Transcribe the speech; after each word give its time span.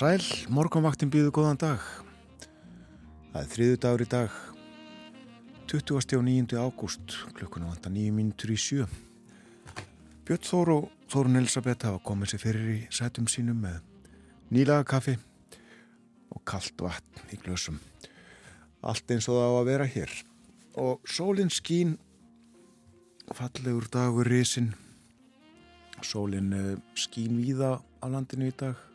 sæl, 0.00 0.22
morgunvaktin 0.48 1.10
býðu 1.12 1.28
góðan 1.34 1.58
dag. 1.60 1.82
Það 3.34 3.42
er 3.42 3.48
þriðu 3.52 3.80
dagur 3.82 4.04
í 4.04 4.06
dag, 4.08 4.38
29. 5.68 6.56
ágúst, 6.56 7.16
klukkuna 7.36 7.68
vanda 7.68 7.92
nýju 7.92 8.14
mínutur 8.16 8.54
í 8.54 8.56
sjö. 8.56 8.86
Björn 10.24 10.46
Þór 10.46 10.72
og 10.78 10.88
Þórun 11.12 11.42
Elisabeth 11.42 11.84
hafa 11.90 12.00
komið 12.06 12.32
sér 12.32 12.44
fyrir 12.46 12.72
í 12.72 12.78
sætum 12.96 13.28
sínum 13.28 13.60
með 13.60 13.76
nýlaga 14.48 14.88
kaffi 14.94 15.18
og 16.32 16.44
kallt 16.48 16.80
vatn 16.80 17.36
í 17.36 17.40
glösum. 17.44 17.76
Allt 18.80 19.12
eins 19.12 19.28
og 19.28 19.36
það 19.36 19.52
á 19.52 19.56
að 19.60 19.72
vera 19.74 19.92
hér. 19.98 20.18
Og 20.80 21.04
sólinn 21.04 21.52
skín, 21.52 21.98
fallegur 23.36 23.90
dagur 23.92 24.32
risin, 24.32 24.72
sólinn 26.00 26.54
eh, 26.56 26.76
skín 26.96 27.42
víða 27.44 27.82
á 28.00 28.06
landinu 28.08 28.48
í 28.48 28.56
dag 28.56 28.86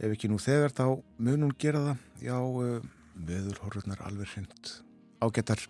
ef 0.00 0.14
ekki 0.14 0.30
nú 0.32 0.40
þegar 0.40 0.72
þá 0.72 0.86
mun 1.20 1.46
hún 1.46 1.56
gera 1.60 1.82
það. 1.90 2.06
Já, 2.24 2.36
uh, 2.40 2.80
veður 3.20 3.60
horfurnar 3.64 4.00
alveg 4.08 4.32
hreint 4.32 4.80
ágættar 5.20 5.60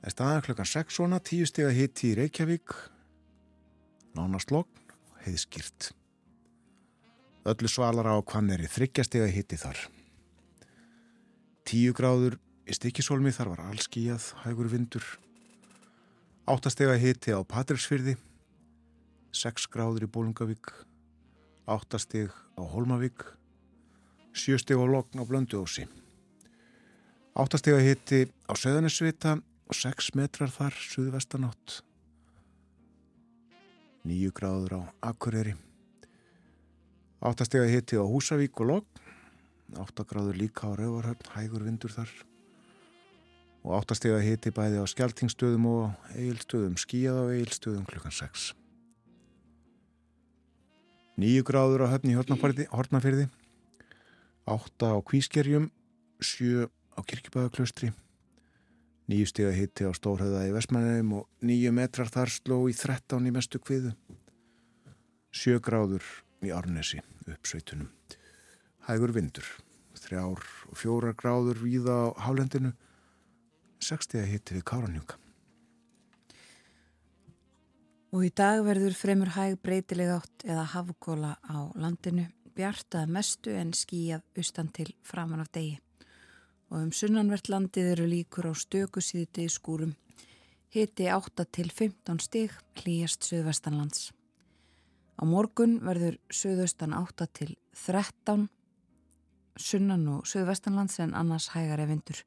það 0.00 0.08
er 0.08 0.14
staðan 0.14 0.44
klokkan 0.46 0.68
6 0.68 0.96
svona 0.96 1.20
10 1.22 1.50
steg 1.50 1.68
að 1.68 1.78
hitti 1.78 2.10
í 2.10 2.16
Reykjavík. 2.18 2.74
Nánast 4.16 4.50
logn 4.50 4.94
heiðskýrt. 5.24 5.90
Öllu 7.50 7.70
svalara 7.70 8.16
á 8.16 8.20
hvanneri 8.20 8.68
þryggja 8.68 9.04
steg 9.06 9.26
að 9.26 9.34
hitti 9.36 9.58
þar. 9.60 9.82
10 11.70 11.96
gráður 11.96 12.38
í 12.66 12.76
stikkisólmi 12.76 13.32
þar 13.36 13.52
var 13.54 13.64
allskíjað 13.68 14.30
hægur 14.44 14.70
vindur. 14.72 15.04
8 16.50 16.72
steg 16.72 16.90
að 16.90 17.02
hitti 17.04 17.36
á 17.36 17.40
Patrísfyrði 17.46 18.16
6 19.36 19.68
gráður 19.70 20.08
í 20.08 20.10
Bólungavík 20.10 20.72
8 21.70 21.98
steg 22.02 22.34
á 22.58 22.62
Holmavík, 22.66 23.22
7 24.34 24.58
steg 24.58 24.74
á 24.74 24.86
Logn 24.90 25.22
á 25.22 25.24
Blönduósi. 25.24 25.86
8 27.38 27.60
steg 27.62 27.76
að 27.78 27.86
hitti 27.86 28.18
á 28.50 28.58
Söðanesvita 28.58 29.36
og 29.38 29.78
6 29.78 30.10
metrar 30.18 30.50
þar 30.50 30.74
suðvestanátt. 30.74 31.84
9 34.02 34.34
gráður 34.34 34.82
á 34.82 35.12
Akureyri. 35.14 35.54
8 37.22 37.46
steg 37.46 37.62
að 37.62 37.74
hitti 37.76 38.02
á 38.02 38.04
Húsavík 38.04 38.58
og 38.58 38.66
Logn. 38.72 39.06
8 39.78 40.08
gráður 40.10 40.42
líka 40.42 40.66
á 40.66 40.74
Rauvarhörn, 40.74 41.22
hægur 41.38 41.62
vindur 41.70 41.94
þar. 41.94 42.10
Og 43.62 43.78
8 43.78 43.94
steg 43.94 44.18
að 44.18 44.26
hitti 44.26 44.50
bæði 44.50 44.82
á 44.82 44.90
Skeltingstöðum 44.90 45.70
og 45.70 46.14
Egilstöðum, 46.18 46.74
skíjað 46.74 47.22
á 47.22 47.24
Egilstöðum 47.30 47.86
klukkan 47.86 48.10
6. 48.10 48.56
Nýju 51.20 51.42
gráður 51.44 51.82
á 51.84 51.92
höfni 51.92 52.14
Hortnafyrði, 52.16 53.26
átta 54.48 54.92
á 54.96 54.98
Kvískerjum, 55.04 55.66
sjö 56.16 56.70
á 56.96 57.00
Kirkjubæðaklaustri, 57.04 57.90
nýju 59.10 59.28
steg 59.28 59.50
að 59.50 59.58
hitti 59.58 59.84
á 59.84 59.92
Stórhauða 59.92 60.46
í 60.48 60.54
Vestmannheim 60.54 61.12
og 61.18 61.28
nýju 61.44 61.74
metrar 61.76 62.08
þar 62.08 62.32
sló 62.32 62.62
í 62.72 62.76
13 62.78 63.28
í 63.28 63.34
mestu 63.36 63.60
kviðu, 63.60 63.92
sjö 65.28 65.60
gráður 65.60 66.06
í 66.40 66.54
Árnesi 66.56 67.02
upp 67.28 67.52
sveitunum. 67.52 67.90
Hægur 68.88 69.12
vindur, 69.12 69.44
þrjár 70.00 70.40
og 70.70 70.78
fjórar 70.80 71.18
gráður 71.20 71.60
víða 71.60 72.00
á 72.00 72.08
Hálendinu, 72.24 72.72
60 73.84 74.24
að 74.24 74.32
hitti 74.32 74.56
við 74.56 74.70
Káranjunga. 74.72 75.20
Og 78.10 78.24
í 78.26 78.30
dag 78.34 78.64
verður 78.66 78.94
fremur 78.98 79.28
hæg 79.36 79.60
breytileg 79.62 80.08
átt 80.10 80.42
eða 80.42 80.64
hafgóla 80.72 81.36
á 81.46 81.70
landinu, 81.78 82.24
bjartað 82.58 83.12
mestu 83.14 83.52
en 83.54 83.70
skíjað 83.70 84.24
austan 84.34 84.70
til 84.74 84.88
framan 85.06 85.44
af 85.44 85.52
degi. 85.54 85.76
Og 86.74 86.80
um 86.82 86.90
sunnanvert 86.90 87.46
landið 87.52 87.92
eru 87.92 88.08
líkur 88.10 88.50
á 88.50 88.54
stöku 88.58 88.98
síðuti 88.98 89.46
í 89.46 89.52
skúrum. 89.54 89.94
Hiti 90.74 91.06
8 91.06 91.46
til 91.54 91.70
15 91.70 92.18
stig, 92.26 92.50
hlýjast 92.82 93.30
söðvestanlands. 93.30 94.10
Á 95.14 95.22
morgun 95.22 95.78
verður 95.86 96.18
söðaustan 96.34 96.96
8 96.98 97.30
til 97.30 97.54
13, 97.78 98.48
sunnan 99.54 100.08
og 100.16 100.26
söðvestanlands 100.26 100.98
en 100.98 101.14
annars 101.14 101.52
hægari 101.54 101.86
vindur. 101.86 102.24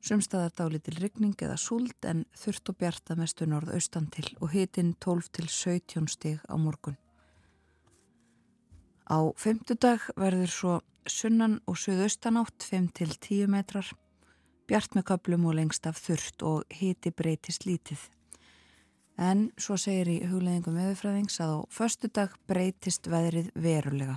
Sumstaðar 0.00 0.54
dálitil 0.56 0.96
rigning 0.96 1.36
eða 1.44 1.58
súld 1.60 2.06
en 2.08 2.24
þurft 2.32 2.72
og 2.72 2.78
bjarta 2.80 3.16
mestu 3.20 3.44
norðaustan 3.48 4.06
til 4.08 4.24
og 4.40 4.54
hitin 4.54 4.94
12 4.96 5.28
til 5.36 5.48
17 5.48 6.08
stig 6.08 6.38
á 6.48 6.56
morgun. 6.56 6.96
Á 9.10 9.20
femtudag 9.36 10.06
verður 10.16 10.52
svo 10.54 10.76
sunnan 11.04 11.58
og 11.68 11.76
suðaustanátt 11.76 12.64
5 12.64 12.88
til 12.96 13.12
10 13.12 13.50
metrar, 13.52 13.90
bjart 14.70 14.96
með 14.96 15.06
kaplum 15.12 15.44
og 15.50 15.58
lengst 15.58 15.86
af 15.90 16.00
þurft 16.00 16.46
og 16.46 16.64
hiti 16.72 17.12
breytist 17.12 17.66
lítið. 17.68 18.00
En 19.20 19.50
svo 19.60 19.76
segir 19.76 20.08
í 20.08 20.18
hugleðingum 20.30 20.80
eðurfræðings 20.80 21.40
að 21.44 21.52
á 21.52 21.58
förstu 21.76 22.08
dag 22.08 22.32
breytist 22.48 23.10
veðrið 23.10 23.52
verulega. 23.52 24.16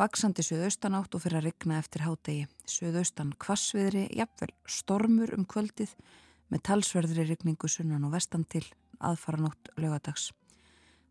Vaksandi 0.00 0.40
suðaustanátt 0.40 1.12
og 1.12 1.20
fyrir 1.20 1.42
að 1.42 1.50
rigna 1.50 1.76
eftir 1.76 2.06
hádegi. 2.06 2.46
Suðaustan 2.64 3.34
kvassviðri, 3.36 4.06
jafnvel 4.16 4.54
stormur 4.64 5.34
um 5.36 5.42
kvöldið 5.44 5.92
með 6.48 6.62
talsverðri 6.70 7.26
rigningu 7.28 7.68
sunnan 7.68 8.06
og 8.08 8.14
vestan 8.14 8.46
til 8.48 8.62
aðfaranótt 8.96 9.68
lögadags. 9.76 10.30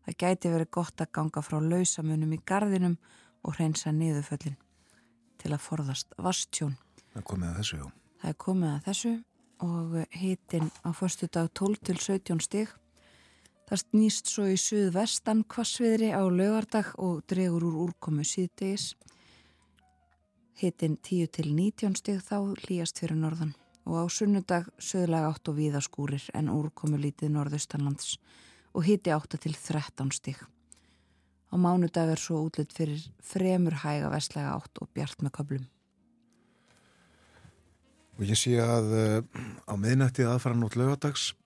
Það 0.02 0.16
gæti 0.24 0.50
verið 0.56 0.70
gott 0.74 1.04
að 1.04 1.12
ganga 1.20 1.42
frá 1.46 1.60
lausamunum 1.62 2.34
í 2.34 2.40
gardinum 2.42 2.96
og 3.46 3.60
hreinsa 3.60 3.94
niðurföllin 3.94 4.58
til 5.38 5.52
að 5.54 5.62
forðast 5.68 6.18
vastjón. 6.18 6.74
Það 7.14 7.26
komið 7.30 7.52
að 7.52 7.60
þessu, 7.60 7.78
já. 7.78 7.86
Það 8.24 8.36
komið 8.42 8.72
að 8.72 8.84
þessu 8.88 9.16
og 9.70 9.98
hitin 10.18 10.70
á 10.82 10.90
förstu 10.90 11.30
dag 11.30 11.46
12 11.54 11.84
til 11.86 12.00
17 12.00 12.42
stig 12.42 12.74
Það 13.70 13.82
snýst 13.84 14.26
svo 14.32 14.44
í 14.50 14.56
suðvestan 14.58 15.44
kvassviðri 15.46 16.08
á 16.10 16.26
lögardag 16.26 16.88
og 16.98 17.20
dregur 17.30 17.68
úr 17.68 17.76
úrkomu 17.84 18.24
síðdegis. 18.26 18.96
Hittin 20.58 20.96
10 20.98 21.30
til 21.36 21.52
19 21.54 21.94
stig 22.00 22.18
þá 22.26 22.50
líast 22.66 22.98
fyrir 22.98 23.20
norðan 23.20 23.54
og 23.86 24.02
á 24.02 24.04
sunnudag 24.10 24.66
söðlega 24.74 25.30
8 25.30 25.54
og 25.54 25.58
víðaskúrir 25.60 26.26
en 26.34 26.50
úrkomu 26.50 26.98
lítið 26.98 27.30
norðustanlands 27.36 28.18
og 28.74 28.88
hitti 28.90 29.14
8 29.14 29.38
til 29.38 29.54
13 29.54 30.10
stig. 30.18 30.42
Á 30.42 31.54
mánudag 31.54 32.10
er 32.10 32.18
svo 32.18 32.42
útlut 32.42 32.74
fyrir 32.74 33.06
fremur 33.22 33.78
hæga 33.86 34.10
vestlega 34.10 34.58
8 34.58 34.82
og 34.82 34.90
bjart 34.90 35.22
með 35.22 35.36
köplum. 35.38 35.66
Og 38.18 38.26
ég 38.26 38.34
sé 38.34 38.58
að 38.58 38.90
uh, 38.98 39.42
á 39.70 39.74
miðnættið 39.78 40.34
aðfara 40.34 40.58
nót 40.58 40.74
lögadags 40.74 41.36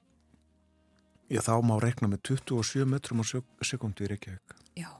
Já, 1.32 1.40
þá 1.40 1.54
má 1.64 1.78
rekna 1.80 2.10
með 2.12 2.20
27 2.34 2.84
metrum 2.88 3.22
á 3.22 3.24
sekundi 3.64 4.04
í 4.04 4.10
Reykjavík. 4.12 4.54
Já, 4.76 4.90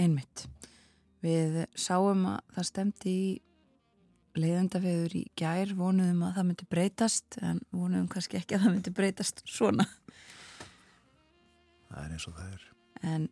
einmitt. 0.00 0.46
Við 1.20 1.64
sáum 1.76 2.24
að 2.30 2.40
það 2.56 2.68
stemdi 2.70 3.12
í 3.12 3.30
leiðandaveður 4.40 5.16
í 5.18 5.24
gær, 5.38 5.74
vonuðum 5.76 6.22
að 6.24 6.36
það 6.38 6.48
myndi 6.48 6.68
breytast, 6.70 7.38
en 7.44 7.60
vonuðum 7.74 8.08
kannski 8.12 8.38
ekki 8.40 8.56
að 8.56 8.64
það 8.64 8.74
myndi 8.76 8.94
breytast 8.96 9.42
svona. 9.48 9.86
Það 11.90 12.00
er 12.04 12.14
eins 12.14 12.26
og 12.30 12.38
það 12.38 12.54
er. 12.54 12.66
En 13.10 13.28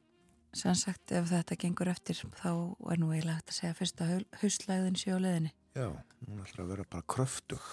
sem 0.56 0.76
sagt, 0.76 1.12
ef 1.14 1.30
þetta 1.30 1.58
gengur 1.60 1.90
eftir, 1.92 2.20
þá 2.40 2.50
er 2.90 3.00
nú 3.00 3.12
eiginlega 3.12 3.38
hægt 3.38 3.52
að 3.52 3.58
segja 3.60 3.78
fyrst 3.78 4.02
að 4.04 4.14
hauslæðin 4.42 4.98
sé 4.98 5.14
á 5.14 5.18
leiðinni. 5.22 5.54
Já, 5.78 5.88
hún 6.26 6.42
ætlar 6.42 6.64
að 6.64 6.72
vera 6.72 6.86
bara 6.90 7.08
kröftug. 7.14 7.66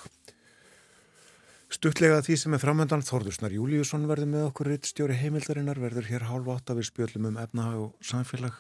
Stuttlega 1.73 2.19
því 2.21 2.35
sem 2.37 2.53
er 2.53 2.61
framöndan 2.61 3.01
Þorðursnar 3.01 3.53
Júliusson 3.55 4.05
verður 4.05 4.29
með 4.29 4.43
okkur 4.51 4.67
rittstjóri 4.69 5.15
heimildarinnar 5.17 5.79
verður 5.81 6.05
hér 6.11 6.27
hálfa 6.29 6.59
átt 6.59 6.69
að 6.69 6.79
við 6.81 6.87
spjöllum 6.91 7.29
um 7.31 7.39
efna 7.41 7.65
og 7.79 7.95
samfélag. 8.05 8.53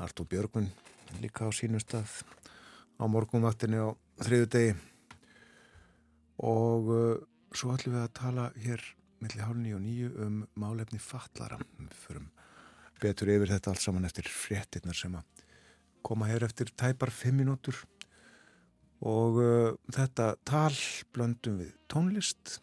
Artúr 0.00 0.26
Björgun 0.30 0.70
líka 1.20 1.44
á 1.44 1.52
sínu 1.52 1.78
stað 1.82 2.22
á 2.96 3.04
morgunvaktinu 3.04 3.84
á 3.84 3.88
þriðu 4.24 4.48
degi 4.54 4.72
og 6.40 6.88
uh, 6.88 7.20
svo 7.54 7.74
ætlum 7.74 7.98
við 7.98 8.06
að 8.06 8.14
tala 8.16 8.48
hér 8.64 8.82
millir 9.20 9.44
hálni 9.44 9.74
og 9.76 9.84
nýju 9.84 10.10
um 10.24 10.40
málefni 10.58 10.98
fallara 11.02 11.60
við 11.76 11.94
förum 12.00 12.30
betur 13.02 13.30
yfir 13.36 13.52
þetta 13.54 13.74
allt 13.74 13.84
saman 13.84 14.08
eftir 14.08 14.28
fréttinnar 14.30 14.96
sem 14.96 15.14
að 15.14 15.44
koma 16.04 16.28
hér 16.32 16.48
eftir 16.48 16.72
tæpar 16.72 17.12
fimm 17.14 17.42
minútur 17.42 17.76
og 19.00 19.40
uh, 19.42 19.74
þetta 19.92 20.34
tal 20.46 20.74
blöndum 21.14 21.58
við 21.62 21.74
tónlist 21.90 22.60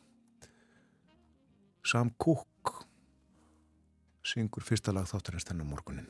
Sam 1.84 2.14
Cooke 2.22 2.86
syngur 4.24 4.64
fyrsta 4.64 4.94
lag 4.94 5.10
þáttarins 5.10 5.48
þennan 5.50 5.72
morgunin 5.74 6.10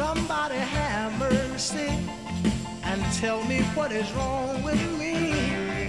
Somebody 0.00 0.56
have 0.56 1.18
mercy 1.18 1.90
and 2.84 3.02
tell 3.20 3.44
me 3.44 3.60
what 3.74 3.92
is 3.92 4.10
wrong 4.12 4.62
with 4.62 4.80
me. 4.98 5.88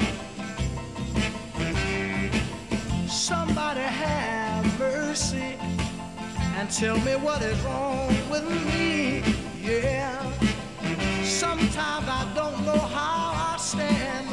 Somebody 3.07 3.80
have 3.80 4.80
mercy 4.80 5.57
and 6.57 6.69
tell 6.69 6.98
me 7.00 7.15
what 7.15 7.42
is 7.42 7.59
wrong 7.62 8.07
with 8.30 8.45
me. 8.50 9.24
Yeah. 9.62 10.21
Sometimes 11.24 12.07
I 12.07 12.31
don't 12.36 12.65
know 12.65 12.77
how 12.77 13.53
I 13.53 13.57
stand 13.57 14.27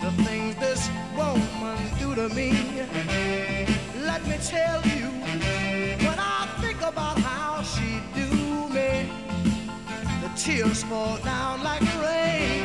the 0.00 0.10
things 0.24 0.54
this 0.56 0.88
woman 1.16 1.78
do 1.98 2.14
to 2.14 2.28
me. 2.34 2.50
Let 4.10 4.26
me 4.26 4.36
tell 4.42 4.80
you, 4.86 5.06
when 6.06 6.18
I 6.18 6.48
think 6.60 6.80
about 6.82 7.18
how 7.18 7.62
she 7.62 8.00
do 8.14 8.28
me, 8.68 9.10
the 10.22 10.30
tears 10.36 10.82
fall 10.84 11.18
down 11.18 11.62
like 11.62 11.82
rain, 12.02 12.55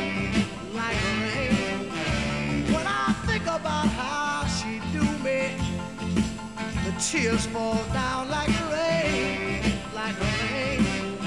tears 7.10 7.46
fall 7.46 7.82
down 7.92 8.28
like 8.30 8.48
rain, 8.70 9.60
like 9.92 10.14
rain. 10.20 11.18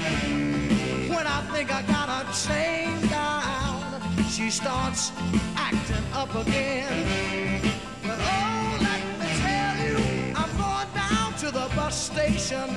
When 1.10 1.26
I 1.26 1.42
think 1.52 1.70
I 1.70 1.82
got 1.82 2.08
her 2.08 2.24
chained 2.32 3.10
down, 3.10 4.00
she 4.30 4.48
starts 4.48 5.12
acting 5.54 6.04
up 6.14 6.34
again. 6.34 7.60
But 8.02 8.18
oh, 8.18 8.78
let 8.80 9.02
me 9.20 9.28
tell 9.44 9.76
you, 9.86 9.96
I'm 10.34 10.50
going 10.56 10.88
down 10.94 11.34
to 11.40 11.50
the 11.50 11.68
bus 11.76 12.10
station 12.10 12.70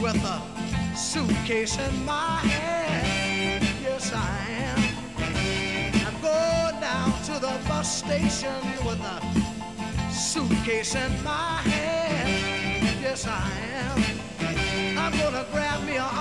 with 0.00 0.16
a 0.24 0.40
suitcase 0.96 1.76
in 1.78 2.04
my 2.06 2.38
hand. 2.48 3.68
Yes, 3.82 4.10
I 4.14 4.40
am. 4.68 4.80
I'm 6.06 6.18
going 6.22 6.80
down 6.80 7.12
to 7.24 7.32
the 7.32 7.60
bus 7.68 7.98
station 7.98 8.56
with 8.86 9.00
a 9.00 9.47
suitcase 10.18 10.96
in 10.96 11.22
my 11.22 11.62
hand. 11.62 12.98
Yes, 13.00 13.26
I 13.26 13.48
am. 13.74 14.98
I'm 14.98 15.16
gonna 15.16 15.46
grab 15.52 15.84
me 15.84 15.96
an 15.96 16.17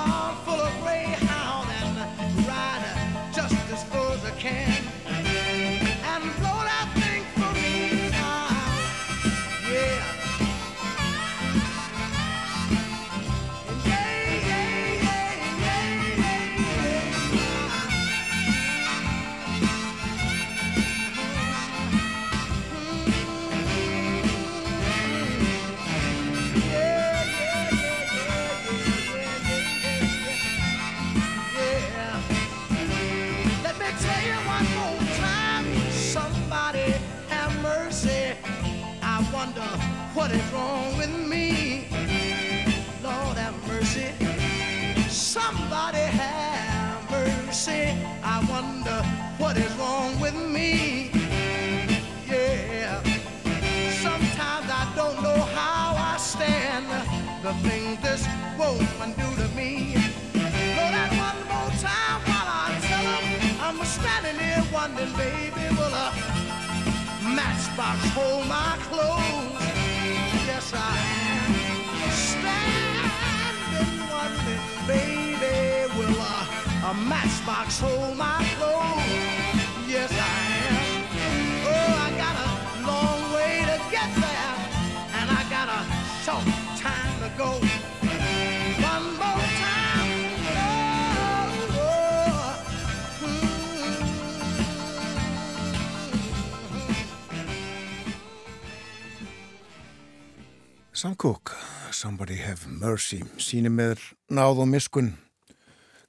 Somebody 101.97 102.35
Have 102.37 102.69
Mercy. 102.69 103.23
Síni 103.41 103.71
með 103.73 104.03
náð 104.29 104.59
og 104.61 104.67
miskun 104.69 105.07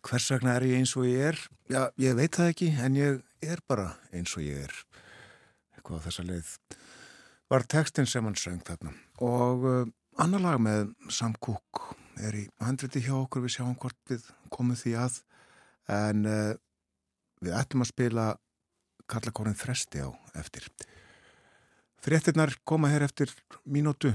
hvers 0.05 0.27
vegna 0.35 0.59
er 0.59 0.67
ég 0.69 0.83
eins 0.83 0.93
og 1.01 1.07
ég 1.09 1.31
er? 1.31 1.39
Já, 1.73 1.87
ég 1.97 2.19
veit 2.19 2.37
það 2.37 2.51
ekki 2.53 2.69
en 2.85 2.99
ég 2.99 3.23
er 3.41 3.63
bara 3.65 3.87
eins 4.13 4.35
og 4.37 4.45
ég 4.45 4.67
er. 4.67 4.75
Eitthvað 5.73 6.05
á 6.05 6.05
þessa 6.05 6.27
leið 6.29 6.53
var 7.49 7.67
textin 7.73 8.11
sem 8.11 8.29
hann 8.29 8.37
söng 8.37 8.61
þarna. 8.69 8.93
Og 9.25 9.65
uh, 9.65 9.81
annar 10.21 10.45
lag 10.45 10.61
með 10.61 10.93
Sam 11.09 11.33
Cooke 11.41 11.97
er 12.21 12.37
í 12.37 12.45
handriti 12.61 13.07
hjá 13.09 13.15
okkur. 13.23 13.47
Við 13.49 13.57
sjáum 13.57 13.81
hvort 13.81 14.13
við 14.13 14.29
komum 14.53 14.77
því 14.77 14.97
að. 15.09 15.21
En 15.89 16.29
uh, 16.29 16.55
við 17.41 17.61
ættum 17.65 17.89
að 17.89 17.95
spila 17.95 18.31
kallakórin 19.09 19.57
Þresti 19.57 20.05
á 20.05 20.13
eftir. 20.37 20.69
Fréttinnar 22.05 22.59
koma 22.69 22.93
hér 22.93 23.09
eftir 23.09 23.33
mínútu 23.65 24.13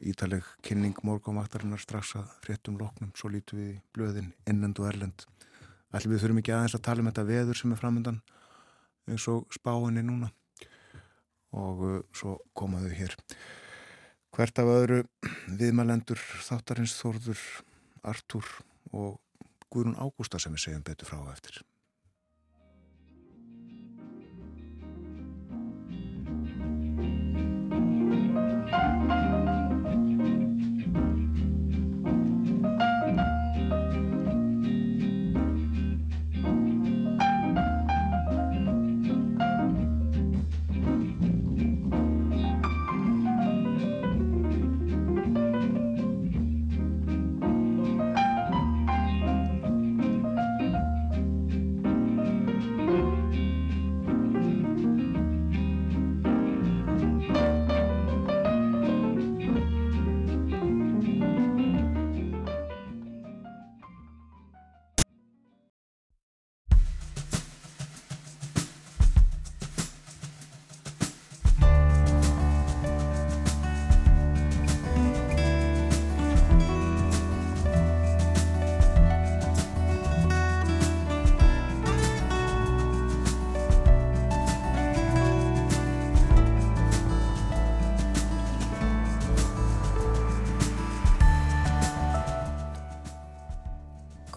ítaleg 0.00 0.46
kynning 0.64 0.96
morgunvaktarinnar 1.06 1.80
strax 1.82 2.14
að 2.18 2.30
fréttum 2.44 2.78
loknum, 2.80 3.12
svo 3.18 3.30
lítum 3.32 3.60
við 3.60 3.76
blöðin 3.96 4.32
innend 4.48 4.78
og 4.80 4.88
erlend. 4.90 5.26
Allir 5.94 6.14
við 6.14 6.24
þurfum 6.24 6.40
ekki 6.42 6.54
aðeins 6.54 6.76
að 6.78 6.84
tala 6.86 7.02
um 7.02 7.10
þetta 7.10 7.26
veður 7.28 7.60
sem 7.60 7.72
er 7.72 7.80
framöndan 7.80 8.18
eins 9.06 9.26
og 9.30 9.46
spáinni 9.54 10.02
núna 10.06 10.32
og 11.56 11.84
uh, 11.86 12.00
svo 12.14 12.36
komaðu 12.58 12.90
hér. 12.96 13.14
Hvert 14.36 14.58
af 14.60 14.68
öðru 14.68 14.98
viðmælendur 15.46 16.20
þáttarins 16.44 16.96
Þórður, 16.98 17.40
Artúr 18.04 18.50
og 18.92 19.16
Guðrún 19.72 19.96
Ágústa 19.96 20.40
sem 20.42 20.52
við 20.52 20.66
segjum 20.66 20.84
betur 20.84 21.08
frá 21.08 21.22
eftir. 21.32 21.62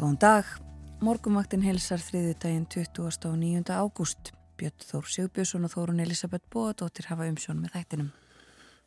Góðan 0.09 0.23
dag. 0.25 0.47
Morgumvaktin 1.05 1.61
helsar 1.61 2.01
þriði 2.01 2.31
daginn 2.41 2.63
29. 2.65 3.69
ágúst. 3.69 4.31
Björn 4.57 4.81
Þór 4.81 5.05
Sigbjörnsson 5.05 5.67
og 5.67 5.73
Þórun 5.75 6.01
Elisabeth 6.01 6.49
Bóadóttir 6.49 7.05
hafa 7.11 7.27
umsjón 7.29 7.59
með 7.61 7.75
þættinum. 7.75 8.07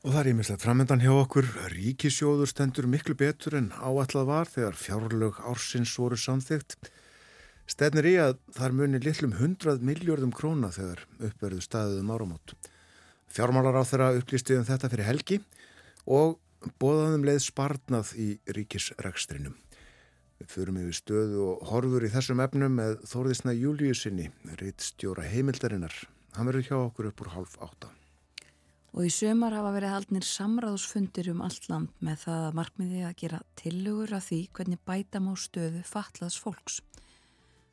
Og 0.03 0.09
það 0.11 0.19
er 0.19 0.31
ímislegt 0.33 0.65
framöndan 0.67 1.05
hjá 1.05 1.13
okkur. 1.15 1.47
Ríkisjóður 1.77 2.51
stendur 2.51 2.91
miklu 2.91 3.15
betur 3.15 3.55
en 3.61 3.71
áallad 3.71 4.27
var 4.33 4.51
þegar 4.51 4.75
fjárlög 4.83 5.39
ársins 5.47 5.95
voru 5.95 6.19
samþygt. 6.19 6.75
Stefnir 7.71 8.11
í 8.11 8.19
að 8.19 8.41
þar 8.59 8.79
muni 8.83 9.05
litlum 9.07 9.39
100 9.39 9.79
miljardum 9.79 10.35
króna 10.35 10.75
þegar 10.75 11.07
uppverðu 11.23 11.63
staðið 11.63 12.03
um 12.03 12.15
áramót. 12.17 12.57
Fjármálar 13.31 13.79
á 13.79 13.87
þeirra 13.87 14.15
upplýsti 14.19 14.59
um 14.59 14.67
þetta 14.67 14.91
fyrir 14.91 15.13
helgi 15.13 15.45
og 16.03 16.41
bóðaðum 16.83 17.31
leið 17.31 17.45
sparnað 17.47 18.17
í 18.19 18.33
ríkisrekstrinum. 18.59 19.55
Förum 20.51 20.79
yfir 20.81 20.97
stöðu 20.97 21.43
og 21.47 21.65
horfur 21.71 22.05
í 22.07 22.11
þessum 22.13 22.41
efnum 22.43 22.79
með 22.79 22.99
Þórðisna 23.11 23.55
Júliusinni, 23.55 24.29
reitt 24.61 24.83
stjóra 24.83 25.25
heimildarinnar. 25.29 25.95
Hann 26.37 26.49
verður 26.49 26.67
hjá 26.69 26.77
okkur 26.79 27.11
upp 27.11 27.23
úr 27.23 27.31
half 27.35 27.59
átta. 27.63 27.91
Og 28.93 29.07
í 29.09 29.13
sömar 29.13 29.55
hafa 29.57 29.71
verið 29.73 29.95
haldnir 29.95 30.27
samráðsfundir 30.29 31.31
um 31.33 31.41
allt 31.45 31.69
land 31.71 31.93
með 32.05 32.27
það 32.27 32.47
að 32.49 32.59
markmiði 32.59 33.05
að 33.09 33.15
gera 33.23 33.41
tillögur 33.57 34.17
af 34.19 34.27
því 34.29 34.41
hvernig 34.59 34.83
bæta 34.89 35.23
má 35.25 35.33
stöðu 35.41 35.81
fatlaðs 35.89 36.37
fólks. 36.43 36.83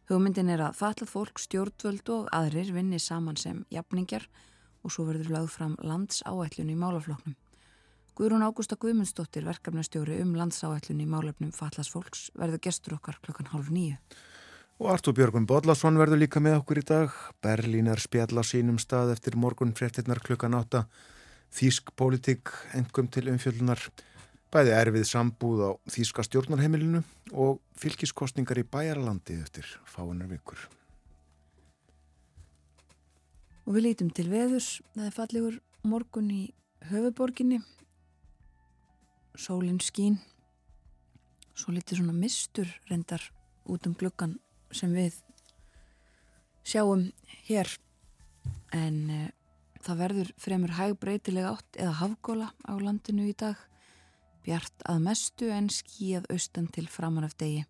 Hugmyndin 0.09 0.49
er 0.49 0.63
að 0.65 0.79
fatlað 0.79 1.11
fólk, 1.11 1.41
stjórnvöld 1.43 2.07
og 2.15 2.31
aðrir 2.33 2.71
vinni 2.73 3.01
saman 3.03 3.38
sem 3.38 3.65
jafningar 3.73 4.29
og 4.81 4.95
svo 4.95 5.09
verður 5.09 5.35
lagð 5.35 5.51
fram 5.57 5.75
landsáætlun 5.83 6.71
í 6.71 6.79
málafloknum. 6.79 7.35
Guðrún 8.19 8.43
Ágústa 8.43 8.75
Guðmundsdóttir, 8.75 9.45
verkefnastjóri 9.47 10.17
um 10.19 10.33
landsáætlun 10.35 10.99
í 10.99 11.05
málefnum 11.07 11.53
Fatlas 11.55 11.88
fólks, 11.88 12.25
verður 12.35 12.59
gestur 12.65 12.97
okkar 12.97 13.15
klokkan 13.23 13.47
halv 13.53 13.69
nýju. 13.71 13.95
Og 14.83 14.89
Artur 14.91 15.15
Björgun 15.15 15.45
Bodlasson 15.47 15.95
verður 15.95 16.19
líka 16.19 16.41
með 16.43 16.57
okkur 16.57 16.81
í 16.81 16.83
dag. 16.89 17.15
Berlín 17.39 17.88
er 17.88 18.03
spjalla 18.03 18.43
sínum 18.43 18.75
stað 18.75 19.13
eftir 19.13 19.39
morgun 19.39 19.71
fréttinnar 19.71 20.19
klukkan 20.19 20.57
átta. 20.59 20.83
Þísk 21.55 21.93
politík 21.95 22.51
engum 22.75 23.07
til 23.07 23.31
umfjöldunar. 23.31 23.88
Bæði 24.51 24.75
erfið 24.81 25.07
sambúð 25.07 25.63
á 25.63 25.71
Þíska 25.88 26.27
stjórnarheimilinu 26.27 27.05
og 27.31 27.63
fylgiskostningar 27.79 28.59
í 28.59 28.67
bæjarlandi 28.67 29.39
eftir 29.39 29.71
fáunar 29.88 30.27
vikur. 30.27 30.59
Og 33.63 33.79
við 33.79 33.93
lítum 33.93 34.11
til 34.11 34.27
veðurs. 34.27 34.81
Það 34.91 35.07
er 35.07 35.19
fallegur 35.23 35.61
morgun 35.88 36.31
í 36.35 36.45
höfuborginni 36.91 37.63
sólinn 39.38 39.81
skín. 39.83 40.19
Svo 41.57 41.74
litið 41.75 42.00
svona 42.00 42.15
mistur 42.15 42.69
reyndar 42.89 43.24
út 43.69 43.88
um 43.88 43.95
gluggan 43.98 44.38
sem 44.71 44.93
við 44.95 45.17
sjáum 46.63 47.09
hér. 47.48 47.69
En 48.75 49.09
e, 49.09 49.19
það 49.83 50.01
verður 50.03 50.31
fremur 50.39 50.75
hægbreytilega 50.77 51.55
átt 51.55 51.79
eða 51.81 51.98
hafgóla 52.03 52.51
á 52.65 52.74
landinu 52.79 53.27
í 53.29 53.36
dag. 53.38 53.57
Bjart 54.45 54.86
að 54.88 55.03
mestu 55.09 55.50
en 55.51 55.69
skíjað 55.74 56.29
austan 56.33 56.69
til 56.71 56.88
framan 56.88 57.27
af 57.27 57.36
degi. 57.38 57.65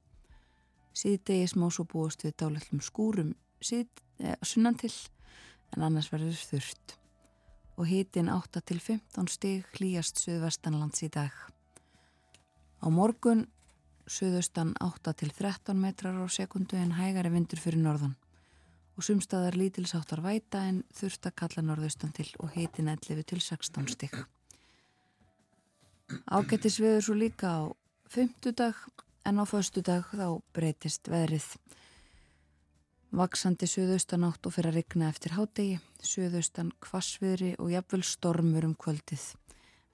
Síðdegi 0.93 1.47
smá 1.49 1.69
svo 1.71 1.87
búast 1.89 2.23
við 2.25 2.37
dálellum 2.41 2.83
skúrum 2.83 3.33
síð, 3.63 3.87
e, 4.19 4.35
sunnan 4.43 4.77
til 4.79 4.93
en 5.75 5.85
annars 5.85 6.09
verður 6.11 6.37
þurft 6.51 6.98
og 7.79 7.87
hitin 7.87 8.27
8 8.29 8.61
til 8.67 8.81
15 8.83 9.31
stig 9.31 9.63
hlýjast 9.77 10.19
suðvestanlands 10.19 11.07
í 11.07 11.09
dag 11.15 11.31
Á 12.79 12.87
morgun 12.91 13.47
suðaustan 14.07 14.73
8 14.83 15.13
til 15.19 15.31
13 15.31 15.79
metrar 15.79 16.15
á 16.15 16.27
sekundu 16.31 16.77
en 16.79 16.97
hægari 16.97 17.31
vindur 17.31 17.59
fyrir 17.59 17.81
norðan 17.83 18.15
og 18.99 19.05
sumstaðar 19.07 19.55
lítilsáttar 19.55 20.19
væta 20.23 20.65
en 20.67 20.81
þurft 20.95 21.27
að 21.29 21.35
kalla 21.41 21.63
norðaustan 21.63 22.11
til 22.15 22.27
og 22.43 22.51
heitin 22.55 22.89
11 22.91 23.23
til 23.31 23.39
16 23.39 23.87
stygg. 23.93 24.15
Ágættis 26.27 26.79
viður 26.83 27.05
svo 27.05 27.15
líka 27.15 27.47
á 27.47 27.61
fymtudag 28.11 28.75
en 29.23 29.39
á 29.39 29.45
föstudag 29.47 30.09
þá 30.11 30.41
breytist 30.51 31.07
veðrið. 31.07 31.47
Vaksandi 33.09 33.65
suðaustan 33.65 34.27
átt 34.27 34.45
og 34.45 34.53
fyrir 34.53 34.69
að 34.69 34.75
rigna 34.79 35.07
eftir 35.09 35.33
hádegi, 35.33 35.79
suðaustan 36.05 36.69
kvassviðri 36.83 37.55
og 37.57 37.71
jafnvel 37.73 38.03
stormur 38.05 38.67
um 38.67 38.75
kvöldið 38.77 39.23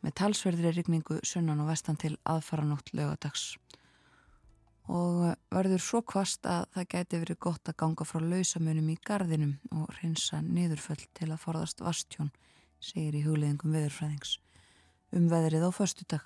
með 0.03 0.17
talsverðri 0.19 0.73
rigningu 0.75 1.21
sunnan 1.23 1.61
og 1.63 1.71
vestan 1.71 1.95
til 2.01 2.17
aðfaranótt 2.27 2.91
lögadags 2.93 3.53
og 4.91 5.31
verður 5.49 5.81
svo 5.81 6.01
kvast 6.05 6.45
að 6.45 6.67
það 6.75 6.89
gæti 6.91 7.19
verið 7.21 7.39
gott 7.47 7.69
að 7.71 7.77
ganga 7.81 8.05
frá 8.05 8.21
lausamunum 8.21 8.89
í 8.93 8.97
gardinum 9.01 9.55
og 9.73 9.87
hreinsa 9.97 10.41
niðurföll 10.45 11.07
til 11.17 11.31
að 11.31 11.41
forðast 11.41 11.81
vastjón, 11.81 12.29
segir 12.79 13.17
í 13.17 13.23
hugleðingum 13.25 13.73
veðurfræðings 13.73 14.37
um 15.15 15.29
veðrið 15.31 15.65
á 15.65 15.71
förstudag 15.73 16.25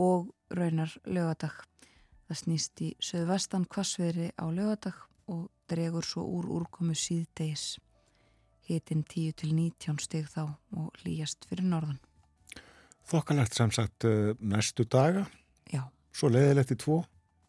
og 0.00 0.30
raunar 0.54 0.94
lögadag. 1.04 1.58
Það 2.24 2.40
snýst 2.40 2.80
í 2.80 2.94
söðvestan 3.04 3.66
kvassveðri 3.68 4.30
á 4.38 4.46
lögadag 4.48 4.96
og 5.28 5.50
dregur 5.70 6.04
svo 6.06 6.24
úr 6.38 6.48
úrkomu 6.58 6.94
síðdeis. 6.98 7.78
Hitin 8.68 9.04
10 9.04 9.34
til 9.42 9.52
19 9.54 9.98
stig 10.00 10.28
þá 10.32 10.54
og 10.76 10.90
hlýjast 11.02 11.44
fyrir 11.50 11.66
norðan. 11.68 11.98
Þokkalegt 13.04 13.56
sem 13.56 13.72
sagt 13.74 14.06
eh, 14.08 14.32
næstu 14.40 14.86
daga, 14.88 15.26
Já. 15.68 15.82
svo 16.16 16.30
leiðilegt 16.32 16.72
í 16.72 16.78
tvo 16.80 17.02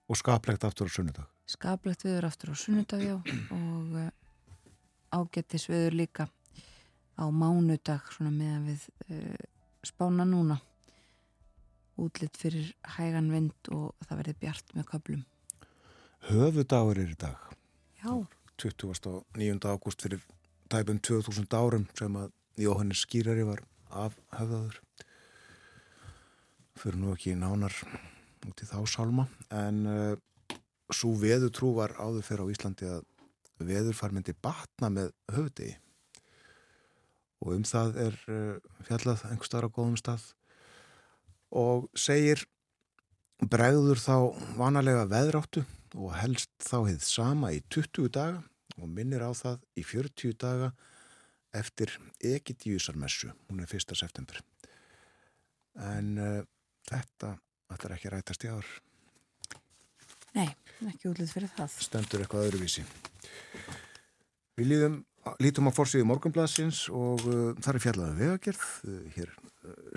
og 0.05 0.19
skaplegt 0.19 0.65
aftur 0.67 0.91
á 0.91 0.95
sunnudag. 0.95 1.29
Skaplegt 1.47 2.03
viður 2.03 2.27
aftur 2.27 2.51
á 2.51 2.55
sunnudag, 2.57 3.03
já, 3.05 3.15
og 3.53 3.95
uh, 4.01 4.09
ágættis 5.15 5.67
viður 5.69 5.95
líka 6.01 6.25
á 7.15 7.25
mánudag, 7.31 8.03
svona 8.11 8.33
meðan 8.33 8.65
við 8.67 8.87
uh, 9.13 9.45
spána 9.85 10.25
núna. 10.27 10.59
Útlitt 12.01 12.35
fyrir 12.35 12.73
hægan 12.97 13.29
vind 13.31 13.71
og 13.71 13.93
það 14.03 14.19
verði 14.19 14.35
bjart 14.41 14.73
með 14.75 14.89
köplum. 14.89 15.23
Höfudagur 16.27 16.99
er 16.99 17.13
í 17.13 17.19
dag. 17.21 17.54
Já. 18.05 18.27
29. 18.61 19.65
ágúst 19.65 20.03
fyrir 20.05 20.21
tæpum 20.69 20.99
2000 21.01 21.55
árum 21.57 21.87
sem 21.97 22.13
að 22.13 22.29
Jóhannes 22.61 23.01
Skýrari 23.01 23.43
var 23.47 23.63
af 23.89 24.13
höfðaður 24.35 24.75
fyrir 26.77 26.99
nú 27.01 27.15
ekki 27.15 27.33
nánar 27.39 27.73
út 28.45 28.61
í 28.61 28.67
þá 28.69 28.77
salma 28.85 29.25
en 29.49 29.79
uh, 29.89 30.13
svo 30.93 31.15
veðutrú 31.17 31.71
var 31.79 31.95
áður 31.97 32.27
fyrir 32.27 32.45
á 32.45 32.53
Íslandi 32.53 32.91
að 32.93 33.01
veðurfar 33.65 34.13
myndi 34.13 34.35
batna 34.37 34.91
með 34.93 35.09
höfdi 35.33 35.71
og 37.41 37.55
um 37.55 37.65
það 37.65 37.97
er 38.03 38.19
uh, 38.29 38.59
fjallað 38.85 39.25
einhver 39.31 39.49
starf 39.49 39.73
á 39.73 39.75
góðum 39.79 39.97
stað 39.97 40.27
og 41.49 41.89
segir 41.97 42.45
bregður 43.41 43.97
þá 43.97 44.15
vanalega 44.61 45.09
veðráttu 45.09 45.65
og 45.95 46.11
helst 46.19 46.51
þá 46.63 46.77
hefð 46.89 47.07
sama 47.07 47.53
í 47.55 47.61
20 47.71 48.11
daga 48.13 48.43
og 48.75 48.91
minnir 48.91 49.23
á 49.23 49.31
það 49.35 49.63
í 49.79 49.85
40 49.87 50.35
daga 50.41 50.73
eftir 51.55 51.93
Egidjúsarmessu, 52.19 53.31
hún 53.47 53.63
er 53.63 53.71
1. 53.71 53.95
september 53.95 54.41
en 55.75 56.11
uh, 56.19 56.43
þetta 56.87 57.35
ætlar 57.73 57.95
ekki 57.95 58.09
að 58.09 58.15
rætast 58.15 58.45
í 58.45 58.51
ár. 58.51 58.69
Nei, 60.35 60.47
ekki 60.91 61.09
útlýtt 61.09 61.33
fyrir 61.33 61.51
það. 61.55 61.75
Stendur 61.83 62.23
eitthvað 62.23 62.49
öðruvísi. 62.49 62.83
Við 64.59 64.69
líðum, 64.71 64.97
lítum 65.43 65.71
á 65.71 65.75
fórsíðu 65.75 66.07
morgunblassins 66.07 66.85
og 66.91 67.23
uh, 67.27 67.51
þar 67.63 67.79
er 67.79 67.85
fjallaðu 67.87 68.19
vegagerð. 68.21 68.67
Uh, 68.87 69.01
hér 69.15 69.33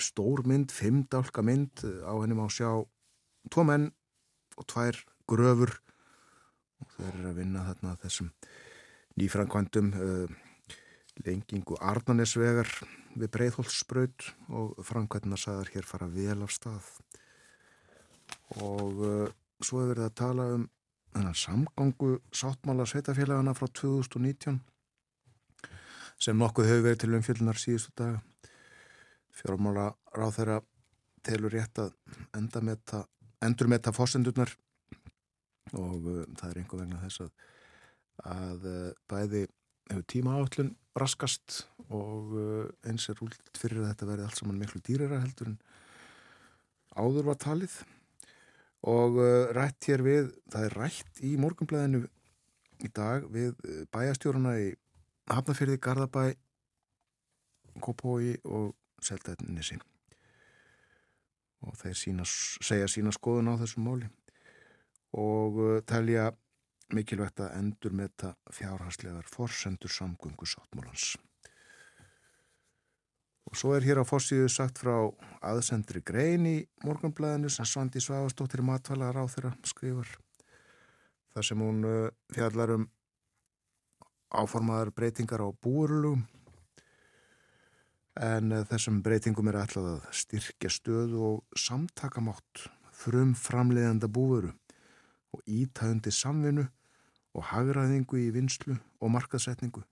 stór 0.00 0.46
mynd, 0.48 0.72
fimmdálka 0.72 1.44
mynd, 1.44 1.84
á 1.84 2.12
henni 2.22 2.38
má 2.38 2.46
sjá 2.50 2.70
tvo 3.52 3.64
menn 3.68 3.90
og 4.58 4.66
tvær 4.70 4.96
gröfur 5.28 5.74
þeir 6.97 7.11
eru 7.12 7.30
að 7.30 7.40
vinna 7.42 7.64
þarna 7.68 7.97
þessum 8.02 8.30
nýfrankvæmdum 9.18 9.92
lengingu 11.26 11.78
Arnanesvegar 11.82 12.68
við 13.18 13.30
Breitholtsbraut 13.35 14.28
og 14.54 14.78
framkvæmdina 14.87 15.38
sagðar 15.40 15.73
hér 15.75 15.87
fara 15.88 16.08
vel 16.12 16.42
af 16.44 16.54
stað. 16.54 16.88
Og 18.62 19.02
uh, 19.02 19.28
svo 19.62 19.82
hefur 19.82 19.99
við 19.99 20.06
að 20.06 20.16
tala 20.20 20.49
um 20.54 20.66
þennan 21.16 21.38
samgangu 21.38 22.11
sáttmála 22.37 22.87
sveitafélagana 22.87 23.54
frá 23.56 23.66
2019 23.66 24.61
sem 26.18 26.38
nokkuð 26.38 26.68
hefur 26.68 26.87
verið 26.87 27.02
til 27.02 27.14
umfjöldunar 27.18 27.58
síðustu 27.58 27.94
daga. 27.99 28.23
Fjármála 29.38 29.92
ráð 30.18 30.38
þeirra 30.38 30.58
telur 31.26 31.54
rétt 31.54 31.78
að 31.78 31.92
enda 32.37 32.62
metta, 32.64 33.04
endur 33.42 33.70
metta 33.70 33.92
fósendurnar 33.94 34.50
og 35.76 36.08
uh, 36.08 36.25
það 36.38 36.50
er 36.50 36.60
einhver 36.60 36.82
vegna 36.82 37.00
þess 37.02 37.25
að, 37.25 37.30
að 38.32 38.66
uh, 38.70 38.90
bæði 39.10 39.44
hefur 39.88 40.06
tíma 40.12 40.37
áallun 40.37 40.72
raskast 40.98 41.62
og 41.88 42.34
uh, 42.37 42.64
eins 42.88 43.08
er 43.10 43.22
últ 43.25 43.38
fyrir 43.58 43.82
að 43.82 43.92
þetta 43.92 44.10
verði 44.10 44.26
allt 44.28 44.40
saman 44.40 44.60
miklu 44.60 44.82
dýrara 44.84 45.22
heldur 45.22 45.52
en 45.52 45.60
áður 46.98 47.30
var 47.30 47.40
talið. 47.42 47.78
Og 48.88 49.16
rætt 49.56 49.88
hér 49.90 50.04
við, 50.06 50.28
það 50.54 50.64
er 50.68 50.75
rætt 50.78 51.20
í 51.26 51.32
morgunblæðinu 51.42 52.04
í 52.87 52.90
dag 52.94 53.25
við 53.34 53.56
bæjastjóruna 53.90 54.52
í 54.62 54.68
Hafnafjörði, 55.26 55.80
Garðabæ, 55.82 56.22
Kópói 57.82 58.37
og 58.46 58.70
Seldætnissi 59.02 59.80
og 61.66 61.75
þeir 61.78 61.98
sína, 61.98 62.26
segja 62.26 62.87
sína 62.90 63.12
skoðun 63.14 63.50
á 63.50 63.60
þessu 63.60 63.82
móli 63.82 64.08
og 65.16 65.58
uh, 65.62 65.78
telja 65.88 66.30
mikilvægt 66.94 67.40
að 67.44 67.56
endur 67.58 67.96
með 67.96 68.12
þetta 68.12 68.54
fjárhanslegar 68.56 69.26
forsendur 69.28 69.92
samgöngu 69.92 70.48
sáttmólans. 70.48 71.16
Og 73.48 73.56
svo 73.56 73.72
er 73.76 73.84
hér 73.84 74.02
á 74.04 74.04
fórsíðu 74.04 74.48
sagt 74.52 74.80
frá 74.82 75.08
aðsendri 75.44 76.02
grein 76.04 76.44
í 76.48 76.56
morgunblæðinu 76.84 77.48
sem 77.52 77.64
Svandi 77.68 78.00
Svavastóttir 78.04 78.60
matvalar 78.64 79.16
á 79.16 79.24
þeirra 79.24 79.54
skrifar. 79.64 80.08
þar 81.32 81.44
sem 81.44 81.60
hún 81.60 81.84
uh, 81.84 82.10
fjallar 82.34 82.74
um 82.74 82.88
áformaðar 84.34 84.90
breytingar 84.92 85.44
á 85.44 85.48
búurlugum 85.52 86.24
en 88.18 88.52
uh, 88.52 88.64
þessum 88.66 89.02
breytingum 89.04 89.48
er 89.48 89.60
ætlað 89.62 89.90
að 89.92 90.08
styrkja 90.12 90.72
stöðu 90.72 91.20
og 91.30 91.60
samtakamátt 91.66 92.66
frum 92.92 93.36
framleiðanda 93.38 94.10
búuru 94.10 94.52
og 95.35 95.42
ítæðundi 95.44 96.12
samvinnu 96.14 96.64
og 97.37 97.44
hagraðingu 97.50 98.18
í 98.20 98.30
vinslu 98.35 98.76
og 99.00 99.12
markaðsetningu 99.14 99.82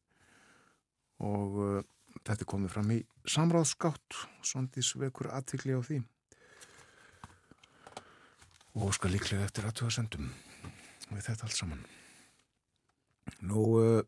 og 1.26 1.60
uh, 1.60 1.82
þetta 2.26 2.48
komið 2.48 2.72
fram 2.72 2.92
í 2.94 2.98
samráðskátt 3.28 4.18
svondís 4.44 4.92
vekur 4.98 5.30
aðtikli 5.34 5.76
á 5.76 5.80
því. 5.84 6.00
Og 8.76 8.92
skal 8.92 9.12
líklega 9.14 9.46
eftir 9.46 9.68
aðtuga 9.68 9.94
sendum 9.94 10.28
við 11.08 11.22
þetta 11.28 11.46
allt 11.46 11.56
saman. 11.56 11.84
Nú 13.46 13.62
uh, 13.80 14.02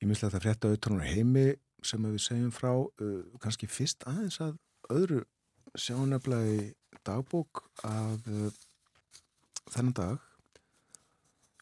ég 0.00 0.08
mislega 0.08 0.32
þetta 0.32 0.44
frétta 0.44 0.70
auðvitað 0.70 1.06
heimi 1.10 1.46
sem 1.86 2.02
við 2.04 2.22
segjum 2.24 2.54
frá 2.54 2.72
uh, 2.74 3.22
kannski 3.42 3.70
fyrst 3.70 4.06
aðeins 4.08 4.40
að 4.42 4.58
öðru. 4.90 5.24
Í 5.70 6.70
dagbók 7.06 7.64
að 7.86 8.28
uh, 8.30 8.50
þennan 9.70 9.96
dag 9.96 10.26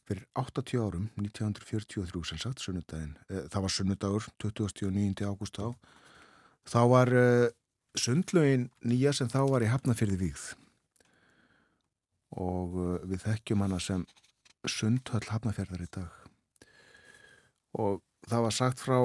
fyrir 0.09 0.25
80 0.41 0.81
árum 0.81 1.09
1943 1.21 2.25
sem 2.31 2.41
sagt 2.41 2.63
sunnudaginn, 2.65 3.13
eh, 3.29 3.45
það 3.53 3.65
var 3.67 3.75
sunnudagur 3.75 4.29
29. 4.41 5.27
ágúst 5.29 5.61
á 5.61 5.69
þá 6.69 6.81
var 6.89 7.13
uh, 7.13 7.49
sundlögin 7.99 8.71
nýja 8.81 9.13
sem 9.13 9.29
þá 9.29 9.43
var 9.53 9.65
í 9.65 9.69
Hafnafjörði 9.69 10.19
vígð 10.23 10.47
og 12.39 12.75
við 13.09 13.23
þekkjum 13.25 13.65
hana 13.65 13.79
sem 13.81 14.05
sundhöll 14.69 15.25
Hafnafjörðar 15.29 15.85
í 15.85 15.91
dag 15.97 16.19
og 17.79 18.03
það 18.29 18.45
var 18.47 18.57
sagt 18.57 18.83
frá 18.85 18.99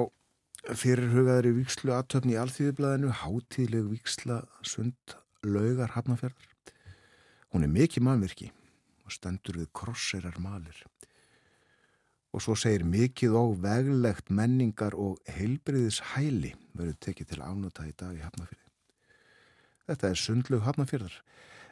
fyrirhugaðri 0.64 1.52
vikslu 1.58 1.92
aðtöfni 1.92 2.36
í 2.36 2.40
alþýðublaðinu 2.40 3.12
hátíðlegu 3.20 3.92
viksla 3.92 4.40
sundlaugar 5.44 5.92
Hafnafjörðar 5.92 6.72
hún 7.52 7.64
er 7.66 7.72
mikið 7.72 8.04
mannvirki 8.06 8.46
og 9.04 9.12
stendur 9.12 9.58
við 9.60 9.68
krosseirar 9.76 10.38
malir 10.40 10.78
og 12.32 12.42
svo 12.42 12.56
segir 12.56 12.84
mikið 12.88 13.36
og 13.36 13.58
veglegt 13.62 14.32
menningar 14.32 14.96
og 14.96 15.20
heilbriðis 15.28 16.00
hæli 16.14 16.54
verður 16.72 16.96
tekið 17.04 17.28
til 17.30 17.42
afnóta 17.44 17.84
í 17.86 17.92
dag 17.92 18.16
í 18.16 18.24
Hafnafjörði. 18.24 18.64
Þetta 19.84 20.08
er 20.08 20.18
sundlug 20.18 20.64
Hafnafjörðar 20.64 21.20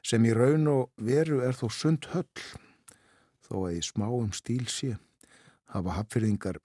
sem 0.05 0.29
í 0.29 0.37
raun 0.37 0.69
og 0.69 0.93
veru 1.01 1.41
er 1.43 1.57
þó 1.57 1.67
sund 1.73 2.11
höll 2.13 2.29
þó 3.49 3.57
að 3.65 3.81
í 3.81 3.83
smáum 3.89 4.31
stíl 4.37 4.69
sé 4.69 4.95
hafa 5.73 5.97
hafnfjörðingar 5.97 6.61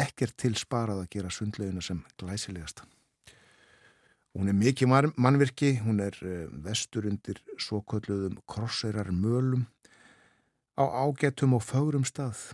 ekkert 0.00 0.36
til 0.36 0.54
sparað 0.60 1.06
að 1.06 1.12
gera 1.16 1.32
sundleguna 1.32 1.82
sem 1.82 2.04
glæsilegasta. 2.20 2.84
Hún 4.36 4.48
er 4.48 4.54
mikið 4.54 5.14
mannvirki, 5.18 5.80
hún 5.82 6.00
er 6.04 6.14
eh, 6.22 6.46
vestur 6.64 7.08
undir 7.10 7.40
svo 7.58 7.82
kölluðum 7.82 8.38
krosseirar 8.46 9.10
mölum 9.10 9.66
á 10.78 10.86
ágetum 10.86 11.58
og 11.58 11.66
fögrum 11.66 12.06
stað 12.06 12.52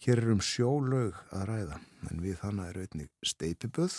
Hér 0.00 0.22
er 0.22 0.30
um 0.32 0.38
sjólaug 0.40 1.16
að 1.36 1.42
ræða, 1.44 1.74
en 2.08 2.20
við 2.24 2.38
þannig 2.40 2.68
er 2.70 2.76
einnig 2.80 3.08
steipiböð, 3.20 3.96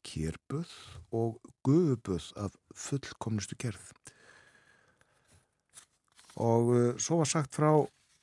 kérböð 0.00 0.70
og 1.12 1.50
gufuböð 1.60 2.30
af 2.40 2.54
fullkomnustu 2.72 3.58
gerð. 3.60 3.90
Og 6.40 6.70
uh, 6.72 6.86
svo 6.96 7.18
var 7.20 7.28
sagt 7.28 7.52
frá 7.52 7.68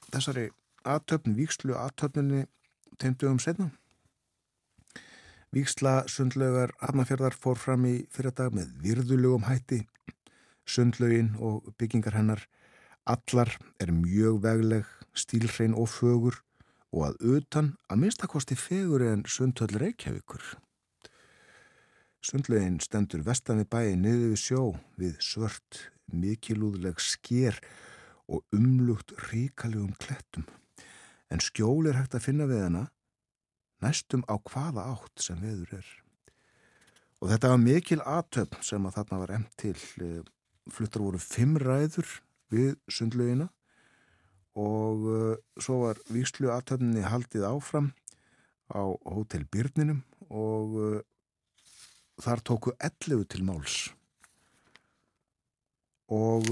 þessari 0.09 0.47
aðtöfn, 0.89 1.37
víkslu 1.37 1.77
aðtöfninni 1.77 2.47
teimtugum 2.97 3.37
setna. 3.37 3.69
Víksla 5.49 6.03
sundlaugar 6.05 6.75
Hafnarfjörðar 6.77 7.33
fór 7.33 7.57
fram 7.57 7.87
í 7.89 7.95
fyrir 8.13 8.35
dag 8.37 8.53
með 8.53 8.69
virðulegum 8.83 9.47
hætti. 9.47 9.79
Sundlaugin 10.69 11.31
og 11.41 11.71
byggingar 11.81 12.13
hennar 12.13 12.43
allar 13.09 13.55
er 13.81 13.89
mjög 13.89 14.43
vegleg, 14.43 14.85
stílhrein 15.17 15.73
og 15.73 15.89
fögur 15.89 16.37
og 16.93 17.07
að 17.07 17.17
utan 17.33 17.71
að 17.89 18.01
minnstakosti 18.03 18.57
fegur 18.61 19.01
en 19.07 19.25
sundhöll 19.25 19.73
Reykjavíkur. 19.81 20.43
Sundlegin 22.21 22.77
stendur 22.85 23.25
vestan 23.25 23.63
við 23.63 23.71
bæi 23.73 23.97
niður 23.97 24.35
við 24.35 24.41
sjó 24.43 24.63
við 25.01 25.17
svört, 25.17 25.81
mikilúðleg 26.13 27.01
sker 27.01 27.57
og 28.29 28.45
umlugt 28.53 29.17
ríkalegum 29.31 29.97
klettum. 29.97 30.45
En 31.33 31.41
skjól 31.41 31.89
er 31.89 31.97
hægt 31.97 32.13
að 32.13 32.27
finna 32.29 32.45
við 32.45 32.67
hana 32.67 32.85
næstum 33.83 34.25
á 34.27 34.35
hvaða 34.37 34.85
átt 34.93 35.23
sem 35.23 35.39
veður 35.41 35.79
er. 35.79 35.87
Og 37.19 37.31
þetta 37.31 37.51
var 37.51 37.63
mikil 37.63 37.99
aðtöfn 38.03 38.63
sem 38.63 38.85
að 38.87 38.99
þarna 38.99 39.21
var 39.23 39.33
emt 39.35 39.55
til. 39.59 39.75
Eh, 39.99 40.21
fluttar 40.73 41.03
voru 41.03 41.19
fimm 41.21 41.57
ræður 41.59 42.07
við 42.53 42.75
sundlegina 42.91 43.49
og 44.59 45.05
uh, 45.07 45.35
svo 45.61 45.83
var 45.85 45.99
víslu 46.11 46.49
aðtöfninni 46.51 47.05
haldið 47.05 47.45
áfram 47.47 47.91
á 48.73 48.81
Hotel 49.13 49.45
Byrninum 49.49 50.01
og 50.29 50.75
uh, 50.77 50.99
þar 52.21 52.43
tóku 52.45 52.73
11 52.75 53.25
til 53.31 53.45
máls 53.47 53.77
og 56.09 56.49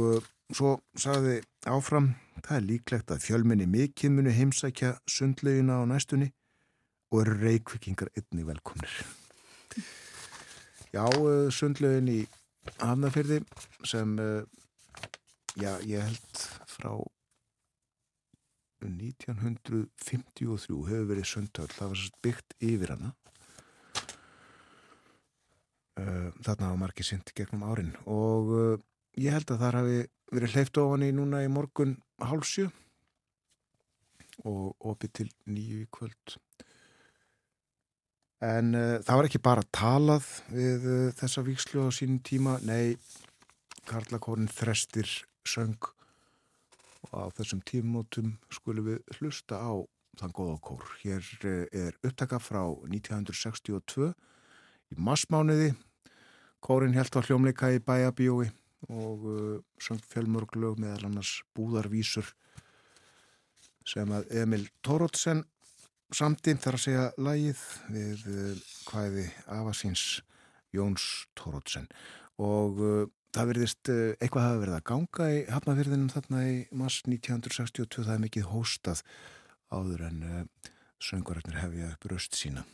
svo 0.54 0.78
sagði 0.96 1.42
áfram 1.66 2.12
það 2.46 2.56
er 2.60 2.68
líklegt 2.70 3.12
að 3.12 3.24
fjölminni 3.26 3.66
mikið 3.68 4.14
muni 4.14 4.36
heimsækja 4.38 4.94
sundlegina 5.10 5.82
á 5.82 5.84
næstunni 5.90 6.30
og 7.12 7.22
eru 7.22 7.36
reykvikingar 7.40 8.10
einni 8.18 8.44
velkomnir. 8.48 8.92
Já, 10.94 11.04
uh, 11.04 11.48
sundlegin 11.54 12.10
í 12.12 12.22
Hafnarfyrði 12.82 13.42
sem 13.88 14.16
uh, 14.20 14.44
já, 15.56 15.78
ég 15.88 16.04
held 16.04 16.42
frá 16.68 16.92
1953 18.84 20.48
hefur 20.88 21.08
verið 21.10 21.26
sundhöll, 21.28 21.72
það 21.74 21.94
var 21.94 22.04
byggt 22.28 22.58
yfir 22.64 22.94
hana. 22.94 23.14
Uh, 25.98 26.30
þarna 26.46 26.74
var 26.74 26.82
margir 26.84 27.08
synd 27.08 27.32
gegnum 27.36 27.66
árin. 27.66 27.96
Og 28.06 28.54
ég 29.18 29.34
held 29.34 29.50
að 29.50 29.64
það 29.64 29.80
hafi 29.80 30.02
verið 30.34 30.54
hleyft 30.56 30.82
ofan 30.84 31.08
í 31.08 31.14
núna 31.16 31.42
í 31.46 31.50
morgun 31.52 31.96
hálsjö 32.22 32.68
og 34.46 34.76
opið 34.92 35.14
til 35.22 35.30
nýju 35.50 35.82
í 35.82 35.90
kvöld 35.94 36.38
en 38.46 38.74
uh, 38.78 38.98
það 39.02 39.20
var 39.20 39.30
ekki 39.30 39.44
bara 39.44 39.66
talað 39.74 40.28
við 40.54 40.90
þessa 41.18 41.44
vikslu 41.48 41.88
á 41.88 41.90
sínum 41.94 42.20
tíma, 42.22 42.58
nei 42.62 42.98
Karlakórin 43.88 44.50
Þrestir 44.52 45.08
söng 45.48 45.80
og 47.08 47.14
á 47.16 47.26
þessum 47.38 47.62
tímótum 47.64 48.34
skulum 48.52 48.90
við 48.90 49.18
hlusta 49.18 49.60
á 49.64 49.74
þann 50.18 50.34
góða 50.36 50.58
kór. 50.66 50.86
Hér 51.04 51.26
eh, 51.46 51.66
er 51.72 51.98
upptaka 52.06 52.40
frá 52.42 52.64
1962 52.90 54.10
í 54.92 54.98
massmániði. 54.98 55.74
Kórin 56.64 56.98
held 56.98 57.14
á 57.16 57.22
hljómleika 57.22 57.70
í 57.72 57.80
bæabíói 57.84 58.50
og 58.94 59.24
uh, 59.26 59.58
söng 59.82 60.02
fjölmörglög 60.06 60.78
meðal 60.82 61.08
annars 61.10 61.40
búðarvísur 61.58 62.28
sem 63.88 64.12
að 64.14 64.30
Emil 64.42 64.68
Tórótsen 64.86 65.46
samtinn 66.16 66.62
þar 66.64 66.78
að 66.78 66.84
segja 66.86 67.06
lægið 67.20 67.66
við 67.92 68.26
uh, 68.32 68.64
hvaði 68.88 69.28
afasins 69.60 70.06
Jóns 70.76 71.28
Tórótsen 71.38 71.88
og 72.38 72.82
uh, 72.84 73.06
það 73.38 73.52
verðist 73.52 73.92
eh, 73.92 74.16
eitthvað 74.18 74.48
hafa 74.48 74.62
verið 74.62 74.78
að 74.78 74.86
ganga 74.92 75.28
í 75.34 75.42
hafnafyrðinum 75.52 76.12
þarna 76.14 76.44
í 76.48 76.56
mass 76.78 77.04
1962 77.06 78.06
það 78.08 78.16
er 78.16 78.24
mikið 78.24 78.50
hóstað 78.54 79.04
áður 79.74 80.08
en 80.08 80.24
uh, 80.24 80.40
eh, 80.42 80.74
söngurarnir 81.04 81.60
hefja 81.62 81.92
upp 81.94 82.10
röst 82.12 82.38
sína 82.40 82.66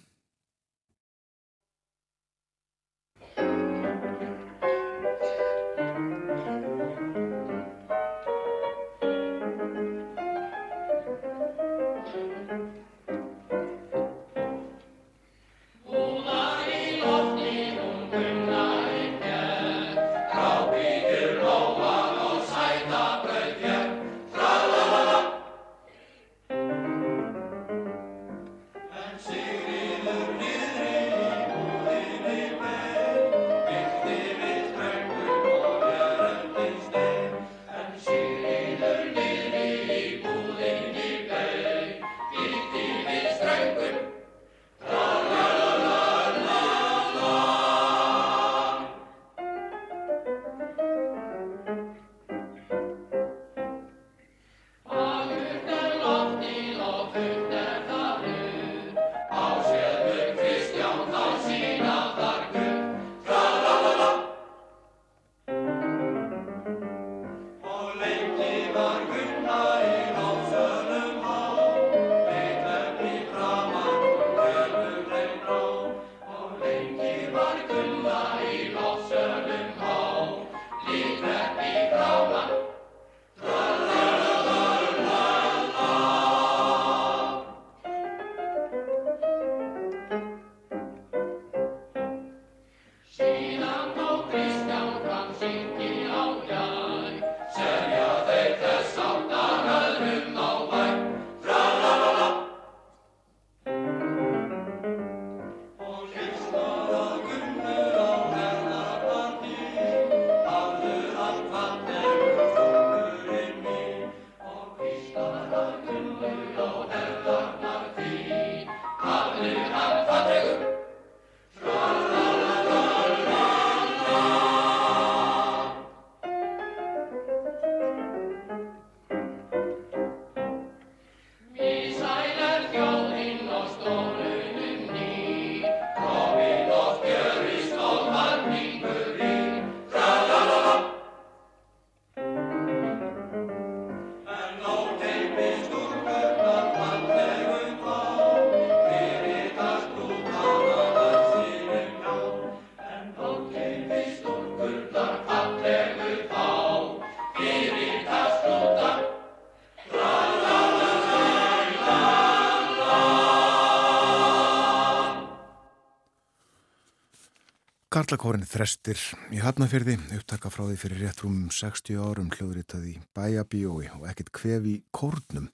Karlakórin 168.03 168.43
Þrestir 168.43 168.99
í 169.31 169.37
Hafnafjörði, 169.39 169.93
upptaka 170.17 170.49
frá 170.51 170.65
því 170.65 170.73
fyrir 170.81 170.99
rétt 171.05 171.21
rúm 171.23 171.45
60 171.55 172.01
árum 172.03 172.33
hljóðritað 172.35 172.89
í 172.89 172.95
bæjabíói 173.15 173.85
og 173.95 174.03
ekkert 174.09 174.31
kvef 174.35 174.65
í 174.67 174.73
kórnum. 174.91 175.45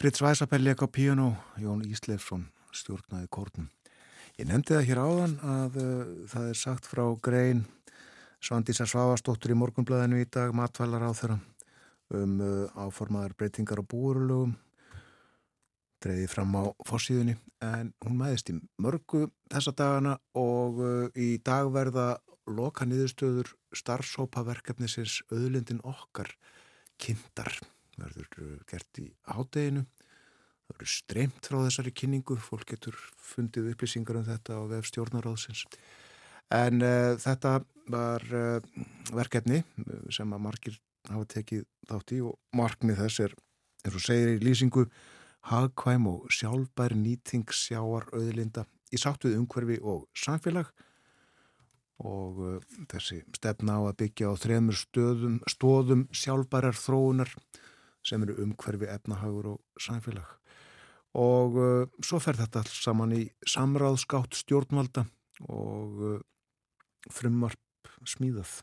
Fritz 0.00 0.22
Væsapell 0.24 0.62
leik 0.64 0.80
á 0.80 0.88
piano, 0.88 1.34
Jón 1.60 1.82
Íslefsson 1.84 2.46
stjórnaði 2.72 3.28
kórnum. 3.28 3.68
Ég 4.40 4.48
nefndi 4.48 4.72
það 4.72 4.88
hér 4.88 5.02
áðan 5.04 5.36
að 5.44 5.76
uh, 5.82 6.14
það 6.32 6.48
er 6.54 6.60
sagt 6.62 6.88
frá 6.88 7.04
grein 7.28 7.60
Svandísar 8.40 8.88
Svavastóttur 8.88 9.52
í 9.52 9.60
morgunblæðinu 9.60 10.24
í 10.24 10.30
dag, 10.32 10.56
matvælar 10.56 11.04
á 11.04 11.12
þeirra 11.12 11.38
um 12.22 12.40
uh, 12.40 12.86
áformaðar 12.88 13.36
breytingar 13.36 13.84
á 13.84 13.90
búurlugum 13.92 14.56
dreiði 16.04 16.28
fram 16.30 16.54
á 16.60 16.64
fórsíðunni 16.86 17.36
en 17.64 17.92
hún 18.04 18.18
mæðist 18.20 18.50
í 18.52 18.58
mörgu 18.82 19.26
þessa 19.52 19.72
dagana 19.76 20.18
og 20.38 20.80
uh, 20.84 21.08
í 21.16 21.38
dag 21.44 21.70
verða 21.72 22.18
loka 22.50 22.84
niðurstöður 22.88 23.54
starfsópaverkefnisins 23.74 25.22
auðlindin 25.32 25.82
okkar 25.86 26.34
kindar 27.00 27.56
verður 27.96 28.28
uh, 28.42 28.56
gert 28.68 29.00
í 29.00 29.08
hádeginu. 29.30 29.84
Það 30.64 30.74
verður 30.74 30.92
streymt 30.94 31.48
frá 31.48 31.58
þessari 31.60 31.92
kynningu. 31.92 32.38
Fólk 32.40 32.70
getur 32.72 32.96
fundið 33.20 33.72
upplýsingar 33.74 34.20
um 34.20 34.28
þetta 34.28 34.60
á 34.60 34.62
vef 34.70 34.88
stjórnaráðsins 34.90 35.66
en 36.52 36.84
uh, 36.84 37.14
þetta 37.20 37.58
var 37.92 38.24
uh, 38.32 38.60
verkefni 39.12 39.62
sem 40.12 40.30
að 40.32 40.44
margir 40.44 40.78
hafa 41.10 41.26
tekið 41.36 41.64
þátt 41.88 42.14
í 42.16 42.20
og 42.24 42.38
markmið 42.56 43.02
þess 43.02 43.24
er 43.26 43.34
eins 43.84 43.98
og 43.98 44.04
segir 44.04 44.32
í 44.34 44.40
lýsingu 44.44 44.86
hagkvæm 45.50 46.08
og 46.08 46.32
sjálfbær 46.32 46.94
nýting 46.96 47.44
sjáar 47.52 48.08
auðlinda 48.16 48.64
í 48.94 49.00
sátt 49.00 49.26
við 49.26 49.38
umhverfi 49.40 49.78
og 49.82 50.06
samfélag. 50.16 50.70
Og 52.04 52.40
uh, 52.42 52.56
þessi 52.90 53.20
stefna 53.36 53.78
á 53.78 53.82
að 53.86 53.98
byggja 54.02 54.32
á 54.32 54.34
þremur 54.40 54.78
stöðum, 54.78 55.38
stóðum 55.50 56.06
sjálfbærar 56.14 56.76
þróunar 56.78 57.30
sem 58.04 58.24
eru 58.24 58.36
umhverfi 58.44 58.90
efnahagur 58.90 59.54
og 59.54 59.80
samfélag. 59.80 60.26
Og 61.14 61.58
uh, 61.60 61.86
svo 62.02 62.18
fer 62.22 62.40
þetta 62.40 62.64
alls 62.64 62.82
saman 62.82 63.14
í 63.14 63.24
samráðskátt 63.46 64.34
stjórnvalda 64.40 65.06
og 65.46 66.02
uh, 66.02 66.20
frumvarp 67.12 67.60
smíðað 68.08 68.62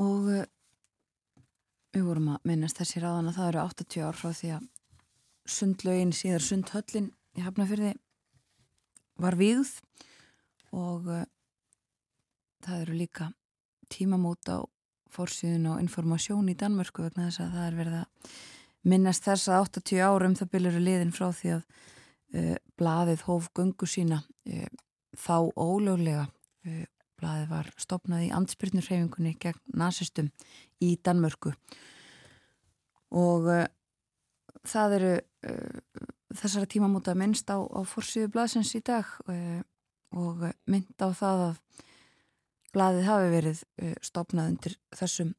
og 0.00 0.30
uh, 0.30 0.44
Við 1.90 2.04
vorum 2.06 2.28
að 2.36 2.44
minnast 2.46 2.78
þessi 2.78 3.02
ráðan 3.02 3.30
að 3.32 3.38
það 3.40 3.48
eru 3.50 3.60
80 3.64 4.04
ár 4.06 4.18
frá 4.18 4.30
því 4.30 4.50
að 4.54 4.66
sundlaugin 5.50 6.12
síðar 6.14 6.44
sundhöllin 6.46 7.08
í 7.34 7.42
Hafnafjörði 7.42 7.94
var 9.20 9.36
víð 9.40 9.72
og 10.76 11.08
uh, 11.10 11.24
það 12.62 12.84
eru 12.84 12.98
líka 13.00 13.30
tímamót 13.90 14.52
á 14.54 14.62
fórsýðun 15.10 15.72
og 15.72 15.82
informasjón 15.82 16.52
í 16.52 16.56
Danmörku 16.58 17.08
vegna 17.08 17.26
þess 17.26 17.42
að 17.42 17.56
það 17.56 17.66
er 17.66 17.78
verið 17.80 17.98
að 17.98 18.36
minnast 18.92 19.26
þess 19.26 19.50
að 19.50 19.64
80 19.80 20.04
árum 20.06 20.36
það 20.38 20.52
byrjur 20.54 20.84
liðin 20.86 21.14
frá 21.16 21.26
því 21.34 21.54
að 21.56 21.64
uh, 21.64 22.54
blaðið 22.78 23.26
hóf 23.26 23.50
gungu 23.58 23.90
sína 23.90 24.22
uh, 24.22 24.70
þá 25.18 25.36
ólöglega 25.58 26.28
Blaðið 27.20 27.50
var 27.50 27.68
stopnað 27.80 28.24
í 28.26 28.30
andspyrnurhefingunni 28.32 29.34
gegn 29.40 29.60
nazistum 29.76 30.30
í 30.80 30.94
Danmörku. 31.04 31.52
Og 33.12 33.48
uh, 33.50 33.66
það 34.68 34.96
eru 34.98 35.12
uh, 35.18 36.06
þessara 36.40 36.70
tímamóta 36.70 37.16
minnst 37.18 37.50
á, 37.52 37.60
á 37.60 37.80
fórsíðu 37.84 38.30
blaðsins 38.32 38.72
í 38.78 38.82
dag 38.86 39.08
uh, 39.28 39.60
og 40.16 40.46
mynd 40.70 40.96
á 40.96 41.08
það 41.12 41.44
að 41.50 41.86
blaðið 42.70 43.06
hafi 43.08 43.30
verið 43.34 43.60
stopnað 44.06 44.48
undir 44.52 44.74
þessum 44.94 45.32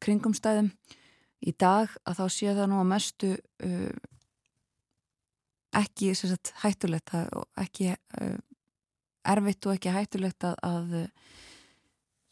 kringumstæðum. 0.00 0.70
Í 1.44 1.52
dag 1.58 1.92
að 2.08 2.18
þá 2.20 2.24
sé 2.32 2.54
það 2.56 2.68
nú 2.70 2.78
að 2.80 2.88
mestu 2.88 3.32
ekki 5.76 6.14
sagt, 6.16 6.52
hættulegt 6.62 7.12
ekki 7.60 7.90
erfitt 9.28 9.66
og 9.66 9.76
ekki 9.76 9.92
hættulegt 9.94 10.44
að, 10.44 10.56
að 10.62 10.94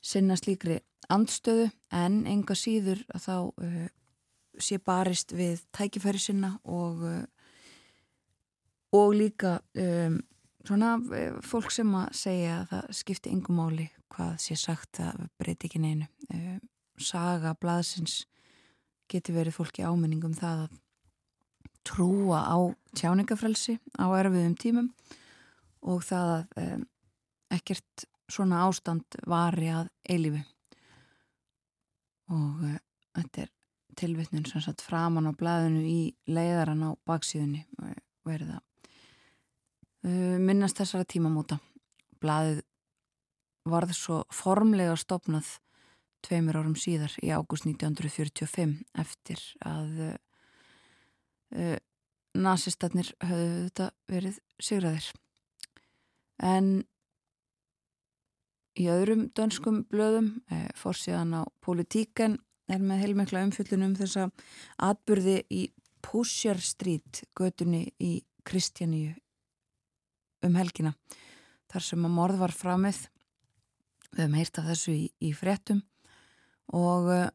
sinna 0.01 0.37
slíkri 0.39 0.81
andstöðu 1.11 1.69
en 1.95 2.23
enga 2.29 2.57
síður 2.59 3.03
að 3.15 3.27
þá 3.27 3.37
uh, 3.37 3.85
sé 4.61 4.79
barist 4.83 5.35
við 5.37 5.63
tækifæri 5.77 6.21
sinna 6.23 6.57
og 6.65 7.05
uh, 7.07 7.23
og 8.97 9.15
líka 9.15 9.59
um, 9.79 10.19
svona 10.67 10.97
uh, 10.99 11.39
fólk 11.47 11.71
sem 11.75 11.95
að 11.95 12.13
segja 12.19 12.61
að 12.61 12.69
það 12.73 13.01
skipti 13.01 13.33
engum 13.35 13.61
máli 13.61 13.89
hvað 14.11 14.37
sé 14.43 14.59
sagt 14.59 15.03
að 15.05 15.29
breyti 15.39 15.69
ekki 15.69 15.79
neinu. 15.79 16.09
Saga 17.01 17.53
blaðsins 17.55 18.25
geti 19.11 19.33
verið 19.33 19.55
fólki 19.55 19.85
áminningum 19.87 20.35
það 20.35 20.65
að 20.65 20.73
trúa 21.87 22.41
á 22.43 22.59
tjáningafrelsi 22.99 23.79
á 24.03 24.07
erfiðum 24.19 24.57
tímum 24.59 24.91
og 25.87 26.03
það 26.05 26.33
að 26.35 26.65
um, 26.65 26.83
ekkert 27.51 28.07
svona 28.31 28.65
ástand 28.67 29.19
vari 29.27 29.71
að 29.73 29.89
eilifu 30.09 30.43
og 32.31 32.65
uh, 32.67 32.77
þetta 33.19 33.45
er 33.45 33.53
tilvittnum 34.01 34.47
sem 34.49 34.63
satt 34.65 34.85
framann 34.85 35.29
á 35.29 35.33
blæðinu 35.37 35.83
í 35.85 36.01
leiðaran 36.31 36.87
á 36.87 36.91
baksíðunni 37.09 37.65
og 37.81 37.97
verða 38.29 38.61
uh, 40.07 40.37
minnast 40.39 40.79
þessara 40.81 41.09
tímamóta. 41.09 41.59
Blæðið 42.21 42.63
varð 43.71 43.93
svo 43.97 44.23
formlega 44.33 44.97
stopnað 44.99 45.59
tveimur 46.25 46.61
árum 46.61 46.77
síðar 46.77 47.13
í 47.25 47.33
ágúst 47.33 47.67
1945 47.69 48.77
eftir 49.01 49.43
að 49.65 50.03
uh, 51.57 51.79
nazistarnir 52.37 53.11
höfðu 53.25 53.65
þetta 53.67 53.91
verið 54.11 54.39
sigraðir 54.63 55.11
en 56.41 56.71
í 58.81 58.87
öðrum 58.91 59.29
dönskum 59.37 59.83
blöðum 59.91 60.33
e, 60.51 60.69
fórsíðan 60.79 61.35
á 61.37 61.43
politíken 61.65 62.39
er 62.71 62.83
með 62.83 63.05
heilmikla 63.05 63.43
umfjöllunum 63.47 63.97
þessa 63.99 64.29
atbyrði 64.81 65.41
í 65.51 65.63
Pusher 66.05 66.61
Street 66.63 67.25
gödunni 67.37 67.91
í 68.01 68.21
Kristjaníu 68.47 69.13
um 70.47 70.57
helgina 70.57 70.95
þar 71.71 71.85
sem 71.87 72.07
að 72.07 72.15
morð 72.17 72.41
var 72.41 72.55
framið. 72.57 73.03
Við 74.11 74.23
hefum 74.25 74.39
heyrt 74.39 74.59
af 74.59 74.71
þessu 74.71 74.95
í, 74.95 75.05
í 75.23 75.31
fréttum 75.37 75.83
og 76.75 77.11
uh, 77.13 77.27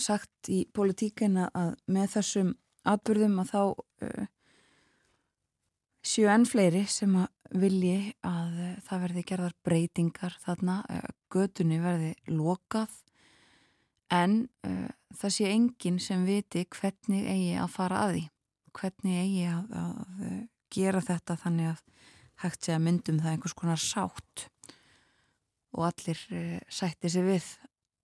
sagt 0.00 0.48
í 0.52 0.62
politíken 0.72 1.36
að 1.48 1.74
með 1.90 2.14
þessum 2.14 2.54
atbyrðum 2.88 3.42
að 3.42 3.50
þá 3.50 3.60
uh, 3.66 4.30
séu 6.00 6.30
enn 6.32 6.46
fleiri 6.48 6.86
sem 6.88 7.18
að 7.20 7.28
vilji 7.50 8.12
að 8.26 8.58
eh, 8.64 8.74
það 8.86 9.04
verði 9.06 9.24
gerðar 9.30 9.54
breytingar 9.66 10.36
þarna, 10.44 10.80
eh, 10.90 11.08
gödunni 11.32 11.80
verði 11.82 12.12
lokað. 12.30 12.92
En 14.10 14.48
uh, 14.66 14.88
það 15.14 15.32
sé 15.36 15.50
enginn 15.52 16.00
sem 16.02 16.24
viti 16.26 16.64
hvernig 16.66 17.28
eigi 17.30 17.52
að 17.62 17.68
fara 17.70 18.00
að 18.02 18.14
því 18.16 18.22
hvernig 18.74 19.18
eigi 19.20 19.44
að, 19.46 19.68
að 19.78 20.32
gera 20.74 21.02
þetta 21.06 21.36
þannig 21.38 21.68
að 21.70 21.84
hægt 22.42 22.66
sé 22.66 22.74
að 22.74 22.82
myndum 22.88 23.20
það 23.22 23.36
einhvers 23.36 23.56
konar 23.60 23.82
sátt. 23.82 24.46
Og 25.76 25.86
allir 25.86 26.24
uh, 26.34 26.58
sætti 26.66 27.12
sig 27.12 27.26
við 27.26 27.46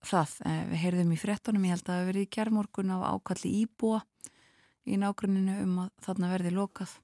það. 0.07 0.37
Eh, 0.47 0.63
við 0.71 0.83
heyrðum 0.85 1.15
í 1.15 1.21
frettunum, 1.21 1.67
ég 1.67 1.77
held 1.77 1.89
að 1.89 1.99
það 1.99 2.11
verið 2.11 2.29
gerðmorgun 2.37 2.95
af 2.95 3.07
ákalli 3.15 3.53
íbúa 3.63 4.03
í 4.87 4.99
nágruninu 5.03 5.57
um 5.65 5.81
að 5.87 5.91
þarna 6.07 6.33
verði 6.35 6.53
lokað. 6.55 6.95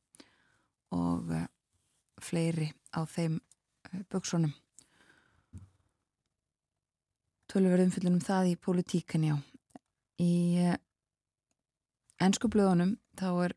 Og 0.94 1.32
uh, 1.32 1.46
fleiri 2.24 2.70
á 2.94 3.04
þeim 3.08 3.38
uh, 3.38 4.02
buksunum. 4.12 4.52
Tölverðum 7.52 7.92
fyllunum 7.92 8.22
það 8.24 8.52
í 8.54 8.60
politíkan, 8.64 9.26
já. 9.28 9.36
Í 10.22 10.32
ennsku 12.22 12.48
blöðunum 12.52 12.94
þá 13.18 13.28
er 13.48 13.54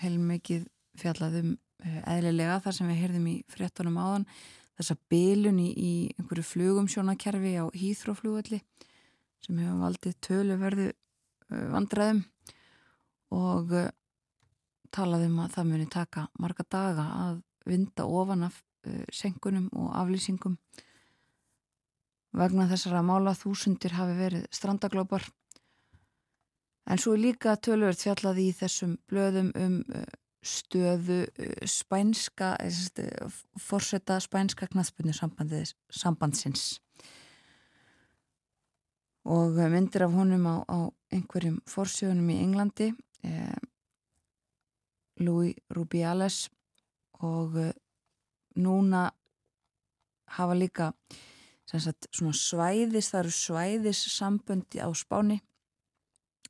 heilmikið 0.00 0.64
fjallaðum 1.00 1.56
eðlilega 2.08 2.60
þar 2.64 2.76
sem 2.76 2.90
við 2.90 3.00
heyrðum 3.02 3.28
í 3.30 3.36
frettunum 3.50 3.98
áðan 4.00 4.26
þessa 4.78 4.96
bylun 5.12 5.60
í, 5.60 6.10
einhverju 6.16 6.46
flugum 6.46 6.88
sjónakerfi 6.90 7.54
á 7.60 7.64
hýþróflugvalli 7.76 8.60
sem 9.44 9.60
hefur 9.60 9.80
valdið 9.80 10.16
töluverðu 10.24 10.88
vandræðum 11.50 12.22
og 13.36 13.74
uh, 14.90 14.94
talaðum 14.96 15.40
að 15.40 15.56
það 15.56 15.68
muni 15.72 15.88
taka 15.90 16.28
marga 16.38 16.66
daga 16.70 17.06
að 17.24 17.42
vinda 17.70 18.06
ofan 18.06 18.46
af 18.48 18.62
uh, 18.86 19.04
senkunum 19.12 19.68
og 19.72 19.92
aflýsingum. 20.02 20.56
Vegna 22.36 22.68
þessara 22.70 23.02
mála 23.02 23.34
þúsundir 23.34 23.96
hafi 23.98 24.14
verið 24.18 24.48
strandaglópar. 24.54 25.24
En 26.90 26.98
svo 26.98 27.16
líka 27.18 27.56
tölverð 27.56 28.02
fjallað 28.02 28.38
í 28.42 28.50
þessum 28.54 28.98
blöðum 29.10 29.50
um 29.58 29.80
stöðu 30.42 31.26
eh, 31.38 31.66
spænska 31.66 32.56
eh, 32.60 33.26
fórseta 33.58 34.20
spænska 34.20 34.68
knaðspunni 34.70 35.12
sambandsins. 35.14 36.80
Og 39.24 39.58
myndir 39.70 40.06
af 40.06 40.14
honum 40.16 40.46
á, 40.48 40.56
á 40.64 40.78
einhverjum 41.12 41.60
fórsjónum 41.68 42.30
í 42.32 42.40
Englandi 42.40 42.92
eh, 43.24 43.58
Louis 45.20 45.56
Rubiales 45.76 46.48
og 47.20 47.56
eh, 47.60 47.74
núna 48.56 49.10
hafa 50.36 50.56
líka 50.56 50.92
sagt, 51.70 52.08
svæðis, 52.10 53.12
það 53.12 53.20
eru 53.20 53.34
svæðis 53.34 54.00
samböndi 54.10 54.82
á 54.82 54.88
spáni 54.96 55.38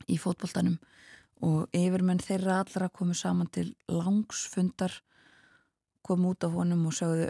í 0.08 0.16
fótboltanum 0.20 0.78
og 1.44 1.68
yfirmenn 1.76 2.20
þeirra 2.20 2.60
allra 2.62 2.88
komu 2.92 3.14
saman 3.16 3.48
til 3.52 3.74
langsfundar 3.88 4.92
komu 6.04 6.32
út 6.34 6.44
af 6.44 6.56
honum 6.56 6.86
og 6.88 6.96
sögðu 6.96 7.28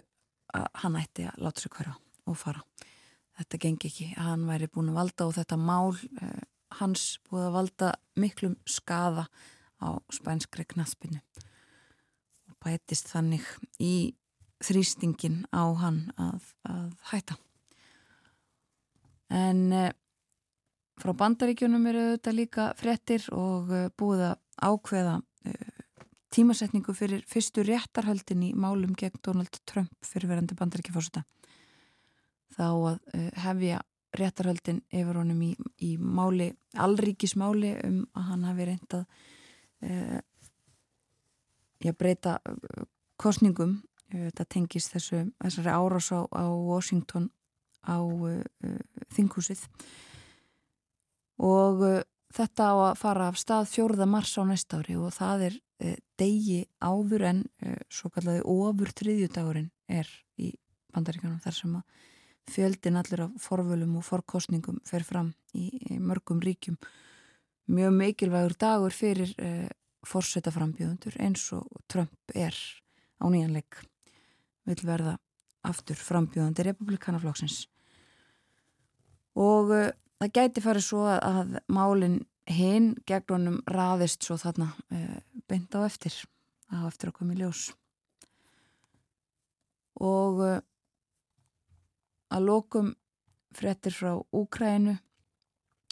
að 0.55 0.67
hann 0.83 0.99
ætti 0.99 1.27
að 1.31 1.45
láta 1.45 1.63
sig 1.63 1.75
hverja 1.75 1.95
og 2.27 2.39
fara. 2.39 2.63
Þetta 3.39 3.61
gengi 3.63 3.89
ekki, 3.89 4.07
hann 4.19 4.47
væri 4.49 4.69
búin 4.71 4.91
að 4.91 4.99
valda 4.99 5.27
og 5.27 5.37
þetta 5.39 5.59
mál 5.59 5.95
eh, 6.21 6.43
hans 6.81 7.19
búið 7.27 7.47
að 7.47 7.57
valda 7.57 7.93
miklum 8.21 8.57
skaða 8.69 9.27
á 9.81 9.89
spænskri 10.13 10.67
knaspinu 10.69 11.21
og 12.51 12.57
bætist 12.65 13.11
þannig 13.13 13.47
í 13.81 14.15
þrýstingin 14.61 15.45
á 15.51 15.65
hann 15.81 16.03
að, 16.21 16.53
að 16.69 16.93
hætta 17.13 17.39
en 19.31 19.73
eh, 19.73 19.93
Frá 21.01 21.15
bandaríkjunum 21.17 21.87
eru 21.89 22.01
þetta 22.13 22.33
líka 22.37 22.65
frettir 22.77 23.25
og 23.33 23.71
uh, 23.73 23.87
búið 23.97 24.25
að 24.27 24.41
ákveða 24.69 25.15
uh, 25.17 25.85
tímasetningu 26.35 26.93
fyrir 26.97 27.23
fyrstu 27.29 27.65
réttarhöldin 27.65 28.43
í 28.45 28.51
málum 28.53 28.93
gegn 28.99 29.23
Donald 29.25 29.63
Trump 29.65 29.95
fyrirverandi 30.05 30.59
bandaríkjafórseta. 30.59 31.25
Þá 32.53 32.67
að 32.69 32.99
uh, 32.99 33.31
hefja 33.47 33.81
réttarhöldin 34.21 34.83
yfir 34.93 35.23
honum 35.23 35.41
í, 35.47 35.55
í 35.81 35.95
máli, 35.97 36.51
allríkismáli 36.77 37.73
um 37.87 38.03
að 38.13 38.29
hann 38.35 38.47
hafi 38.51 38.69
reyndað 38.69 39.27
að 39.81 40.23
breyta 41.99 42.39
kostningum. 43.21 43.83
Þetta 44.11 44.45
tengist 44.51 44.91
þessu, 44.91 45.29
þessari 45.39 45.71
árás 45.71 46.11
á, 46.11 46.27
á 46.35 46.51
Washington 46.51 47.31
á 47.87 48.03
þinghúsið 49.15 49.63
og 51.41 52.05
þetta 52.35 52.65
á 52.67 52.75
að 52.91 52.99
fara 52.99 53.29
af 53.31 53.39
stað 53.39 53.71
fjórða 53.71 54.07
mars 54.11 54.35
á 54.35 54.43
næsta 54.45 54.83
ári 54.83 54.99
og 54.99 55.15
það 55.15 55.47
er 55.47 55.55
degi 56.19 56.67
áður 56.83 57.23
en 57.31 57.47
svo 57.87 58.11
kallaði 58.11 58.43
ofur 58.51 58.91
triðjudagurinn 58.99 59.71
er 59.87 60.11
í 60.43 60.59
bandaríkanum 60.91 61.41
þar 61.45 61.57
sem 61.57 61.77
að 61.79 61.85
fjöldin 62.51 62.99
allir 62.99 63.27
af 63.27 63.37
forvölum 63.41 63.99
og 64.01 64.07
forkostningum 64.07 64.81
fer 64.87 65.05
fram 65.07 65.33
í 65.55 65.71
mörgum 66.03 66.43
ríkjum 66.43 66.79
mjög 67.71 67.97
mikilvægur 67.97 68.57
dagur 68.61 68.95
fyrir 68.95 69.33
uh, 69.39 69.69
fórseta 70.07 70.53
frambjöðundur 70.55 71.17
eins 71.23 71.45
og 71.57 71.67
Trump 71.91 72.35
er 72.35 72.57
á 73.21 73.27
nýjanleik 73.31 73.83
vil 74.69 74.81
verða 74.87 75.19
aftur 75.67 75.99
frambjöðandi 75.99 76.65
republikanaflokksins 76.71 77.63
og 79.39 79.73
uh, 79.75 79.91
það 80.21 80.35
gæti 80.37 80.65
farið 80.65 80.87
svo 80.87 81.07
að, 81.09 81.21
að 81.25 81.57
málinn 81.73 82.21
hinn 82.51 82.95
gegn 83.09 83.35
honum 83.35 83.59
raðist 83.71 84.25
svo 84.27 84.37
þarna 84.41 84.71
e, 84.91 85.21
beint 85.49 85.75
á 85.77 85.87
eftir 85.87 86.15
á 86.71 86.87
eftir 86.87 87.11
að 87.11 87.19
koma 87.19 87.35
í 87.35 87.41
ljós. 87.41 87.71
Og 90.01 90.43
e, 90.47 90.51
að 92.31 92.47
lokum 92.47 92.93
frettir 93.57 93.95
frá 93.95 94.15
Úkrænu 94.37 94.97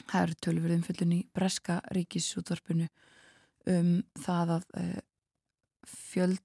það 0.09 0.25
eru 0.25 0.39
tölfurðum 0.47 0.85
fullin 0.87 1.15
í 1.19 1.21
Breska 1.35 1.79
ríkisútvarpinu 1.95 2.89
um 3.69 3.93
það 4.17 4.55
að 4.57 4.67
e, 4.81 4.85
fjöld 5.89 6.45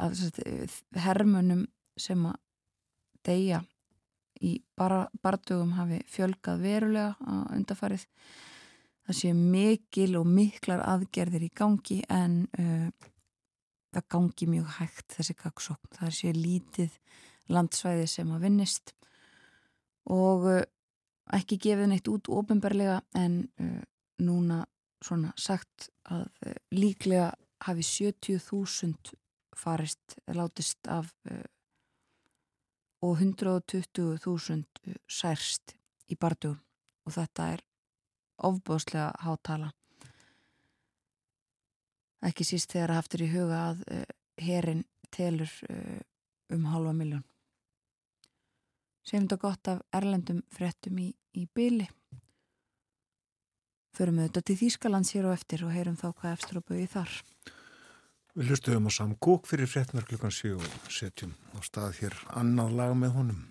að 0.00 0.22
hermunum 1.04 1.66
sem 2.00 2.24
að 2.26 2.40
deyja 3.24 3.60
í 4.44 4.56
bardugum 4.76 5.74
hafi 5.78 6.00
fjölgað 6.10 6.64
verulega 6.64 7.14
á 7.22 7.34
undafarið. 7.54 8.04
Það 9.04 9.18
sé 9.20 9.32
mikil 9.36 10.10
og 10.18 10.28
miklar 10.28 10.82
aðgerðir 10.84 11.46
í 11.46 11.52
gangi 11.54 12.00
en 12.12 12.38
uh, 12.58 12.88
það 13.92 14.06
gangi 14.16 14.48
mjög 14.50 14.70
hægt 14.78 15.16
þessi 15.18 15.36
kaksókn. 15.38 15.92
Það 15.98 16.14
sé 16.18 16.32
lítið 16.36 16.98
landsvæði 17.52 18.06
sem 18.10 18.32
að 18.32 18.46
vinnist 18.48 18.94
og 20.10 20.48
uh, 20.50 20.62
ekki 21.32 21.58
gefið 21.58 21.90
neitt 21.90 22.08
út 22.10 22.28
ofinbarlega 22.28 23.00
en 23.16 23.40
uh, 23.60 23.80
núna 24.24 24.64
svona 25.04 25.32
sagt 25.40 25.88
að 26.10 26.26
uh, 26.46 26.56
líklega 26.74 27.32
hafi 27.64 27.84
70.000 27.88 29.14
farist, 29.56 30.18
látist 30.26 30.90
af 30.90 31.12
uh, 31.30 31.44
og 33.04 33.20
120.000 33.20 34.98
særst 35.08 35.76
í 36.08 36.16
bardugum 36.20 36.60
og 37.04 37.16
þetta 37.16 37.48
er 37.54 37.64
ofbáslega 38.44 39.10
hátala 39.24 39.70
ekki 42.24 42.46
síst 42.48 42.72
þegar 42.72 42.96
haftur 42.98 43.24
í 43.24 43.30
huga 43.32 43.60
að 43.70 43.84
uh, 43.92 44.04
herin 44.40 44.84
telur 45.14 45.50
uh, 45.68 46.00
um 46.54 46.68
halva 46.72 46.94
miljón 46.96 47.24
Segjum 49.04 49.26
þetta 49.26 49.40
gott 49.42 49.68
af 49.68 49.82
erlendum 49.92 50.40
frettum 50.52 50.98
í, 51.02 51.10
í 51.36 51.44
byli 51.46 51.88
Förum 53.94 54.16
við 54.18 54.30
þetta 54.30 54.42
til 54.48 54.56
Þýskalands 54.64 55.12
hér 55.14 55.28
og 55.28 55.36
eftir 55.36 55.64
og 55.66 55.74
heyrum 55.74 56.00
þá 56.00 56.08
hvað 56.10 56.32
eftir 56.32 56.58
og 56.58 56.66
bauði 56.70 56.88
þar 56.90 57.18
Við 58.34 58.48
hlustuðum 58.50 58.88
á 58.90 58.92
samgók 58.96 59.44
fyrir 59.46 59.68
fréttnar 59.70 60.06
klukkan 60.08 60.32
7 60.34 60.56
og 60.58 60.88
setjum 60.90 61.36
á 61.54 61.62
stað 61.62 62.00
hér 62.00 62.16
annað 62.34 62.72
lag 62.80 62.94
með 62.98 63.12
honum. 63.14 63.44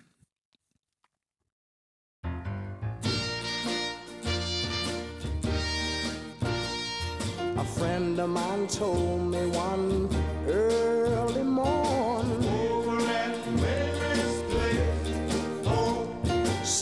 A 7.56 7.64
friend 7.78 8.20
of 8.20 8.28
mine 8.28 8.68
told 8.68 9.30
me 9.32 9.46
one 9.56 10.10
early 10.52 10.93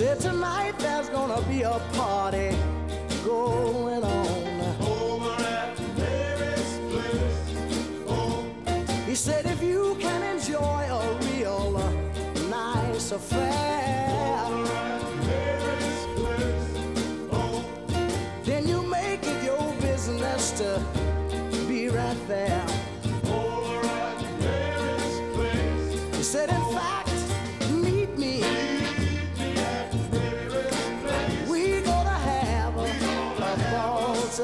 Said 0.02 0.18
tonight 0.18 0.76
there's 0.80 1.08
gonna 1.10 1.40
be 1.42 1.62
a 1.62 1.78
party 1.92 2.50
going 3.24 4.02
on. 4.02 4.42
He 9.06 9.14
said, 9.14 9.46
if 9.46 9.62
you 9.62 9.96
can 10.00 10.20
enjoy 10.24 10.82
a 10.90 11.18
real 11.30 11.78
nice 12.50 13.12
affair, 13.12 14.48
then 18.42 18.66
you 18.66 18.82
make 18.82 19.22
it 19.22 19.44
your 19.44 19.72
business 19.80 20.50
to 20.58 20.82
be 21.68 21.88
right 21.88 22.18
there. 22.26 22.71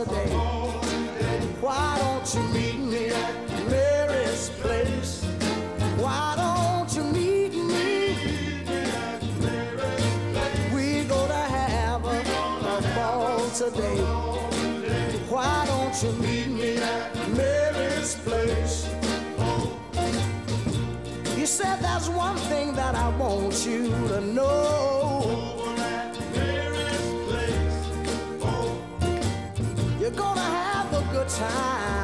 Today. 0.05 0.31
Why 1.61 1.99
don't 1.99 2.35
you 2.35 2.43
meet 2.55 2.79
me 2.79 3.09
at 3.09 3.35
Mary's 3.69 4.51
place? 4.61 5.25
Why 5.97 6.35
don't 6.43 6.91
you 6.97 7.05
meet 7.19 7.53
me? 7.53 8.15
We 10.73 11.05
gonna 11.09 11.45
have 11.59 12.05
a, 12.05 12.19
a 12.75 12.95
ball 12.95 13.51
today. 13.51 13.99
Why 15.29 15.67
don't 15.67 15.97
you 16.03 16.13
meet 16.23 16.49
me 16.49 16.77
at 16.77 17.29
Mary's 17.37 18.15
place? 18.27 18.89
He 21.35 21.45
said 21.45 21.77
there's 21.81 22.09
one 22.09 22.37
thing 22.51 22.73
that 22.75 22.95
I 22.95 23.09
want 23.17 23.67
you 23.67 23.89
to 24.09 24.21
know. 24.21 24.98
Time 31.29 31.98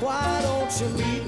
Why 0.00 0.40
don't 0.42 0.80
you 0.80 0.88
meet 0.98 1.21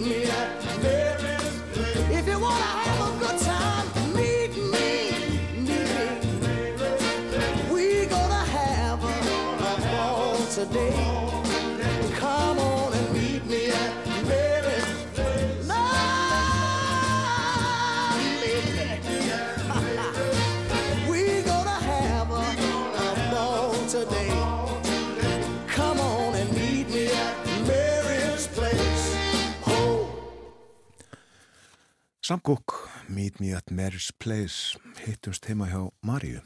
Sam 32.24 32.40
Cooke, 32.40 32.72
Meet 33.08 33.38
Me 33.40 33.50
at 33.52 33.68
Mary's 33.68 34.08
Place, 34.16 34.78
hittumst 35.04 35.44
heima 35.44 35.66
hjá 35.68 35.82
Maríu. 36.08 36.38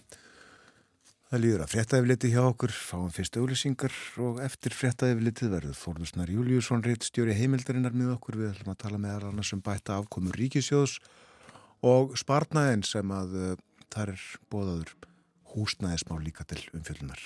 Það 1.31 1.43
líður 1.45 1.63
að 1.63 1.71
fréttaefliti 1.71 2.31
hjá 2.33 2.41
okkur, 2.49 2.75
fáum 2.75 3.13
fyrst 3.15 3.39
auglýsingar 3.39 3.95
og 4.27 4.41
eftir 4.43 4.75
fréttaeflitið 4.75 5.55
verður 5.55 5.79
Þórnusnar 5.79 6.35
Júliusson 6.35 6.83
reitt 6.83 7.07
stjóri 7.07 7.39
heimildarinnar 7.39 7.95
með 7.95 8.17
okkur. 8.17 8.41
Við 8.43 8.51
ætlum 8.57 8.75
að 8.75 8.83
tala 8.83 8.99
með 9.07 9.29
annars 9.31 9.55
um 9.55 9.63
bæta 9.63 10.01
afkomur 10.03 10.43
ríkisjóðs 10.43 10.99
og 11.87 12.19
sparnaðin 12.19 12.83
sem 12.83 13.15
að 13.15 13.39
uh, 13.39 13.57
þar 13.95 14.17
er 14.17 14.31
bóðaður 14.51 14.97
húsnæðismál 15.55 16.25
líka 16.27 16.43
til 16.43 16.65
umfjöldunar. 16.75 17.23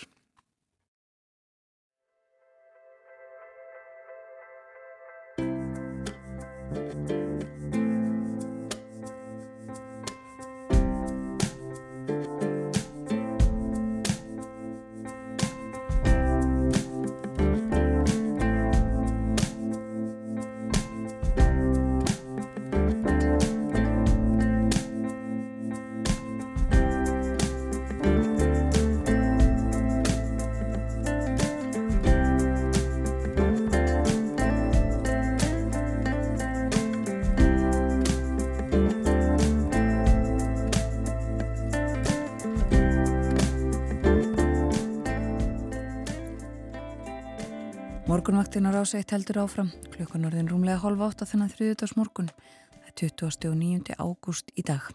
Morgunvaktin 48.12 48.68
á 48.68 48.76
ráseitt 48.76 49.08
heldur 49.08 49.38
áfram. 49.40 49.70
Klukkan 49.88 50.26
orðin 50.28 50.50
rúmlega 50.50 50.82
hálf 50.82 51.00
átt 51.00 51.22
að 51.24 51.30
þennan 51.30 51.48
þriðutags 51.48 51.94
morgun. 51.96 52.26
Það 52.74 52.90
er 52.90 52.94
29. 53.00 53.94
ágúst 53.96 54.52
í 54.52 54.64
dag. 54.68 54.90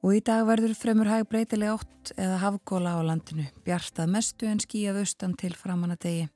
Og 0.00 0.16
í 0.16 0.22
dag 0.24 0.46
verður 0.48 0.72
fremur 0.72 1.10
hæg 1.12 1.26
breytileg 1.28 1.74
átt 1.74 2.14
eða 2.16 2.38
hafgóla 2.40 2.94
á 2.96 3.04
landinu. 3.04 3.44
Bjartað 3.68 4.14
mestu 4.14 4.48
en 4.48 4.62
skíjað 4.64 5.02
austan 5.02 5.36
til 5.36 5.52
framanadegi. 5.52 6.30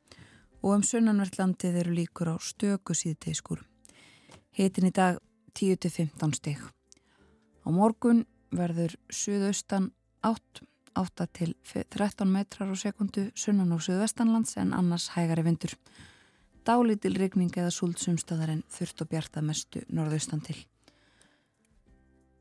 Og 0.61 0.76
um 0.76 0.84
sunnanvert 0.84 1.40
landið 1.40 1.80
eru 1.86 1.96
líkur 1.96 2.34
á 2.34 2.36
stöku 2.36 2.92
síðteiskur. 2.92 3.64
Hitin 4.52 4.90
í 4.90 4.92
dag 4.92 5.22
10-15 5.56 6.36
steg. 6.36 6.61
Á 7.64 7.68
morgun 7.72 8.26
verður 8.52 9.00
suðaustan 9.08 9.94
átt 10.20 10.61
8 10.99 11.26
til 11.32 11.55
13 11.64 12.28
metrar 12.30 12.70
á 12.70 12.76
sekundu 12.76 13.30
sunnan 13.34 13.72
og 13.72 13.82
suðvestanlands 13.84 14.57
en 14.61 14.72
annars 14.74 15.11
hægari 15.14 15.45
vindur. 15.47 15.74
Dálítil 16.66 17.16
rigning 17.18 17.53
eða 17.57 17.72
súld 17.72 17.99
sumstaðar 17.99 18.53
en 18.57 18.64
þurft 18.68 19.05
og 19.05 19.11
bjarta 19.11 19.43
mestu 19.43 19.84
norðaustan 19.88 20.43
til. 20.45 20.59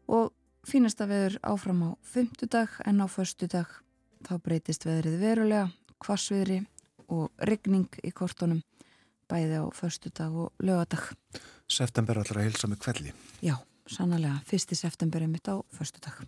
Og 0.10 0.34
fínasta 0.68 1.08
veður 1.10 1.38
áfram 1.45 1.86
á 1.86 1.89
fymtudag 2.04 2.74
en 2.86 3.02
á 3.02 3.08
förstudag 3.08 3.70
þá 4.26 4.34
breytist 4.43 4.86
veðrið 4.86 5.20
verulega, 5.22 5.70
kvassviðri 6.04 6.64
og 7.10 7.32
rigning 7.47 7.88
í 8.04 8.12
kortunum 8.12 8.62
bæði 9.30 9.62
á 9.62 9.66
förstudag 9.74 10.36
og 10.36 10.54
lögadag. 10.60 11.14
September 11.70 12.18
allra 12.18 12.41
að 12.41 12.50
hilsa 12.50 12.68
með 12.68 12.82
kvelli. 12.84 13.14
Já, 13.45 13.56
sannlega, 13.88 14.39
fyrsti 14.50 14.76
september 14.76 15.24
er 15.24 15.32
mitt 15.32 15.47
á 15.47 15.62
förstudag. 15.78 16.26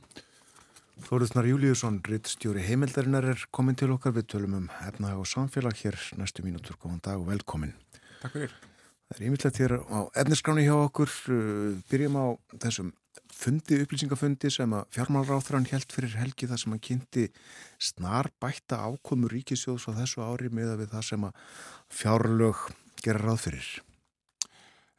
Þóruðsnar 0.99 1.47
Júliusson, 1.49 1.99
rittstjóri 2.05 2.63
heimildarinnar 2.65 3.25
er 3.33 3.45
komin 3.55 3.77
til 3.79 3.89
okkar 3.95 4.13
við 4.15 4.27
tölum 4.33 4.57
um 4.59 4.67
efnahag 4.85 5.21
og 5.23 5.29
samfélag 5.29 5.79
hér 5.81 5.97
næstu 6.19 6.43
mínútur. 6.45 6.77
Góðan 6.81 7.01
dag 7.03 7.21
og 7.21 7.29
velkomin. 7.31 7.73
Takk 8.21 8.35
fyrir. 8.35 8.53
Það 9.11 9.17
er 9.17 9.27
yfirlegt 9.27 9.59
hér 9.59 9.73
á 9.81 9.99
efniskráni 10.23 10.65
hjá 10.67 10.75
okkur. 10.77 11.13
Uh, 11.31 11.79
Byrjum 11.91 12.19
á 12.19 12.25
þessum 12.63 12.91
fundi, 13.41 13.79
upplýsingafundi 13.81 14.51
sem 14.53 14.75
að 14.77 14.89
fjármálráþrann 14.95 15.69
held 15.71 15.91
fyrir 15.91 16.17
helgi 16.19 16.49
þar 16.51 16.61
sem 16.61 16.75
að 16.75 16.83
kynnti 16.87 17.23
snar 17.81 18.29
bætta 18.43 18.83
ákomu 18.85 19.31
ríkisjóðs 19.31 19.87
á 19.89 19.91
þessu 19.97 20.23
ári 20.23 20.51
með 20.53 20.75
við 20.83 20.91
það 20.93 21.07
sem 21.07 21.25
að 21.27 21.39
fjárlög 22.01 22.67
gera 23.01 23.23
ráð 23.25 23.47
fyrir. 23.47 23.71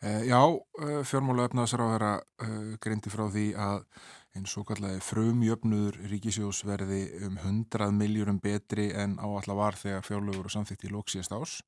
Uh, 0.03 0.25
já, 0.27 0.41
uh, 0.51 0.99
fjármála 1.07 1.47
þeirra 1.55 2.17
uh, 2.19 2.75
greindi 2.83 3.13
frá 3.13 3.29
því 3.31 3.53
að 3.55 3.85
eins 4.39 4.55
og 4.57 4.67
kallaði 4.71 5.03
frumjöfnuður 5.05 5.99
ríkisjós 6.09 6.63
verði 6.65 7.03
um 7.27 7.37
100 7.37 7.93
miljórum 7.97 8.41
betri 8.41 8.89
en 8.97 9.19
áallar 9.21 9.59
var 9.59 9.77
þegar 9.77 10.07
fjárlögur 10.07 10.49
og 10.49 10.55
samþýtti 10.55 10.89
í 10.89 10.93
lóksíðast 10.95 11.35
ás. 11.37 11.59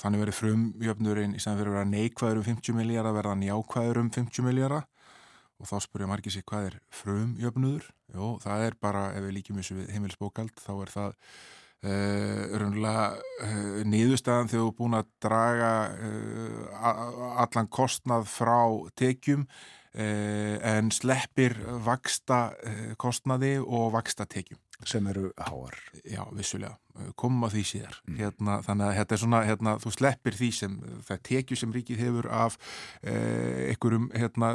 Þannig 0.00 0.22
verði 0.24 0.36
frumjöfnuðurinn 0.40 1.36
í 1.36 1.40
stæðan 1.40 1.60
fyrir 1.60 1.72
að 1.72 1.76
vera 1.78 1.90
neikvæður 1.92 2.40
um 2.40 2.46
50 2.48 2.76
miljara 2.76 3.12
verða 3.16 3.36
njákvæður 3.42 4.00
um 4.02 4.10
50 4.12 4.46
miljara 4.46 4.80
og 5.56 5.68
þá 5.70 5.76
spurja 5.84 6.08
margir 6.08 6.34
sig 6.34 6.44
hvað 6.48 6.70
er 6.70 6.80
frumjöfnuður? 6.92 7.86
Jó, 8.12 8.26
það 8.44 8.66
er 8.66 8.80
bara, 8.80 9.06
ef 9.16 9.24
við 9.24 9.38
líkjum 9.38 9.60
þessu 9.60 9.78
við 9.78 9.94
heimilsbókald, 9.94 10.60
þá 10.60 10.72
er 10.74 10.92
það 10.92 11.14
uh, 11.86 12.58
raunlega 12.60 13.06
uh, 13.16 13.80
niðurstaðan 13.88 14.52
þegar 14.52 14.64
þú 14.64 14.68
er 14.68 14.76
búin 14.80 14.98
að 15.00 15.08
draga 15.24 15.72
uh, 15.96 17.40
allan 17.44 17.72
kostnað 17.72 18.28
frá 18.30 18.60
tekjum 19.00 19.48
en 19.96 20.90
sleppir 20.92 21.56
vaksta 21.84 22.40
kostnaði 23.00 23.56
og 23.64 23.94
vaksta 23.94 24.26
tekjum. 24.28 24.60
sem 24.84 25.06
eru 25.08 25.30
háar. 25.40 25.76
Já, 26.04 26.20
vissulega, 26.36 26.76
komum 27.16 27.46
að 27.46 27.56
því 27.56 27.62
síðar 27.70 27.96
mm. 28.04 28.16
hérna, 28.20 28.56
þannig 28.66 28.86
að 28.86 28.96
þetta 28.98 29.14
er 29.14 29.20
svona 29.22 29.40
hérna, 29.46 29.74
þú 29.80 29.92
sleppir 29.94 30.36
því 30.36 30.48
sem, 30.52 30.74
það 31.06 31.20
tekju 31.28 31.58
sem 31.60 31.72
ríkið 31.72 32.02
hefur 32.04 32.28
af 32.28 32.58
eh, 33.00 33.72
einhverjum 33.72 34.08
hérna, 34.12 34.50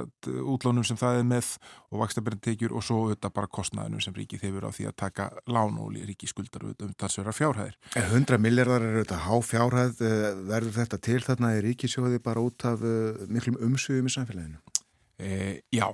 útlánum 0.54 0.86
sem 0.88 1.00
það 1.00 1.22
er 1.22 1.28
með 1.32 1.52
og 1.90 2.04
vakstabærið 2.04 2.44
tekjur 2.48 2.76
og 2.78 2.86
svo 2.86 3.00
auðvitað 3.06 3.36
bara 3.40 3.52
kostnaðunum 3.58 4.04
sem 4.06 4.18
ríkið 4.18 4.46
hefur 4.48 4.68
á 4.70 4.72
því 4.78 4.90
að 4.92 4.98
taka 5.04 5.30
lán 5.50 5.80
og 5.82 5.96
ríkið 5.98 6.34
skuldar 6.34 6.68
auðvitað 6.68 6.90
um 6.90 6.98
talsverðar 7.02 7.40
fjárhæðir. 7.40 7.80
100 8.04 8.42
miljardar 8.46 8.86
er 8.86 9.00
auðvitað 9.00 9.26
há 9.26 9.36
fjárhæð 9.52 10.06
eh, 10.06 10.28
verður 10.54 10.78
þetta 10.78 11.02
til 11.10 11.22
þarna 11.26 11.56
í 11.58 11.66
ríkisjóði 11.66 12.22
bara 12.22 12.46
út 12.46 12.70
af 12.70 12.86
miklum 13.26 13.58
umsugum 13.62 14.10
í 14.10 14.14
samfélaginu? 14.14 14.62
Eh, 15.22 15.62
já 15.72 15.86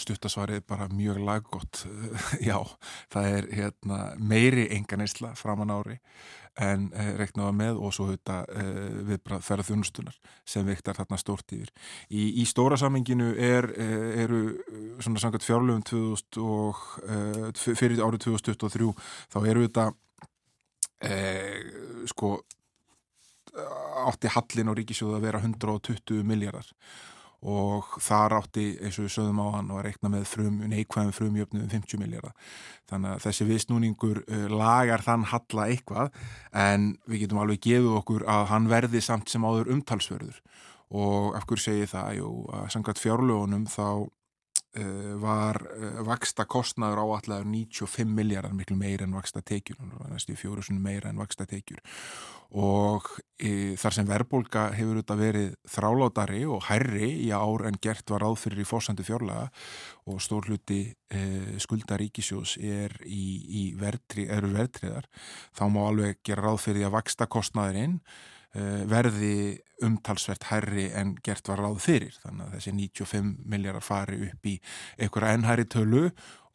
stuttasvarið 0.00 0.62
bara 0.64 0.88
mjög 0.88 1.18
laggott 1.20 1.82
já, 2.48 2.56
það 3.12 3.26
er 3.36 3.48
hérna, 3.52 3.98
meiri 4.16 4.70
enganisla 4.72 5.34
framan 5.36 5.72
ári 5.74 5.98
en 6.56 6.86
eh, 6.96 7.10
reknaða 7.20 7.52
með 7.52 7.82
og 7.84 7.92
svo 7.92 8.06
þetta 8.08 8.38
eh, 8.48 8.96
viðbrað 9.10 9.44
ferða 9.44 9.66
þjónustunar 9.68 10.16
sem 10.48 10.64
viktar 10.64 10.96
þarna 10.96 11.18
stórt 11.20 11.52
yfir. 11.52 11.68
Í, 12.08 12.40
í 12.40 12.46
stóra 12.48 12.80
samenginu 12.80 13.34
er, 13.36 13.68
eru 14.24 14.40
svona 15.04 15.20
sangat 15.20 15.44
fjárlöfum 15.44 15.84
2000 15.92 16.40
og 16.40 16.80
fyrir 17.60 18.00
árið 18.00 18.24
2023 18.30 18.90
þá 19.36 19.38
eru 19.52 19.68
þetta 19.68 19.86
sko 22.08 22.34
átti 24.08 24.32
hallin 24.32 24.72
á 24.72 24.78
ríkisjóðu 24.80 25.16
að 25.20 25.24
vera 25.28 25.44
120 25.44 26.24
miljardar 26.24 26.68
og 27.40 27.96
þar 28.04 28.36
átti 28.36 28.66
eins 28.84 28.98
og 29.00 29.06
við 29.06 29.14
sögum 29.14 29.40
á 29.40 29.46
hann 29.56 29.70
og 29.72 29.80
að 29.80 29.86
reikna 29.88 30.12
með 30.12 30.26
frum, 30.28 30.58
neikvæðum 30.68 31.14
frumjöfnum 31.16 31.64
um 31.64 31.70
50 31.72 32.02
miljardar. 32.02 32.34
Þannig 32.90 33.14
að 33.14 33.22
þessi 33.24 33.46
viðsnúningur 33.48 34.22
uh, 34.26 34.46
lagar 34.52 35.04
þann 35.06 35.24
halla 35.30 35.68
eitthvað 35.72 36.12
en 36.52 36.90
við 37.08 37.24
getum 37.24 37.40
alveg 37.40 37.62
gefið 37.64 37.96
okkur 38.02 38.26
að 38.28 38.46
hann 38.52 38.68
verði 38.72 39.04
samt 39.04 39.32
sem 39.32 39.46
áður 39.46 39.72
umtalsverður 39.76 40.42
og 40.90 41.36
af 41.38 41.46
hverju 41.46 41.64
segi 41.64 41.90
það? 41.90 42.16
Jú, 42.18 42.30
að 42.52 42.70
sangat 42.74 43.00
fjárlögunum 43.00 43.68
þá 43.70 44.10
var 45.22 45.58
uh, 45.66 46.02
vaksta 46.06 46.44
kostnaður 46.46 47.02
áallega 47.02 47.46
95 47.46 48.12
miljardar 48.14 48.52
miklu 48.54 48.76
meira 48.78 49.06
en 49.06 49.16
vaksta 49.16 49.42
tekjur, 49.42 49.80
næstu 50.12 50.36
fjórusunum 50.38 50.82
meira 50.84 51.10
en 51.10 51.18
vaksta 51.18 51.46
tekjur 51.50 51.82
og 52.50 53.06
e, 53.38 53.76
þar 53.78 53.94
sem 53.94 54.08
verðbólka 54.08 54.64
hefur 54.74 54.98
auðvitað 54.98 55.20
verið 55.22 55.52
þrálátari 55.70 56.40
og 56.50 56.64
herri 56.66 57.10
í 57.22 57.28
ár 57.30 57.66
en 57.68 57.78
gert 57.82 58.10
var 58.10 58.24
áðfyrir 58.26 58.64
í 58.64 58.66
fósandi 58.66 59.06
fjárlaga 59.06 59.46
og 60.10 60.18
stór 60.24 60.48
hluti 60.50 60.80
e, 60.90 61.22
skuldaríkisjós 61.62 62.56
er 62.58 62.96
í, 63.06 63.28
í 63.46 63.64
verðtri, 63.78 64.26
eru 64.26 64.50
verðtriðar 64.56 65.06
þá 65.54 65.64
má 65.70 65.80
alveg 65.86 66.18
gera 66.26 66.48
ráð 66.48 66.64
fyrir 66.66 66.88
að 66.88 66.96
vaksta 66.98 67.30
kostnaðurinn 67.30 68.00
verði 68.50 69.60
umtalsvert 69.86 70.48
herri 70.50 70.88
en 70.98 71.12
gert 71.22 71.46
var 71.46 71.60
ráð 71.62 71.76
fyrir 71.84 72.16
þannig 72.18 72.48
að 72.48 72.56
þessi 72.56 72.72
95 72.74 73.28
miljardar 73.46 73.84
fari 73.86 74.16
upp 74.26 74.48
í 74.50 74.56
einhverja 74.98 75.36
ennhæri 75.38 75.68
tölu 75.70 76.08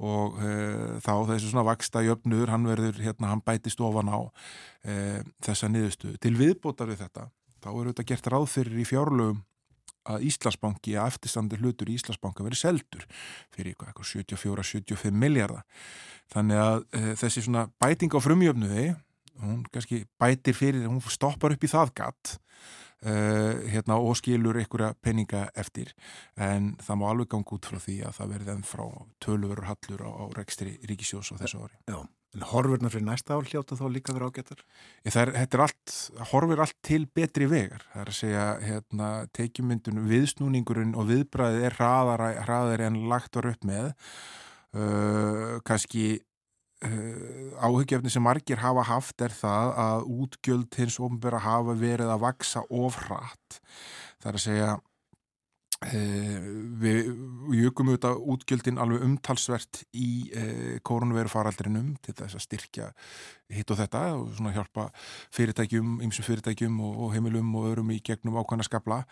og 0.03 0.35
uh, 0.41 0.99
þá 1.03 1.13
þessi 1.31 1.49
svona 1.49 1.65
vaksta 1.69 2.03
jöfnur, 2.03 2.51
hann 2.51 2.67
verður 2.67 2.99
hérna, 2.99 3.31
hann 3.31 3.43
bætist 3.45 3.81
ofan 3.83 4.11
á 4.11 4.19
uh, 4.19 5.19
þessa 5.45 5.69
niðurstu. 5.71 6.15
Til 6.19 6.35
viðbótar 6.35 6.89
við 6.91 7.05
þetta, 7.05 7.29
þá 7.63 7.69
eru 7.71 7.93
þetta 7.93 8.07
gert 8.11 8.31
ráð 8.33 8.47
fyrir 8.51 8.81
í 8.81 8.87
fjárlögum 8.87 9.43
að 10.05 10.27
Íslandsbanki, 10.27 10.97
að 10.99 11.15
eftirstandi 11.15 11.57
hlutur 11.57 11.89
í 11.89 11.95
Íslandsbanka 11.97 12.43
verið 12.45 12.61
seldur 12.61 13.07
fyrir 13.55 13.71
eitthvað 13.73 14.11
74-75 14.11 15.15
miljardar. 15.23 15.63
Þannig 16.33 16.61
að 16.61 16.77
uh, 16.83 17.11
þessi 17.23 17.47
svona 17.47 17.67
bæting 17.81 18.13
á 18.13 18.19
frumjöfnuði, 18.19 18.89
hún 19.41 19.63
kannski 19.71 20.05
bætir 20.21 20.57
fyrir, 20.57 20.87
hún 20.87 21.01
stoppar 21.03 21.55
upp 21.55 21.63
í 21.63 21.71
það 21.71 21.93
gatt 21.97 22.37
Uh, 23.05 23.59
hérna, 23.69 23.99
og 24.01 24.15
skilur 24.17 24.57
einhverja 24.57 24.95
peninga 25.03 25.43
eftir. 25.59 25.91
En 26.41 26.71
það 26.81 26.97
má 26.97 27.03
alveg 27.11 27.27
ganga 27.29 27.53
út 27.53 27.67
frá 27.67 27.77
því 27.77 27.97
að 28.07 28.15
það 28.17 28.31
verði 28.31 28.53
enn 28.55 28.63
frá 28.65 28.85
tölurur 29.21 29.67
hallur 29.67 30.01
á, 30.07 30.09
á 30.09 30.25
rekstri 30.33 30.71
ríkisjós 30.89 31.29
á 31.29 31.37
þessu 31.37 31.59
ári. 31.61 31.75
Já, 31.91 31.99
en 32.33 32.45
horfurna 32.49 32.89
fyrir 32.89 33.05
næsta 33.05 33.37
ár 33.37 33.45
hljóta 33.51 33.77
þá 33.77 33.83
líka 33.93 34.15
verið 34.15 34.31
ágættar? 34.31 34.63
Þetta 35.05 35.45
er 35.45 35.63
allt, 35.67 35.95
horfur 36.31 36.63
allt 36.65 36.77
til 36.87 37.05
betri 37.05 37.49
vegar, 37.51 37.85
það 37.91 38.01
er 38.01 38.13
að 38.13 38.19
segja 38.23 38.47
hérna, 38.63 39.09
tekjumyndun, 39.37 40.01
viðsnúningurinn 40.09 40.97
og 40.97 41.11
viðbræðið 41.11 41.67
er 41.69 41.77
hraðar 41.77 42.85
en 42.87 43.03
lagt 43.11 43.37
var 43.37 43.51
upp 43.51 43.69
með. 43.69 43.91
Uh, 44.73 45.59
kannski 45.67 46.23
áhugjefni 46.83 48.11
sem 48.11 48.23
margir 48.23 48.59
hafa 48.59 48.83
haft 48.89 49.21
er 49.23 49.33
það 49.33 49.71
að 49.85 50.09
útgjöld 50.25 50.75
hins 50.75 50.99
ofnbæra 50.99 51.39
hafa 51.45 51.75
verið 51.79 52.11
að 52.11 52.25
vaksa 52.25 52.65
ofrætt. 52.69 53.61
Það 54.19 54.29
er 54.31 54.39
að 54.39 54.43
segja 54.43 54.73
við 55.85 57.09
jökum 57.59 57.91
auðvitað 57.91 58.21
útgjöldin 58.33 58.79
alveg 58.81 59.03
umtalsvert 59.05 59.81
í 59.93 60.09
uh, 60.31 60.75
koronavirufaraldrinum 60.87 61.93
til 62.05 62.15
þess 62.17 62.37
að 62.39 62.45
styrkja 62.45 62.87
hitt 63.53 63.73
og 63.73 63.79
þetta 63.79 64.01
og 64.17 64.31
svona 64.33 64.53
hjálpa 64.55 64.87
fyrirtækjum, 65.35 65.99
ymsum 66.07 66.25
fyrirtækjum 66.25 66.79
og, 66.81 67.11
heimilum 67.13 67.51
og 67.59 67.67
öðrum 67.69 67.91
í 67.93 67.99
gegnum 68.05 68.39
ákvæmna 68.41 68.65
skabla 68.65 69.03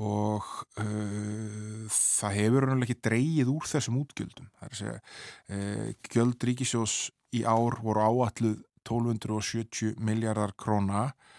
og 0.00 0.46
það 0.74 2.38
hefur 2.38 2.64
náttúrulega 2.64 2.88
ekki 2.88 3.04
dreyið 3.04 3.50
úr 3.52 3.68
þessum 3.68 4.00
útgjöldum. 4.00 4.48
Það 4.56 4.64
er 4.64 4.72
að 4.72 4.80
segja, 4.80 5.92
gjöld 6.16 6.48
ríkisjós 6.48 6.96
í 7.36 7.44
ár 7.44 7.76
voru 7.84 8.08
áalluð 8.08 8.64
1270 8.88 10.00
miljardar 10.00 10.56
króna 10.56 11.04
uh, 11.10 11.34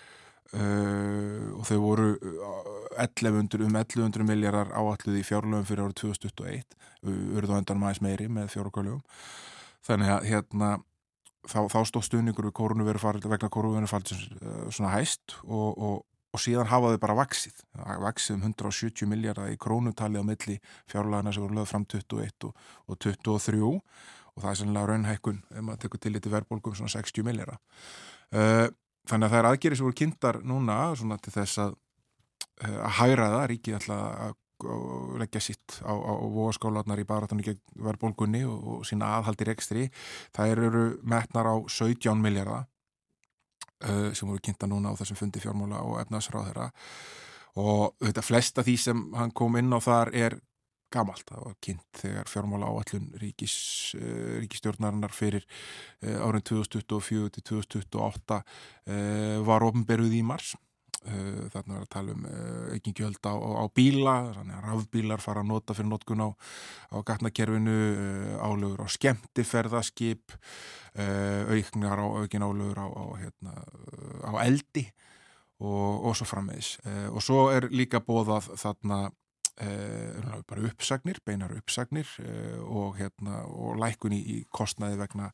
og 0.55 1.67
þau 1.67 1.77
voru 1.83 2.07
1100, 2.95 3.59
uh, 3.59 3.67
um 3.67 3.77
1100 3.81 4.27
miljardar 4.27 4.71
áalluð 4.71 5.19
í 5.19 5.25
fjárlöfum 5.27 5.67
fyrir 5.67 5.85
árið 5.85 5.97
2021 6.05 6.77
urðu 7.35 7.57
öndan 7.59 7.81
maður 7.81 8.03
meiri 8.05 8.27
með 8.31 8.53
fjárlöfum 8.55 9.01
þannig 9.85 10.13
að 10.15 10.27
hérna 10.31 10.69
þá, 11.45 11.59
þá 11.69 11.79
stóð 11.91 12.07
stuðningur 12.09 12.49
við 12.49 12.57
koronavirufald 12.61 13.27
vegna 13.29 13.51
koronavirufald 13.51 14.13
uh, 14.15 14.67
svona 14.69 14.95
hæst 14.95 15.39
og, 15.43 15.71
og 15.75 16.03
og 16.35 16.41
síðan 16.43 16.67
hafaðu 16.67 16.99
bara 16.99 17.15
vaksið, 17.15 17.61
vaksið 18.03 18.35
um 18.35 18.41
170 18.49 19.07
miljardar 19.07 19.53
í 19.53 19.59
krónutali 19.61 20.19
á 20.19 20.23
milli 20.27 20.57
fjárlagana 20.91 21.31
sem 21.31 21.45
voru 21.45 21.61
lögð 21.61 21.69
fram 21.71 21.85
21 21.87 22.47
og, 22.49 22.65
og 22.91 22.99
23 22.99 23.61
og 24.35 24.43
það 24.43 24.49
er 24.49 24.59
sannlega 24.59 24.89
raunhækkun 24.89 25.37
ef 25.47 25.63
maður 25.63 25.83
tekur 25.85 26.01
til 26.03 26.11
litið 26.15 26.35
verðbólkum 26.35 26.75
svona 26.75 26.91
60 26.91 27.27
millera. 27.27 27.55
Uh, 28.35 28.67
þannig 29.09 29.27
að 29.27 29.33
það 29.33 29.39
er 29.39 29.49
aðgerið 29.51 29.79
sem 29.79 29.87
voru 29.87 29.99
kynntar 30.01 30.41
núna 30.47 30.79
svona 30.95 31.19
til 31.21 31.33
þess 31.35 31.61
að, 31.65 31.77
uh, 32.63 32.79
að 32.79 32.95
hæra 32.99 33.29
það, 33.35 33.45
ríkið 33.53 33.79
alltaf 33.79 34.25
að 34.25 34.41
leggja 35.19 35.41
sitt 35.43 35.79
á, 35.83 35.91
á 35.91 36.13
vóaskálanar 36.31 37.01
í 37.01 37.07
baratunni 37.07 37.43
gegn 37.43 37.59
verðbólkunni 37.85 38.45
og, 38.47 38.69
og 38.71 38.85
sína 38.87 39.11
aðhaldir 39.17 39.51
ekstri. 39.51 39.89
Það 40.35 40.53
eru 40.53 40.85
metnar 41.03 41.49
á 41.51 41.55
17 41.59 42.23
millera 42.23 42.61
uh, 43.83 44.09
sem 44.15 44.27
voru 44.27 44.41
kynnta 44.43 44.69
núna 44.71 44.95
á 44.95 44.97
þessum 44.99 45.19
fundi 45.19 45.43
fjármála 45.43 45.83
og 45.83 45.99
efnaðsráð 46.05 46.49
þeirra 46.49 46.71
og 47.55 47.95
þetta 48.03 48.23
flesta 48.25 48.63
því 48.67 48.75
sem 48.79 49.03
hann 49.15 49.31
kom 49.35 49.55
inn 49.59 49.71
á 49.71 49.79
þar 49.83 50.11
er 50.15 50.37
gamalt, 50.95 51.25
það 51.29 51.47
var 51.47 51.55
kynnt 51.63 52.01
þegar 52.01 52.29
fjármála 52.31 52.69
áallun 52.71 53.09
ríkis, 53.21 53.55
uh, 53.99 54.37
ríkistjórnarinnar 54.43 55.15
fyrir 55.15 55.45
uh, 55.45 56.21
árin 56.25 56.45
2024 56.45 57.33
til 57.35 57.45
2028 57.51 58.39
uh, 58.39 59.41
var 59.47 59.67
ofnberðuð 59.67 60.21
í 60.21 60.23
mars. 60.25 60.55
Þarna 61.05 61.75
var 61.75 61.81
að 61.83 61.89
tala 61.93 62.13
um 62.15 62.23
ekki 62.73 62.91
gjöld 62.97 63.27
á, 63.29 63.37
á 63.37 63.69
bíla, 63.77 64.13
rafbílar 64.63 65.21
fara 65.21 65.43
að 65.43 65.51
nota 65.51 65.75
fyrir 65.77 65.91
notkun 65.91 66.23
á, 66.25 66.29
á 66.89 66.97
gatnakerfinu, 67.05 67.75
álugur 68.41 68.81
á 68.81 68.89
skemmtiferðaskip 68.89 70.33
auknar 70.97 72.01
á 72.01 72.07
aukin 72.09 72.47
álugur 72.47 72.81
á, 72.81 72.89
hérna, 73.21 73.53
á 74.25 74.33
eldi 74.47 74.87
og, 75.61 76.09
og 76.09 76.17
svo 76.17 76.25
frammeðis 76.25 76.71
og 77.13 77.21
svo 77.21 77.43
er 77.53 77.69
líka 77.69 78.01
bóðað 78.01 78.49
þarna 78.57 79.03
Uh, 79.55 80.41
bara 80.49 80.65
uppsagnir, 80.67 81.21
beinar 81.23 81.53
uppsagnir 81.55 82.09
uh, 82.19 82.57
og, 82.65 82.97
hérna, 82.99 83.45
og 83.47 83.77
lækun 83.79 84.11
í, 84.11 84.17
í 84.19 84.37
kostnaði 84.51 84.97
vegna 84.99 85.29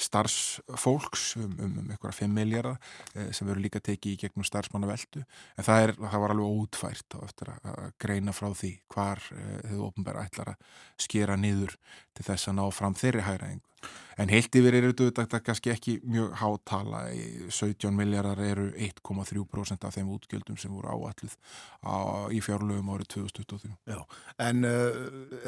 starfsfólks 0.00 1.26
um, 1.36 1.50
um, 1.60 1.74
um 1.82 1.90
einhverja 1.92 2.22
5 2.22 2.32
miljardar 2.32 2.78
uh, 2.78 3.26
sem 3.28 3.44
verður 3.44 3.66
líka 3.66 3.82
tekið 3.84 4.14
í 4.14 4.20
gegnum 4.22 4.46
starfsmannaveldu 4.48 5.20
en 5.20 5.66
það, 5.68 5.82
er, 5.84 5.92
það 6.00 6.24
var 6.24 6.34
alveg 6.34 6.62
ótfært 6.62 7.18
eftir 7.26 7.52
að 7.58 7.84
greina 8.00 8.32
frá 8.32 8.48
því 8.56 8.72
hvar 8.94 9.20
þau 9.26 9.84
ofnbæra 9.90 10.24
ætlar 10.30 10.54
að 10.54 10.72
skera 11.04 11.36
niður 11.36 11.76
til 12.16 12.26
þess 12.30 12.48
að 12.48 12.56
ná 12.56 12.64
fram 12.72 12.96
þeirri 12.96 13.26
hæraengu 13.28 13.71
En 14.20 14.28
heilt 14.28 14.54
yfir 14.58 14.76
eru 14.76 14.92
þetta 14.92 15.40
kannski 15.40 15.72
ekki 15.72 15.94
mjög 16.04 16.34
hátala. 16.42 17.02
17 17.48 17.94
miljardar 17.96 18.40
eru 18.44 18.68
1,3% 18.76 19.86
af 19.88 19.96
þeim 19.96 20.10
útgjöldum 20.12 20.58
sem 20.60 20.72
voru 20.74 20.92
áalluð 20.92 21.36
á, 21.80 22.28
í 22.28 22.42
fjárlögum 22.44 22.92
árið 22.92 23.08
2023. 23.16 23.72
Já, 23.88 24.00
en 24.46 24.68
uh, 24.68 25.00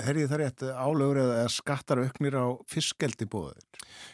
herrið 0.07 0.31
það 0.33 0.43
rétt 0.43 0.65
álögur 0.73 1.21
eða 1.23 1.45
skattar 1.53 2.03
auknir 2.05 2.39
á 2.41 2.47
fiskeldi 2.71 3.29
bóðir? 3.31 3.61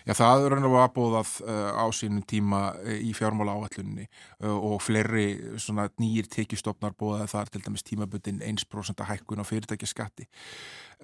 Já, 0.08 0.14
það 0.18 0.48
er 0.48 0.58
og 0.58 0.76
að 0.80 0.92
bóðað 0.98 1.32
uh, 1.46 1.70
á 1.78 1.86
sínum 1.94 2.26
tíma 2.26 2.62
uh, 2.74 2.98
í 2.98 3.14
fjármála 3.16 3.54
áallunni 3.54 4.08
uh, 4.42 4.56
og 4.56 4.80
fleiri 4.82 5.58
svona 5.62 5.88
nýjir 6.00 6.28
tekistofnar 6.32 6.96
bóðað 6.98 7.30
þar 7.36 7.54
til 7.54 7.64
dæmis 7.64 7.86
tímaböndin 7.86 8.42
1% 8.44 9.06
hækkun 9.08 9.42
á 9.42 9.44
fyrirtækjaskatti 9.46 10.28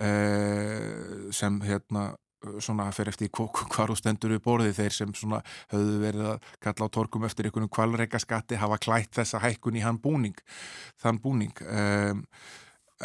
uh, 0.03 1.31
sem 1.35 1.61
hérna 1.65 2.11
svona 2.65 2.89
fyrir 2.95 3.13
eftir 3.13 3.31
hvar 3.33 3.93
þú 3.93 3.97
stendur 3.99 4.35
við 4.37 4.43
borðið. 4.45 4.77
Þeir 4.81 4.97
sem 4.99 5.15
svona 5.17 5.41
höfðu 5.73 5.97
verið 6.03 6.29
að 6.33 6.53
kalla 6.67 6.91
á 6.91 6.95
torkum 6.99 7.27
eftir 7.29 7.49
einhvern 7.49 7.73
kvalreika 7.73 8.21
skatti 8.23 8.61
hafa 8.61 8.79
klætt 8.83 9.17
þessa 9.19 9.43
hækkun 9.45 9.81
í 9.81 9.85
hann 9.85 10.01
búning 10.03 10.39
þann 11.03 11.21
búning. 11.23 11.57
Um, 11.67 12.25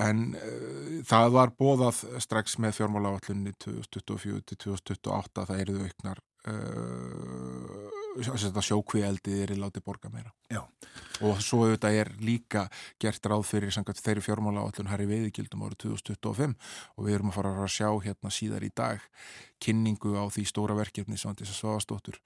en 0.02 0.28
uh, 0.40 1.00
það 1.08 1.34
var 1.36 1.56
bóðað 1.60 2.06
strax 2.24 2.58
með 2.64 2.78
fjármála 2.80 3.16
áallunni 3.16 3.56
2024 3.60 4.46
til 4.48 4.62
2028 4.68 5.50
það 5.50 5.66
eruðu 5.66 5.90
auknar 5.90 6.24
uh, 6.48 8.01
sjókvíeldið 8.66 9.44
er 9.44 9.54
í 9.56 9.60
láti 9.60 9.84
borga 9.84 10.10
meira 10.12 10.32
Já. 10.52 10.64
og 11.24 11.40
svo 11.44 11.66
auðvitað 11.66 12.00
er 12.02 12.12
líka 12.20 12.66
gert 13.02 13.26
ráð 13.26 13.46
fyrir 13.48 13.72
samkvæmt 13.74 14.02
þeirri 14.04 14.26
fjármála 14.26 14.66
áallun 14.66 14.92
Harry 14.92 15.08
Veiðigildum 15.10 15.64
árið 15.64 15.80
2025 15.86 16.58
og 16.98 17.08
við 17.08 17.16
erum 17.16 17.32
að 17.32 17.38
fara 17.40 17.54
að 17.56 17.72
sjá 17.78 17.90
hérna 18.04 18.34
síðar 18.34 18.68
í 18.68 18.72
dag 18.76 19.08
kynningu 19.62 20.16
á 20.18 20.26
því 20.34 20.44
stóra 20.50 20.76
verkefni 20.78 21.20
sem 21.20 21.36
þess 21.38 21.54
að 21.54 21.60
svavastóttur 21.60 22.18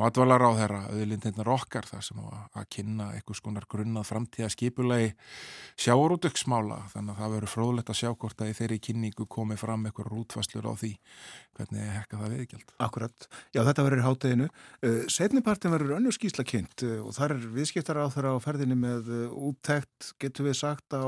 matvalar 0.00 0.42
á 0.42 0.50
þeirra 0.58 0.80
auðlindinnar 0.90 1.50
okkar 1.54 1.86
þar 1.86 2.04
sem 2.04 2.20
að, 2.24 2.64
kynna 2.74 3.10
einhvers 3.14 3.42
konar 3.44 3.66
grunnað 3.70 4.08
framtíða 4.10 4.50
skipulegi 4.52 5.12
sjáurútöksmála 5.80 6.80
þannig 6.94 7.14
að 7.14 7.22
það 7.22 7.34
verður 7.36 7.54
fróðlegt 7.54 7.92
að 7.94 8.00
sjá 8.00 8.10
hvort 8.10 8.42
að 8.42 8.52
í 8.52 8.56
þeirri 8.58 8.80
kynningu 8.88 9.28
komi 9.30 9.58
fram 9.60 9.86
einhver 9.86 10.10
rútfastlur 10.10 10.66
á 10.66 10.74
því 10.74 10.92
hvernig 11.56 11.92
hekka 11.94 12.20
það 12.20 12.34
viðgjald. 12.36 12.74
Setnipartin 15.30 15.70
verður 15.70 15.92
önnur 15.94 16.10
skísla 16.10 16.42
kynnt 16.42 16.82
uh, 16.82 17.04
og 17.06 17.12
þar 17.14 17.36
er 17.36 17.42
viðskiptar 17.54 18.00
á 18.02 18.10
þeirra 18.10 18.32
á 18.34 18.42
ferðinni 18.42 18.74
með 18.74 19.10
uh, 19.14 19.34
úttækt, 19.46 20.08
getur 20.18 20.48
við 20.48 20.56
sagt, 20.58 20.90
á 20.90 21.06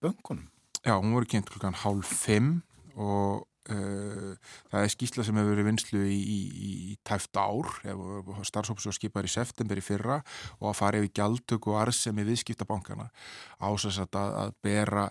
böngunum. 0.00 0.46
Já, 0.80 0.94
hún 0.94 1.12
voru 1.12 1.28
kynnt 1.28 1.50
klukkan 1.52 1.76
hálf 1.76 2.08
fimm 2.22 2.62
og 2.96 3.44
það 3.68 4.82
er 4.82 4.92
skýsla 4.92 5.24
sem 5.26 5.36
hefur 5.38 5.52
verið 5.52 5.68
vinslu 5.68 6.02
í, 6.08 6.18
í, 6.18 6.70
í 6.92 6.96
tæft 7.06 7.36
ár. 7.36 7.68
Starfsóps 8.48 8.88
og 8.88 8.96
skipar 8.96 9.28
í 9.28 9.32
september 9.32 9.80
í 9.80 9.84
fyrra 9.84 10.20
og 10.58 10.70
að 10.72 10.78
fara 10.78 11.02
yfir 11.02 11.14
gjaldtöku 11.20 11.74
og 11.74 11.82
arðsemi 11.82 12.24
viðskiptabankana 12.28 13.10
ásast 13.58 14.16
að, 14.16 14.32
að 14.42 14.54
bera 14.64 15.08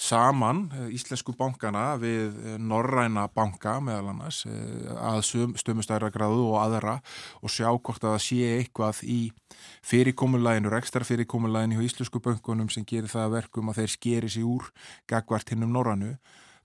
saman 0.00 0.64
uh, 0.72 0.88
íslensku 0.94 1.34
bankana 1.36 1.94
við 2.00 2.36
uh, 2.40 2.56
norræna 2.56 3.26
banka 3.34 3.76
meðal 3.84 4.14
annars 4.14 4.42
að 4.46 5.20
stömmustæra 5.60 6.10
gráðu 6.14 6.46
og 6.54 6.60
aðra 6.62 6.98
og 7.44 7.52
sjá 7.52 7.68
hvort 7.68 8.04
að 8.04 8.16
það 8.16 8.22
sé 8.24 8.52
eitthvað 8.56 9.02
í 9.04 9.20
fyrirkomulæginu, 9.86 10.72
ekstra 10.78 11.04
fyrirkomulæginu 11.06 11.82
í 11.82 11.88
íslensku 11.90 12.22
bankunum 12.24 12.70
sem 12.72 12.86
gerir 12.88 13.10
það 13.12 13.36
verkum 13.36 13.70
að 13.70 13.82
þeir 13.82 13.96
skeri 13.96 14.32
sig 14.32 14.46
úr 14.46 14.70
gagvart 15.10 15.52
hinnum 15.52 15.74
norrannu 15.76 16.16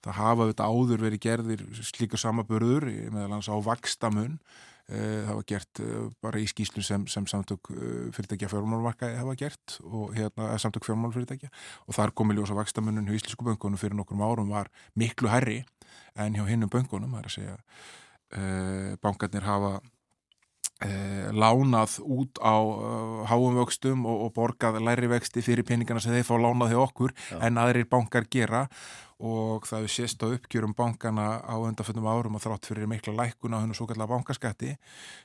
það 0.06 0.20
hafa 0.20 0.47
þetta 0.51 0.70
áður 0.70 1.03
verið 1.06 1.24
gerðir 1.26 1.66
slíka 1.82 2.20
samabörður 2.22 2.88
meðal 3.14 3.36
hans 3.36 3.49
á 3.49 3.56
vakstamun 3.66 4.38
eh, 4.91 5.26
það 5.26 5.34
var 5.39 5.47
gert 5.51 5.82
eh, 5.82 5.97
bara 6.24 6.41
í 6.41 6.47
skýslu 6.49 6.86
sem, 6.86 7.08
sem 7.12 7.28
samtök 7.30 7.72
eh, 7.74 8.06
fyrirtækja 8.16 8.51
fjármálmarkaði 8.53 9.20
hafa 9.22 9.38
gert 9.39 9.78
og 9.86 10.16
hérna 10.18 10.53
samtök 10.62 10.88
fjármálfyrirtækja 10.89 11.51
og 11.86 11.97
þar 11.97 12.16
komi 12.18 12.38
ljósa 12.38 12.58
vakstamunum 12.58 13.10
hjá 13.10 13.18
Íslisku 13.18 13.47
böngunum 13.47 13.82
fyrir 13.82 13.97
nokkrum 13.97 14.24
árum 14.26 14.53
var 14.53 14.72
miklu 14.93 15.32
herri 15.34 15.64
en 16.16 16.38
hjá 16.38 16.45
hinnum 16.47 16.72
böngunum, 16.72 17.12
það 17.12 17.22
er 17.22 17.30
að 17.30 17.34
segja. 17.36 17.58
Bankarnir 19.03 19.45
hafa 19.45 19.78
Eh, 20.84 21.32
lánað 21.32 22.02
út 22.04 22.36
á 22.44 22.52
uh, 22.60 23.24
háum 23.32 23.56
vöxtum 23.56 24.02
og, 24.04 24.26
og 24.26 24.32
borgað 24.36 24.82
læri 24.84 25.08
vexti 25.08 25.40
fyrir 25.40 25.64
peningana 25.64 26.02
sem 26.04 26.12
þeir 26.12 26.26
fá 26.28 26.36
lánað 26.36 26.74
hjá 26.74 26.80
okkur 26.82 27.14
Já. 27.16 27.38
en 27.48 27.62
aðrir 27.62 27.88
bankar 27.88 28.28
gera 28.28 28.66
og 29.24 29.64
það 29.70 29.86
er 29.88 29.94
sést 29.94 30.20
á 30.20 30.28
uppgjörum 30.36 30.74
bankana 30.76 31.40
á 31.48 31.56
undanfjöndum 31.64 32.10
árum 32.12 32.36
og 32.36 32.44
þrátt 32.44 32.68
fyrir 32.68 32.92
mikla 32.92 33.16
lækun 33.16 33.56
á 33.56 33.64
hennu 33.64 33.78
svo 33.78 33.88
kallar 33.88 34.12
bankaskatti 34.12 34.74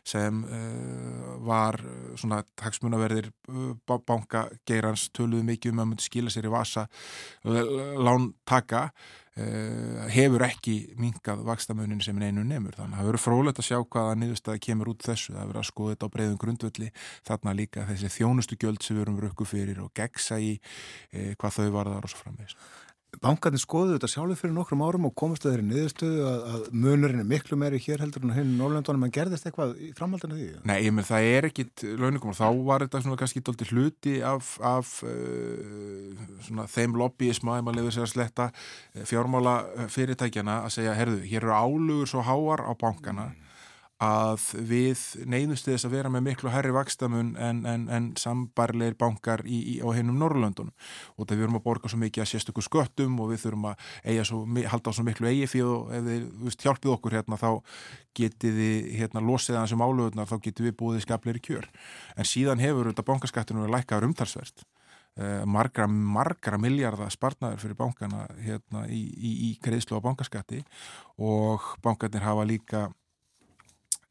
sem 0.06 0.38
uh, 0.46 1.34
var 1.42 1.82
svona 2.14 2.44
hagsmunaverðir 2.62 3.32
uh, 3.50 3.74
bankageirans 4.06 5.08
töluðu 5.10 5.48
mikið 5.50 5.74
um 5.74 5.82
að 5.82 5.90
myndi 5.90 6.06
skila 6.06 6.30
sér 6.30 6.46
í 6.46 6.54
vasa 6.54 6.86
lántaka 7.42 8.92
hefur 10.10 10.42
ekki 10.44 10.74
minkað 11.00 11.44
vakstamunin 11.46 12.02
sem 12.02 12.18
einu 12.18 12.42
nefnur 12.44 12.74
þannig 12.76 12.96
að 12.96 13.00
það 13.00 13.08
verður 13.10 13.24
frólægt 13.24 13.60
að 13.62 13.68
sjá 13.68 13.78
hvaða 13.78 14.18
niðurstaði 14.18 14.62
kemur 14.66 14.90
út 14.92 15.06
þessu. 15.06 15.34
Það 15.36 15.46
verður 15.46 15.62
að 15.62 15.68
skoða 15.70 15.94
þetta 15.94 16.10
á 16.10 16.14
breyðum 16.16 16.40
grundvöldi 16.42 16.90
þarna 17.30 17.56
líka 17.56 17.86
þessi 17.88 18.12
þjónustu 18.18 18.58
gjöld 18.60 18.84
sem 18.84 18.98
við 18.98 19.06
erum 19.06 19.20
rökku 19.22 19.48
fyrir 19.48 19.80
og 19.84 19.94
gegsa 19.96 20.40
í 20.42 20.56
uh, 20.58 21.32
hvað 21.38 21.56
þau 21.60 21.70
varðar 21.78 22.08
og 22.08 22.12
svo 22.12 22.24
framvegist 22.24 22.70
Bankarnir 23.18 23.60
skoðu 23.60 23.96
þetta 23.96 24.08
sjálfur 24.08 24.38
fyrir 24.38 24.54
nokkrum 24.54 24.84
árum 24.86 25.08
og 25.08 25.14
komast 25.18 25.42
að 25.44 25.56
þeirri 25.56 25.66
niðurstöðu 25.66 26.20
að, 26.28 26.44
að 26.54 26.68
munurinn 26.84 27.22
er 27.24 27.28
miklu 27.28 27.58
meiri 27.58 27.80
hér 27.82 28.04
heldur 28.04 28.24
en 28.24 28.36
hinn 28.36 28.54
Norrlöndunum 28.60 29.08
en 29.08 29.14
gerðist 29.16 29.48
eitthvað 29.48 29.74
í 29.82 29.90
framhaldinu 29.98 30.38
því? 30.38 30.46
Nei, 30.70 30.76
ég 30.86 30.94
menn 30.94 31.08
það 31.08 31.28
er 31.32 31.48
ekkit 31.50 31.84
launingum 31.98 32.32
og 32.32 32.38
þá 32.38 32.46
var 32.70 32.86
þetta 32.86 33.02
svona 33.04 33.20
kannski 33.20 33.42
doldi 33.44 33.68
hluti 33.72 34.14
af, 34.24 34.54
af 34.62 34.94
uh, 35.04 36.24
svona 36.46 36.68
þeim 36.70 36.96
lobbyisma, 37.02 37.58
ef 37.58 37.66
maður 37.66 37.80
lefur 37.80 37.98
sér 37.98 38.06
að 38.06 38.14
sletta 38.14 38.48
eh, 38.54 39.04
fjármála 39.10 39.58
fyrirtækjana 39.90 40.62
að 40.64 40.74
segja, 40.78 40.96
herðu, 40.96 41.20
hér 41.26 41.44
eru 41.44 41.56
álugur 41.58 42.14
svo 42.14 42.24
háar 42.24 42.62
á 42.62 42.72
bankana 42.78 43.32
mm 43.32 43.49
að 44.00 44.44
við 44.70 45.00
neyðumst 45.28 45.66
þess 45.68 45.84
að 45.84 45.94
vera 45.98 46.10
með 46.12 46.24
miklu 46.30 46.52
herri 46.52 46.72
vakstamun 46.72 47.34
en, 47.36 47.58
en, 47.68 47.82
en 47.92 48.06
sambarleir 48.16 48.96
bankar 49.00 49.42
í, 49.44 49.58
í, 49.74 49.74
á 49.84 49.88
hennum 49.92 50.16
Norrlöndunum 50.22 50.72
og 51.16 51.28
það 51.28 51.36
við 51.36 51.46
erum 51.46 51.58
að 51.60 51.64
borga 51.66 51.90
svo 51.92 52.00
mikið 52.00 52.24
að 52.24 52.30
sérstökur 52.32 52.64
sköttum 52.64 53.18
og 53.20 53.34
við 53.34 53.44
þurfum 53.44 53.68
að 53.72 54.22
svo, 54.24 54.40
halda 54.72 54.94
á 54.94 54.96
svo 54.96 55.04
miklu 55.04 55.28
eigi 55.28 55.50
fyrir 55.52 55.68
og 55.74 55.92
ef 55.98 56.08
þið 56.08 56.26
veist, 56.46 56.64
hjálpið 56.64 56.94
okkur 56.96 57.16
hérna 57.18 57.40
þá 57.40 57.50
getið 58.16 58.60
þið 58.62 58.90
hérna 59.02 59.24
losið 59.24 59.58
að 59.58 59.66
þessum 59.66 59.84
álöfurnar 59.84 60.30
þá 60.30 60.36
getið 60.48 60.70
við 60.70 60.76
búið 60.80 61.04
skapleiri 61.04 61.42
kjör. 61.44 61.68
En 62.16 62.28
síðan 62.28 62.62
hefur 62.64 62.88
þetta 62.90 63.06
bankaskattinu 63.06 63.64
verið 63.64 63.76
lækkaður 63.76 64.08
umtalsvert. 64.08 64.64
Eh, 65.20 65.42
margra, 65.44 65.88
margra 65.90 66.58
miljardar 66.60 67.10
spartnaður 67.12 67.60
fyrir 67.64 67.76
bankana 67.76 68.24
hérna 68.40 68.86
í, 68.88 69.02
í, 69.10 69.32
í 69.48 69.52
greiðslu 69.62 69.98
á 69.98 70.06
bankaskatti. 70.06 70.62
Og 71.20 71.66
bankarnir 71.84 72.24
hafa 72.24 72.46
líka 72.48 72.86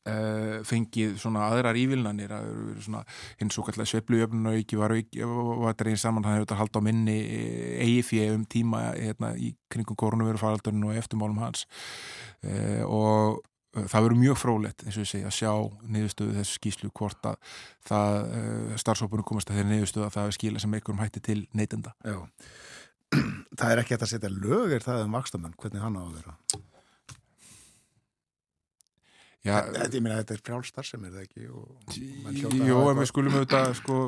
Uh, 0.08 0.62
fengið 0.64 1.18
svona 1.20 1.50
aðrar 1.52 1.76
ívilnanir 1.76 2.32
að 2.32 2.46
svona 2.86 3.02
hins 3.42 3.58
og 3.60 3.66
kallar 3.68 3.88
sveiplujöfnun 3.90 4.48
og 4.48 4.56
ekki 4.62 4.78
var, 4.80 4.94
var 5.60 5.76
dregin 5.76 6.00
saman 6.00 6.24
hann 6.24 6.38
hefur 6.38 6.46
þetta 6.46 6.60
haldið 6.62 6.80
á 6.80 6.88
minni 6.88 7.16
eigi 7.84 8.06
fyrir 8.08 8.38
um 8.38 8.46
tíma 8.48 8.86
hérna, 8.96 9.34
í 9.36 9.52
kringum 9.70 10.00
koronavirufaldurinn 10.00 10.88
og 10.88 11.02
eftirmálum 11.02 11.42
hans. 11.44 11.66
Uh, 12.40 12.86
og 12.88 13.44
það 13.76 14.08
verður 14.08 14.22
mjög 14.24 14.40
frólætt 14.40 14.86
eins 14.86 14.96
og 14.96 15.04
ég 15.04 15.12
segja 15.12 15.30
að 15.30 15.36
sjá 15.36 15.52
niðurstöðu 15.92 16.38
þessu 16.40 16.56
skýslu 16.62 16.94
hvort 16.96 17.30
að 17.30 17.60
það 17.92 18.32
starfsópunum 18.82 19.28
komast 19.28 19.52
að 19.52 19.60
þeirra 19.60 19.74
niðurstöðu 19.74 20.08
að 20.08 20.16
það 20.16 20.32
er 20.32 20.38
skila 20.40 20.64
sem 20.64 20.80
einhverjum 20.80 21.04
hætti 21.04 21.26
til 21.28 21.44
neytenda. 21.52 21.94
Já. 22.08 22.24
Það 23.60 23.72
er 23.74 23.80
ekki 23.82 23.96
að 23.98 24.10
setja 24.14 24.30
lögir 24.30 24.84
það 24.86 25.08
um 25.08 25.16
vakstamenn, 25.18 25.56
hvernig 25.58 25.82
hann 25.82 25.98
á 25.98 26.02
að 26.06 26.18
vera 26.20 26.36
Já, 29.46 29.54
þetta, 29.70 29.96
ég 29.96 30.04
meina 30.04 30.20
þetta 30.20 30.36
er 30.36 30.42
frjálstar 30.44 30.88
sem 30.88 31.04
er 31.08 31.14
það 31.16 31.26
ekki? 31.26 31.46
Jú, 31.46 32.80
en 32.90 33.00
við 33.00 33.08
skulum 33.08 33.38
auðvitað 33.38 33.70
sko 33.80 34.00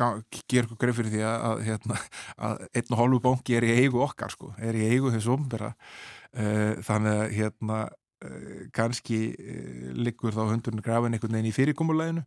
gera 0.00 0.64
eitthvað 0.64 0.78
greið 0.80 0.96
fyrir 0.96 1.12
því 1.12 1.22
að, 1.28 1.42
að, 1.50 1.62
hérna, 1.66 1.98
að 2.48 2.62
einn 2.80 2.94
og 2.94 3.00
hálfu 3.02 3.22
bónki 3.26 3.56
er 3.58 3.66
í 3.68 3.74
eigu 3.82 4.00
okkar 4.06 4.32
sko, 4.32 4.54
er 4.56 4.78
í 4.78 4.86
eigu 4.88 5.12
þessu 5.12 5.34
umbera 5.34 5.74
þannig 6.86 7.16
að 7.18 7.34
hérna 7.36 7.80
kannski 8.76 9.18
liggur 9.96 10.34
þá 10.36 10.44
hundurinn 10.52 10.84
grafin 10.84 11.16
einhvern 11.16 11.36
veginn 11.36 11.50
í 11.50 11.56
fyrirkomuleginu 11.56 12.24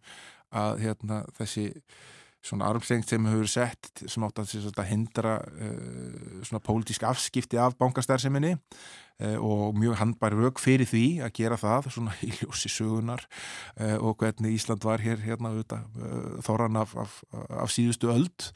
að 0.54 0.82
hérna 0.84 1.22
þessi 1.38 1.70
svona 2.44 2.68
armstengt 2.68 3.08
sem 3.08 3.26
hefur 3.30 3.48
sett 3.48 4.04
sem 4.04 4.24
átt 4.28 4.42
að, 4.42 4.82
hindra 4.90 5.38
uh, 5.40 6.42
svona 6.44 6.64
pólitísk 6.64 7.06
afskipti 7.08 7.60
af 7.62 7.78
bankastærseminni 7.80 8.58
og 9.40 9.76
mjög 9.78 10.00
handbæri 10.00 10.40
rauk 10.40 10.62
fyrir 10.62 10.90
því 10.90 11.06
að 11.26 11.36
gera 11.38 11.60
það 11.60 11.90
svona 11.94 12.16
í 12.26 12.32
ljósi 12.40 12.72
sögunar 12.72 13.26
uh, 13.80 13.98
og 14.02 14.18
hvernig 14.22 14.58
Ísland 14.58 14.84
var 14.88 15.04
hér 15.04 15.22
hérna 15.24 15.54
auðvitað, 15.54 15.86
þóran 16.46 16.82
af, 16.82 16.96
af, 17.00 17.20
af 17.64 17.72
síðustu 17.74 18.12
öld. 18.14 18.50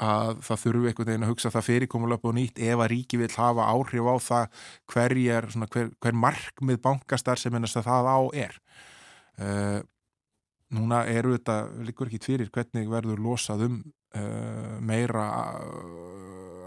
Að 0.00 0.38
það 0.46 0.60
þurfi 0.62 0.88
einhvern 0.88 1.08
veginn 1.10 1.24
að 1.26 1.30
hugsa 1.34 1.50
það 1.52 1.66
fyrirkomulega 1.66 2.30
á 2.32 2.38
nýtt 2.38 2.60
ef 2.64 2.80
að 2.80 2.90
ríki 2.94 3.18
vil 3.20 3.34
hafa 3.34 3.66
áhrif 3.68 4.06
á 4.08 4.16
það 4.24 4.62
hver, 4.88 5.14
er, 5.36 5.48
svona, 5.52 5.68
hver, 5.74 5.90
hver 6.00 6.16
markmið 6.16 6.78
bankastar 6.86 7.40
sem 7.40 7.56
ennast 7.58 7.76
að 7.76 7.90
það 7.90 8.08
á 8.08 8.18
er. 8.46 8.56
Uh, 9.36 9.80
núna 10.72 11.02
eru 11.10 11.34
þetta 11.36 11.58
líkur 11.84 12.08
ekki 12.08 12.22
fyrir 12.30 12.52
hvernig 12.54 12.88
verður 12.88 13.20
losað 13.20 13.66
um 13.66 13.76
meira 14.80 15.26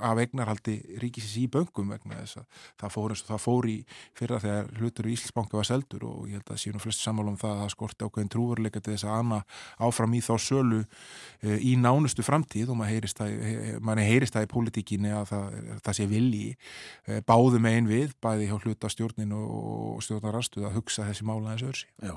af 0.04 0.20
eignarhaldi 0.20 0.76
ríkisins 1.02 1.36
í 1.40 1.46
böngum 1.52 1.94
vegna 1.94 2.20
þess 2.22 2.42
að 2.42 2.64
það 2.82 2.94
fór 2.96 3.14
eins 3.14 3.24
og 3.24 3.30
það 3.30 3.42
fór 3.44 3.68
í 3.70 3.76
fyrra 4.18 4.40
þegar 4.44 4.72
hlutur 4.80 5.08
í 5.08 5.14
Íslandsbanka 5.16 5.60
var 5.60 5.70
seldur 5.70 6.06
og 6.10 6.26
ég 6.30 6.40
held 6.40 6.52
að 6.52 6.62
síðan 6.64 6.84
flest 6.84 7.04
sammála 7.04 7.34
um 7.34 7.40
það 7.40 7.54
að 7.54 7.62
það 7.62 7.74
skorti 7.76 8.08
ákveðin 8.08 8.34
trúveruleika 8.34 8.82
til 8.84 8.96
þess 8.96 9.08
að 9.08 9.20
anna 9.22 9.40
áfram 9.88 10.18
í 10.18 10.24
þá 10.26 10.34
sölu 10.48 10.82
e, 10.84 11.58
í 11.60 11.76
nánustu 11.80 12.26
framtíð 12.26 12.74
og 12.74 12.80
maður 12.80 12.98
heyrist 12.98 13.22
það, 13.22 13.38
he, 13.48 14.10
heyrist 14.10 14.38
það 14.38 14.48
í 14.48 14.52
pólitíkinni 14.54 15.16
að 15.16 15.32
það, 15.32 15.48
það 15.88 16.00
sé 16.00 16.10
vilji 16.12 16.52
e, 16.52 17.22
báðu 17.28 17.64
megin 17.64 17.90
við, 17.92 18.18
bæði 18.24 18.52
hjá 18.52 18.58
hluta 18.60 18.92
stjórnin 18.92 19.38
og 19.38 20.04
stjórnarastuð 20.04 20.68
að 20.68 20.78
hugsa 20.82 21.08
þessi 21.08 21.28
mála 21.28 21.56
eins 21.56 21.66
öðru 21.70 21.88
Já, 22.04 22.16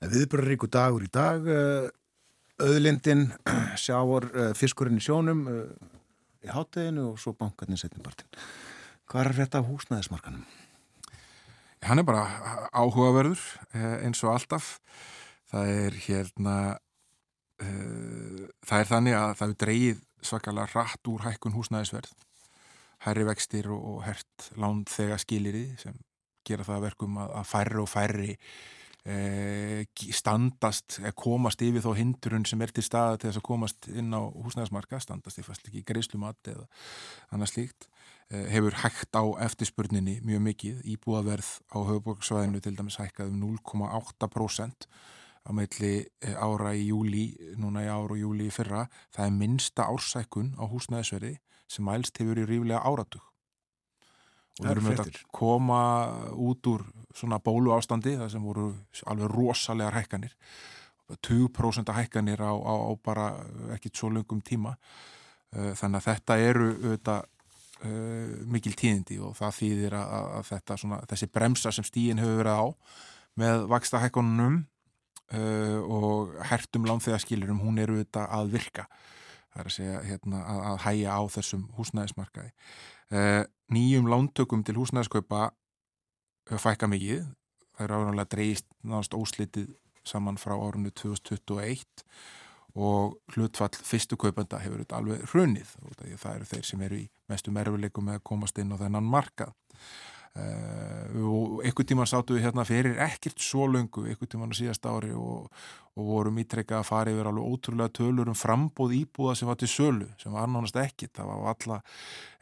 en 0.00 0.12
við 0.12 0.28
bara 0.32 0.48
ríku 0.48 0.70
dagur 0.72 1.04
í 1.04 1.12
dag 1.12 1.52
öðlindin, 2.62 3.28
sjáor 3.84 4.28
fiskurinn 4.56 5.00
í 5.00 5.04
sjónum 5.04 5.44
í 6.46 6.52
hátteginu 6.52 7.10
og 7.12 7.20
svo 7.20 7.34
bankarnir 7.36 7.80
setnibartin. 7.80 8.28
Hvað 9.06 9.28
er 9.28 9.38
þetta 9.40 9.62
húsnæðismarkanum? 9.66 10.46
Hann 11.86 12.00
er 12.00 12.06
bara 12.08 12.24
áhugaverður 12.74 13.42
eh, 13.76 14.06
eins 14.06 14.22
og 14.24 14.32
alltaf. 14.34 14.76
Það 15.46 15.72
er 15.72 15.98
hérna 16.08 16.56
uh, 17.62 18.46
það 18.66 18.80
er 18.80 18.88
þannig 18.90 19.14
að 19.14 19.34
það 19.38 19.52
er 19.52 19.58
dreyið 19.62 20.00
svakalega 20.26 20.72
rætt 20.72 21.10
úr 21.12 21.22
hækkun 21.22 21.54
húsnæðisverð 21.54 22.16
herri 23.06 23.26
vextir 23.28 23.68
og 23.70 24.00
hert 24.02 24.48
lánd 24.58 24.90
þegar 24.90 25.22
skiliri 25.22 25.68
sem 25.78 25.94
gera 26.48 26.66
það 26.66 26.88
verkum 26.88 27.20
að, 27.22 27.36
færri 27.46 27.78
og 27.78 27.90
færri 27.92 28.32
Eh, 28.32 28.85
standast, 30.16 30.98
komast 31.14 31.62
yfir 31.62 31.84
þó 31.84 31.92
hindurun 31.94 32.46
sem 32.48 32.62
er 32.64 32.72
til 32.74 32.82
staða 32.82 33.18
til 33.20 33.30
þess 33.30 33.40
að 33.40 33.46
komast 33.46 33.88
inn 33.92 34.10
á 34.10 34.22
húsnæðismarka, 34.22 34.98
standast 35.02 35.38
eða 35.38 35.50
fast 35.50 35.68
ekki 35.68 35.84
greiðslumat 35.86 36.50
eða 36.50 36.64
annað 37.30 37.52
slíkt 37.52 37.86
eh, 38.30 38.48
hefur 38.50 38.78
hægt 38.82 39.14
á 39.14 39.24
eftirspurninni 39.46 40.18
mjög 40.26 40.42
mikið, 40.48 40.80
íbúaverð 40.96 41.52
á 41.70 41.78
höfuborgsvæðinu 41.86 42.62
til 42.64 42.74
dæmis 42.78 42.98
hækkað 42.98 43.30
um 43.30 43.44
0,8% 43.60 44.88
á 45.46 45.50
meðli 45.54 45.94
eh, 46.02 46.34
ára 46.34 46.74
í 46.74 46.88
júli, 46.90 47.28
núna 47.60 47.86
í 47.86 47.92
ára 47.92 48.10
og 48.10 48.18
júli 48.18 48.50
í 48.50 48.54
fyrra, 48.54 48.88
það 49.14 49.30
er 49.30 49.38
minsta 49.38 49.86
ársækun 49.86 50.56
á 50.58 50.66
húsnæðisverði 50.66 51.36
sem 51.70 51.86
mælst 51.86 52.18
hefur 52.18 52.42
í 52.42 52.48
ríflega 52.50 52.82
áratug 52.82 53.35
og 54.60 54.64
við 54.64 54.72
erum 54.72 54.88
að 54.92 55.20
koma 55.34 55.80
út 56.32 56.70
úr 56.70 56.86
svona 57.16 57.40
bólu 57.42 57.74
ástandi 57.76 58.16
það 58.16 58.32
sem 58.32 58.44
voru 58.44 58.70
alveg 59.06 59.32
rosalega 59.32 59.94
hækkanir. 59.96 60.34
20% 61.22 61.92
hækkanir 61.94 62.40
á, 62.42 62.52
á, 62.52 62.74
á 62.88 62.90
bara 62.98 63.26
ekkit 63.76 63.96
svo 63.96 64.10
lungum 64.10 64.40
tíma. 64.42 64.74
Eh, 65.54 65.72
þannig 65.78 66.00
að 66.00 66.08
þetta 66.10 66.38
eru 66.42 66.70
auðvitað 66.74 67.26
uh, 67.84 68.38
mikil 68.50 68.72
tíðindi 68.76 69.18
og 69.22 69.36
það 69.38 69.58
þýðir 69.60 69.98
að, 69.98 70.30
að 70.38 70.48
þetta 70.50 70.78
svona, 70.82 71.02
þessi 71.10 71.28
bremsa 71.32 71.72
sem 71.74 71.86
stíin 71.86 72.22
hefur 72.22 72.40
verið 72.40 72.62
á 72.62 72.66
með 73.36 73.66
vaksta 73.70 74.00
hækkanunum 74.02 74.56
uh, 75.36 75.78
og 75.84 76.34
hertum 76.50 76.88
lánþegaskilurum 76.88 77.62
hún 77.64 77.80
eru 77.82 77.98
auðvitað 77.98 78.32
að 78.38 78.52
virka 78.56 78.86
það 79.56 79.62
er 79.62 79.70
að 79.70 79.76
segja 79.76 80.00
hérna, 80.04 80.42
að, 80.44 80.62
að 80.70 80.78
hæja 80.84 81.16
á 81.16 81.22
þessum 81.32 81.66
húsnæðismarkaði. 81.78 82.52
Uh, 83.06 83.42
nýjum 83.72 84.10
lántökum 84.10 84.64
til 84.66 84.76
húsnæðiskaupa 84.76 85.50
fækka 86.60 86.88
mikið. 86.92 87.24
Það 87.76 87.84
er 87.86 87.94
áraðanlega 87.94 88.32
dreist 88.34 88.68
náðast 88.84 89.16
óslitið 89.16 89.70
saman 90.06 90.38
frá 90.38 90.54
árunni 90.54 90.92
2021 90.94 92.04
og 92.76 93.16
hlutfall 93.32 93.72
fyrstu 93.88 94.18
kaupanda 94.20 94.60
hefur 94.60 94.82
þetta 94.84 95.00
alveg 95.00 95.24
hrunið. 95.32 95.72
Og 95.82 95.96
það 95.96 96.34
eru 96.34 96.50
þeir 96.52 96.68
sem 96.68 96.84
eru 96.84 97.00
í 97.00 97.06
mestu 97.32 97.54
merfuleikum 97.54 98.06
með 98.10 98.20
að 98.20 98.26
komast 98.28 98.60
inn 98.60 98.76
á 98.76 98.80
þennan 98.80 99.08
markað 99.08 99.56
Uh, 100.36 100.76
og 101.24 101.62
einhvern 101.64 101.88
tíman 101.88 102.08
sáttu 102.08 102.34
við 102.36 102.44
hérna 102.44 102.64
fyrir 102.66 102.98
ekkert 103.00 103.40
svo 103.40 103.64
lungu, 103.70 104.04
einhvern 104.04 104.28
tíman 104.28 104.52
á 104.52 104.56
síðast 104.58 104.84
ári 104.84 105.14
og, 105.16 105.46
og 105.96 106.08
vorum 106.10 106.40
ítrekka 106.42 106.80
að 106.80 106.88
fara 106.90 107.12
yfir 107.14 107.28
alveg 107.30 107.46
ótrúlega 107.46 107.94
tölur 107.96 108.28
um 108.28 108.36
frambóð 108.36 108.92
íbúða 108.98 109.36
sem 109.38 109.48
var 109.48 109.56
til 109.60 109.70
sölu, 109.70 110.08
sem 110.20 110.34
var 110.34 110.44
annánast 110.44 110.76
ekkit 110.80 111.14
það 111.16 111.30
var 111.30 111.54
alla 111.54 111.78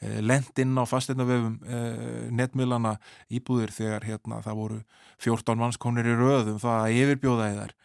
eh, 0.00 0.18
lend 0.24 0.62
inn 0.64 0.74
á 0.74 0.84
fasteinavefum 0.90 1.58
eh, 1.62 2.30
netmiðlana 2.34 2.96
íbúðir 3.30 3.74
þegar 3.76 4.08
hérna 4.08 4.40
það 4.42 4.60
voru 4.62 4.80
14 5.22 5.60
mannskonir 5.60 6.08
í 6.10 6.16
röðum 6.18 6.58
það 6.62 6.80
að 6.80 6.98
yfirbjóða 7.02 7.50
í 7.50 7.58
þær. 7.60 7.76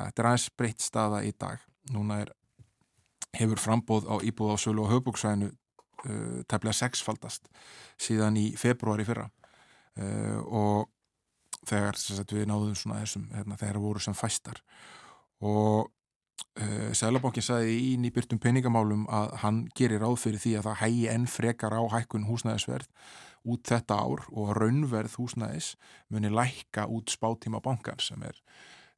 Þetta 0.00 0.22
er 0.22 0.30
aðeins 0.30 0.46
breytt 0.56 0.86
staða 0.86 1.24
í 1.26 1.34
dag. 1.36 1.66
Núna 1.92 2.22
er, 2.24 2.32
hefur 3.36 3.60
frambóð 3.60 4.08
á 4.08 4.16
íbúða 4.24 4.56
á 4.56 4.62
sölu 4.64 4.86
og 4.86 4.94
höfbúksvæðinu 4.94 5.50
eh, 5.50 6.40
tefnilega 6.48 6.80
sexfaldast 6.80 7.52
síðan 8.00 8.40
í 8.40 8.54
februari 8.56 9.04
fyrra 9.04 9.28
uh, 9.98 10.38
og 10.46 10.86
þegar 11.68 11.94
sagt, 12.00 12.32
við 12.34 12.46
náðum 12.50 12.74
svona 12.78 13.00
þessum 13.02 13.24
hérna, 13.34 13.58
þegar 13.60 13.78
voru 13.82 14.00
sem 14.02 14.14
fæstar. 14.16 14.58
Og 15.44 15.86
uh, 15.86 15.90
eh, 16.64 16.90
Sælabankin 16.96 17.44
sagði 17.44 17.74
í 17.78 17.96
nýbyrtum 18.00 18.40
peningamálum 18.42 19.04
að 19.12 19.28
hann 19.44 19.58
gerir 19.76 20.00
ráð 20.04 20.16
fyrir 20.24 20.40
því 20.42 20.52
að 20.58 20.66
það 20.68 20.80
hægi 20.84 21.06
enn 21.14 21.26
frekar 21.30 21.74
á 21.76 21.82
hækkun 21.94 22.28
húsnæðisverð 22.28 22.88
út 23.50 23.62
þetta 23.70 23.94
ár 23.96 24.20
og 24.36 24.46
raunverð 24.58 25.14
húsnæðis 25.16 25.68
muni 26.12 26.30
lækka 26.32 26.82
út 26.92 27.06
spátíma 27.12 27.58
bankan 27.64 28.00
sem 28.04 28.20
er 28.26 28.36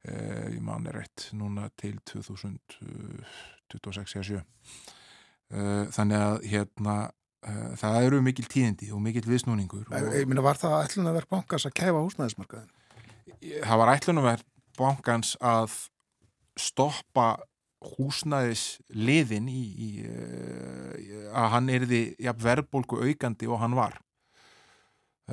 uh, 0.09 0.47
í 0.51 0.59
mann 0.59 0.87
er 0.91 0.95
rétt 0.99 1.19
núna 1.37 1.63
til 1.79 1.95
2026-7 2.11 4.43
þannig 5.93 6.17
að 6.17 6.35
hérna 6.49 6.95
Eh, 7.05 7.22
það 7.79 7.97
eru 8.07 8.21
mikil 8.23 8.45
tíðindi 8.49 8.91
og 8.95 9.01
mikil 9.03 9.25
viðsnúningur 9.27 9.87
og... 9.89 10.11
Ég 10.15 10.29
minna, 10.29 10.43
var 10.45 10.59
það 10.61 10.77
ætlunarverk 10.85 11.31
bankans 11.31 11.67
að 11.67 11.75
kæfa 11.79 12.03
húsnæðismarkaðin? 12.03 12.69
Það 13.63 13.81
var 13.81 13.93
ætlunarverk 13.97 14.47
bankans 14.79 15.33
að 15.43 15.75
stoppa 16.59 17.27
húsnæðisliðin 17.83 19.49
í, 19.51 19.59
í, 19.59 19.89
í 19.97 20.07
eh, 20.07 21.27
að 21.35 21.49
hann 21.55 21.69
erði 21.73 22.01
ja, 22.21 22.33
verðbólgu 22.37 23.01
aukandi 23.03 23.49
og 23.51 23.59
hann 23.59 23.75
var 23.77 23.97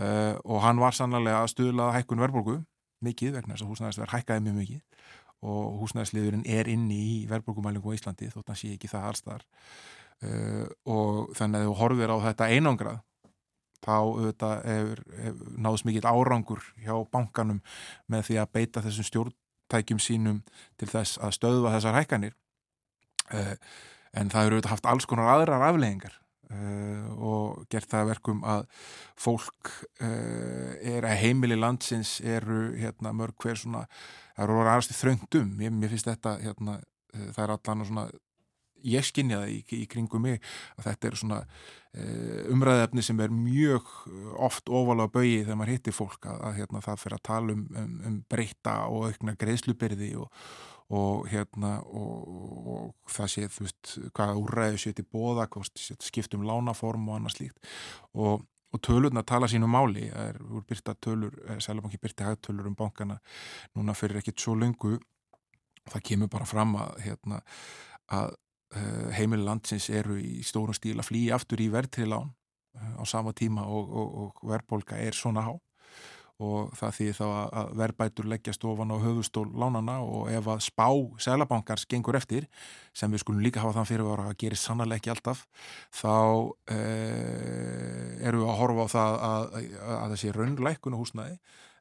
uh, 0.00 0.34
og 0.42 0.62
hann 0.64 0.80
var 0.82 0.96
sannlega 0.96 1.44
að 1.44 1.52
stuðla 1.54 1.92
hækkun 1.94 2.22
verðbólgu 2.24 2.56
mikið 3.06 3.38
vegna 3.38 3.54
þess 3.54 3.64
að 3.64 3.72
húsnæðisverð 3.74 4.14
hækkaði 4.16 4.44
mjög 4.46 4.58
mikið 4.64 4.80
og 5.50 5.78
húsnæðisliðurinn 5.80 6.44
er 6.58 6.68
inni 6.68 6.98
í 7.00 7.14
verðbólgumælingu 7.30 7.94
á 7.94 7.96
Íslandi 7.96 8.28
þótt 8.32 8.52
að 8.52 8.60
sé 8.60 8.74
ekki 8.74 8.90
það 8.90 9.06
allstar 9.10 9.46
uh, 10.26 10.66
og 10.90 11.32
þannig 11.38 11.62
að 11.62 11.68
þú 11.68 11.76
horfir 11.80 12.12
á 12.12 12.16
þetta 12.26 12.50
einangrað 12.54 13.00
þá 13.80 13.92
auðvitað 13.96 14.56
hefur, 14.68 15.04
hefur 15.24 15.52
náðs 15.66 15.84
mikill 15.88 16.08
árangur 16.08 16.64
hjá 16.84 16.94
bankanum 17.12 17.62
með 18.12 18.26
því 18.28 18.40
að 18.42 18.50
beita 18.58 18.82
þessum 18.84 19.08
stjórntækjum 19.08 20.02
sínum 20.04 20.42
til 20.80 20.90
þess 20.90 21.20
að 21.20 21.36
stöðva 21.38 21.72
þessar 21.76 21.96
hækkanir. 21.96 22.34
Uh, 23.30 23.54
en 24.20 24.32
það 24.32 24.48
eru 24.48 24.58
auðvitað 24.58 24.74
haft 24.74 24.90
alls 24.90 25.06
konar 25.08 25.30
aðrar 25.32 25.64
afleggingar 25.70 26.16
uh, 26.50 27.06
og 27.16 27.64
gert 27.72 27.88
það 27.88 28.10
verkum 28.10 28.40
að 28.44 28.66
fólk 29.20 29.70
er 30.00 31.04
að 31.06 31.20
heimili 31.20 31.56
landsins 31.56 32.18
eru 32.24 32.72
hérna, 32.74 33.12
mörg 33.16 33.36
hver 33.40 33.60
svona 33.60 33.84
það 34.40 34.44
eru 34.44 34.56
orðið 34.56 34.72
aðrast 34.72 34.94
í 34.94 34.96
þröngdum 34.96 35.50
ég, 35.60 35.74
mér 35.76 35.92
finnst 35.92 36.08
þetta 36.08 36.32
hérna, 36.40 36.76
það 37.12 37.42
er 37.44 37.52
allan 37.54 37.86
svona 37.86 38.04
ég 38.86 39.06
skinja 39.06 39.42
það 39.42 39.52
í, 39.54 39.60
í 39.80 39.86
kringum 39.90 40.24
mig 40.26 40.40
að 40.78 40.88
þetta 40.88 41.08
er 41.08 41.18
svona 41.20 41.38
uh, 41.44 42.42
umræðefni 42.54 43.04
sem 43.04 43.22
er 43.24 43.34
mjög 43.34 43.88
oft 44.40 44.70
ofalega 44.70 45.14
bauði 45.14 45.38
þegar 45.44 45.60
maður 45.60 45.74
hittir 45.76 45.96
fólk 45.96 46.28
að, 46.30 46.42
að 46.48 46.58
hérna, 46.60 46.84
það 46.86 47.00
fyrir 47.04 47.18
að 47.18 47.24
tala 47.30 47.56
um, 47.56 47.64
um, 47.82 47.96
um 48.10 48.20
breyta 48.30 48.76
og 48.88 49.08
aukna 49.10 49.36
greiðslubyrði 49.40 50.12
og, 50.20 50.46
og 51.00 51.26
hérna 51.30 51.74
og, 51.86 52.38
og 52.76 53.12
það 53.16 53.34
sé 53.34 53.50
þú 53.50 53.66
veist 53.66 53.92
hvaða 54.10 54.38
úræðu 54.44 54.80
sé 54.84 54.94
til 54.96 55.06
bóða, 55.06 55.50
skiptum 56.00 56.46
lánaform 56.46 57.08
og 57.10 57.20
annað 57.20 57.38
slíkt. 57.38 57.76
Og 58.14 58.46
og 58.70 58.78
tölurna 58.86 59.24
tala 59.26 59.48
sínu 59.50 59.66
máli. 59.66 60.04
Það 60.12 60.28
er 60.28 60.36
úr 60.46 60.62
byrta 60.62 60.92
tölur, 60.94 61.32
eh, 61.48 61.56
Sælabanki 61.58 61.98
byrti 61.98 62.22
hægtölur 62.22 62.68
um 62.70 62.76
bankana 62.78 63.16
núna 63.74 63.96
fyrir 63.98 64.20
ekkit 64.20 64.38
svo 64.38 64.54
lengu 64.54 65.00
það 65.90 66.04
kemur 66.04 66.28
bara 66.28 66.46
fram 66.48 66.76
að, 66.76 67.00
hérna, 67.06 67.40
að 68.12 68.36
Eh, 68.70 69.08
heimil 69.18 69.42
landsins 69.42 69.88
eru 69.90 70.14
í 70.14 70.44
stórum 70.46 70.76
stíl 70.76 71.00
að 71.00 71.08
flýja 71.08 71.34
aftur 71.34 71.58
í 71.58 71.66
verðtrilán 71.72 72.28
eh, 72.78 72.92
á 72.94 73.04
sama 73.08 73.32
tíma 73.34 73.64
og, 73.66 73.88
og, 73.90 74.12
og 74.22 74.44
verðbólka 74.46 75.00
er 75.02 75.16
svona 75.16 75.42
há. 75.42 75.56
Og 76.40 76.70
það 76.78 76.92
því 76.96 77.06
þá 77.18 77.24
að 77.28 77.72
verðbætur 77.76 78.28
leggjast 78.30 78.62
ofan 78.64 78.94
á 78.94 79.02
höfustól 79.02 79.50
lánana 79.50 79.98
og 80.00 80.30
ef 80.32 80.46
að 80.48 80.62
spá 80.64 80.86
selabankars 81.20 81.84
gengur 81.90 82.16
eftir 82.16 82.46
sem 82.96 83.10
við 83.12 83.24
skulum 83.24 83.42
líka 83.44 83.60
hafa 83.60 83.74
þann 83.80 83.90
fyrir 83.90 84.12
að 84.14 84.38
gera 84.40 84.56
sannlega 84.56 85.02
ekki 85.02 85.12
alltaf 85.12 85.42
þá 85.90 86.14
eh, 86.72 88.22
eru 88.22 88.44
við 88.44 88.54
að 88.54 88.60
horfa 88.62 88.86
á 88.86 88.92
það 88.94 89.18
að, 89.18 89.50
að, 89.58 89.98
að 89.98 90.16
sé 90.22 90.32
raunleikun 90.38 90.96
og 90.96 91.04
húsnæði 91.04 91.36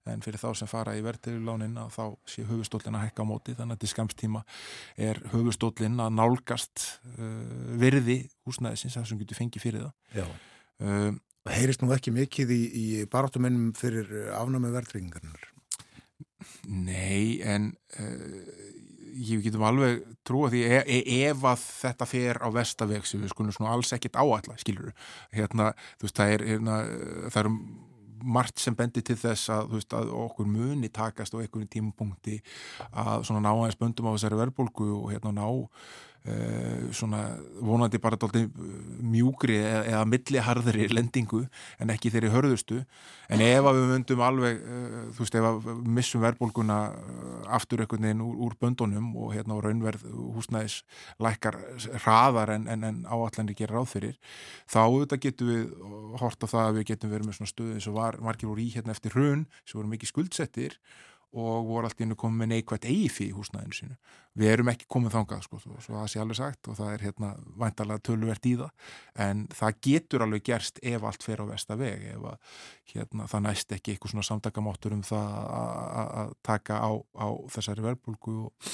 en 0.08 0.24
fyrir 0.24 0.41
þá 0.41 0.50
sem 0.58 0.70
fara 0.70 0.95
í 0.97 1.04
verðtilulánin 1.06 1.78
að 1.82 1.91
þá 1.97 2.04
sé 2.32 2.45
höfustólinn 2.47 2.97
að 2.97 3.08
hækka 3.08 3.26
á 3.26 3.30
móti 3.30 3.56
þannig 3.58 3.78
að 3.78 3.84
til 3.84 3.91
skamstíma 3.93 4.43
er 5.10 5.22
höfustólinn 5.34 6.00
að 6.02 6.16
nálgast 6.18 6.86
uh, 7.18 7.76
virði 7.82 8.22
húsnæðisins 8.47 8.97
það 8.97 9.10
sem 9.12 9.22
getur 9.24 9.41
fengið 9.41 9.66
fyrir 9.66 9.88
það 9.88 10.22
Já. 10.22 10.28
Um, 10.80 11.20
Heyrist 11.50 11.82
nú 11.82 11.89
ekki 11.95 12.12
mikið 12.14 12.52
í, 12.54 12.64
í 12.70 12.88
baráttumennum 13.10 13.72
fyrir 13.78 14.10
afnámi 14.38 14.70
verðtryggingarnar? 14.74 15.47
Nei, 16.70 17.39
en 17.41 17.72
uh, 17.97 18.68
ég 19.20 19.43
getum 19.43 19.66
alveg 19.68 20.04
trúa 20.28 20.50
því 20.52 20.62
e 20.68 20.80
e 20.86 21.20
ef 21.30 21.43
að 21.47 21.64
þetta 21.66 22.08
fer 22.10 22.39
á 22.43 22.47
vestaveg 22.54 23.08
sem 23.08 23.22
við 23.24 23.34
skulum 23.34 23.70
alls 23.70 23.93
ekkit 23.95 24.20
áætla, 24.20 24.58
skilur 24.62 24.91
hérna, 25.36 25.72
þú 25.97 26.08
veist, 26.08 26.20
það 26.20 26.34
er 26.36 26.45
hérna, 26.52 26.80
það 27.34 27.41
er 27.41 27.52
margt 28.24 28.59
sem 28.59 28.76
bendir 28.76 29.05
til 29.05 29.17
þess 29.20 29.51
að, 29.53 29.72
veist, 29.76 29.95
að 29.95 30.11
okkur 30.15 30.49
muni 30.49 30.89
takast 30.93 31.36
á 31.36 31.41
einhverjum 31.41 31.72
tímapunkti 31.72 32.39
að 32.91 33.26
svona 33.28 33.43
ná 33.45 33.51
aðeins 33.53 33.80
böndum 33.80 34.11
á 34.11 34.15
þessari 34.15 34.39
verðbólgu 34.41 34.91
og 34.97 35.09
hérna 35.13 35.36
ná 35.36 35.47
svona 36.93 37.22
vonandi 37.63 37.99
bara 38.01 38.17
doldi 38.20 38.43
mjúgri 38.99 39.55
eða, 39.63 39.84
eða 39.88 40.01
milliharðri 40.09 40.89
lendingu 40.91 41.45
en 41.80 41.93
ekki 41.93 42.11
þeirri 42.13 42.32
hörðustu. 42.34 42.82
En 43.30 43.41
ef 43.45 43.65
að 43.70 43.80
við 43.80 43.93
myndum 43.93 44.24
alveg 44.26 44.59
uh, 44.59 44.99
þú 45.15 45.24
veist 45.24 45.38
ef 45.39 45.47
að 45.49 45.70
missum 45.97 46.24
verðbólguna 46.26 46.80
aftur 47.55 47.84
einhvern 47.84 48.07
veginn 48.07 48.24
úr, 48.26 48.36
úr 48.45 48.57
böndunum 48.59 49.11
og 49.17 49.34
hérna 49.36 49.57
á 49.57 49.63
raunverð 49.63 50.05
húsnæðis 50.36 50.82
lækkar 51.24 51.57
hraðar 52.03 52.53
en, 52.55 52.67
en, 52.72 52.86
en 52.89 53.03
áallanir 53.07 53.57
gerir 53.57 53.78
ráð 53.78 53.93
fyrir 53.95 54.17
þá 54.70 54.80
auðvitað 54.86 55.24
getum 55.26 55.51
við 55.53 55.67
hort 56.22 56.43
á 56.43 56.47
það 56.51 56.65
að 56.65 56.80
við 56.80 56.89
getum 56.93 57.13
verið 57.13 57.30
með 57.30 57.39
svona 57.39 57.53
stöðu 57.53 57.78
eins 57.78 57.89
og 57.89 57.99
var 57.99 58.20
margir 58.24 58.51
úr 58.51 58.61
í 58.61 58.70
hérna 58.74 58.95
eftir 58.95 59.15
hrun 59.15 59.45
sem 59.63 59.80
voru 59.80 59.93
mikið 59.93 60.13
skuldsettir 60.13 60.80
og 61.30 61.67
voru 61.67 61.86
allt 61.86 61.99
inn 62.01 62.15
að 62.15 62.19
koma 62.23 62.41
með 62.41 62.51
neikvægt 62.53 62.88
eifi 62.89 63.27
í 63.30 63.34
húsnæðinu 63.36 63.77
sínu. 63.77 63.97
Við 64.39 64.51
erum 64.53 64.71
ekki 64.71 64.88
komið 64.89 65.15
þangað 65.17 65.43
sko, 65.45 65.59
svo 65.61 65.93
það 65.93 66.07
sé 66.09 66.21
alveg 66.23 66.39
sagt 66.39 66.69
og 66.71 66.77
það 66.80 66.93
er 66.93 67.03
hérna 67.05 67.32
væntalega 67.61 68.03
töluvert 68.09 68.47
í 68.49 68.53
það 68.57 68.93
en 69.27 69.43
það 69.59 69.80
getur 69.89 70.25
alveg 70.25 70.45
gerst 70.49 70.82
ef 70.82 71.05
allt 71.05 71.25
fer 71.25 71.43
á 71.43 71.45
vesta 71.49 71.77
veg 71.80 72.07
ef 72.15 72.27
að 72.32 72.55
hérna, 72.93 73.27
það 73.30 73.45
næst 73.45 73.75
ekki 73.77 73.93
eitthvað 73.93 74.15
svona 74.15 74.30
samtakamáttur 74.30 74.95
um 74.97 75.03
það 75.05 75.36
að 76.23 76.34
taka 76.49 76.82
á, 76.82 76.91
á 76.97 77.27
þessari 77.53 77.86
verbulgu 77.86 78.38
og, 78.47 78.71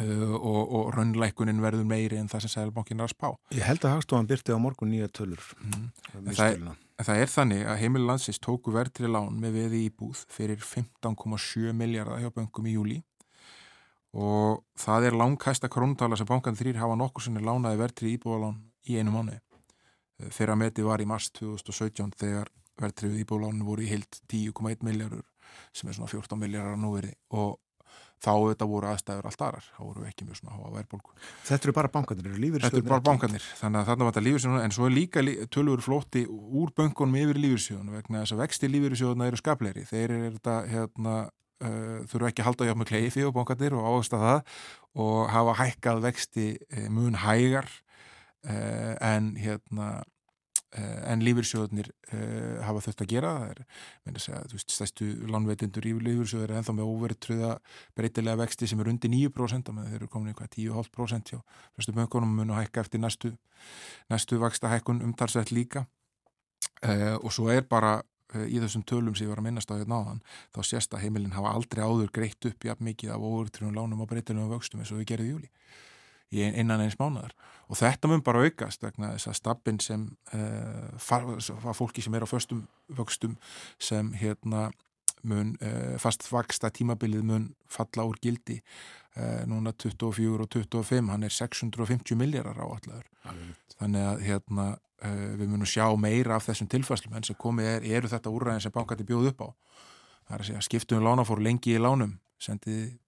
og, 0.00 0.60
og 0.76 0.92
raunleikunin 0.96 1.60
verður 1.62 1.88
meiri 1.88 2.20
en 2.20 2.30
það 2.30 2.46
sem 2.46 2.54
Sælbankin 2.54 3.02
er 3.02 3.08
að 3.08 3.14
spá. 3.14 3.28
Ég 3.52 3.66
held 3.66 3.84
að 3.84 3.98
hagstofan 3.98 4.30
byrti 4.30 4.56
á 4.56 4.58
morgun 4.62 4.92
nýja 4.92 5.10
tölur. 5.12 5.42
Mm. 5.60 5.90
Það 6.30 6.72
það 7.00 7.22
er 7.22 7.30
þannig 7.32 7.62
að 7.68 7.78
heimilandsins 7.80 8.40
tóku 8.42 8.72
verðtri 8.74 9.08
lán 9.10 9.38
með 9.40 9.56
veði 9.56 9.84
íbúð 9.88 10.24
fyrir 10.32 10.60
15,7 10.64 11.72
miljardar 11.76 12.20
hjá 12.20 12.32
böngum 12.34 12.68
í 12.68 12.74
júli 12.74 12.98
og 14.16 14.64
það 14.80 15.08
er 15.08 15.16
langkæsta 15.16 15.70
króntala 15.70 16.18
sem 16.18 16.28
bankan 16.28 16.58
þrýr 16.58 16.80
hafa 16.80 16.98
nokkur 16.98 17.24
sem 17.24 17.36
er 17.38 17.46
lánaði 17.46 17.80
verðtri 17.80 18.14
íbúðalán 18.16 18.58
í 18.90 18.98
einu 18.98 19.14
mánu. 19.14 19.38
Þeirra 20.20 20.56
meti 20.58 20.84
var 20.84 21.00
í 21.00 21.08
mars 21.08 21.30
2017 21.38 22.16
þegar 22.20 22.50
verðtri 22.80 23.12
íbúðalán 23.22 23.64
voru 23.64 23.86
í 23.86 23.90
heilt 23.92 24.20
10,1 24.28 24.84
miljardur 24.84 25.24
sem 25.72 25.88
er 25.88 25.96
svona 25.96 26.10
14 26.10 26.40
miljardar 26.40 26.76
á 26.76 26.80
núveri 26.80 27.14
og 27.36 27.58
þá 28.20 28.32
þetta 28.50 28.68
voru 28.68 28.88
aðstæður 28.90 29.28
allt 29.30 29.44
aðrar, 29.46 29.66
þá 29.76 29.80
voru 29.80 30.02
við 30.04 30.10
ekki 30.10 30.26
mjög 30.28 30.38
svona 30.40 30.56
á 30.60 30.68
verðbólku. 30.76 31.14
Þetta 31.48 31.68
eru 31.68 31.74
bara 31.78 31.90
bankanir, 31.94 32.28
eru 32.28 32.40
lífyrsjóðunir? 32.44 32.66
Þetta 32.66 32.80
eru 32.80 32.90
bara 32.90 33.06
bankanir, 33.08 33.46
þannig 33.60 33.80
að 33.80 33.90
þarna 33.90 34.06
var 34.06 34.14
þetta 34.14 34.24
lífyrsjóðunir, 34.26 34.64
en 34.66 34.76
svo 34.76 34.88
er 34.88 34.94
líka 34.96 35.24
tölur 35.56 35.84
flótti 35.84 36.24
úr 36.28 36.72
böngunum 36.76 37.18
yfir 37.22 37.40
lífyrsjóðunum 37.40 37.98
vegna 37.98 38.22
þess 38.24 38.36
að 38.36 38.42
vexti 38.44 38.72
lífyrsjóðuna 38.74 39.30
eru 39.30 39.40
skapleiri, 39.40 39.86
þeir 39.88 40.06
eru 40.18 40.32
þetta, 40.36 40.56
hérna, 40.74 41.16
uh, 41.64 41.98
þurfu 42.12 42.30
ekki 42.30 42.44
að 42.44 42.50
halda 42.50 42.68
hjá 42.68 42.76
með 42.76 42.92
kleifi 42.92 43.26
og 43.26 43.36
bankanir 43.38 43.76
og 43.78 43.88
ágasta 43.88 44.20
það 44.20 44.62
og 45.00 45.20
hafa 45.32 45.58
hækkað 45.64 46.04
vexti 46.10 46.48
uh, 46.60 46.86
mun 46.92 47.20
hægar 47.24 47.68
uh, 48.44 48.94
en 49.00 49.34
hérna 49.40 49.92
Eh, 49.96 50.19
en 50.78 51.22
lífyrsjóðunir 51.26 51.88
uh, 52.14 52.60
hafa 52.62 52.82
þurft 52.84 53.00
að 53.02 53.08
gera 53.10 53.30
það. 53.34 53.48
Er, 53.50 53.86
minna 54.06 54.20
að 54.20 54.24
segja, 54.26 54.42
þú 54.50 54.58
veist, 54.58 54.74
stæstu 54.74 55.08
landveitindur 55.30 55.88
í 55.90 55.94
lífyrsjóður 56.06 56.52
er 56.52 56.60
ennþá 56.60 56.74
með 56.76 56.92
óverðtröða 56.92 57.54
breytilega 57.98 58.40
vexti 58.44 58.68
sem 58.70 58.82
er 58.82 58.92
undir 58.92 59.10
9% 59.10 59.72
þeir 59.80 59.96
eru 59.98 60.10
komin 60.12 60.30
eitthvað 60.30 60.52
10,5% 60.54 61.34
hjá 61.34 61.40
fyrstu 61.74 61.96
böngunum 61.96 62.38
mun 62.38 62.54
og 62.54 62.60
hækka 62.60 62.84
eftir 62.84 63.02
næstu 63.02 63.32
næstu 64.12 64.38
vaksta 64.38 64.70
hækkun 64.70 65.02
umtalsveit 65.08 65.50
líka. 65.50 65.86
Uh, 66.86 67.18
og 67.18 67.34
svo 67.34 67.50
er 67.50 67.66
bara 67.68 67.98
uh, 67.98 68.46
í 68.46 68.62
þessum 68.62 68.86
tölum 68.86 69.16
sem 69.18 69.26
ég 69.26 69.34
var 69.34 69.42
að 69.42 69.50
minnast 69.50 69.74
á 69.74 69.76
hérna 69.76 69.98
áðan 70.00 70.24
þá 70.54 70.62
sést 70.70 70.94
að 70.94 71.02
heimilin 71.04 71.34
hafa 71.34 71.50
aldrei 71.56 71.82
áður 71.82 72.14
greitt 72.14 72.46
upp 72.46 72.64
jafn 72.64 72.86
mikið 72.86 73.16
af 73.16 73.26
óverðtröðum 73.26 73.76
lánum 73.76 74.04
og 74.04 74.08
breytilegum 74.12 74.54
vöxtum 74.54 74.80
eins 74.80 74.92
og 74.94 75.02
við 75.02 75.10
gerðum 75.10 75.34
júli 75.34 75.50
innan 76.30 76.82
eins 76.84 76.98
mánuðar 77.00 77.34
og 77.70 77.78
þetta 77.78 78.10
mun 78.10 78.22
bara 78.26 78.44
aukast 78.46 78.82
vegna 78.82 79.12
þess 79.14 79.30
að 79.30 79.38
stabbin 79.38 79.80
sem 79.82 80.06
uh, 80.34 80.90
far, 80.98 81.26
fólki 81.76 82.02
sem 82.02 82.14
er 82.14 82.26
á 82.26 82.28
föstum 82.30 82.64
vöxtum 82.98 83.36
sem 83.82 84.12
hérna 84.18 84.68
mun 85.26 85.54
uh, 85.60 85.96
fastvaksta 86.00 86.70
tímabilið 86.74 87.26
mun 87.26 87.48
falla 87.70 88.06
úr 88.08 88.18
gildi 88.22 88.60
uh, 88.60 89.42
núna 89.50 89.74
24 89.74 90.46
og 90.46 90.50
25 90.50 91.10
hann 91.12 91.26
er 91.26 91.34
650 91.34 92.18
miljardar 92.18 92.62
áallar 92.62 93.06
þannig 93.78 94.06
að 94.06 94.24
hérna 94.28 94.70
við 95.00 95.48
munum 95.48 95.64
sjá 95.64 95.86
meira 95.96 96.34
af 96.36 96.44
þessum 96.44 96.66
tilfæslum 96.68 97.14
en 97.16 97.24
sem 97.24 97.36
komið 97.40 97.70
er, 97.70 97.84
eru 97.96 98.08
þetta 98.12 98.32
úrræðin 98.34 98.60
sem 98.60 98.72
bankati 98.74 99.06
bjóð 99.08 99.30
upp 99.30 99.38
á. 99.40 99.48
Það 100.26 100.34
er 100.34 100.42
að 100.42 100.48
segja 100.50 100.64
skiptum 100.66 101.06
lánafóru 101.06 101.40
lengi 101.46 101.72
í 101.72 101.80
lánum 101.80 102.18
sendið 102.36 102.98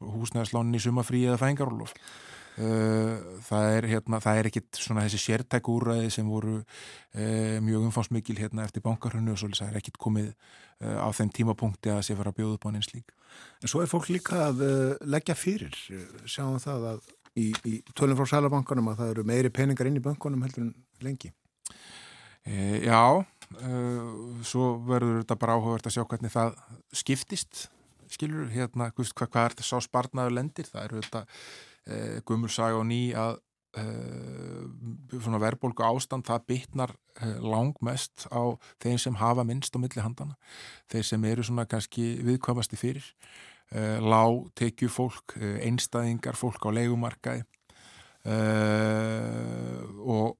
húsnæðislánin 0.00 0.78
í 0.78 0.80
sumafrí 0.80 1.20
eða 1.26 1.36
fængarólof 1.42 1.92
Eh, 1.92 2.38
það 2.60 3.68
er, 3.76 3.86
hérna, 3.90 4.18
það 4.22 4.38
er 4.40 4.48
ekkit 4.50 4.80
svona 4.80 5.04
þessi 5.06 5.20
sértækúræði 5.22 6.10
sem 6.12 6.28
voru 6.28 6.58
uh, 6.60 7.56
mjög 7.64 7.86
umfámsmikil 7.88 8.38
hérna 8.40 8.66
eftir 8.66 8.84
bankarhönnu 8.84 9.34
og 9.34 9.40
svolítið 9.40 9.62
það 9.62 9.70
er 9.70 9.80
ekkit 9.80 10.00
komið 10.02 10.28
uh, 10.30 10.98
á 11.00 11.08
þeim 11.16 11.32
tímapunkti 11.38 11.92
að 11.94 12.02
sé 12.08 12.18
fara 12.18 12.34
að 12.34 12.40
bjóða 12.40 12.58
upp 12.58 12.66
á 12.66 12.70
einn 12.72 12.84
slík. 12.84 13.14
En 13.62 13.72
svo 13.72 13.82
er 13.84 13.90
fólk 13.90 14.10
líka 14.10 14.44
að 14.48 14.62
uh, 14.66 14.92
leggja 15.08 15.38
fyrir, 15.38 15.76
sjáum 16.28 16.60
það 16.62 16.86
að 16.92 17.10
í, 17.38 17.46
í 17.64 17.74
tölum 17.94 18.18
frá 18.18 18.32
sælabankanum 18.34 18.92
að 18.92 19.02
það 19.02 19.14
eru 19.14 19.26
meiri 19.30 19.54
peningar 19.54 19.90
inn 19.90 20.00
í 20.00 20.04
bankunum 20.04 20.42
heldur 20.44 20.66
en 20.66 20.74
lengi. 21.04 21.32
Já, 22.40 23.20
svo 24.48 24.66
verður 24.88 25.18
þetta 25.20 25.36
bara 25.38 25.56
áhugavert 25.58 25.86
að 25.90 25.92
sjá 25.94 26.04
hvernig 26.08 26.32
það 26.32 26.54
skiptist, 26.96 27.66
skilur, 28.10 28.46
hérna, 28.50 28.88
hvað, 28.96 29.10
hvað 29.20 29.42
er 29.42 29.54
þetta 29.54 29.66
sá 29.68 29.84
sparnaður 29.84 30.36
lendir, 30.38 30.70
það 30.70 30.86
eru 30.86 31.02
þetta 31.04 31.20
eh, 31.86 32.18
Gummur 32.26 32.52
sag 32.52 32.76
á 32.76 32.82
ný 32.86 33.12
að 33.16 33.38
eh, 33.78 34.64
verðbólku 35.12 35.84
ástand 35.86 36.26
það 36.28 36.46
bytnar 36.52 36.96
eh, 37.20 37.38
langmest 37.38 38.26
á 38.32 38.56
þeim 38.82 38.98
sem 38.98 39.20
hafa 39.20 39.46
minnst 39.46 39.76
á 39.76 39.78
milli 39.82 40.02
handana 40.02 40.36
þeir 40.90 41.06
sem 41.12 41.24
eru 41.30 41.46
svona 41.46 41.68
kannski 41.70 42.18
viðkvamasti 42.26 42.80
fyrir 42.80 43.14
lág, 43.70 44.48
tekju 44.58 44.88
fólk, 44.90 45.36
einstæðingar 45.38 46.34
fólk 46.34 46.64
á 46.66 46.74
leikumarkaði 46.74 47.44
og 50.02 50.34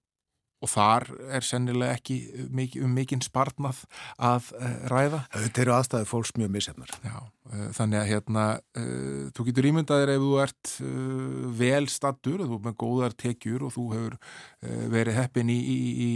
og 0.61 0.69
þar 0.69 1.07
er 1.33 1.45
sennilega 1.45 1.97
ekki 1.97 2.81
um 2.85 2.93
mikinn 2.93 3.23
spartnað 3.25 3.85
að 4.21 4.51
uh, 4.59 4.73
ræða. 4.93 5.21
Þetta 5.33 5.63
eru 5.63 5.75
aðstæði 5.77 6.09
fólks 6.11 6.33
mjög 6.37 6.51
missefnar. 6.53 6.93
Já, 7.01 7.17
uh, 7.49 7.63
þannig 7.77 8.01
að 8.01 8.11
hérna, 8.11 8.45
uh, 8.77 9.23
þú 9.37 9.47
getur 9.49 9.69
ímyndaðir 9.71 10.13
ef 10.15 10.25
þú 10.25 10.33
ert 10.45 10.73
vel 11.61 11.83
stattur, 11.93 12.45
þú 12.45 12.59
er 12.59 12.65
með 12.67 12.77
góðar 12.83 13.17
tekjur 13.25 13.65
og 13.67 13.75
þú 13.75 13.87
hefur 13.95 14.19
verið 14.93 15.17
heppin 15.17 15.51
í, 15.53 15.57
í, 15.57 16.11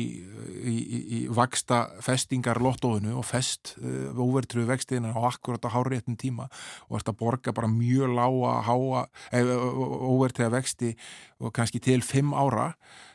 í, 0.68 0.74
í 1.18 1.20
vaksta 1.32 1.78
festingar 2.04 2.60
lottóinu 2.60 3.14
og 3.16 3.24
fest 3.24 3.72
óvertruðu 3.80 4.68
vextina 4.68 5.14
á 5.16 5.20
akkurat 5.30 5.64
á 5.64 5.72
háréttin 5.72 6.18
tíma 6.20 6.50
og 6.90 6.98
ert 6.98 7.08
að 7.08 7.18
borga 7.22 7.54
bara 7.56 7.70
mjög 7.72 8.12
lága 8.18 8.58
háa, 8.68 9.06
óvertruða 9.32 10.52
vexti 10.58 10.92
og 11.40 11.54
kannski 11.56 11.80
til 11.84 12.04
fimm 12.04 12.36
ára 12.36 12.74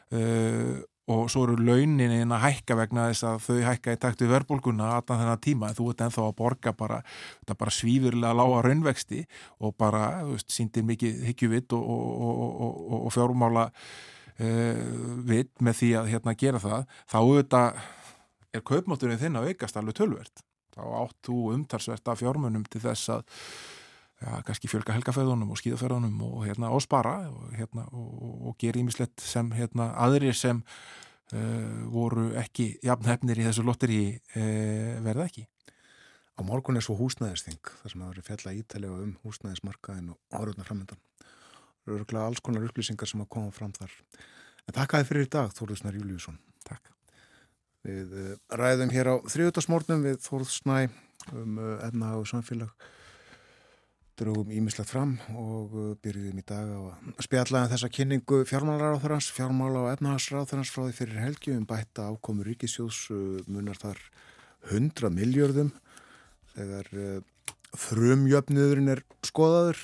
og 0.09 0.89
og 1.09 1.29
svo 1.31 1.45
eru 1.47 1.57
launin 1.57 2.13
inn 2.13 2.33
að 2.35 2.43
hækka 2.43 2.77
vegna 2.77 3.07
þess 3.09 3.25
að 3.25 3.39
þau 3.47 3.57
hækka 3.65 3.95
í 3.95 3.99
takt 4.01 4.21
við 4.21 4.33
verbulguna 4.35 4.91
allan 4.99 5.21
þennan 5.23 5.41
tíma 5.41 5.69
en 5.69 5.77
þú 5.77 5.87
ert 5.91 6.03
ennþá 6.05 6.25
að 6.27 6.35
borga 6.37 6.73
bara, 6.77 6.99
bara 7.49 7.73
svífurlega 7.73 8.37
lága 8.37 8.61
raunvexti 8.67 9.23
og 9.65 9.73
bara 9.79 10.03
veist, 10.27 10.51
síndir 10.53 10.85
mikið 10.85 11.23
hyggjuvitt 11.31 11.73
og, 11.77 11.87
og, 11.89 12.51
og, 12.67 12.93
og 12.99 13.15
fjármála 13.15 13.65
uh, 13.69 14.83
vitt 15.31 15.55
með 15.65 15.81
því 15.81 15.89
að 16.01 16.11
hérna, 16.13 16.37
gera 16.37 16.61
það 16.61 16.85
þá 17.09 17.17
auðvitað 17.23 17.81
er 18.53 18.65
kaupmátturinn 18.65 19.21
þinn 19.21 19.41
að 19.41 19.51
aukast 19.51 19.81
alveg 19.81 19.97
tölvert. 19.97 20.45
þá 20.75 20.81
átt 21.01 21.17
þú 21.25 21.41
umtalsvert 21.55 22.13
af 22.13 22.21
fjármunum 22.21 22.63
til 22.69 22.81
þess 22.85 23.09
að 23.17 23.25
ja, 24.19 24.39
kannski 24.47 24.69
fjölga 24.69 24.95
helgaföðunum 24.95 25.53
og 25.53 25.59
skíðaföðunum 25.59 26.19
og 26.27 26.41
hérna 26.47 26.71
áspara 26.75 27.15
og, 27.31 27.53
hérna, 27.55 27.85
og, 27.95 28.49
og 28.49 28.57
gera 28.61 28.81
ímislegt 28.81 29.23
sem 29.23 29.51
hérna, 29.55 29.91
aðrir 29.99 30.35
sem 30.37 30.61
uh, 30.61 31.85
voru 31.93 32.29
ekki 32.39 32.73
jafnhefnir 32.85 33.39
í 33.39 33.47
þessu 33.47 33.65
lotteri 33.67 34.01
uh, 34.17 34.99
verða 35.05 35.29
ekki. 35.29 35.45
Á 36.39 36.41
morgun 36.47 36.79
er 36.79 36.85
svo 36.85 36.95
húsnæðisþing 36.99 37.73
þar 37.81 37.91
sem 37.93 38.03
það 38.03 38.11
verður 38.11 38.27
fjalla 38.29 38.55
ítalega 38.59 38.99
um 39.05 39.15
húsnæðismarkaðin 39.25 40.13
og 40.13 40.35
áraðna 40.35 40.67
framöndan. 40.67 41.01
Það 41.19 41.89
eru 41.89 41.99
örgulega 41.99 42.27
alls 42.29 42.43
konar 42.43 42.67
upplýsingar 42.67 43.09
sem 43.09 43.23
að 43.23 43.31
koma 43.35 43.55
fram 43.55 43.73
þar. 43.75 43.91
En 44.67 44.75
takkaði 44.77 45.09
fyrir 45.09 45.25
í 45.25 45.33
dag, 45.33 45.51
Þóruðsnær 45.57 45.97
Júliusson. 45.97 46.37
Takk. 46.67 46.91
Við 47.87 48.15
uh, 48.15 48.31
ræðum 48.59 48.91
hér 48.93 49.11
á 49.11 49.15
þriðutarsmórnum 49.31 50.03
við 50.05 50.23
Þóruðsnæ 50.27 50.89
um 51.35 51.59
efna 51.83 52.13
og 52.15 52.27
samfélag 52.29 52.71
drögum 54.19 54.51
ímislegt 54.51 54.91
fram 54.91 55.15
og 55.33 55.73
uh, 55.73 55.89
byrjuðum 56.03 56.41
í 56.41 56.45
dag 56.47 56.69
á 56.69 56.79
að 56.91 57.25
spjallaðan 57.25 57.73
þessa 57.73 57.91
kynningu 57.95 58.43
fjármálaráþurans, 58.49 59.31
fjármála 59.35 59.85
og 59.85 59.91
efnahagsráþurans 59.95 60.73
frá 60.75 60.83
því 60.85 60.95
fyrir 60.99 61.23
helgi 61.23 61.55
um 61.55 61.65
bætta 61.69 62.09
ákomu 62.11 62.45
ríkisjóðs 62.47 63.05
munar 63.47 63.79
þar 63.79 64.01
100 64.69 65.13
miljörðum 65.15 65.71
þegar 66.53 67.23
frumjöfniðurinn 67.77 68.93
er 68.95 69.01
skoðaður. 69.25 69.81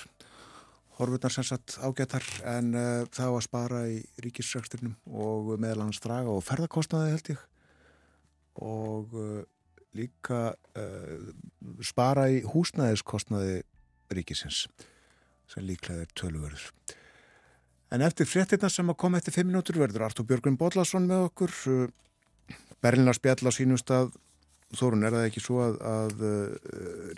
Horfurnar 0.96 1.32
sem 1.32 1.44
sagt 1.44 1.76
ágættar 1.84 2.24
en 2.48 2.72
uh, 2.72 3.04
það 3.12 3.34
var 3.34 3.42
að 3.42 3.44
spara 3.44 3.82
í 3.92 3.98
ríkisræksturnum 4.24 4.94
og 5.12 5.52
meðal 5.60 5.84
annars 5.84 6.00
draga 6.00 6.32
og 6.32 6.44
ferðarkostnaði 6.46 7.12
held 7.12 7.30
ég. 7.34 7.42
Og 8.64 9.16
uh, 9.20 9.42
líka 9.96 10.40
uh, 10.56 11.26
spara 11.84 12.30
í 12.32 12.40
húsnæðiskostnaði 12.48 13.60
ríkisins 14.12 14.66
sem 15.50 15.66
líklega 15.66 16.04
er 16.06 16.12
tölverður. 16.18 16.70
En 17.94 18.02
eftir 18.02 18.26
fréttina 18.26 18.68
sem 18.72 18.88
að 18.90 18.98
koma 18.98 19.20
eftir 19.20 19.36
5 19.36 19.46
minútur 19.46 19.78
verður 19.78 20.08
Artur 20.08 20.26
Björgun 20.26 20.58
Bodlason 20.58 21.06
með 21.06 21.28
okkur 21.28 21.52
Berlina 22.82 23.14
spjall 23.14 23.46
á 23.46 23.52
sínum 23.54 23.78
stað 23.80 24.14
Þórun, 24.74 25.04
er 25.06 25.14
það 25.14 25.24
ekki 25.28 25.40
svo 25.44 25.60
að, 25.62 25.76
að 25.86 26.22
uh, 26.26 26.70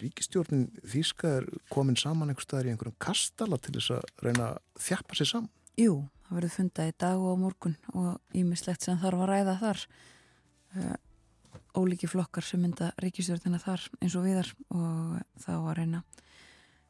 ríkistjórnin 0.03 0.67
Þíska 0.85 1.31
er 1.39 1.47
komin 1.73 1.97
saman 1.97 2.29
einhver 2.29 2.45
staðar 2.45 2.69
í 2.69 2.73
einhverjum 2.75 2.99
kastala 3.01 3.57
til 3.57 3.73
þess 3.79 3.95
að 3.97 4.03
reyna 4.27 4.51
að 4.51 4.59
þjappa 4.85 5.17
sér 5.17 5.31
saman? 5.31 5.49
Jú, 5.81 5.95
það 6.27 6.37
verður 6.37 6.55
fundað 6.59 6.91
í 6.91 6.95
dag 7.01 7.25
og 7.31 7.41
morgun 7.41 7.77
og 7.95 8.37
ímislegt 8.37 8.85
sem 8.85 9.01
þarf 9.01 9.25
að 9.25 9.33
ræða 9.33 9.55
þar 9.63 9.85
uh, 10.77 10.95
ólíki 11.81 12.11
flokkar 12.13 12.45
sem 12.45 12.61
mynda 12.61 12.91
ríkistjórnina 13.01 13.63
þar 13.65 13.89
eins 14.03 14.19
og 14.21 14.29
viðar 14.29 14.53
og 14.69 15.17
þá 15.41 15.53
að 15.57 15.75
reyna 15.81 16.05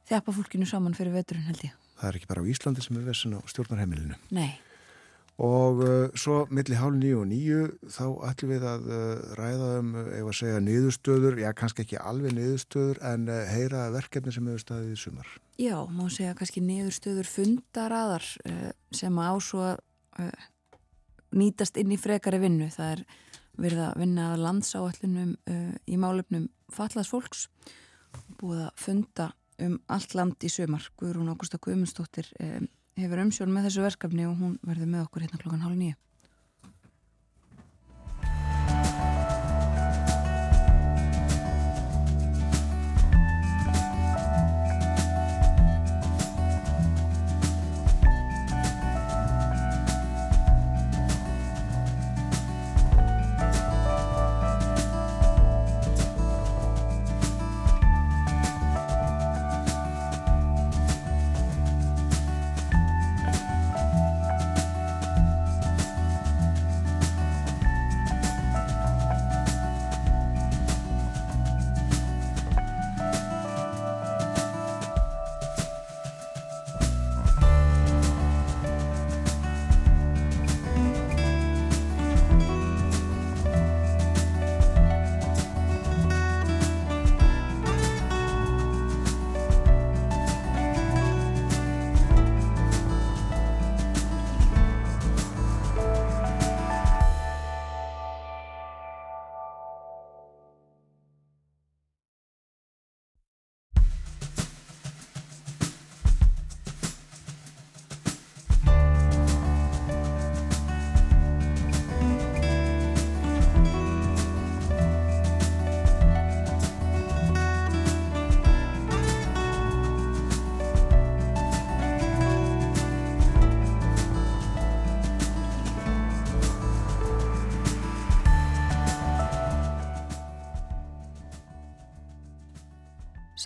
þjappa 0.09 0.35
fólkinu 0.37 0.69
saman 0.69 0.97
fyrir 0.97 1.15
veturinn 1.17 1.49
held 1.49 1.67
ég. 1.67 1.77
Það 1.99 2.09
er 2.09 2.19
ekki 2.19 2.31
bara 2.31 2.43
á 2.47 2.51
Íslandi 2.51 2.85
sem 2.85 2.99
er 2.99 3.07
vessin 3.09 3.37
á 3.37 3.41
stjórnarheimilinu? 3.51 4.19
Nei. 4.35 4.51
Og 5.39 5.81
uh, 5.87 5.91
svo 6.19 6.41
millir 6.51 6.81
hálf 6.81 6.97
nýju 6.99 7.19
og 7.21 7.29
nýju 7.31 7.59
þá 7.95 8.05
ætlum 8.27 8.51
við 8.51 8.65
að 8.67 8.89
uh, 8.91 9.03
ræða 9.39 9.69
um, 9.79 9.93
ef 10.03 10.31
að 10.33 10.35
segja, 10.41 10.63
niðurstöður, 10.67 11.39
já 11.39 11.49
kannski 11.55 11.85
ekki 11.85 12.01
alveg 12.03 12.35
niðurstöður 12.35 12.99
en 13.07 13.29
uh, 13.31 13.45
heyra 13.47 13.85
verkefni 13.95 14.35
sem 14.35 14.51
hefur 14.51 14.65
staðið 14.65 14.97
í 14.97 14.99
sumar. 14.99 15.31
Já, 15.63 15.77
má 15.95 16.05
segja 16.11 16.35
kannski 16.39 16.63
niðurstöður 16.67 17.31
fundaraðar 17.31 18.27
sem 18.95 19.23
á 19.23 19.31
svo 19.43 19.71
nýtast 21.39 21.79
inn 21.79 21.95
í 21.95 21.99
frekari 21.99 22.39
vinnu. 22.43 22.67
Það 22.75 22.93
er 22.97 23.03
verið 23.59 23.83
að 23.87 23.99
vinna 24.03 24.29
að 24.33 24.45
landsáallunum 24.47 25.33
í 25.87 25.99
málefnum 25.99 26.47
fallast 26.75 27.15
fólks 27.15 27.49
og 28.15 28.23
búið 28.41 28.65
að 28.67 28.83
funda 28.83 29.29
um 29.65 29.79
allt 29.87 30.15
land 30.15 30.45
í 30.45 30.51
sumar. 30.53 30.85
Guðrún 31.01 31.31
Ágústa 31.33 31.61
Guðmundsdóttir 31.63 32.31
hefur 32.99 33.23
umsjón 33.23 33.55
með 33.55 33.69
þessu 33.69 33.87
verkefni 33.87 34.27
og 34.29 34.37
hún 34.39 34.59
verður 34.67 34.93
með 34.93 35.07
okkur 35.07 35.27
hérna 35.27 35.41
klokkan 35.43 35.65
hálf 35.67 35.79
nýju. 35.79 35.97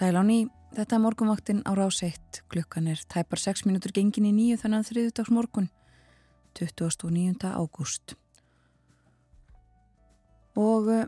Sæl 0.02 0.18
á 0.18 0.26
ný, 0.26 0.48
þetta 0.74 0.96
er 0.96 1.02
morgunvaktinn 1.04 1.60
á 1.62 1.78
ráseitt. 1.78 2.40
Klukkan 2.50 2.88
er 2.90 2.98
tæpar 3.06 3.38
6 3.38 3.68
minútur 3.68 3.92
gengin 3.94 4.24
í 4.26 4.32
nýju 4.34 4.56
þannig 4.58 4.80
að 4.80 4.88
þriðudags 4.88 5.30
morgun, 5.30 5.68
29. 6.58 7.46
ágúst. 7.46 8.16
Og 10.58 10.90
uh, 10.90 11.04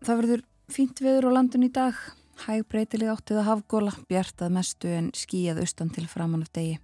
það 0.00 0.22
verður 0.22 0.44
fínt 0.72 1.04
veður 1.04 1.28
á 1.28 1.30
landun 1.36 1.68
í 1.68 1.70
dag. 1.76 2.00
Hæg 2.46 2.64
breytileg 2.72 3.12
áttið 3.12 3.42
að 3.42 3.48
hafgóla, 3.50 3.92
bjartað 4.08 4.56
mestu 4.56 4.88
en 4.88 5.12
skíjað 5.12 5.60
austan 5.66 5.92
til 5.92 6.08
framann 6.08 6.48
af 6.48 6.54
degi. 6.56 6.80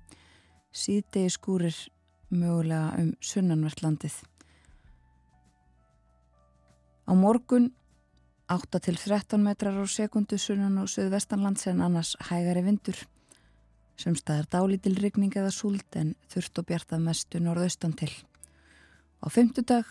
Síðdegi 0.69 1.33
skúrir 1.33 1.81
mögulega 2.29 2.93
um 3.01 3.15
sunnanvert 3.25 3.81
landið. 3.81 4.21
Á 7.09 7.17
morgun 7.17 7.73
8 8.49 8.81
til 8.81 8.97
13 8.97 9.43
metrar 9.45 9.77
á 9.77 9.85
sekundu 9.85 10.39
sunnan 10.41 10.79
og 10.81 10.89
söðvestanlands 10.89 11.67
en 11.69 11.83
annars 11.85 12.15
hægari 12.31 12.63
vindur. 12.65 12.97
Sumstaðar 14.01 14.49
dálítil 14.49 14.97
rigning 14.97 15.35
eða 15.37 15.51
súld 15.53 15.85
en 16.01 16.15
þurft 16.33 16.63
og 16.63 16.69
bjartað 16.71 17.03
mestu 17.05 17.43
norðaustan 17.45 17.93
til. 17.93 18.09
Á 19.21 19.29
fymtudag 19.29 19.85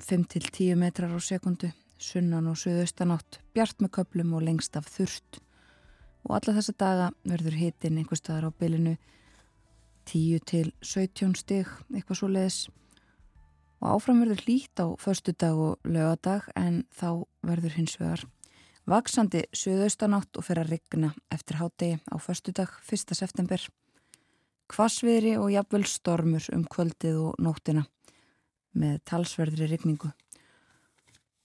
5 0.00 0.24
til 0.32 0.48
10 0.48 0.80
metrar 0.80 1.12
á 1.12 1.20
sekundu, 1.20 1.68
sunnan 2.00 2.48
og 2.48 2.56
söðaustanátt, 2.56 3.42
bjart 3.52 3.84
með 3.84 3.92
köplum 3.98 4.32
og 4.38 4.46
lengst 4.48 4.80
af 4.80 4.88
þurft. 4.88 5.42
Og 6.24 6.38
alla 6.38 6.56
þessa 6.56 6.72
daga 6.80 7.12
verður 7.28 7.60
hitin 7.60 8.00
einhver 8.00 8.16
staðar 8.16 8.48
á 8.48 8.56
bylinu 8.56 8.96
10 10.08 10.40
til 10.48 10.72
17 10.80 11.36
stig, 11.36 11.68
eitthvað 11.92 12.22
svo 12.22 12.32
leiðis 12.32 12.62
og 13.80 13.96
áfram 13.96 14.20
verður 14.22 14.44
hlýtt 14.44 14.80
á 14.80 14.86
förstu 15.00 15.32
dag 15.32 15.56
og 15.56 15.78
lögadag 15.84 16.48
en 16.56 16.84
þá 16.92 17.24
verður 17.42 17.76
hins 17.78 17.96
vegar 18.00 18.26
vaksandi 18.90 19.44
söðaustanátt 19.54 20.38
og 20.38 20.46
fer 20.46 20.60
að 20.62 20.72
rigna 20.74 21.12
eftir 21.32 21.60
hátegi 21.60 22.00
á 22.10 22.16
förstu 22.18 22.52
dag 22.52 22.68
1. 22.90 23.14
september. 23.14 23.60
Kvasviðri 24.70 25.36
og 25.38 25.50
jafnvel 25.52 25.84
stormur 25.86 26.46
um 26.54 26.64
kvöldið 26.64 27.18
og 27.18 27.38
nóttina 27.42 27.86
með 28.72 29.00
talsverðri 29.04 29.66
rigningu. 29.70 30.10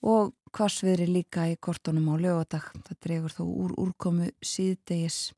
Og 0.06 0.36
kvassviðri 0.54 1.08
líka 1.10 1.48
í 1.50 1.58
kortunum 1.58 2.12
á 2.14 2.16
lögadag. 2.22 2.70
Það 2.86 3.00
dregur 3.02 3.34
þó 3.34 3.44
úr 3.46 3.74
úrkomu 3.82 4.30
síðdegis 4.42 5.34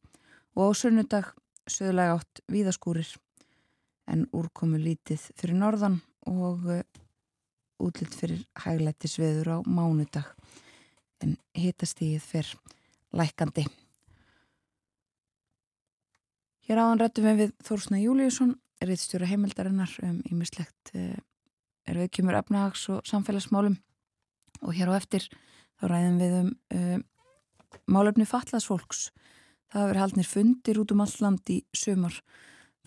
og 0.56 0.72
á 0.72 0.80
sunnudag 0.80 1.32
söðlega 1.68 2.20
átt 2.20 2.44
víðaskúrir 2.52 3.16
en 4.08 4.28
úrkomu 4.36 4.80
lítið 4.80 5.32
fyrir 5.36 5.60
norðan 5.60 6.02
og 6.28 6.68
uh, 6.70 6.84
útlitt 7.84 8.16
fyrir 8.18 8.44
hæglættisveður 8.64 9.52
á 9.54 9.58
mánudag 9.66 10.28
en 11.24 11.38
hitastíð 11.58 12.22
fyrr 12.22 12.54
lækandi. 13.18 13.66
Hér 16.68 16.82
áðan 16.84 17.02
rættum 17.02 17.28
við 17.40 17.54
Þórsna 17.64 18.00
Júliusson, 18.02 18.58
riðstjóra 18.84 19.30
heimildarinnar 19.30 19.94
um 20.06 20.20
ímislegt 20.30 20.94
uh, 20.94 21.16
er 21.88 22.02
við 22.04 22.12
kemur 22.20 22.38
efnahags 22.38 22.84
og 22.92 23.06
samfélagsmálum 23.08 23.78
og 24.62 24.74
hér 24.76 24.92
á 24.92 25.00
eftir 25.00 25.30
þá 25.80 25.88
ræðum 25.94 26.20
við 26.22 26.36
um 26.42 26.52
uh, 26.76 26.98
málefni 27.88 28.28
fatlasfólks. 28.28 29.10
Það 29.72 29.90
verið 29.92 30.04
haldnir 30.04 30.28
fundir 30.28 30.80
út 30.82 30.94
um 30.94 31.04
all 31.04 31.16
land 31.24 31.52
í 31.52 31.62
sumar 31.76 32.22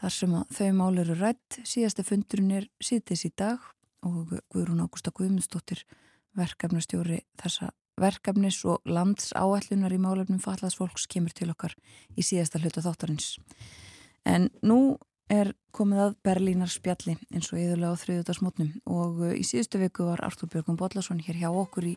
þar 0.01 0.15
sem 0.17 0.37
að 0.39 0.55
þau 0.57 0.71
mál 0.79 1.03
eru 1.03 1.17
rætt. 1.19 1.61
Síðasta 1.69 2.05
fundurinn 2.07 2.55
er 2.61 2.71
síðtis 2.83 3.27
í 3.29 3.33
dag 3.37 3.61
og 4.07 4.33
Guðrún 4.53 4.81
Ágústa 4.85 5.13
Guðmundsdóttir 5.13 5.85
verkefnastjóri 6.39 7.21
þessa 7.41 7.73
verkefnis 8.01 8.63
og 8.69 8.81
landsáallunar 8.89 9.93
í 9.93 10.01
málefnum 10.01 10.41
fatlasfólks 10.41 11.07
kemur 11.11 11.35
til 11.37 11.51
okkar 11.53 11.75
í 12.17 12.25
síðasta 12.25 12.61
hluta 12.63 12.85
þáttarins. 12.85 13.35
En 14.25 14.49
nú 14.65 14.97
er 15.31 15.53
komið 15.77 16.03
að 16.05 16.17
Berlínar 16.27 16.73
spjalli 16.73 17.17
eins 17.31 17.51
og 17.53 17.61
yðurlega 17.61 17.95
á 17.95 18.01
þriðutarsmótnum 18.03 18.73
og 18.91 19.21
uh, 19.23 19.35
í 19.37 19.45
síðustu 19.47 19.79
viku 19.83 20.09
var 20.09 20.25
Artur 20.27 20.51
Björgum 20.51 20.79
Bodlason 20.81 21.23
hér 21.23 21.39
hjá 21.43 21.51
okkur 21.53 21.93
í 21.93 21.95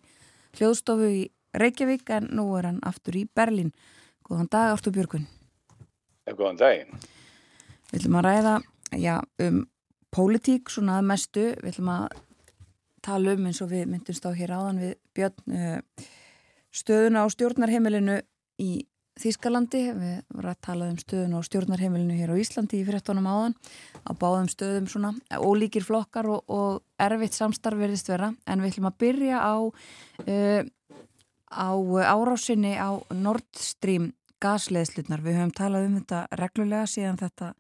hljóðstofu 0.59 1.09
í 1.09 1.23
Reykjavík 1.57 2.09
en 2.13 2.29
nú 2.33 2.47
er 2.57 2.69
hann 2.69 2.79
aftur 2.85 3.17
í 3.17 3.25
Berlín. 3.29 3.73
Góðan 4.25 4.51
dag 4.53 4.75
Artur 4.75 4.93
Björgun. 4.95 5.27
Góðan 6.29 6.61
daginn. 6.61 7.03
Við 7.93 7.99
ætlum 8.01 8.15
að 8.17 8.25
ræða 8.25 8.53
já, 8.97 9.15
um 9.45 9.59
pólitík 10.13 10.71
svona 10.73 10.97
að 10.97 11.09
mestu. 11.11 11.43
Við 11.61 11.75
ætlum 11.75 11.91
að 11.93 12.15
tala 13.05 13.35
um 13.37 13.45
eins 13.45 13.61
og 13.61 13.69
við 13.69 13.85
myndumst 13.91 14.25
á 14.25 14.31
hér 14.33 14.55
áðan 14.55 14.81
við 14.81 14.95
Björn 15.13 15.53
uh, 15.53 16.07
stöðuna 16.73 17.21
á 17.21 17.27
stjórnarheimilinu 17.29 18.17
í 18.63 18.71
Þískalandi, 19.21 19.81
við 19.93 20.13
varum 20.33 20.49
að 20.49 20.61
tala 20.65 20.85
um 20.89 20.95
stöðun 20.97 21.35
og 21.37 21.43
stjórnarheimilinu 21.45 22.15
hér 22.17 22.31
á 22.33 22.41
Íslandi 22.41 22.79
í 22.79 22.85
fyrirtónum 22.87 23.27
áðan, 23.29 23.53
á 24.09 24.11
báðum 24.17 24.47
stöðum 24.49 24.87
svona, 24.89 25.11
ólíkir 25.37 25.85
flokkar 25.85 26.31
og, 26.33 26.41
og 26.49 26.81
erfitt 26.97 27.37
samstarf 27.37 27.77
verðist 27.77 28.09
vera, 28.09 28.31
en 28.49 28.63
við 28.63 28.71
ætlum 28.71 28.89
að 28.89 28.97
byrja 29.05 29.37
á 29.37 29.55
uh, 29.69 30.63
á 31.53 31.69
árásinni 32.09 32.73
á 32.73 32.97
Nord 33.13 33.45
Stream 33.53 34.09
gasleðslutnar, 34.43 35.23
við 35.23 35.39
höfum 35.39 35.55
talað 35.57 35.87
um 35.87 35.97
þetta 36.01 36.21
reglulega 36.39 36.89
síðan 36.89 37.19
þetta 37.21 37.53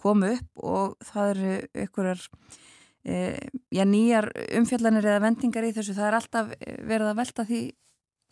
kom 0.00 0.24
upp 0.26 0.64
og 0.64 0.96
það 1.12 1.32
eru 1.34 1.54
ykkurar 1.84 2.24
uh, 2.24 3.38
já, 3.70 3.84
nýjar 3.86 4.30
umfjallanir 4.58 5.06
eða 5.12 5.22
vendingar 5.26 5.68
í 5.68 5.72
þessu, 5.76 5.96
það 5.98 6.08
er 6.08 6.18
alltaf 6.18 6.52
verið 6.88 7.12
að 7.12 7.22
velta 7.22 7.46
því 7.48 7.62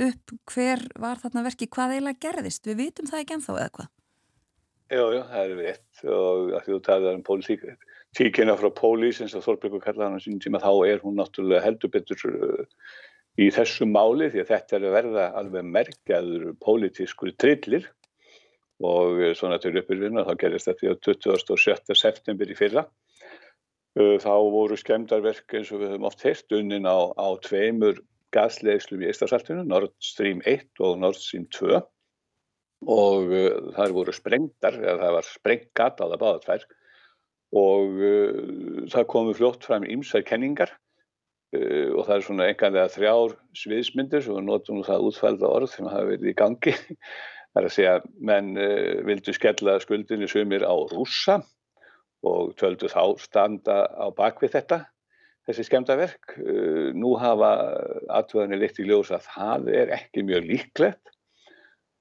upp 0.01 0.35
hver 0.49 0.85
var 1.01 1.21
þarna 1.21 1.45
verki, 1.45 1.69
hvað 1.69 1.97
eiginlega 1.97 2.23
gerðist. 2.25 2.67
Við 2.67 2.79
vitum 2.87 3.09
það 3.11 3.23
ekki 3.23 3.37
ennþá 3.37 3.57
eða 3.57 3.73
hvað? 3.77 3.91
Jú, 4.91 5.05
jú, 5.15 5.23
það 5.31 5.43
er 5.43 5.59
rétt. 5.61 5.89
Og 6.09 6.53
að 6.57 6.67
þú 6.67 6.79
talar 6.87 7.19
um 7.19 7.25
pólitík 7.27 7.67
tíkina 8.17 8.57
frá 8.59 8.71
pólís 8.75 9.21
eins 9.23 9.37
og 9.39 9.45
Þorbjörgur 9.45 9.83
kallaði 9.85 10.17
hann 10.17 10.23
sín 10.25 10.41
tíma 10.43 10.61
þá 10.63 10.73
er 10.89 11.03
hún 11.05 11.19
náttúrulega 11.21 11.63
heldur 11.63 11.93
betur 11.95 12.19
í 13.41 13.49
þessu 13.55 13.87
máli 13.89 14.29
því 14.33 14.43
að 14.43 14.51
þetta 14.53 14.77
er 14.77 14.87
að 14.87 14.97
verða 14.97 15.27
alveg 15.41 15.69
merkjaður 15.77 16.47
pólitískur 16.61 17.33
trillir 17.41 17.89
og 18.85 19.21
uh, 19.21 19.33
svona 19.37 19.61
til 19.63 19.77
uppbyrjun 19.81 20.23
þá 20.27 20.35
gerist 20.41 20.69
þetta 20.71 20.93
á 20.93 20.97
27. 21.07 21.97
september 21.97 22.51
í 22.51 22.57
fyrra. 22.59 22.87
Uh, 23.99 24.17
þá 24.23 24.35
voru 24.55 24.77
skemdarverk 24.79 25.57
eins 25.57 25.73
og 25.75 25.83
við 25.83 25.95
höfum 25.95 26.09
oft 26.11 26.25
heilt 26.27 26.57
unnin 26.57 26.89
á, 26.89 27.11
á 27.17 27.29
tveimur 27.45 28.03
gasleðslum 28.35 29.03
í 29.03 29.09
Eistarsaltinu, 29.11 29.65
Nord 29.67 29.97
Stream 30.03 30.45
1 30.47 30.69
og 30.87 31.01
Nord 31.03 31.19
Stream 31.19 31.49
2 31.51 31.81
og 32.89 33.33
uh, 33.35 33.73
þar 33.77 33.97
voru 33.97 34.15
sprengtar, 34.17 34.79
eða 34.81 35.01
það 35.03 35.17
var 35.19 35.33
sprengat 35.33 36.01
á 36.01 36.05
það 36.07 36.21
báða 36.23 36.45
tvær. 36.47 36.69
Og 37.61 37.99
uh, 37.99 38.87
það 38.93 39.11
komu 39.11 39.35
fljótt 39.37 39.67
fram 39.67 39.85
ímsar 39.85 40.25
kenningar. 40.29 40.73
uh, 40.73 40.90
og 41.51 42.05
það 42.07 42.15
er 42.15 42.25
svona 42.27 42.47
enganlega 42.51 42.93
þrjár 42.95 43.33
sviðsmyndir 43.59 44.29
og 44.31 44.45
notum 44.47 44.85
það 44.87 45.07
útfælda 45.09 45.49
orð 45.51 45.73
sem 45.73 45.89
hafa 45.91 46.07
verið 46.13 46.31
í 46.31 46.37
gangi. 46.39 46.75
Það 47.51 47.59
er 47.59 47.67
að 47.67 47.75
segja, 47.75 47.95
menn 48.23 48.51
uh, 48.55 49.01
vildu 49.09 49.33
skella 49.35 49.73
skuldinni 49.83 50.29
sumir 50.31 50.63
á 50.63 50.71
rússa 50.93 51.41
og 52.23 52.53
töldu 52.61 52.87
þá 52.93 53.19
standa 53.19 53.81
á 53.91 54.07
bakvið 54.15 54.55
þetta 54.55 54.79
þessi 55.49 55.67
skemdaverk. 55.67 56.37
Uh, 56.39 56.95
nú 56.95 57.17
hafa 57.19 57.51
atvöðinni 58.21 58.61
litt 58.61 58.79
í 58.79 58.87
ljós 58.87 59.11
að 59.17 59.27
það 59.33 59.73
er 59.81 59.95
ekki 59.99 60.23
mjög 60.29 60.47
líklegt 60.47 61.11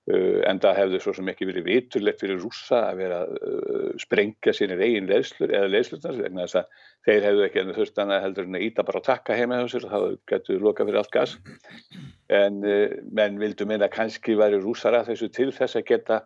en 0.09 0.59
það 0.61 0.77
hefði 0.79 0.99
svo 1.03 1.13
sem 1.13 1.27
ekki 1.29 1.47
verið 1.49 1.67
viturlegt 1.67 2.23
fyrir 2.23 2.39
rúsa 2.41 2.79
að 2.87 3.01
vera 3.03 3.19
að 3.25 3.35
uh, 3.35 3.91
sprengja 4.01 4.53
sínir 4.57 4.81
eigin 4.81 5.09
leðslur 5.09 5.53
eða 5.53 5.69
leðslurnar 5.69 6.17
vegna 6.23 6.45
þess 6.47 6.59
að 6.61 6.87
þeir 7.05 7.27
hefðu 7.27 7.43
ekki 7.45 7.61
ennum 7.61 7.77
þurftan 7.77 8.13
að 8.15 8.23
heldur 8.25 8.47
en 8.49 8.57
að 8.57 8.65
íta 8.69 8.85
bara 8.87 9.01
að 9.03 9.09
takka 9.09 9.37
heima 9.37 9.59
og 9.65 9.85
þá 9.85 9.99
getur 10.31 10.65
loka 10.65 10.87
fyrir 10.87 11.01
allt 11.03 11.13
gas. 11.13 11.35
En 12.33 12.57
menn 12.63 13.37
vildu 13.41 13.69
meina 13.69 13.91
kannski 13.91 14.37
væri 14.39 14.61
rúsar 14.63 14.97
að 14.97 15.13
þessu 15.13 15.29
til 15.35 15.51
þess 15.53 15.77
að 15.77 15.87
geta 15.91 16.19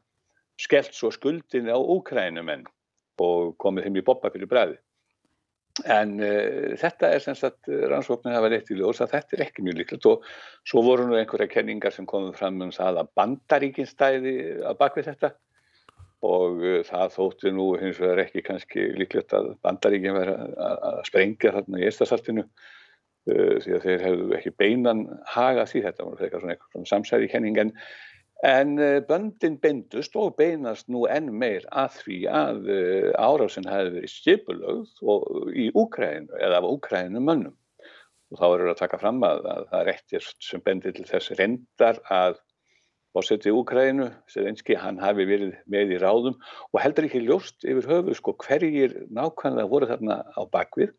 skellt 0.62 0.96
svo 0.96 1.12
skuldin 1.12 1.68
á 1.68 1.78
Úkrænumenn 1.78 2.64
og 3.24 3.56
komið 3.62 3.90
þeim 3.90 4.00
í 4.00 4.06
boppa 4.06 4.32
fyrir 4.34 4.50
bræði 4.50 4.80
En 5.90 6.20
uh, 6.22 6.74
þetta 6.78 7.10
er 7.16 7.24
sem 7.24 7.38
sagt 7.38 7.70
rannsóknir 7.90 8.36
hafa 8.36 8.52
leitt 8.54 8.70
í 8.70 8.78
ljós 8.78 9.02
að 9.02 9.16
þetta 9.16 9.38
er 9.38 9.46
ekki 9.48 9.64
mjög 9.66 9.80
líklegt 9.80 10.06
og 10.12 10.28
svo 10.70 10.84
voru 10.86 11.08
nú 11.10 11.18
einhverja 11.18 11.50
kenningar 11.50 11.96
sem 11.96 12.06
komum 12.10 12.36
fram 12.38 12.62
um 12.62 12.74
það 12.76 13.02
að 13.02 13.10
bandaríkin 13.18 13.90
stæði 13.90 14.36
að 14.62 14.78
bakvið 14.84 15.10
þetta. 15.10 15.32
Og 16.30 16.62
uh, 16.62 16.78
það 16.86 17.18
þótti 17.18 17.56
nú 17.58 17.68
hins 17.82 17.98
vegar 18.04 18.22
ekki 18.28 18.46
kannski 18.46 18.88
líklegt 19.02 19.34
að 19.34 19.56
bandaríkin 19.66 20.16
veri 20.20 20.38
að 20.70 21.02
sprengja 21.10 21.56
þarna 21.58 21.82
í 21.82 21.90
eistastartinu 21.90 22.46
uh, 22.46 23.58
því 23.66 23.78
að 23.80 23.86
þeir 23.90 24.08
hefðu 24.08 24.32
ekki 24.38 24.58
beinan 24.62 25.06
haga 25.34 25.66
því. 25.66 25.88
Þetta 25.90 26.10
voru 26.10 26.22
eitthvað 26.22 26.46
svona, 26.46 26.60
svona 26.70 26.92
samsæri 26.94 27.34
kenning 27.34 27.58
en 27.66 27.74
En 28.44 28.76
böndin 29.08 29.54
bendust 29.64 30.16
og 30.20 30.34
beinast 30.36 30.90
nú 30.92 31.06
enn 31.08 31.30
meir 31.32 31.64
að 31.72 32.00
því 32.02 32.18
að 32.28 32.66
árásin 33.16 33.70
hefði 33.72 33.94
verið 33.98 34.12
stipulögð 34.12 35.54
í 35.56 35.70
Úkrænu 35.80 36.42
eða 36.44 36.60
af 36.60 36.68
Úkrænu 36.68 37.22
mönnum. 37.24 37.56
Og 38.34 38.42
þá 38.42 38.48
eru 38.50 38.74
að 38.74 38.82
taka 38.82 39.00
fram 39.00 39.22
að, 39.24 39.46
að 39.48 39.70
það 39.72 39.86
réttir 39.88 40.28
sem 40.44 40.64
bendir 40.66 40.96
til 40.98 41.06
þess 41.08 41.32
reyndar 41.40 42.02
að 42.12 42.42
fósetti 43.14 43.54
Úkrænu, 43.54 44.10
Serenski, 44.32 44.76
hann 44.80 44.98
hafi 45.02 45.28
verið 45.30 45.54
með 45.70 45.94
í 45.94 46.02
ráðum 46.02 46.40
og 46.72 46.82
heldur 46.82 47.08
ekki 47.08 47.22
ljóst 47.28 47.62
yfir 47.62 47.88
höfu 47.92 48.18
sko 48.18 48.34
hverjir 48.42 48.96
nákvæmlega 49.14 49.70
voru 49.70 49.90
þarna 49.92 50.20
á 50.34 50.42
bakvið. 50.50 50.92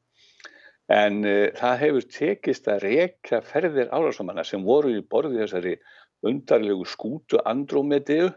En 0.94 1.22
uh, 1.24 1.48
það 1.56 1.78
hefur 1.80 2.06
tekist 2.12 2.68
að 2.70 2.86
reyka 2.86 3.40
ferðir 3.44 3.90
árásamanna 3.90 4.44
sem 4.46 4.62
voru 4.62 4.92
í 4.94 5.02
borði 5.02 5.40
þessari 5.42 5.78
undarlegu 6.28 6.86
skútu 6.88 7.40
Andrómediu 7.44 8.30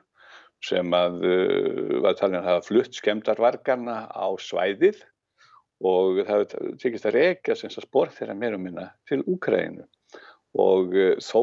sem 0.64 0.94
að 0.96 1.22
uh, 1.28 2.00
var 2.04 2.18
talin 2.18 2.40
að 2.42 2.50
hafa 2.52 2.66
flutt 2.66 2.98
skemdarvargarna 2.98 4.00
á 4.10 4.28
svæðið 4.42 5.04
og 5.86 6.24
það 6.26 6.46
tekist 6.82 7.06
að 7.06 7.20
reyka 7.20 7.56
sem 7.56 7.70
spór 7.74 8.10
þeirra 8.14 8.34
meira 8.38 8.58
minna 8.58 8.90
til 9.10 9.22
Úkrænu 9.30 9.86
og 10.58 10.96
uh, 10.98 11.16
þó 11.22 11.42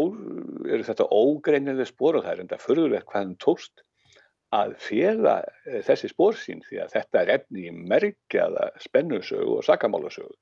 eru 0.67 0.87
þetta 0.87 1.11
ógreinileg 1.15 1.91
spór 1.91 2.19
og 2.19 2.27
það 2.27 2.33
er 2.33 2.45
enda 2.47 2.63
förðulegt 2.63 3.11
hvaðan 3.13 3.37
tóst 3.43 3.85
að 4.55 4.75
fjela 4.83 5.37
uh, 5.45 5.81
þessi 5.87 6.11
spór 6.11 6.39
sín 6.39 6.65
því 6.67 6.83
að 6.83 6.97
þetta 6.99 7.23
er 7.23 7.35
efni 7.39 7.69
í 7.69 7.77
merkjaða 7.95 8.73
spennusögu 8.83 9.61
og 9.61 9.69
sakamálasögu 9.69 10.35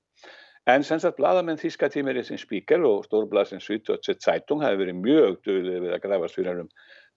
En 0.70 0.84
sem 0.86 1.00
sagt, 1.02 1.16
bladamenn 1.18 1.58
Þíska 1.58 1.88
tímeriðsins 1.90 2.44
Spíker 2.44 2.84
og 2.86 3.00
stórblaðsins 3.08 3.64
Süddeutsche 3.66 4.14
Zeitung 4.22 4.60
hafi 4.62 4.78
verið 4.78 5.00
mjög 5.00 5.40
dögulega 5.42 5.80
við 5.82 5.94
að 5.96 6.04
grafast 6.04 6.38
fyrir 6.38 6.60
um 6.62 6.68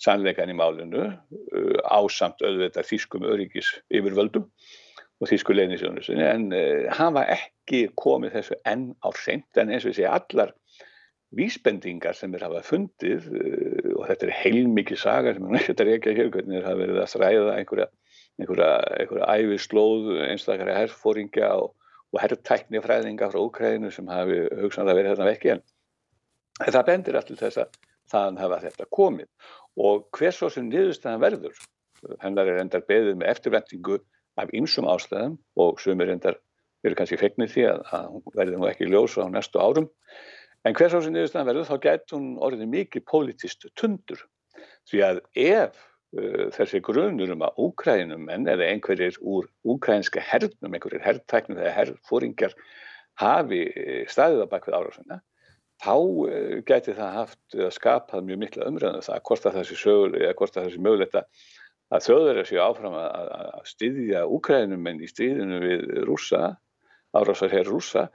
sannleikan 0.02 0.50
í 0.50 0.56
málinu 0.58 1.04
uh, 1.12 1.76
ásamt 1.86 2.42
auðvitað 2.42 2.90
Þískum 2.90 3.28
öryggis 3.30 3.70
yfirvöldum 3.94 4.48
og 5.22 5.30
Þísku 5.30 5.54
leinisjónusinni 5.54 6.26
en 6.26 6.50
uh, 6.58 6.90
hafa 6.98 7.28
ekki 7.38 7.84
komið 8.02 8.40
þessu 8.40 8.60
enn 8.74 8.90
á 9.06 9.10
seint 9.14 9.62
en 9.62 9.76
eins 9.76 9.86
og 9.86 9.94
segi 9.94 10.10
allar 10.10 10.56
vísbendingar 11.38 12.18
sem 12.18 12.34
er 12.34 12.48
hafa 12.50 12.66
fundið 12.66 13.30
uh, 13.30 13.94
og 13.94 14.10
þetta 14.10 14.30
er 14.32 14.38
heilmikið 14.42 15.04
saga 15.06 15.38
sem 15.38 15.46
er 15.46 15.58
nægt 15.60 15.86
að 15.86 15.94
reyka 15.94 16.18
hér 16.18 16.34
hvernig 16.34 16.58
þeir 16.64 16.70
hafa 16.72 16.82
verið 16.82 17.02
að 17.06 17.14
stræða 17.14 17.58
einhverja, 17.62 17.90
einhverja, 18.42 18.76
einhverja 18.98 19.34
æfislóð 19.38 20.14
einstaklega 20.32 20.82
herrfóringja 20.82 21.56
og 21.62 21.76
og 22.14 22.22
herrtækni 22.22 22.82
fræðinga 22.84 23.30
frá 23.32 23.40
Úkræðinu 23.42 23.92
sem 23.94 24.08
hafi 24.12 24.44
hugsanlega 24.62 25.00
verið 25.00 25.16
þarna 25.16 25.32
vekki 25.32 25.54
en 25.56 25.64
það 26.72 26.88
bendir 26.90 27.20
allir 27.20 27.40
þess 27.40 27.62
að 27.64 27.80
þann 28.12 28.40
hafa 28.40 28.60
þetta 28.64 28.88
komið. 28.94 29.30
Og 29.76 30.06
hvers 30.16 30.40
svo 30.40 30.50
sem 30.54 30.68
niðurstæðan 30.70 31.24
verður, 31.24 31.58
hennar 32.22 32.52
er 32.52 32.62
endar 32.62 32.86
beðið 32.88 33.18
með 33.20 33.32
eftirvendingu 33.34 34.00
af 34.40 34.52
ýmsum 34.56 34.88
ástæðum 34.92 35.38
og 35.60 35.82
sumir 35.84 36.12
endar 36.14 36.40
eru 36.86 36.98
kannski 36.98 37.20
fegnir 37.20 37.50
því 37.50 37.66
að, 37.72 37.82
að 37.98 38.08
hún 38.14 38.26
verður 38.36 38.62
nú 38.62 38.70
ekki 38.70 38.90
ljós 38.90 39.18
á 39.18 39.26
næstu 39.32 39.60
árum. 39.60 39.90
En 40.66 40.78
hvers 40.78 40.94
svo 40.94 41.02
sem 41.04 41.16
niðurstæðan 41.16 41.50
verður 41.50 41.70
þá 41.70 41.76
gæti 41.88 42.16
hún 42.16 42.32
orðið 42.46 42.72
mikið 42.72 43.06
politist 43.10 43.68
tundur. 43.80 44.22
Því 44.90 45.02
að 45.06 45.22
ef 45.42 45.82
þessi 46.56 46.80
grunur 46.86 47.34
um 47.36 47.44
að 47.44 47.62
úkrænumenn 47.66 48.48
eða 48.48 48.68
einhverjir 48.72 49.18
úr 49.22 49.48
úkrænska 49.68 50.24
hernum, 50.24 50.74
einhverjir 50.74 51.04
herrtæknum 51.04 51.60
eða 51.60 51.74
herrfóringar 51.76 52.56
hafi 53.20 53.62
staðið 54.12 54.46
á 54.46 54.52
bakvið 54.52 54.78
árásuna 54.80 55.20
þá 55.84 55.96
uh, 55.96 56.62
gæti 56.68 56.96
það 56.96 57.18
haft 57.20 57.58
að 57.58 57.74
skapað 57.76 58.28
mjög 58.28 58.42
mikla 58.44 58.70
umræðum 58.70 59.04
það 59.06 59.24
hvort 59.28 59.48
að 59.50 59.58
þessi 59.60 59.80
sögur 59.80 60.18
eða 60.22 60.38
hvort 60.40 60.58
að 60.58 60.70
þessi 60.70 60.84
mögulegt 60.86 61.18
að 61.20 62.06
þjóður 62.06 62.40
séu 62.48 62.62
áfram 62.64 62.96
að, 63.00 63.34
að 63.36 63.68
styðja 63.72 64.24
úkrænumenn 64.38 65.04
í 65.04 65.10
stríðinu 65.12 65.60
við 65.64 65.84
rúsa, 66.08 66.56
árásar 67.16 67.54
hér 67.54 67.68
rúsa 67.70 68.08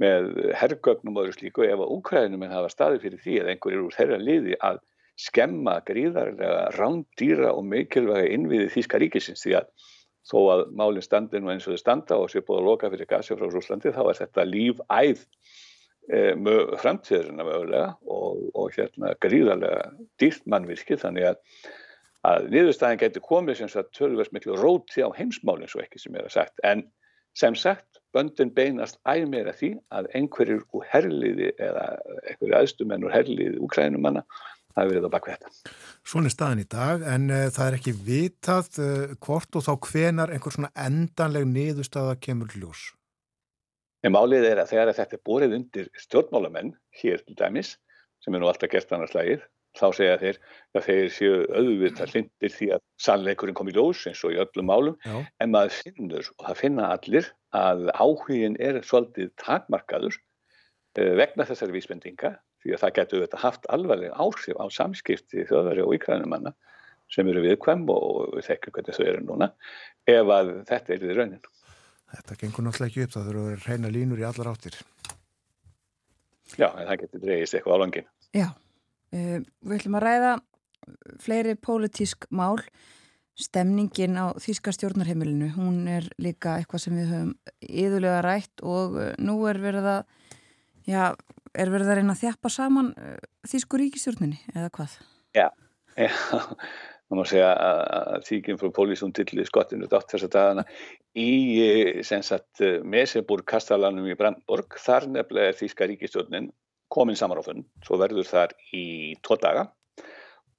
með 0.00 0.28
herrgögnum 0.60 1.16
og 1.16 1.24
öðru 1.24 1.38
slíku 1.38 1.64
ef 1.64 1.80
að 1.80 1.94
úkrænumenn 1.96 2.52
hafa 2.52 2.70
staðið 2.72 3.06
fyrir 3.06 3.24
því 3.24 3.38
að 3.40 3.50
einhverjir 3.52 3.86
úr 3.86 3.96
þeirra 3.96 4.20
liði 4.20 4.58
að 4.60 4.82
skemma 5.16 5.78
gríðarlega 5.86 6.70
rándýra 6.76 7.52
og 7.56 7.64
mikilvæga 7.70 8.28
innviði 8.34 8.68
Þíska 8.74 9.00
ríkisins 9.00 9.44
því 9.44 9.54
að 9.60 9.70
þó 10.26 10.38
að 10.52 10.64
málinn 10.76 11.04
standi 11.04 11.40
nú 11.40 11.52
eins 11.52 11.66
og 11.66 11.76
þau 11.76 11.82
standa 11.82 12.18
og 12.20 12.28
sé 12.32 12.42
búið 12.44 12.60
að 12.60 12.68
loka 12.68 12.90
fyrir 12.92 13.10
gasi 13.10 13.36
frá 13.38 13.46
Rúslandi 13.48 13.94
þá 13.94 14.02
er 14.02 14.20
þetta 14.20 14.46
lífæð 14.50 15.22
e, 16.10 16.20
framtíðurina 16.82 17.46
mögulega 17.46 17.88
og, 18.04 18.42
og 18.54 18.76
hérna 18.76 19.14
gríðarlega 19.22 19.90
dýrt 20.20 20.48
mannvirki 20.50 20.98
þannig 21.00 21.30
að, 21.30 21.40
að 22.26 22.50
niðurstæðin 22.54 23.02
getur 23.04 23.26
komið 23.28 23.62
sem 23.62 23.72
sagt 23.72 23.94
tölvers 23.96 24.32
miklu 24.34 24.58
róti 24.58 25.06
á 25.06 25.08
heimsmálinn 25.14 25.70
svo 25.70 25.84
ekki 25.84 26.02
sem 26.02 26.18
er 26.18 26.26
að 26.26 26.36
sagt. 26.40 26.58
En 26.66 26.84
sem 27.38 27.54
sagt 27.54 28.02
böndin 28.16 28.50
beinast 28.56 28.98
æg 29.08 29.26
meira 29.30 29.52
því 29.54 29.74
að 29.94 30.10
einhverjur 30.16 30.62
úr 30.74 30.86
herliði 30.90 31.52
eða 31.60 31.88
einhverju 32.24 32.58
aðstumenn 32.58 33.06
úr 33.06 33.14
herliði 33.14 33.60
úkrænumanna 34.76 34.82
hafi 34.82 34.92
verið 34.92 35.08
á 35.08 35.14
bakvið 35.14 35.36
þetta. 35.36 35.72
Svona 36.04 36.28
er 36.28 36.34
staðin 36.34 36.62
í 36.62 36.68
dag 36.68 37.02
en 37.02 37.30
uh, 37.30 37.48
það 37.50 37.66
er 37.66 37.76
ekki 37.78 37.94
vitað 38.06 38.68
uh, 38.78 39.16
hvort 39.20 39.56
og 39.56 39.64
þá 39.64 39.72
hvenar 39.88 40.32
einhver 40.32 40.52
svona 40.52 40.72
endanleg 40.76 41.46
niðurstaða 41.46 42.16
kemur 42.20 42.48
ljós? 42.54 42.92
En 44.04 44.12
málið 44.12 44.44
er 44.52 44.60
að 44.60 44.70
þegar 44.70 44.94
þetta 44.94 45.16
er 45.16 45.24
borið 45.24 45.56
undir 45.56 45.88
stjórnmálamenn 45.98 46.74
hér 47.00 47.22
til 47.24 47.36
dæmis, 47.36 47.76
sem 48.22 48.34
er 48.34 48.40
nú 48.40 48.48
alltaf 48.48 48.70
gert 48.70 48.92
annars 48.92 49.14
lagið, 49.16 49.42
þá 49.76 49.86
segja 49.92 50.18
þeir 50.20 50.36
að 50.76 50.84
þeir 50.86 51.08
séu 51.12 51.40
auðvitað 51.52 52.12
lindir 52.14 52.52
því 52.52 52.68
að 52.76 52.84
sannleikurinn 53.02 53.56
kom 53.56 53.68
í 53.68 53.74
ljós 53.76 54.06
eins 54.08 54.22
og 54.24 54.32
í 54.32 54.38
öllum 54.40 54.70
málum, 54.70 54.96
Já. 55.04 55.18
en 55.42 55.52
maður 55.52 55.74
finnur 55.82 56.30
og 56.36 56.46
það 56.46 56.60
finna 56.62 56.86
allir 56.94 57.28
að 57.56 57.90
áhugin 57.96 58.56
er 58.62 58.78
svolítið 58.86 59.34
takmarkaður 59.42 60.16
uh, 60.16 61.12
vegna 61.18 61.48
þessari 61.48 61.76
vísbendinga 61.76 62.36
því 62.66 62.76
að 62.76 62.82
það 62.84 62.94
getur 62.98 63.22
þetta 63.24 63.42
haft 63.42 63.68
alvarleg 63.72 64.16
áhrif 64.16 64.58
á 64.58 64.64
samskipti 64.72 65.44
þjóðveri 65.48 65.84
og 65.84 65.94
íkvæðinumanna 65.96 66.52
sem 67.12 67.28
eru 67.30 67.44
viðkvæm 67.44 67.84
og 67.92 68.34
við 68.34 68.48
þekkjum 68.48 68.76
hvernig 68.76 68.98
þau 68.98 69.06
eru 69.06 69.22
núna 69.26 69.50
ef 70.10 70.32
að 70.36 70.52
þetta 70.70 70.94
er 70.94 71.06
í 71.06 71.16
raunin. 71.16 71.46
Þetta 72.16 72.38
gengur 72.40 72.66
náttúrulega 72.66 72.90
ekki 72.90 73.04
upp, 73.04 73.14
það 73.14 73.28
þurfa 73.28 73.44
að 73.44 73.48
vera 73.50 73.70
reyna 73.70 73.92
línur 73.94 74.22
í 74.22 74.26
allar 74.26 74.50
áttir. 74.52 74.76
Já, 76.56 76.68
en 76.70 76.86
það 76.86 77.00
getur 77.02 77.24
dreyist 77.24 77.56
eitthvað 77.56 77.78
á 77.78 77.82
langin. 77.82 78.10
Já, 78.36 78.48
uh, 78.50 79.38
við 79.66 79.78
ætlum 79.78 79.98
að 79.98 80.06
ræða 80.06 80.34
fleiri 81.22 81.56
pólitísk 81.58 82.28
mál 82.30 82.60
stemningin 83.36 84.16
á 84.16 84.32
Þýska 84.40 84.72
stjórnarheimilinu, 84.72 85.50
hún 85.56 85.84
er 85.92 86.06
líka 86.22 86.56
eitthvað 86.56 86.86
sem 86.86 86.96
við 86.96 87.10
höfum 87.12 87.32
yðurlega 87.60 88.22
rætt 88.24 88.62
og 88.64 88.96
eh, 89.00 89.10
nú 89.20 89.36
er 89.50 89.60
verið 89.60 89.88
að 89.92 89.98
já, 90.88 91.02
er 91.62 91.72
verið 91.72 91.92
að 91.92 92.00
reyna 92.00 92.16
að 92.16 92.22
þjappa 92.24 92.52
saman 92.52 92.92
uh, 92.96 93.16
Þýsku 93.48 93.80
ríkistjórnini 93.80 94.38
eða 94.54 94.68
hvað? 94.76 94.98
Já, 95.36 95.48
já 96.04 96.10
það 97.06 97.18
má 97.20 97.24
segja 97.30 97.50
að 97.54 98.26
þýkjum 98.26 98.60
frá 98.60 98.70
Pólísum 98.74 99.12
til 99.14 99.44
skottinu 99.46 99.88
dátt 99.90 100.10
þess 100.10 100.26
að 100.26 100.34
dagana 100.34 100.64
í 101.16 101.30
eh, 101.62 102.00
sagt, 102.02 102.60
eh, 102.64 102.80
Meseburg 102.82 103.46
kastalanum 103.46 104.08
í 104.10 104.16
Brandborg 104.18 104.78
þar 104.82 105.06
nefnilega 105.14 105.52
er 105.52 105.58
Þýska 105.60 105.88
ríkistjórnin 105.92 106.50
komin 106.90 107.18
saman 107.18 107.42
svo 107.86 107.98
verður 108.00 108.26
þar 108.26 108.54
í 108.74 109.14
tvo 109.22 109.38
daga 109.42 109.68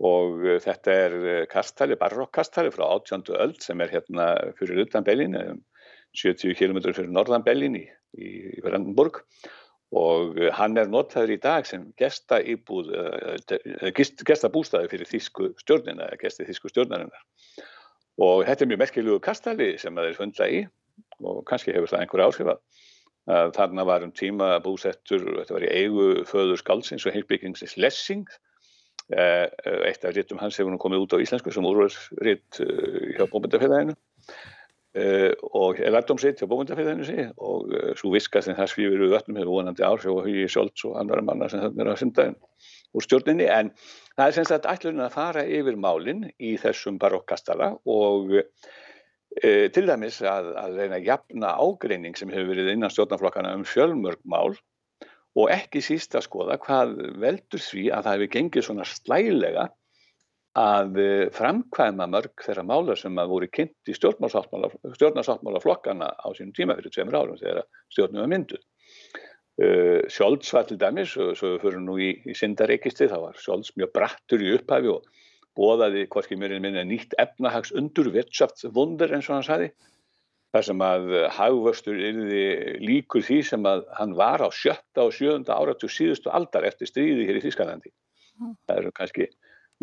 og 0.07 0.43
þetta 0.61 0.93
er 0.93 1.13
kastali, 1.49 1.97
barokkastali 1.97 2.71
frá 2.71 2.85
18. 2.85 3.23
öll 3.33 3.55
sem 3.63 3.81
er 3.81 3.91
hérna 3.95 4.27
fyrir 4.59 4.83
utan 4.85 5.03
Bellin 5.07 5.35
70 6.15 6.55
km 6.55 6.79
fyrir 6.91 7.09
norðan 7.11 7.45
Bellin 7.45 7.79
í, 7.79 7.85
í 8.13 8.61
Brandenburg 8.63 9.23
og 9.95 10.37
eh, 10.39 10.51
hann 10.51 10.77
er 10.77 10.89
notaður 10.91 11.35
í 11.35 11.39
dag 11.41 11.67
sem 11.67 11.85
gesta 11.99 12.39
íbúð, 12.41 12.91
eh, 12.91 13.91
gesta 13.95 14.51
bústæði 14.51 14.91
fyrir 14.91 15.07
þýsku 15.07 15.53
stjórnina 15.61 16.09
eða 16.09 16.19
gesti 16.23 16.47
þýsku 16.47 16.71
stjórnarinnar. 16.73 17.23
Og 18.17 18.43
þetta 18.47 18.65
er 18.65 18.71
mjög 18.71 18.81
merkilegu 18.81 19.21
kastali 19.23 19.75
sem 19.79 19.95
það 19.95 20.09
er 20.09 20.17
fundla 20.17 20.49
í 20.49 20.65
og 21.23 21.43
kannski 21.47 21.73
hefur 21.75 21.91
það 21.91 22.03
einhver 22.03 22.25
áhrif 22.25 22.51
að 23.27 23.53
þarna 23.57 23.83
var 23.85 24.03
um 24.05 24.11
tíma 24.15 24.53
búsettur, 24.63 25.23
þetta 25.41 25.55
var 25.55 25.65
í 25.67 25.71
eigu 25.75 26.05
föður 26.27 26.61
skálsins 26.61 27.05
og 27.05 27.15
heilbyggingsins 27.15 27.75
Lessing. 27.77 28.27
Eh, 29.11 29.47
eitt 29.87 30.03
af 30.03 30.15
rítum 30.15 30.39
hans 30.39 30.57
hefur 30.59 30.73
nú 30.73 30.79
komið 30.81 31.05
út 31.05 31.15
á 31.15 31.23
íslensku 31.23 31.53
sem 31.53 31.63
úrvarsrít 31.63 32.59
hjá 32.59 33.23
bómyndafélaginu 33.31 33.95
og 34.97 35.79
er 35.83 35.93
lærdomsitt 35.93 36.41
hjá 36.41 36.47
bókmyndafélaginu 36.49 37.05
sí 37.05 37.25
og 37.37 37.69
uh, 37.69 37.91
svo 37.99 38.11
viskast 38.13 38.49
en 38.49 38.57
það 38.57 38.71
svífur 38.71 39.03
við 39.03 39.13
vötnum 39.13 39.39
hefur 39.39 39.53
vonandi 39.57 39.85
áhrif 39.85 40.09
og 40.13 40.25
hugi 40.25 40.47
sjálfs 40.49 40.85
og 40.89 40.97
andra 41.01 41.21
manna 41.25 41.49
sem 41.51 41.61
þannig 41.61 41.83
er 41.83 41.91
að 41.91 41.99
synda 42.01 42.27
úr 42.97 43.05
stjórninni. 43.05 43.47
En 43.51 43.71
það 44.17 44.25
er 44.25 44.37
semst 44.37 44.55
að 44.55 44.69
ætlurinn 44.73 45.05
að 45.05 45.17
fara 45.17 45.45
yfir 45.45 45.77
málinn 45.77 46.23
í 46.39 46.55
þessum 46.61 46.97
barokkastala 47.01 47.73
og 47.85 48.33
uh, 48.39 49.67
til 49.75 49.85
dæmis 49.85 50.21
að, 50.25 50.53
að 50.57 50.79
reyna 50.81 50.97
að 50.97 51.11
jafna 51.11 51.53
ágreining 51.61 52.17
sem 52.17 52.31
hefur 52.33 52.53
verið 52.55 52.73
innan 52.73 52.93
stjórnaflokkana 52.93 53.53
um 53.59 53.67
fjölmörg 53.67 54.23
mál 54.25 54.55
og 55.37 55.51
ekki 55.53 55.83
síst 55.85 56.15
að 56.17 56.25
skoða 56.25 56.57
hvað 56.63 56.95
veldur 57.21 57.61
því 57.61 57.89
að 57.93 58.07
það 58.07 58.15
hefur 58.15 58.33
gengið 58.37 58.65
svona 58.65 58.87
slælega 58.89 59.67
að 60.57 60.99
eh, 61.01 61.27
framkvæma 61.35 62.07
mörg 62.09 62.43
þeirra 62.45 62.65
mála 62.65 62.95
sem 62.97 63.17
að 63.21 63.33
voru 63.33 63.49
kynnt 63.53 63.91
í 63.91 63.95
stjórnarsáttmála 63.97 65.61
flokkana 65.61 66.09
á 66.17 66.27
sínum 66.33 66.55
tíma 66.57 66.77
fyrir 66.79 66.93
tveimur 66.93 67.19
árum 67.19 67.39
þegar 67.39 67.67
stjórnum 67.93 68.23
var 68.23 68.31
mynduð. 68.33 68.63
Uh, 69.57 70.03
Sjólds 70.13 70.51
var 70.53 70.67
til 70.69 70.77
dæmis, 70.77 71.15
og 71.17 71.31
svo 71.37 71.55
fyrir 71.57 71.81
nú 71.81 71.95
í, 71.97 72.11
í 72.29 72.35
syndareikisti, 72.37 73.07
þá 73.09 73.17
var 73.23 73.39
Sjólds 73.41 73.71
mjög 73.73 73.89
brattur 73.95 74.43
í 74.45 74.51
upphafi 74.53 74.91
og 74.91 75.07
bóðaði 75.57 76.03
hvorki 76.13 76.37
mér 76.37 76.53
en 76.57 76.65
minna 76.65 76.83
nýtt 76.85 77.15
efnahags 77.17 77.73
undur 77.73 78.11
virtschaftsvundur 78.13 79.15
eins 79.17 79.29
og 79.31 79.39
hann 79.39 79.47
sagði. 79.47 79.71
þar 80.53 80.63
sem 80.63 80.81
að 80.81 81.09
hagvöxtur 81.35 81.97
yrði 82.07 82.43
líkur 82.81 83.25
því 83.25 83.39
sem 83.49 83.65
að 83.67 83.81
hann 83.97 84.13
var 84.17 84.41
á 84.41 84.49
sjötta 84.53 85.03
og 85.03 85.11
sjönda 85.13 85.57
áratug 85.57 85.91
síðustu 85.91 86.31
aldar 86.33 86.65
eftir 86.69 86.87
stríði 86.87 87.25
hér 87.27 87.41
í 87.41 87.43
Þískalandi. 87.43 87.91
Mm. 88.39 88.53
Það 88.69 88.79
eru 88.81 88.93
kannski 88.95 89.27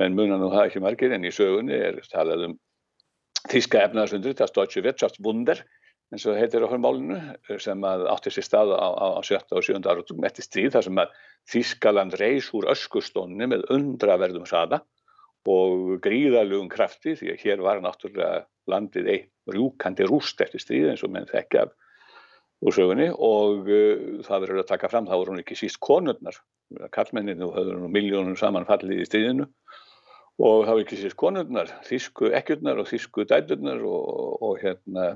menn 0.01 0.17
munan 0.19 0.43
nú 0.43 0.51
það 0.53 0.69
ekki 0.69 0.83
margir 0.85 1.15
en 1.15 1.27
í 1.27 1.33
sögunni 1.35 1.77
er 1.77 2.01
talað 2.11 2.49
um 2.51 2.61
Þíska 3.45 3.83
efnaðarsundri, 3.85 4.33
það 4.33 4.49
stóðsju 4.51 4.83
Wirtschaftswunder 4.87 5.59
eins 6.15 6.25
og 6.31 6.39
heitir 6.39 6.65
okkur 6.65 6.81
málinu 6.81 7.19
sem 7.61 7.85
átti 7.85 8.33
sér 8.33 8.47
stað 8.47 8.73
á, 8.73 8.89
á, 8.89 9.07
á 9.19 9.21
7. 9.21 9.41
og 9.53 9.65
7. 9.67 9.81
áratum 9.85 10.25
eftir 10.25 10.47
stríð 10.47 10.75
þar 10.77 10.87
sem 10.87 11.01
að 11.03 11.19
Þískaland 11.53 12.17
reys 12.21 12.49
úr 12.57 12.71
öskustónni 12.73 13.49
með 13.51 13.67
undraverðum 13.75 14.47
sada 14.49 14.81
og 15.51 15.99
gríðalugum 16.05 16.71
krafti 16.73 17.13
því 17.21 17.35
að 17.35 17.43
hér 17.45 17.65
var 17.65 17.83
náttúrulega 17.85 18.45
landið 18.73 19.11
einn 19.13 19.31
rjúkandi 19.53 20.07
rúst 20.09 20.41
eftir 20.41 20.63
stríð 20.63 20.93
eins 20.95 21.05
og 21.05 21.13
menn 21.13 21.29
þekkja 21.29 21.67
úr 22.65 22.73
sögunni 22.73 23.11
og 23.13 23.69
uh, 23.69 24.23
það 24.25 24.47
verður 24.47 24.63
að 24.63 24.71
taka 24.71 24.89
fram, 24.89 25.09
þá 25.09 25.17
voru 25.19 25.35
hún 25.35 25.43
ekki 25.43 25.59
síst 25.59 25.83
konurnar, 25.85 26.39
kallmenninu 26.97 27.51
höfður 27.53 27.83
nú 27.83 27.91
miljónum 27.93 28.39
saman 28.41 28.65
fallið 28.69 29.05
í 29.05 29.09
stríðinu 29.11 29.51
og 30.43 30.67
var 30.67 30.81
ekki 30.83 30.99
sérst 30.99 31.19
konurnar, 31.19 31.71
þísku 31.87 32.33
ekkjurnar 32.35 32.81
og 32.83 32.89
þísku 32.91 33.27
dæturnar 33.31 33.85
og, 33.87 34.43
og, 34.43 34.57
hérna, 34.63 35.13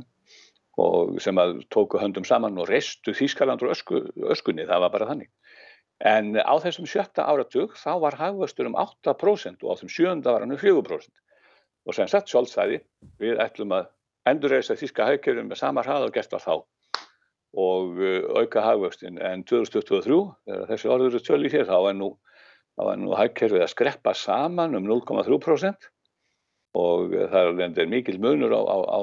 og 0.78 1.18
sem 1.22 1.38
að 1.42 1.64
tóku 1.74 1.98
höndum 1.98 2.26
saman 2.26 2.58
og 2.58 2.68
restu 2.70 3.14
Þískaland 3.16 3.64
og 3.66 3.74
ösku, 3.74 4.04
öskunni, 4.30 4.66
það 4.68 4.84
var 4.86 4.94
bara 4.94 5.08
þannig. 5.10 5.30
En 6.06 6.36
á 6.38 6.54
þessum 6.62 6.86
sjötta 6.86 7.26
áratug 7.26 7.74
þá 7.74 7.98
var 8.04 8.14
hagvöxtur 8.20 8.68
um 8.70 8.78
8% 8.78 9.64
og 9.64 9.70
á 9.70 9.74
þessum 9.74 9.90
sjönda 9.90 10.30
var 10.30 10.46
hann 10.46 10.54
um 10.54 10.60
4%. 10.60 11.10
Og 11.88 11.96
sem 11.96 12.06
sagt 12.06 12.30
sjálfstæði, 12.30 12.78
við 13.18 13.40
ætlum 13.42 13.74
að 13.74 13.88
endurreisa 14.28 14.76
Þíska 14.78 15.08
haugkjörum 15.08 15.48
með 15.50 15.62
sama 15.64 15.82
hrað 15.82 16.06
og 16.06 16.14
gert 16.14 16.34
var 16.36 16.44
þá 16.44 16.54
og 17.58 17.98
uh, 17.98 18.38
auka 18.38 18.62
hagvöxtin. 18.62 19.18
En 19.24 19.42
2023, 19.42 20.18
þegar 20.46 20.66
þessi 20.70 20.90
orður 20.92 21.14
eru 21.14 21.24
tölur 21.24 21.54
hér, 21.56 21.66
þá 21.66 21.78
er 21.80 21.96
nú 21.96 22.12
það 22.78 22.88
var 22.88 22.98
nú 23.02 23.14
hagkerfið 23.18 23.64
að 23.64 23.72
skreppa 23.72 24.14
saman 24.14 24.76
um 24.78 24.86
0,3% 24.86 25.88
og 26.78 27.14
það 27.32 27.62
er 27.64 27.88
mikil 27.90 28.18
munur 28.22 28.52
á, 28.54 28.60
á, 28.60 28.76
á, 28.78 28.98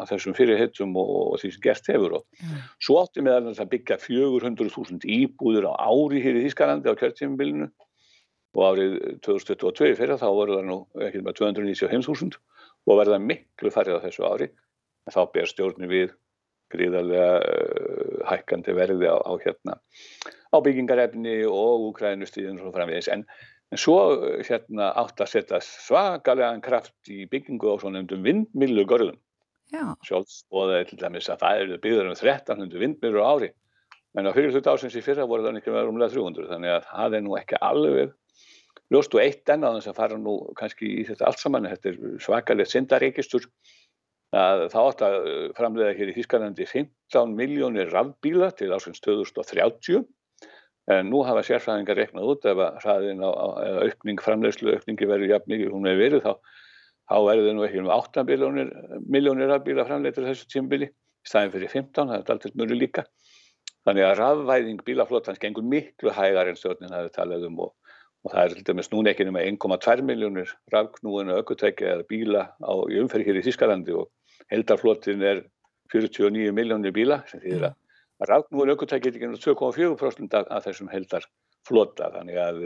á 0.00 0.02
þessum 0.08 0.34
fyrirhittum 0.34 0.96
og, 0.98 1.10
og 1.34 1.36
því 1.42 1.50
sem 1.54 1.62
gert 1.62 1.90
hefur 1.92 2.16
og 2.18 2.24
mm. 2.40 2.62
svo 2.82 2.96
átti 3.02 3.22
meðal 3.22 3.50
þess 3.50 3.62
að 3.62 3.70
byggja 3.74 3.98
400.000 4.02 5.06
íbúður 5.18 5.68
á 5.70 5.72
ári 5.84 6.22
hér 6.24 6.40
í 6.40 6.46
Þískalandi 6.48 6.90
á 6.90 6.98
kjörtífumbilinu 6.98 7.68
og 8.56 8.64
árið 8.66 8.96
2022 9.26 9.92
fyrir 10.00 10.18
þá 10.18 10.26
voru 10.32 10.58
það 10.58 10.66
nú 10.72 10.78
ekki 11.06 11.22
með 11.22 11.38
295.000 11.44 12.40
og 12.90 12.98
verða 12.98 13.20
miklu 13.22 13.70
færið 13.70 14.00
á 14.00 14.04
þessu 14.08 14.26
ári 14.26 14.50
en 14.50 15.14
þá 15.14 15.22
ber 15.36 15.50
stjórnir 15.52 15.92
við 15.92 16.16
gríðarlega 16.72 17.30
uh, 17.40 18.18
hækkandi 18.30 18.74
verði 18.76 19.08
á, 19.10 19.16
á 19.18 19.32
hérna 19.42 19.78
á 20.50 20.56
byggingarefni 20.64 21.40
og 21.46 21.88
úkrænustíðin 21.90 22.60
og 22.64 22.74
framvegis. 22.74 23.10
En, 23.12 23.24
en 23.70 23.80
svo 23.80 23.98
uh, 24.16 24.38
hérna 24.46 24.92
átt 25.00 25.22
að 25.22 25.32
setja 25.34 25.62
svakalega 25.64 26.52
kraft 26.64 27.12
í 27.12 27.26
byggingu 27.30 27.74
á 27.74 27.80
svona 27.82 28.04
umdum 28.04 28.24
vindmilu 28.26 28.86
görðum 28.88 29.18
sjálfs 30.06 30.44
og 30.50 30.66
það 30.66 30.76
er 30.76 30.88
til 30.88 31.00
dæmis 31.00 31.28
að 31.30 31.42
það 31.44 31.60
eru 31.64 31.76
byggður 31.84 32.08
um 32.10 32.16
1300 32.16 32.80
vindmilur 32.82 33.22
á 33.22 33.30
ári. 33.30 33.50
En 34.18 34.26
á 34.26 34.34
fyrir 34.34 34.50
hlut 34.50 34.66
ásins 34.66 34.96
í 34.98 35.02
fyrra 35.04 35.28
voru 35.30 35.46
það 35.46 35.60
með 35.60 35.90
umlega 35.92 36.14
300 36.16 36.48
þannig 36.50 36.72
að 36.74 36.88
það 36.88 37.14
er 37.14 37.22
nú 37.22 37.36
ekki 37.38 37.60
alveg 37.62 38.16
ljóst 38.90 39.14
og 39.14 39.22
eitt 39.22 39.52
enn 39.52 39.62
á 39.62 39.70
þess 39.76 39.90
að 39.92 40.00
fara 40.00 40.18
nú 40.18 40.34
kannski 40.58 40.88
í 40.98 41.04
þetta 41.06 41.28
allt 41.28 41.42
saman, 41.42 41.68
þetta 41.70 41.92
er 41.92 41.98
svakalegt 42.24 42.72
syndareikistur 42.72 43.46
að 44.36 44.64
það 44.70 44.88
átt 44.88 45.02
að 45.06 45.16
framlega 45.58 45.96
hér 45.98 46.10
í 46.12 46.14
Þískanandi 46.14 46.66
15 46.70 47.34
miljónir 47.34 47.90
rafbíla 47.90 48.52
til 48.54 48.70
ásins 48.70 49.02
2030 49.02 50.04
en 50.90 51.10
nú 51.10 51.22
hafa 51.26 51.42
sérfræðingar 51.46 51.98
reknað 51.98 52.30
út 52.32 52.46
ef 52.46 52.62
að 52.62 53.24
aukning, 53.86 54.22
framlegslu 54.22 54.76
aukningi 54.76 55.08
verður 55.10 55.34
jafn 55.34 55.50
mikið 55.50 55.74
hún 55.74 55.90
hefur 55.90 56.02
verið 56.04 56.24
þá, 56.24 56.32
þá 57.10 57.16
verður 57.26 57.56
nú 57.56 57.66
ekki 57.66 57.82
um 57.82 57.90
8 57.94 58.24
miljónir, 58.30 58.72
miljónir 59.06 59.50
rafbíla 59.50 59.86
framleitur 59.88 60.28
þessu 60.30 60.46
tímbili 60.50 60.90
í 60.90 61.26
staðin 61.26 61.54
fyrir 61.56 61.74
15, 61.74 62.14
það 62.14 62.16
er 62.16 62.34
alltaf 62.34 62.56
mjög 62.56 62.78
líka. 62.78 63.04
Þannig 63.86 64.06
að 64.06 64.16
rafvæðing 64.20 64.80
bílaflótans 64.84 65.40
gengur 65.40 65.64
miklu 65.64 66.12
hægar 66.12 66.50
en 66.50 66.58
stjórnin 66.58 66.94
hafi 66.94 67.12
talað 67.14 67.46
um 67.48 67.62
og 67.66 67.74
og 68.24 68.34
það 68.34 68.42
er 68.42 68.54
til 68.56 68.66
dæmis 68.68 68.90
núna 68.92 69.12
ekki 69.14 69.24
nema 69.24 69.42
1,2 69.48 70.04
miljónir 70.04 70.50
rafknúinu 70.72 71.38
aukutæki 71.38 71.86
eða 71.88 72.06
bíla 72.08 72.42
á, 72.60 72.72
í 72.92 73.00
umferð 73.00 73.30
hér 73.30 73.40
í 73.40 73.44
Þískalandi 73.46 73.94
og 73.96 74.10
heldarflottin 74.52 75.22
er 75.22 75.44
49 75.92 76.54
miljónir 76.56 76.94
bíla 76.94 77.22
sem 77.30 77.42
þýðir 77.42 77.70
að 77.70 78.28
rafknúinu 78.30 78.76
aukutæki 78.76 79.10
er 79.10 79.16
ekki 79.18 79.30
2,4% 79.44 80.36
af, 80.40 80.64
þessum 80.66 80.90
heldarflotta 80.92 82.10
þannig 82.16 82.40
að 82.40 82.60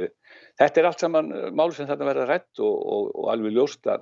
þetta 0.60 0.80
er 0.80 0.88
allt 0.90 1.04
saman 1.04 1.30
mál 1.54 1.70
sem 1.74 1.88
þetta 1.88 2.08
verða 2.08 2.26
rætt 2.30 2.62
og, 2.62 2.74
og, 2.74 3.10
og 3.14 3.30
alveg 3.32 3.54
ljósta 3.54 4.00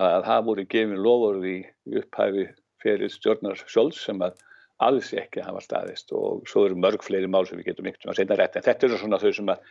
að 0.00 0.26
það 0.26 0.46
voru 0.48 0.66
gefin 0.74 1.02
lofur 1.04 1.44
í 1.46 1.58
upphæfi 2.00 2.46
fyrir 2.80 3.12
stjórnar 3.12 3.60
sjóls 3.68 4.00
sem 4.06 4.22
að 4.24 4.38
alls 4.80 5.12
ekki 5.12 5.44
hafa 5.44 5.60
staðist. 5.64 6.12
Og 6.16 6.46
svo 6.48 6.64
eru 6.68 6.78
mörg 6.80 7.04
fleiri 7.04 7.28
mál 7.28 7.44
sem 7.48 7.60
við 7.60 7.70
getum 7.70 7.90
ykkur 7.90 8.12
að 8.12 8.20
setja 8.20 8.38
rætt 8.38 8.56
en 8.56 8.66
þetta 8.66 8.88
eru 8.88 9.00
svona 9.00 9.20
þau 9.20 9.32
sem 9.36 9.52
að 9.52 9.66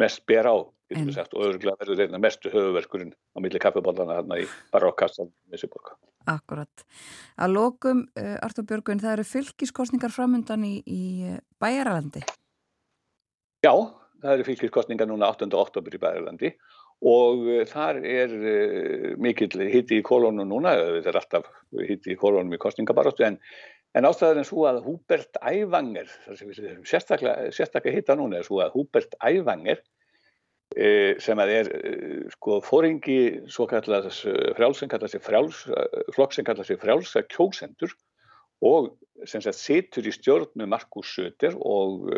mest 0.00 0.24
ber 0.28 0.48
á 0.48 0.56
sagt, 1.14 1.34
og 1.36 1.46
örgulega 1.48 1.78
verður 1.80 2.00
reyna 2.02 2.20
mestu 2.22 2.50
höfuverkurinn 2.52 3.12
á 3.12 3.38
milli 3.44 3.60
kaffebóllana 3.62 4.18
hérna 4.20 4.38
í 4.42 4.46
barokkastan 4.72 5.30
Messiborg. 5.52 5.94
Akkurat. 6.30 6.84
Að 7.40 7.56
lókum, 7.56 8.04
uh, 8.14 8.22
eh, 8.22 8.36
Artur 8.44 8.66
Björgun, 8.68 9.00
það 9.02 9.16
eru 9.16 9.26
fylgiskostningar 9.26 10.14
framöndan 10.14 10.62
í, 10.66 10.76
í 10.86 11.02
eh, 11.32 11.40
Bæjaralandi? 11.62 12.22
Já, 13.66 13.74
það 14.22 14.36
eru 14.36 14.46
fylgiskostningar 14.46 15.10
núna 15.10 15.32
8. 15.34 15.50
oktober 15.58 15.94
í 15.94 16.02
Bæjaralandi 16.02 16.54
og 17.02 17.42
uh, 17.48 17.60
þar 17.66 17.98
er 18.06 18.36
uh, 18.38 19.08
mikill 19.18 19.66
hitti 19.72 19.98
í 19.98 20.06
kolónu 20.06 20.46
núna, 20.46 20.76
þetta 20.98 21.10
er 21.10 21.22
alltaf 21.24 21.52
hitti 21.88 22.14
í 22.14 22.18
kolónum 22.20 22.54
í 22.54 22.62
kostningabaróttu 22.62 23.26
en 23.26 23.40
En 23.92 24.08
ástæðan 24.08 24.40
er 24.40 24.48
svo 24.48 24.62
að 24.64 24.78
Húbert 24.86 25.36
Ævanger, 25.44 26.08
sérstaklega, 26.88 27.92
hitta 27.92 28.16
núna 28.16 28.38
er 28.40 28.46
svo 28.46 28.62
að 28.64 28.78
Húbert 28.78 29.18
Ævanger 29.20 29.82
sem 31.22 31.40
að 31.42 31.52
er 31.52 31.68
e, 31.74 31.92
sko 32.32 32.60
fóringi 32.64 33.44
kallast 33.70 34.26
frjáls 34.56 34.80
sem 34.80 34.90
kallast 34.90 35.16
sig 35.16 35.22
frjáls, 35.22 35.66
flokk 36.16 36.34
sem 36.36 36.46
kallast 36.46 36.72
sig 36.72 36.80
frjálsa 36.80 37.24
kjóksendur 37.28 37.94
og 38.62 38.92
sem 39.28 39.42
sagt 39.42 39.58
situr 39.58 40.06
í 40.06 40.12
stjórn 40.14 40.50
með 40.58 40.70
Markus 40.72 41.10
Söder 41.14 41.56
og, 41.58 42.08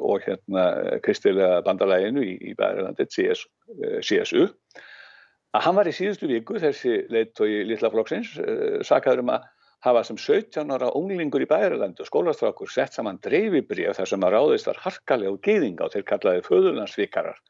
og 0.00 0.22
hérna 0.24 0.98
kristilega 1.04 1.62
bandalæginu 1.64 2.24
í, 2.24 2.36
í 2.50 2.54
Bæðarlandið 2.56 3.10
CS, 3.12 3.46
CSU 4.04 4.46
að 5.54 5.66
hann 5.66 5.76
var 5.78 5.88
í 5.88 5.94
síðustu 5.94 6.28
viku 6.30 6.58
þessi 6.60 7.04
leitt 7.12 7.40
og 7.40 7.50
í 7.50 7.64
litla 7.68 7.92
flokksins 7.92 8.34
sakaður 8.86 9.24
um 9.24 9.34
að 9.36 9.50
hafa 9.84 10.04
sem 10.08 10.16
17 10.16 10.72
ára 10.72 10.90
unglingur 10.96 11.44
í 11.44 11.48
bærilandu 11.48 12.06
skólastrákur 12.08 12.70
sett 12.72 12.96
saman 12.96 13.20
dreifibrið 13.24 13.92
þar 13.98 14.08
sem 14.08 14.24
að 14.24 14.36
ráðist 14.36 14.70
var 14.70 14.80
harkalega 14.80 15.34
og 15.34 15.42
geyðinga 15.44 15.86
og 15.86 15.92
þeir 15.92 16.06
kallaði 16.08 16.44
föðurlandsvikarar 16.48 17.40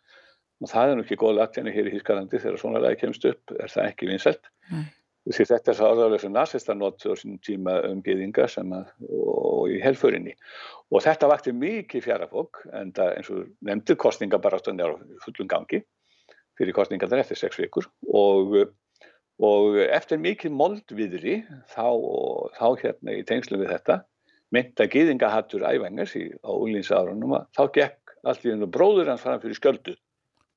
og 0.62 0.70
það 0.70 0.90
er 0.90 0.98
nú 0.98 1.06
ekki 1.06 1.20
góð 1.20 1.39
latjani 1.39 1.72
hér 1.74 1.89
í 1.90 1.94
Hískalandi 1.97 2.43
þegar 2.43 2.60
svona 2.60 2.82
lagi 2.85 3.01
kemst 3.01 3.26
upp 3.31 3.56
er 3.56 3.72
það 3.72 3.89
ekki 3.89 4.10
vinsett 4.10 4.51
mm. 4.70 4.85
því 5.31 5.48
þetta 5.51 5.72
er 5.72 5.81
það 5.81 5.90
áðurlega 5.90 6.22
sem 6.22 6.36
nazista 6.36 6.76
nótt 6.78 7.09
og 7.10 7.18
sín 7.20 7.40
tíma 7.44 7.81
um 7.89 8.05
geyðinga 8.05 8.47
að, 8.47 8.94
og 9.09 9.74
í 9.74 9.81
helförinni 9.82 10.36
og 10.94 11.05
þetta 11.05 11.32
vakti 11.32 11.56
mikið 11.59 12.06
fjarafók 12.06 12.62
en 12.72 12.94
það 12.94 13.18
eins 13.18 13.35
og 13.35 13.44
nefndir 13.66 14.01
kostninga 14.06 14.40
bara 14.43 14.62
stundir 14.62 14.94
á 14.94 14.97
fullum 15.26 15.51
gangi 15.51 15.82
fyrir 16.59 16.76
kostninga 16.76 17.10
þar 17.10 17.24
eftir 17.24 17.40
sex 17.40 17.59
vikur. 17.59 17.89
Og 18.14 18.55
og 19.43 19.78
eftir 19.82 20.20
mikið 20.22 20.55
moldviðri 20.55 21.39
þá, 21.72 21.89
þá 22.55 22.66
hérna 22.82 23.16
í 23.18 23.24
tengslu 23.26 23.59
við 23.59 23.72
þetta 23.74 23.97
mynda 24.55 24.86
gýðingahattur 24.86 25.64
æfengars 25.66 26.14
á 26.14 26.51
úlýnsárunum 26.55 27.35
að 27.40 27.48
þá 27.56 27.62
gekk 27.74 28.14
hennu 28.44 28.68
bróður 28.70 29.10
hans 29.10 29.24
fram 29.24 29.40
fyrir 29.43 29.59
sköldu 29.59 29.97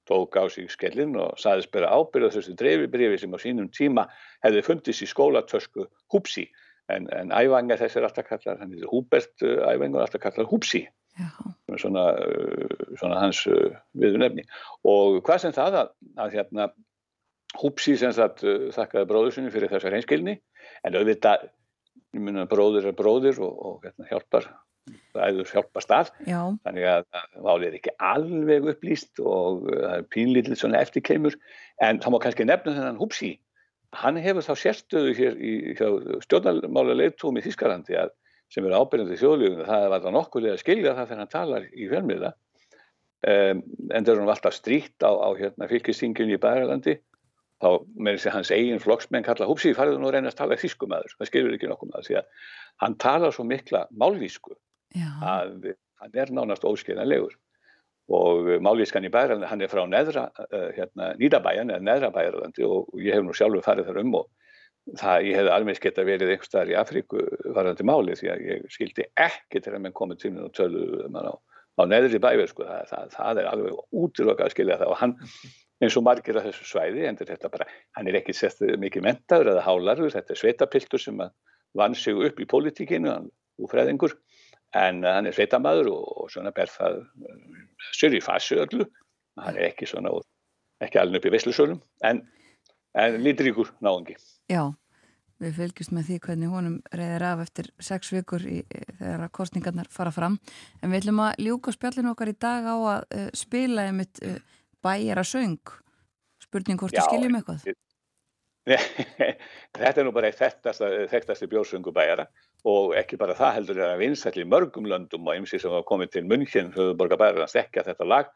tók 0.08 0.38
á 0.40 0.44
sig 0.52 0.70
skellin 0.72 1.16
og 1.20 1.38
saðist 1.42 1.72
bera 1.74 1.92
ábyrða 1.94 2.32
þessu 2.36 2.56
dreifibrifi 2.60 3.22
sem 3.22 3.36
á 3.36 3.40
sínum 3.44 3.70
tíma 3.74 4.08
hefði 4.46 4.64
fundist 4.66 5.04
í 5.06 5.10
skólatösku 5.10 5.88
húpsi 6.14 6.48
en, 6.94 7.10
en 7.12 7.34
æfangar 7.36 7.82
þessi 7.82 8.00
er 8.02 8.10
alltaf 8.10 8.30
kallar 8.30 8.62
hann 8.62 8.74
er 8.74 8.88
Húbert 8.92 9.44
æfangar 9.44 10.08
alltaf 10.08 10.24
kallar 10.24 10.50
húpsi 10.50 10.86
svona, 11.82 12.10
svona 13.00 13.22
hans 13.22 13.44
viðunefni 13.98 14.46
og 14.88 15.22
hvað 15.26 15.46
sem 15.46 15.56
það 15.58 15.82
að, 15.84 15.96
að 16.24 16.38
hérna 16.38 16.70
Húpsi 17.56 17.96
sem 17.98 18.12
sagt 18.16 18.44
uh, 18.46 18.68
þakkaði 18.76 19.08
bróður 19.10 19.36
sinni 19.36 19.52
fyrir 19.54 19.72
þessar 19.72 19.96
hreinskilni. 19.96 20.36
En 20.86 20.98
auðvitað, 21.00 21.48
ég 22.16 22.24
minna 22.24 22.48
bróður 22.50 22.90
er 22.92 22.98
bróður 22.98 23.40
og, 23.46 23.54
og 23.70 23.86
hérna, 23.86 24.08
hjálpar 24.12 24.50
æður 25.18 25.50
hjálpast 25.52 25.92
að. 25.94 26.12
Já. 26.30 26.40
þannig 26.66 26.88
að 26.92 27.08
válið 27.48 27.68
er 27.68 27.78
ekki 27.80 27.94
alveg 28.12 28.70
upplýst 28.74 29.22
og 29.24 29.68
uh, 29.68 29.82
það 29.82 29.98
er 29.98 30.08
pínlítið 30.14 30.62
svona 30.62 30.82
eftirkeimur 30.86 31.38
en 31.84 32.02
það 32.04 32.14
má 32.14 32.20
kannski 32.24 32.48
nefna 32.48 32.76
þennan 32.78 33.02
Húpsi 33.02 33.34
hann 33.96 34.20
hefur 34.20 34.46
þá 34.46 34.54
sérstöðu 34.62 35.14
hér 35.18 35.38
í 35.40 35.54
stjórnarmála 36.26 36.98
leiðtúmi 36.98 37.42
í 37.42 37.46
Þískarlandi 37.48 37.98
að, 38.00 38.12
sem 38.52 38.66
er 38.68 38.76
ábyrjandi 38.76 39.20
þjóðlíðunum 39.20 39.68
það 39.68 39.88
var 39.94 40.04
það 40.04 40.16
nokkulega 40.18 40.58
að 40.58 40.64
skilja 40.64 40.96
það 40.96 41.10
þegar 41.10 41.22
hann 41.24 41.34
talar 41.34 41.68
í 41.72 41.88
fjölmiða 41.92 42.32
um, 43.28 43.62
en 43.92 44.08
það 44.08 44.14
er 44.14 44.22
hann 44.22 44.34
alltaf 44.36 44.58
stríkt 44.58 45.08
á, 45.08 45.12
á 45.12 45.30
hérna, 45.40 45.70
fylgistingjum 45.72 46.34
í 46.36 46.42
Bæralandi 46.42 46.98
þá 47.64 47.70
með 47.96 48.18
þessi 48.18 48.34
hans 48.36 48.54
eigin 48.54 48.84
flokksmenn 48.84 49.26
kalla 49.26 49.48
húpsi 49.50 49.74
farið 49.78 49.98
nú 50.02 50.12
að 50.12 50.18
reyna 50.18 50.32
að 50.32 50.40
tala 50.42 50.60
þýskum 50.60 50.94
aður 50.94 51.16
það 51.16 51.30
skilur 51.32 51.56
ekki 51.58 51.70
nokkuð 51.72 51.94
maður 51.94 52.10
því 52.10 52.18
að 52.20 52.48
hann 52.84 52.98
talar 53.02 53.34
svo 53.34 53.48
mikla 53.48 53.86
málvísku 53.98 54.54
Já. 54.96 55.10
að 55.22 55.74
hann 56.02 56.16
er 56.16 56.32
nánast 56.32 56.66
óskiljanlegur 56.68 57.36
og 58.08 58.50
málvískan 58.64 59.04
í 59.04 59.12
bæra 59.12 59.36
hann 59.50 59.62
er 59.62 59.72
frá 59.72 59.84
neðra, 59.90 60.30
uh, 60.48 60.70
hérna, 60.78 61.12
nýðabæjan 61.20 61.74
eða 61.74 61.84
neðra 61.84 62.12
bæjarlandi 62.16 62.64
og 62.68 62.94
ég 63.04 63.18
hef 63.18 63.26
nú 63.26 63.36
sjálfur 63.36 63.66
farið 63.66 63.90
þar 63.90 64.02
um 64.04 64.16
og 64.22 64.30
það 64.96 65.28
ég 65.28 65.40
hef 65.42 65.52
alveg 65.52 65.82
geta 65.84 66.08
verið 66.08 66.32
einhver 66.32 66.48
staðar 66.48 66.72
í 66.72 66.78
Afríku 66.80 67.24
varðandi 67.52 67.88
máli 67.88 68.16
því 68.16 68.32
að 68.32 68.44
ég 68.48 68.68
skildi 68.72 69.08
ekki 69.20 69.60
til 69.64 69.74
að 69.74 69.84
menn 69.84 69.98
komið 69.98 70.22
til 70.24 70.34
og 70.46 70.54
tölu 70.56 71.04
á, 71.12 71.36
á 71.36 71.82
neðri 71.84 72.22
bæver 72.24 72.48
sko. 72.48 72.64
það, 72.64 72.86
það, 72.94 73.10
það 73.18 73.42
er 73.42 73.50
alveg 73.52 73.82
útilokað 73.92 74.48
að 74.48 74.56
skilja 74.56 74.80
það 74.80 74.94
og 74.94 75.02
hann 75.02 75.18
eins 75.84 75.98
og 76.00 76.06
margir 76.08 76.40
af 76.40 76.48
þessu 76.48 76.66
svæði 76.72 77.06
en 77.10 77.20
þetta 77.20 77.52
bara, 77.54 77.68
hann 77.98 78.08
er 78.10 78.18
ekki 78.22 78.34
sett 78.34 78.62
mikið 78.82 79.06
mentaður 79.06 79.52
eða 79.54 79.66
hálarður, 79.68 80.14
þetta 80.16 80.34
er 80.34 80.42
sveitapiltur 80.42 81.02
sem 81.02 81.22
vann 81.78 81.98
sig 81.98 82.18
upp 82.18 82.40
í 82.42 82.48
politíkinu 82.50 83.14
úr 83.62 83.72
fræðingur, 83.72 84.16
en 84.76 85.04
uh, 85.04 85.12
hann 85.18 85.30
er 85.30 85.36
sveitamæður 85.36 85.92
og, 85.94 86.08
og 86.24 86.32
svona 86.34 86.54
ber 86.56 86.72
það 86.72 87.04
uh, 87.04 87.62
sér 87.96 88.18
í 88.18 88.24
fasi 88.24 88.60
öllu. 88.60 88.88
Hann 89.38 89.60
er 89.60 89.70
ekki 89.70 89.88
svona, 89.90 90.12
ekki 90.84 91.00
alveg 91.02 91.22
upp 91.22 91.30
í 91.30 91.34
visslusölum, 91.36 91.80
en, 92.10 92.24
en 92.98 93.18
lítiríkur 93.22 93.76
náðungi. 93.86 94.18
Já 94.52 94.74
við 95.38 95.52
fylgjumst 95.54 95.92
með 95.94 96.08
því 96.08 96.16
hvernig 96.26 96.50
honum 96.50 96.78
reyðir 96.98 97.24
af 97.28 97.42
eftir 97.44 97.68
sex 97.78 98.10
vikur 98.10 98.42
í, 98.50 98.64
þegar 98.98 99.28
kostningarnar 99.30 99.90
fara 99.94 100.10
fram, 100.10 100.40
en 100.82 100.90
við 100.90 101.04
ætlum 101.04 101.22
að 101.28 101.44
ljúka 101.46 101.74
spjallinu 101.76 102.16
okkar 102.16 102.32
í 102.32 102.40
dag 102.42 102.66
á 102.66 102.74
að 102.74 103.04
uh, 103.06 103.28
spila 103.38 103.86
einmitt 103.86 104.24
bæjara 104.82 105.22
söng 105.28 105.62
spurning 106.42 106.80
hvort 106.80 106.96
þú 106.96 107.06
skiljum 107.06 107.38
eitthvað 107.38 107.68
Þetta 109.78 110.02
er 110.02 110.06
nú 110.06 110.12
bara 110.16 110.28
eitt 110.28 110.40
þekktasti 110.42 111.48
bjórsöngu 111.48 111.94
bæjara 111.96 112.26
og 112.68 112.96
ekki 113.00 113.20
bara 113.20 113.36
það 113.38 113.54
heldur 113.58 113.80
er 113.80 113.94
að 113.94 114.02
vinsætli 114.04 114.44
mörgum 114.44 114.90
löndum 114.92 115.30
og 115.30 115.40
ymsi 115.40 115.60
sem 115.62 115.72
hafa 115.72 115.88
komið 115.88 116.12
til 116.18 116.26
München 116.28 116.74
höfuborgar 116.76 117.22
bæjar 117.22 117.46
að 117.46 117.54
stekja 117.54 117.86
þetta 117.88 118.08
lag. 118.08 118.32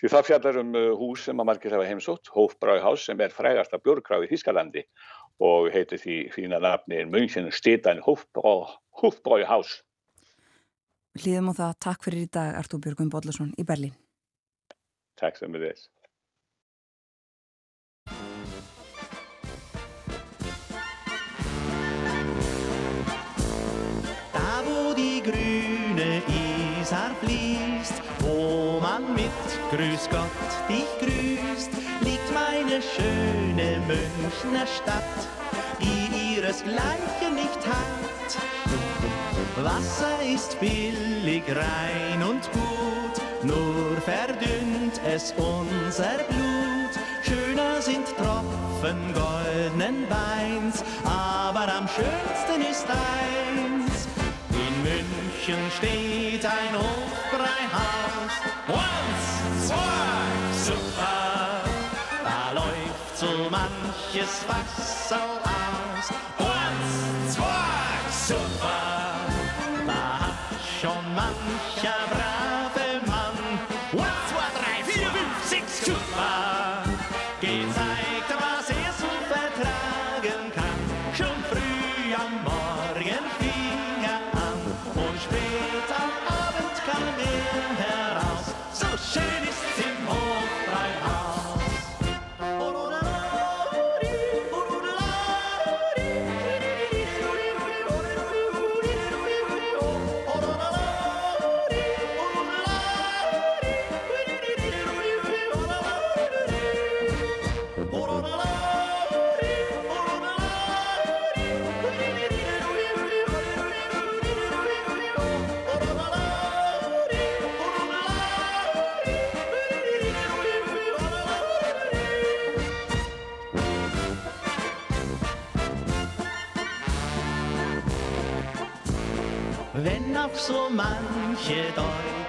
Því 0.00 0.10
það 0.12 0.26
fjallar 0.30 0.60
um 0.60 0.74
uh, 0.74 0.88
hús 0.98 1.26
sem 1.28 1.40
að 1.40 1.48
margir 1.52 1.76
hafa 1.76 1.86
heimsótt 1.88 2.32
Hofbräuhaus 2.34 3.06
sem 3.06 3.20
er 3.22 3.34
frægasta 3.34 3.78
bjórgráð 3.80 4.26
í 4.26 4.32
Þískalandi 4.34 4.82
og 5.46 5.70
heitir 5.72 6.02
því 6.02 6.18
fína 6.34 6.58
nafni 6.60 7.04
München 7.08 7.52
Stedein 7.54 8.02
Hofbräuhaus 8.04 9.78
Hlýðum 11.16 11.48
á 11.48 11.54
það, 11.56 11.76
takk 11.80 12.02
fyrir 12.04 12.26
í 12.26 12.32
dag 12.32 12.58
Artúr 12.58 12.82
Björgum 12.84 13.08
Bodlason 13.12 13.54
í 13.56 13.64
Berlín. 13.64 13.94
Takk 15.16 15.38
sem 15.38 15.54
við 15.54 15.70
þess 15.70 15.88
Grüß 29.70 30.08
Gott 30.10 30.68
dich 30.68 30.86
grüßt, 31.00 31.70
liegt 32.00 32.32
meine 32.32 32.80
schöne 32.80 33.80
Münchner 33.86 34.64
Stadt, 34.64 35.02
die 35.80 36.36
ihresgleichen 36.36 37.34
nicht 37.34 37.66
hat. 37.66 38.36
Wasser 39.56 40.22
ist 40.22 40.60
billig, 40.60 41.42
rein 41.48 42.22
und 42.22 42.48
gut, 42.52 43.42
nur 43.42 44.00
verdünnt 44.02 45.00
es 45.04 45.34
unser 45.36 46.18
Blut. 46.28 46.92
Schöner 47.22 47.82
sind 47.82 48.06
Tropfen 48.16 49.12
goldenen 49.14 50.06
Weins, 50.08 50.84
aber 51.04 51.72
am 51.74 51.88
schönsten 51.88 52.70
ist 52.70 52.86
eins. 52.88 53.75
München 55.46 55.70
steht 55.78 56.44
ein 56.44 56.74
Hofbräuhaus. 56.74 58.32
Once, 58.68 59.68
zwei, 59.68 60.64
super, 60.64 61.62
da 62.24 62.52
läuft 62.52 63.16
so 63.16 63.48
manches 63.48 64.44
Wasser 64.48 65.45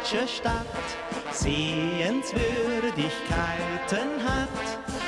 deutsche 0.07 0.27
Stadt 0.27 0.65
Sehenswürdigkeiten 1.31 4.23
hat, 4.23 4.49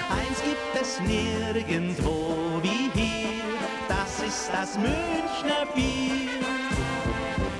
eins 0.10 0.42
gibt 0.44 0.76
es 0.82 1.00
nirgendwo 1.00 2.60
wie 2.62 2.90
hier, 2.94 3.44
das 3.88 4.20
ist 4.28 4.52
das 4.52 4.78
Münchner 4.78 5.66
Bier. 5.74 6.44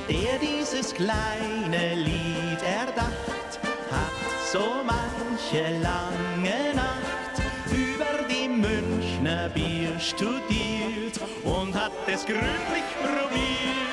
Der 0.10 0.38
dieses 0.40 0.94
kleine 0.94 1.96
Lied 1.96 2.62
erdacht, 2.62 3.60
hat 3.92 4.12
so 4.52 4.84
manche 4.86 5.80
lange 5.80 6.76
Nacht 6.76 7.42
über 7.72 8.28
die 8.30 8.50
Münchner 8.50 9.48
Bier 9.50 9.98
studiert 10.00 11.20
und 11.44 11.74
hat 11.74 11.94
es 12.08 12.26
gründlich 12.26 12.84
probiert. 13.02 13.89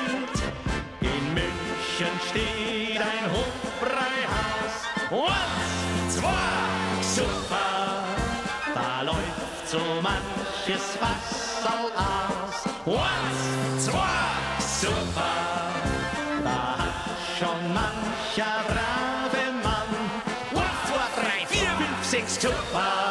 Once, 5.09 6.17
zwei, 6.17 7.01
super. 7.01 8.03
Da 8.75 9.03
läuft 9.03 9.69
so 9.69 9.79
manches 10.01 10.97
Wasser 10.99 11.79
aus. 11.95 12.73
Once, 12.85 13.85
zwei, 13.85 14.01
super. 14.59 15.23
Da 16.43 16.77
hat 16.77 17.39
schon 17.39 17.73
mancher 17.73 18.65
brave 18.67 19.51
Mann. 19.63 19.91
Once, 20.53 20.83
zwei, 20.87 21.21
drei, 21.21 21.45
vier, 21.47 21.69
fünf, 21.77 22.03
sechs, 22.03 22.41
super. 22.41 23.06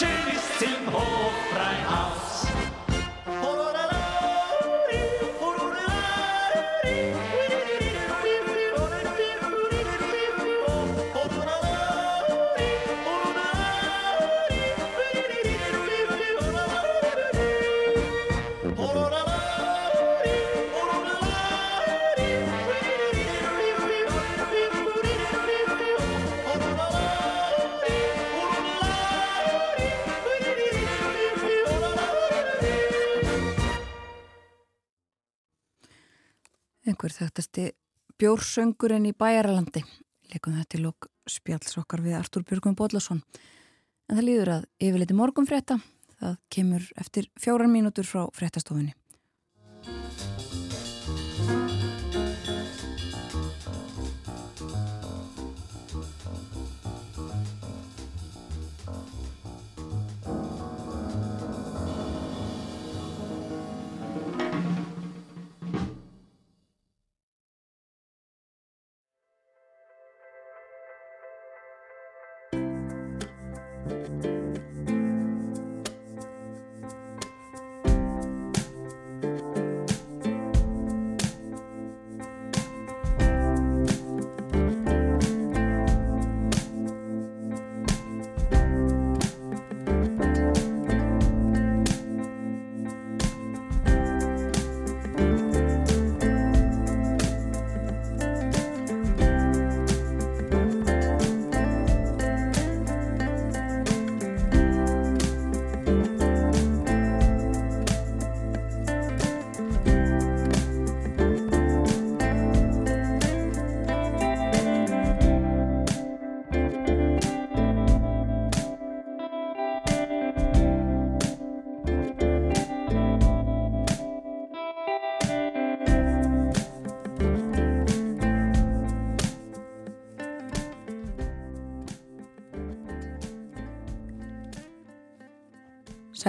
Schön 0.00 0.34
ist's 0.34 0.62
im 0.62 0.92
Hofbräuhaus. 0.92 2.39
Þekktasti 37.20 37.70
bjórsöngurinn 38.20 39.08
í 39.08 39.16
bæjaralandi. 39.16 39.84
Leikum 40.32 40.56
þetta 40.56 40.74
til 40.74 40.84
lók 40.84 41.08
spjalls 41.30 41.78
okkar 41.80 42.02
við 42.04 42.18
Artúr 42.18 42.44
Björgum 42.48 42.76
Bodlason 42.78 43.22
en 44.10 44.18
það 44.18 44.26
líður 44.26 44.52
að 44.56 44.68
yfirleiti 44.82 45.16
morgun 45.16 45.48
frétta 45.48 45.78
það 46.20 46.38
kemur 46.52 46.88
eftir 47.00 47.30
fjóran 47.40 47.72
mínútur 47.72 48.08
frá 48.08 48.24
fréttastofunni 48.36 48.94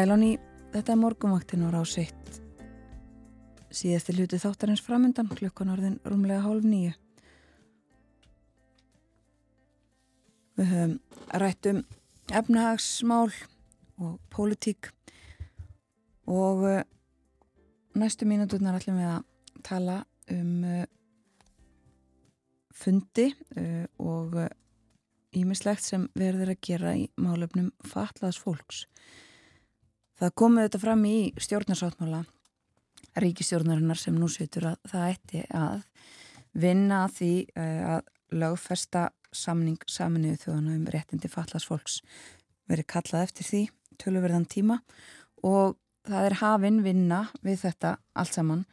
Sælón 0.01 0.23
í 0.25 0.29
þetta 0.73 0.95
morgumvaktin 0.97 1.61
og 1.67 1.75
rásitt 1.75 2.29
síðasti 3.69 4.15
hluti 4.15 4.39
þáttarins 4.41 4.81
framöndan 4.81 5.27
klukkan 5.29 5.69
orðin 5.69 5.99
rúmlega 6.09 6.41
hálf 6.41 6.65
nýju. 6.65 6.95
Við 10.57 10.71
höfum 10.71 10.97
rætt 11.43 11.69
um 11.69 11.83
efnahagsmál 12.33 13.29
og 14.01 14.17
pólitík 14.33 14.89
og 16.25 16.65
uh, 16.65 16.81
næstu 17.93 18.25
mínuturnar 18.25 18.81
ætlum 18.81 18.97
við 19.03 19.13
að 19.13 19.23
tala 19.69 20.01
um 20.33 20.51
uh, 20.65 20.85
fundi 22.73 23.35
uh, 23.53 23.85
og 24.01 24.47
ímislegt 25.37 25.85
sem 25.85 26.09
verður 26.17 26.55
að 26.55 26.63
gera 26.71 26.97
í 26.97 27.11
málefnum 27.21 27.69
fatlaðs 27.85 28.41
fólks. 28.41 28.87
Það 30.21 30.33
komið 30.37 30.65
þetta 30.67 30.79
fram 30.83 31.05
í 31.09 31.17
stjórnarsáttmála 31.41 32.17
ríkistjórnarinnar 33.21 33.97
sem 33.97 34.13
nú 34.13 34.27
setur 34.29 34.67
að 34.69 34.91
það 34.91 35.05
ætti 35.15 35.39
að 35.57 35.79
vinna 36.61 36.99
að 37.07 37.15
því 37.15 37.31
að 37.57 38.11
lögfesta 38.43 39.07
samning 39.33 39.81
saminuðu 39.89 40.43
þjóðana 40.43 40.75
um 40.75 40.85
réttindi 40.93 41.31
fatlas 41.31 41.65
fólks 41.65 42.01
verið 42.69 42.87
kallað 42.93 43.25
eftir 43.25 43.49
því 43.49 43.63
töluverðan 44.03 44.45
tíma 44.51 44.77
og 45.47 45.79
það 46.05 46.29
er 46.29 46.37
hafinn 46.43 46.79
vinna 46.85 47.23
við 47.41 47.65
þetta 47.65 47.95
allt 48.13 48.37
saman. 48.37 48.63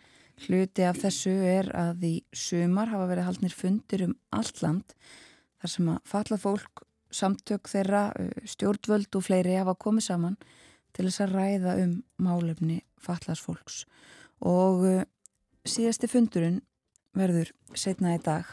Hluti 0.45 0.85
af 0.85 1.01
þessu 1.01 1.33
er 1.49 1.73
að 1.75 2.05
í 2.07 2.15
sumar 2.37 2.93
hafa 2.93 3.09
verið 3.09 3.31
haldnir 3.31 3.57
fundir 3.57 4.05
um 4.05 4.15
allt 4.37 4.61
land 4.63 4.95
þar 5.59 5.73
sem 5.73 5.91
að 5.97 5.99
falla 6.13 6.39
fólk, 6.45 6.85
samtök 7.09 7.73
þeirra, 7.73 8.05
stjórnvöld 8.45 9.17
og 9.17 9.25
fleiri 9.25 9.57
hafa 9.57 9.75
komið 9.81 10.11
saman 10.13 10.37
til 10.97 11.07
þess 11.09 11.25
að 11.25 11.37
ræða 11.37 11.77
um 11.85 11.95
málefni 12.23 12.81
fallas 13.03 13.43
fólks 13.43 13.85
og 14.41 14.85
síðasti 15.69 16.11
fundurinn 16.11 16.61
verður 17.19 17.53
setna 17.75 18.15
í 18.17 18.21
dag 18.23 18.49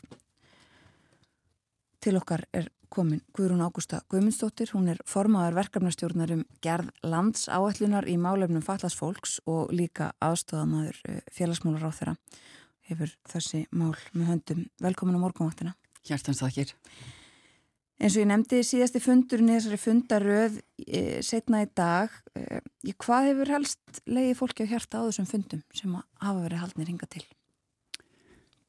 til 2.02 2.16
okkar 2.20 2.45
er 2.53 2.70
komin 2.95 3.22
Guðrún 3.36 3.64
Ágústa 3.66 4.02
Guðmundsdóttir, 4.12 4.70
hún 4.76 4.88
er 4.94 4.99
formaðar 5.10 5.57
verkefnastjórnar 5.57 6.32
um 6.36 6.44
gerð 6.64 6.91
landsáætlunar 7.03 8.07
í 8.07 8.16
málefnum 8.22 8.64
fallast 8.64 8.99
fólks 8.99 9.40
og 9.49 9.74
líka 9.76 10.12
aðstofamæður 10.24 11.02
félagsmálar 11.34 11.90
á 11.90 11.91
þeirra 11.98 12.16
hefur 12.90 13.12
þessi 13.30 13.66
mál 13.74 13.95
með 14.14 14.30
höndum. 14.30 14.66
Velkomin 14.82 15.18
á 15.18 15.24
morgunváttina. 15.24 15.74
Hjartans 16.06 16.44
þakkir. 16.44 16.76
En 17.96 18.12
svo 18.12 18.26
ég 18.26 18.28
nefndi 18.28 18.60
síðasti 18.66 19.00
fundurinn 19.00 19.54
í 19.54 19.56
þessari 19.56 19.80
fundaröð 19.80 20.58
e, 20.84 21.02
setna 21.24 21.62
í 21.64 21.70
dag. 21.80 22.12
E, 22.36 22.60
hvað 23.00 23.30
hefur 23.30 23.52
helst 23.54 24.02
leiði 24.04 24.34
fólki 24.36 24.68
á 24.68 24.72
hjarta 24.74 25.00
á 25.00 25.08
þessum 25.08 25.30
fundum 25.30 25.62
sem 25.76 25.94
hafa 25.96 26.42
verið 26.42 26.64
haldnir 26.64 26.92
hinga 26.92 27.08
til? 27.08 27.24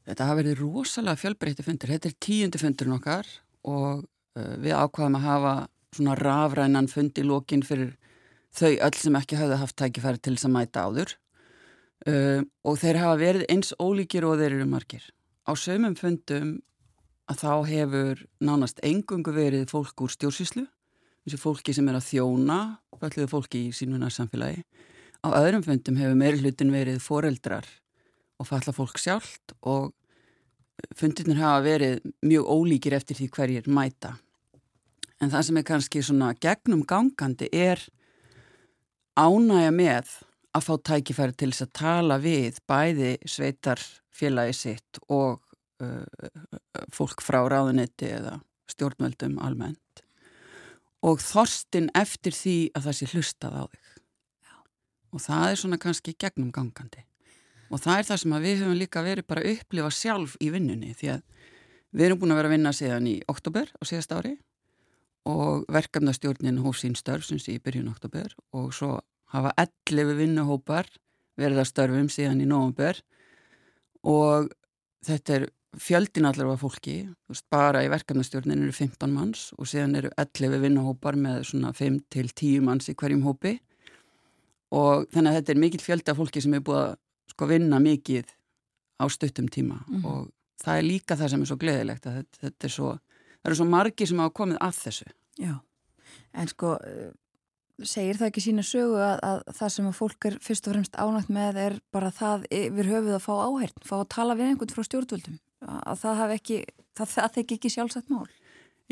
Þetta 0.06 0.28
hafa 0.28 0.38
verið 0.38 0.60
rosalega 0.62 1.18
fjölbreytti 1.18 1.66
fundur. 1.66 1.90
Þetta 1.96 2.12
er 2.12 2.18
tíundi 2.22 2.60
fundurinn 2.62 2.98
okkar 3.00 3.32
og 3.66 4.04
uh, 4.06 4.54
við 4.62 4.76
ákvaðum 4.78 5.18
að 5.18 5.26
hafa 5.26 5.54
svona 5.96 6.14
rafrænan 6.20 6.90
fund 6.92 7.18
í 7.18 7.26
lókin 7.26 7.66
fyrir 7.66 7.96
þau 8.54 8.70
öll 8.70 8.98
sem 9.00 9.18
ekki 9.18 9.40
hafði 9.40 9.58
haft 9.58 9.76
tækifæri 9.80 10.22
til 10.22 10.36
þess 10.36 10.46
að 10.46 10.54
mæta 10.54 10.86
áður 10.86 11.16
og 12.06 12.76
þeir 12.78 12.98
hafa 13.00 13.14
verið 13.18 13.44
eins 13.50 13.72
ólíkir 13.82 14.26
og 14.28 14.36
þeir 14.38 14.58
eru 14.58 14.66
margir. 14.68 15.02
Á 15.48 15.56
sömum 15.58 15.96
fundum 15.98 16.50
að 17.26 17.42
þá 17.42 17.52
hefur 17.70 18.22
nánast 18.44 18.82
engungu 18.86 19.34
verið 19.34 19.66
fólk 19.70 20.04
úr 20.04 20.12
stjórnsýslu, 20.14 20.66
þessi 21.26 21.40
fólki 21.42 21.74
sem 21.74 21.88
er 21.90 21.98
að 21.98 22.08
þjóna, 22.10 22.58
fölluðu 23.00 23.30
fólki 23.30 23.64
í 23.66 23.72
sínunar 23.74 24.14
samfélagi. 24.14 24.62
Á 25.26 25.28
öðrum 25.34 25.64
fundum 25.66 25.98
hefur 25.98 26.18
meiri 26.18 26.42
hlutin 26.42 26.70
verið 26.74 27.00
foreldrar 27.02 27.66
og 28.38 28.46
falla 28.46 28.74
fólk 28.76 29.00
sjálft 29.00 29.56
og 29.66 29.90
fundirnir 30.96 31.40
hafa 31.40 31.64
verið 31.64 32.04
mjög 32.22 32.46
ólíkir 32.52 32.96
eftir 32.96 33.18
því 33.18 33.28
hverjir 33.34 33.68
mæta. 33.72 34.14
En 35.20 35.32
það 35.32 35.46
sem 35.48 35.58
er 35.58 35.66
kannski 35.66 36.02
svona 36.04 36.34
gegnum 36.38 36.84
gangandi 36.86 37.48
er 37.50 37.80
ánægja 39.16 39.72
með 39.72 40.12
að 40.56 40.66
fá 40.66 40.74
tækifæri 40.90 41.36
til 41.36 41.50
þess 41.52 41.64
að 41.64 41.74
tala 41.80 42.18
við 42.20 42.60
bæði 42.68 43.12
sveitar 43.28 43.80
félagi 44.14 44.56
sitt 44.56 45.00
og 45.08 45.40
fólk 46.94 47.24
frá 47.24 47.42
ráðunetti 47.50 48.08
eða 48.16 48.38
stjórnveldum 48.70 49.36
almennt. 49.42 50.04
Og 51.06 51.20
þorstin 51.22 51.90
eftir 51.94 52.34
því 52.34 52.56
að 52.74 52.88
það 52.88 52.96
sé 52.98 53.10
hlustað 53.12 53.58
á 53.60 53.64
þig. 53.70 53.90
Já. 54.46 54.56
Og 55.12 55.22
það 55.26 55.50
er 55.50 55.60
svona 55.60 55.80
kannski 55.82 56.16
gegnum 56.18 56.54
gangandi 56.54 57.04
og 57.70 57.82
það 57.82 57.98
er 57.98 58.08
það 58.08 58.20
sem 58.22 58.36
við 58.42 58.60
höfum 58.62 58.78
líka 58.78 59.02
verið 59.04 59.28
bara 59.28 59.42
að 59.42 59.56
upplifa 59.56 59.92
sjálf 59.94 60.36
í 60.42 60.50
vinnunni 60.54 60.92
því 60.96 61.12
að 61.16 61.22
við 61.96 62.06
erum 62.06 62.20
búin 62.20 62.34
að 62.34 62.40
vera 62.40 62.50
að 62.50 62.54
vinna 62.54 62.72
síðan 62.76 63.08
í 63.10 63.16
oktober 63.30 63.72
á 63.74 63.82
síðast 63.88 64.14
ári 64.14 64.34
og 65.26 65.66
verkefnastjórnin 65.74 66.62
hóf 66.62 66.78
sín 66.78 66.94
störfsins 66.98 67.48
í 67.50 67.58
byrjun 67.62 67.90
oktober 67.90 68.34
og 68.54 68.70
svo 68.76 69.00
hafa 69.34 69.52
11 69.58 70.14
vinnuhópar 70.20 70.90
verið 71.36 71.62
að 71.62 71.70
störfum 71.72 72.10
síðan 72.12 72.44
í 72.44 72.48
november 72.48 73.00
og 74.06 74.52
þetta 75.06 75.40
er 75.40 75.48
fjöldin 75.82 76.28
allar 76.28 76.52
af 76.52 76.62
fólki, 76.62 76.96
veist, 77.28 77.46
bara 77.52 77.82
í 77.84 77.90
verkefnastjórnin 77.92 78.64
eru 78.64 78.72
15 78.74 79.12
manns 79.12 79.50
og 79.56 79.68
síðan 79.70 79.98
eru 80.00 80.12
11 80.16 80.60
vinnuhópar 80.62 81.18
með 81.20 81.42
svona 81.50 81.72
5 81.76 81.98
til 82.12 82.30
10 82.30 82.64
manns 82.66 82.88
í 82.88 82.96
hverjum 82.96 83.24
hópi 83.26 83.58
og 84.74 85.06
þannig 85.12 85.30
að 85.30 85.38
þetta 85.40 85.54
er 85.54 85.62
mikil 85.62 85.82
fjöldi 85.82 86.12
af 86.12 86.20
fólki 86.20 86.42
sem 86.42 86.56
er 86.56 86.64
búið 86.64 86.82
að 86.82 86.96
sko 87.32 87.50
vinna 87.50 87.82
mikið 87.82 88.32
á 88.96 89.04
stuttum 89.12 89.48
tíma 89.52 89.82
mm 89.86 89.96
-hmm. 89.96 90.06
og 90.06 90.32
það 90.62 90.78
er 90.78 90.88
líka 90.88 91.16
það 91.16 91.30
sem 91.30 91.42
er 91.42 91.50
svo 91.50 91.58
gleðilegt 91.60 92.06
að 92.06 92.16
þetta, 92.18 92.38
þetta 92.40 92.66
er 92.66 92.72
svo, 92.72 92.90
það 93.42 93.50
eru 93.50 93.60
svo 93.60 93.68
margi 93.68 94.06
sem 94.06 94.18
hafa 94.18 94.38
komið 94.40 94.58
að 94.60 94.74
þessu. 94.84 95.08
Já, 95.36 95.54
en 96.32 96.48
sko 96.48 96.78
segir 97.84 98.16
það 98.16 98.30
ekki 98.30 98.44
sína 98.44 98.64
sögu 98.64 99.00
að, 99.04 99.18
að 99.28 99.42
það 99.58 99.72
sem 99.74 99.88
að 99.88 99.98
fólk 99.98 100.28
er 100.30 100.38
fyrst 100.44 100.68
og 100.68 100.74
fremst 100.74 100.96
ánægt 100.96 101.32
með 101.32 101.58
er 101.60 101.74
bara 101.92 102.12
það 102.14 102.46
yfir 102.50 102.88
höfuð 102.92 103.16
að 103.18 103.26
fá 103.26 103.34
áhært, 103.44 103.82
fá 103.84 103.96
að 103.98 104.08
tala 104.16 104.36
við 104.38 104.52
einhvern 104.52 104.72
frá 104.72 104.86
stjórnvöldum, 104.86 105.36
að 105.66 106.02
það 106.02 106.20
hef 106.22 106.34
ekki, 106.36 106.58
það, 106.96 107.12
það 107.14 107.32
þekki 107.36 107.58
ekki 107.58 107.72
sjálfsagt 107.74 108.12
mál. 108.12 108.26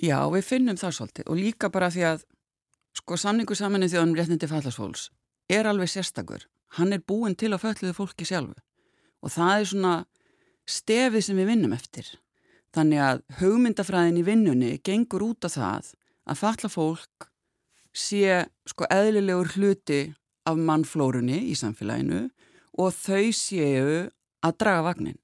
Já, 0.02 0.18
við 0.30 0.48
finnum 0.48 0.78
það 0.80 0.96
svolítið 0.98 1.30
og 1.30 1.38
líka 1.38 1.70
bara 1.70 1.90
því 1.94 2.08
að 2.10 2.24
sko 2.98 3.18
samningu 3.18 3.54
saman 3.58 3.86
í 3.86 3.90
þjóðanum 3.90 4.18
réttindi 4.18 4.50
fallasfólks 4.50 5.08
er 5.52 5.68
alveg 5.70 5.90
sérstakur 5.92 6.48
hann 6.78 6.94
er 6.94 7.02
búin 7.02 7.36
til 7.38 7.52
að 7.54 7.62
fölluðu 7.62 7.94
fólki 7.96 8.26
sjálfu 8.26 8.56
og 9.24 9.32
það 9.32 9.54
er 9.54 9.68
svona 9.70 9.94
stefið 10.68 11.24
sem 11.24 11.38
við 11.38 11.50
vinnum 11.52 11.74
eftir. 11.76 12.08
Þannig 12.74 13.02
að 13.06 13.22
hugmyndafræðin 13.38 14.20
í 14.20 14.26
vinnunni 14.26 14.72
gengur 14.84 15.24
út 15.28 15.46
af 15.46 15.54
það 15.54 15.90
að 16.24 16.40
falla 16.40 16.70
fólk 16.72 17.28
sé 17.94 18.40
sko 18.66 18.88
eðlilegur 18.90 19.52
hluti 19.54 20.00
af 20.48 20.58
mannflórunni 20.58 21.44
í 21.52 21.54
samfélaginu 21.56 22.24
og 22.82 22.96
þau 22.96 23.30
séu 23.36 24.00
að 24.44 24.56
draga 24.60 24.82
vagnin. 24.88 25.20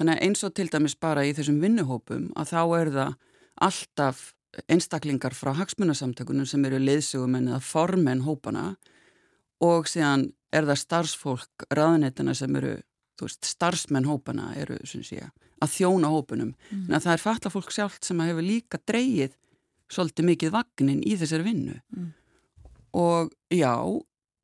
Þannig 0.00 0.18
að 0.18 0.26
eins 0.26 0.44
og 0.46 0.54
til 0.56 0.68
dæmis 0.72 0.96
bara 0.98 1.24
í 1.28 1.34
þessum 1.36 1.60
vinnuhópum 1.62 2.30
að 2.38 2.54
þá 2.54 2.62
er 2.78 2.92
það 2.96 3.18
alltaf 3.66 4.22
einstaklingar 4.72 5.34
frá 5.36 5.52
hagsmunasamtökunum 5.56 6.46
sem 6.48 6.64
eru 6.68 6.80
leiðsögumenn 6.82 7.50
eða 7.52 7.60
formenn 7.64 8.24
hópana 8.26 8.72
og 9.64 9.88
síðan 9.88 10.28
er 10.52 10.66
það 10.68 10.80
starfsfólk 10.82 11.66
raðanettana 11.72 12.34
sem 12.36 12.56
eru 12.60 12.74
veist, 13.22 13.46
starfsmenn 13.46 14.08
hópana 14.08 14.50
eru 14.58 14.78
sé, 14.84 15.22
að 15.62 15.74
þjóna 15.76 16.10
hópunum 16.12 16.52
mm. 16.52 16.88
en 16.90 17.00
það 17.00 17.14
er 17.14 17.22
fatla 17.22 17.52
fólk 17.54 17.72
sjálft 17.74 18.04
sem 18.04 18.20
hefur 18.24 18.44
líka 18.44 18.80
dreyið 18.88 19.36
svolítið 19.92 20.28
mikið 20.28 20.54
vagnin 20.56 21.02
í 21.06 21.16
þessari 21.20 21.46
vinnu 21.46 21.78
mm. 21.78 22.08
og 22.98 23.32
já 23.52 23.74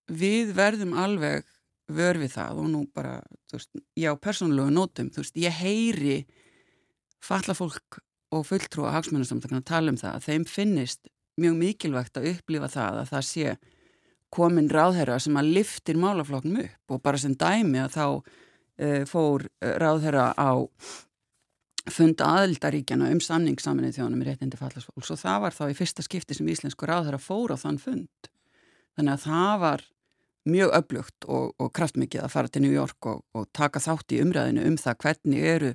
við 0.08 0.54
verðum 0.56 0.94
alveg 0.96 1.44
vörfið 1.88 2.34
það 2.34 2.60
og 2.62 2.68
nú 2.72 2.82
bara 2.94 3.14
veist, 3.52 3.70
já, 3.96 4.10
persónulegu 4.20 4.72
nótum, 4.74 5.08
þú 5.12 5.24
veist, 5.24 5.38
ég 5.40 5.56
heyri 5.62 6.18
fatla 7.24 7.56
fólk 7.56 8.00
og 8.34 8.44
fulltrú 8.44 8.84
að 8.84 8.98
hagsmennastamtakana 8.98 9.64
tala 9.64 9.94
um 9.94 10.00
það 10.00 10.18
að 10.18 10.28
þeim 10.28 10.46
finnist 10.48 11.08
mjög 11.40 11.58
mikilvægt 11.62 12.20
að 12.20 12.30
upplifa 12.34 12.68
það 12.72 13.00
að 13.00 13.12
það 13.12 13.26
sé 13.30 13.56
komin 14.34 14.68
ráðherra 14.68 15.16
sem 15.22 15.36
að 15.40 15.52
liftir 15.56 15.98
málafloknum 16.00 16.60
upp 16.60 16.94
og 16.94 17.02
bara 17.04 17.20
sem 17.20 17.36
dæmi 17.38 17.80
að 17.80 17.94
þá 17.94 18.06
e, 18.76 18.88
fór 19.08 19.46
eh, 19.62 19.76
ráðherra 19.80 20.32
á 20.36 20.52
funda 21.88 22.26
aðildaríkjana 22.42 23.08
um 23.14 23.20
samningssaminnið 23.24 23.96
þjónum 23.96 24.20
í 24.20 24.28
réttindi 24.28 24.58
fallasfólks 24.60 25.14
og 25.14 25.20
það 25.22 25.38
var 25.46 25.56
þá 25.56 25.62
í 25.70 25.76
fyrsta 25.78 26.04
skipti 26.04 26.36
sem 26.36 26.50
íslensku 26.52 26.88
ráðherra 26.88 27.20
fór 27.22 27.54
á 27.54 27.56
þann 27.56 27.80
fund. 27.80 28.28
Þannig 28.98 29.14
að 29.14 29.24
það 29.24 29.54
var 29.62 29.84
mjög 30.50 30.72
öflugt 30.78 31.26
og, 31.28 31.52
og 31.60 31.72
kraftmikið 31.76 32.24
að 32.24 32.32
fara 32.32 32.48
til 32.52 32.62
New 32.64 32.72
York 32.74 33.06
og, 33.10 33.22
og 33.36 33.46
taka 33.56 33.80
þátt 33.84 34.14
í 34.16 34.22
umræðinu 34.24 34.64
um 34.68 34.76
það 34.80 34.98
hvernig 35.04 35.44
eru 35.54 35.74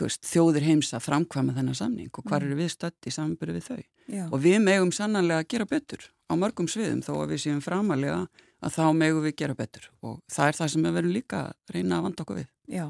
veist, 0.00 0.22
þjóðir 0.24 0.64
heims 0.64 0.92
að 0.96 1.02
framkvæma 1.04 1.52
þennan 1.58 1.76
samning 1.76 2.08
og 2.16 2.24
hvar 2.24 2.40
Mm. 2.40 2.46
eru 2.46 2.56
við 2.62 2.70
stödd 2.72 3.08
í 3.08 3.10
samanbyrju 3.12 3.56
við 3.58 3.66
þau. 3.66 3.82
Já, 4.10 4.22
Og 4.32 4.38
við 4.40 4.56
megum 4.64 4.92
sannanlega 4.96 5.42
að 5.44 5.48
gera 5.52 5.66
betur 5.68 6.06
á 6.30 6.32
mörgum 6.40 6.68
sviðum 6.70 7.02
þó 7.04 7.12
að 7.20 7.34
við 7.34 7.42
séum 7.44 7.60
framalega 7.60 8.22
að 8.62 8.72
þá 8.76 8.84
megum 8.96 9.22
við 9.26 9.36
gera 9.36 9.54
betur 9.58 9.90
og 10.02 10.22
það 10.30 10.46
er 10.48 10.56
það 10.60 10.70
sem 10.72 10.82
við 10.88 10.96
verum 10.96 11.12
líka 11.12 11.42
að 11.44 11.74
reyna 11.74 11.98
að 11.98 12.02
vanda 12.08 12.24
okkur 12.24 12.40
við. 12.40 12.48
já. 12.68 12.86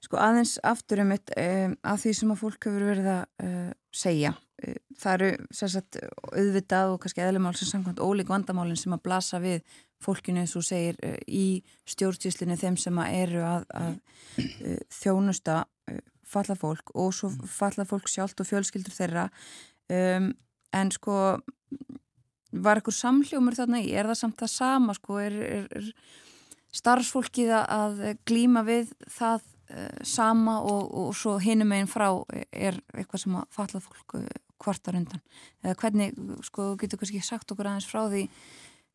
Sko 0.00 0.16
aðeins 0.22 0.56
aftur 0.62 1.00
um 1.02 1.08
mitt 1.12 1.30
um, 1.36 1.72
að 1.82 1.96
því 2.04 2.12
sem 2.14 2.30
að 2.32 2.40
fólk 2.40 2.66
hefur 2.68 2.84
verið 2.88 3.08
að 3.12 3.24
uh, 3.44 3.72
segja. 3.92 4.32
Það 4.98 5.12
eru 5.14 5.28
sérsagt 5.54 5.98
auðvitað 6.34 6.92
og 6.94 7.02
kannski 7.04 7.22
eðlumál 7.22 7.54
sem 7.54 7.68
samkvæmt 7.70 8.00
ólík 8.02 8.30
vandamálinn 8.32 8.78
sem 8.80 8.94
að 8.96 9.04
blasa 9.04 9.38
við 9.38 9.60
fólkinu 10.02 10.42
eins 10.42 10.54
og 10.58 10.64
segir 10.66 10.98
uh, 11.06 11.14
í 11.26 11.60
stjórnstíslinu 11.86 12.56
þeim 12.58 12.76
sem 12.78 12.98
að 12.98 13.14
eru 13.20 13.44
að, 13.46 13.66
að 13.74 13.92
uh, 14.42 14.80
þjónusta 14.94 15.60
uh, 15.62 16.00
falla 16.26 16.56
fólk 16.58 16.90
og 16.94 17.12
svo 17.14 17.30
falla 17.50 17.86
fólk 17.88 18.10
sjálft 18.10 18.42
og 18.42 18.48
fjölskyldur 18.50 18.94
þeirra. 18.94 19.28
Um, 19.90 20.32
en 20.74 20.90
sko 20.94 21.38
var 22.52 22.78
eitthvað 22.80 22.98
samhljómur 22.98 23.56
þarna 23.58 23.82
í, 23.84 23.92
er 23.94 24.10
það 24.10 24.20
samt 24.22 24.42
það 24.42 24.52
sama 24.54 24.96
sko, 24.98 25.20
er, 25.22 25.38
er, 25.38 25.70
er 25.78 25.88
starfsfólkið 26.78 27.54
að- 27.62 28.02
glíma 28.28 28.62
við 28.66 28.90
það 29.06 29.46
sama 30.08 30.60
og, 30.64 30.86
og 30.96 31.08
svo 31.16 31.34
hinum 31.42 31.74
einn 31.76 31.88
frá 31.90 32.06
er 32.48 32.78
eitthvað 32.94 33.20
sem 33.20 33.34
að 33.36 33.50
falla 33.52 33.80
fólk 33.84 34.14
uh, 34.16 34.28
kvartar 34.60 34.98
undan 34.98 35.22
eða 35.64 35.76
hvernig, 35.82 36.16
sko, 36.46 36.72
getur 36.80 37.00
kannski 37.00 37.22
sagt 37.24 37.54
okkur 37.54 37.70
aðeins 37.70 37.88
frá 37.88 38.04
því 38.08 38.26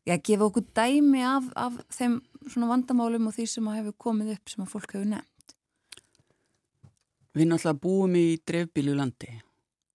Já, 0.04 0.18
gefa 0.20 0.50
okkur 0.50 0.66
dæmi 0.76 1.22
af, 1.24 1.46
af 1.56 1.76
þeim 1.96 2.18
svona 2.44 2.68
vandamálum 2.74 3.30
og 3.30 3.32
því 3.38 3.46
sem 3.48 3.68
að 3.70 3.78
hefur 3.78 3.94
komið 4.04 4.34
upp 4.34 4.50
sem 4.52 4.64
að 4.64 4.72
fólk 4.74 4.92
hefur 4.92 5.06
nefnt. 5.08 5.54
Við 7.34 7.48
náttúrulega 7.48 7.80
búum 7.86 8.18
í 8.20 8.26
dreifbílu 8.44 8.96
landi 8.98 9.30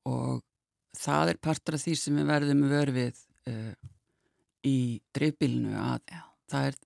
og 0.09 0.41
það 0.97 1.35
er 1.35 1.41
partur 1.45 1.77
af 1.77 1.83
því 1.85 1.93
sem 2.01 2.17
við 2.17 2.31
verðum 2.31 2.65
verfið 2.71 3.21
uh, 3.53 3.91
í 4.65 4.77
dreifbílinu 5.13 5.77
að 5.77 6.01
Já. 6.09 6.23
það 6.49 6.71
er, 6.71 6.79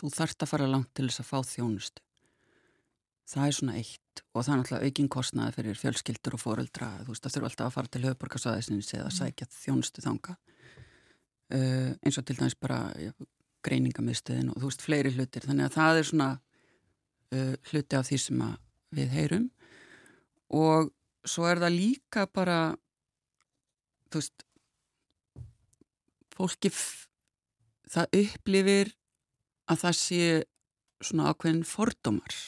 þú 0.00 0.12
þarft 0.16 0.46
að 0.46 0.52
fara 0.54 0.72
langt 0.72 0.90
til 0.96 1.10
þess 1.10 1.22
að 1.22 1.30
fá 1.34 1.38
þjónustu. 1.52 2.04
Það 3.30 3.46
er 3.46 3.56
svona 3.56 3.74
eitt 3.78 4.22
og 4.34 4.44
það 4.44 4.52
er 4.52 4.60
náttúrulega 4.60 4.90
aukin 4.90 5.10
kostnaði 5.14 5.56
fyrir 5.56 5.78
fjölskyldur 5.78 6.36
og 6.36 6.42
foreldra. 6.42 6.88
Þú 7.04 7.12
veist, 7.12 7.24
það 7.24 7.34
þurfa 7.36 7.50
alltaf 7.50 7.68
að 7.68 7.76
fara 7.76 7.92
til 7.94 8.04
höfuborgarsvæðisins 8.06 8.94
eða 8.98 9.12
sækja 9.14 9.48
þjónustu 9.54 10.04
þanga. 10.04 10.36
Uh, 11.50 11.92
eins 12.06 12.18
og 12.18 12.26
til 12.26 12.36
dæmis 12.38 12.58
bara 12.58 12.80
ja, 12.98 13.14
greiningamiðstöðin 13.66 14.52
og 14.52 14.60
þú 14.60 14.70
veist, 14.70 14.84
fleiri 14.86 15.14
hlutir. 15.14 15.46
Þannig 15.46 15.68
að 15.68 15.76
það 15.78 16.00
er 16.00 16.10
svona 16.10 16.28
uh, 16.36 17.54
hluti 17.70 17.98
af 17.98 18.10
því 18.10 18.20
sem 18.24 18.44
við 18.94 19.14
heyrum 19.14 19.48
og 20.50 20.90
svo 21.26 21.46
er 21.46 21.60
það 21.62 21.76
líka 21.76 22.26
bara 22.34 22.60
þú 24.10 24.22
veist 24.22 24.46
fólki 26.34 26.72
það 27.90 28.16
upplifir 28.22 28.94
að 29.70 29.84
það 29.84 29.98
sé 30.00 30.24
svona 31.00 31.30
ákveðin 31.30 31.66
fordómar 31.68 32.38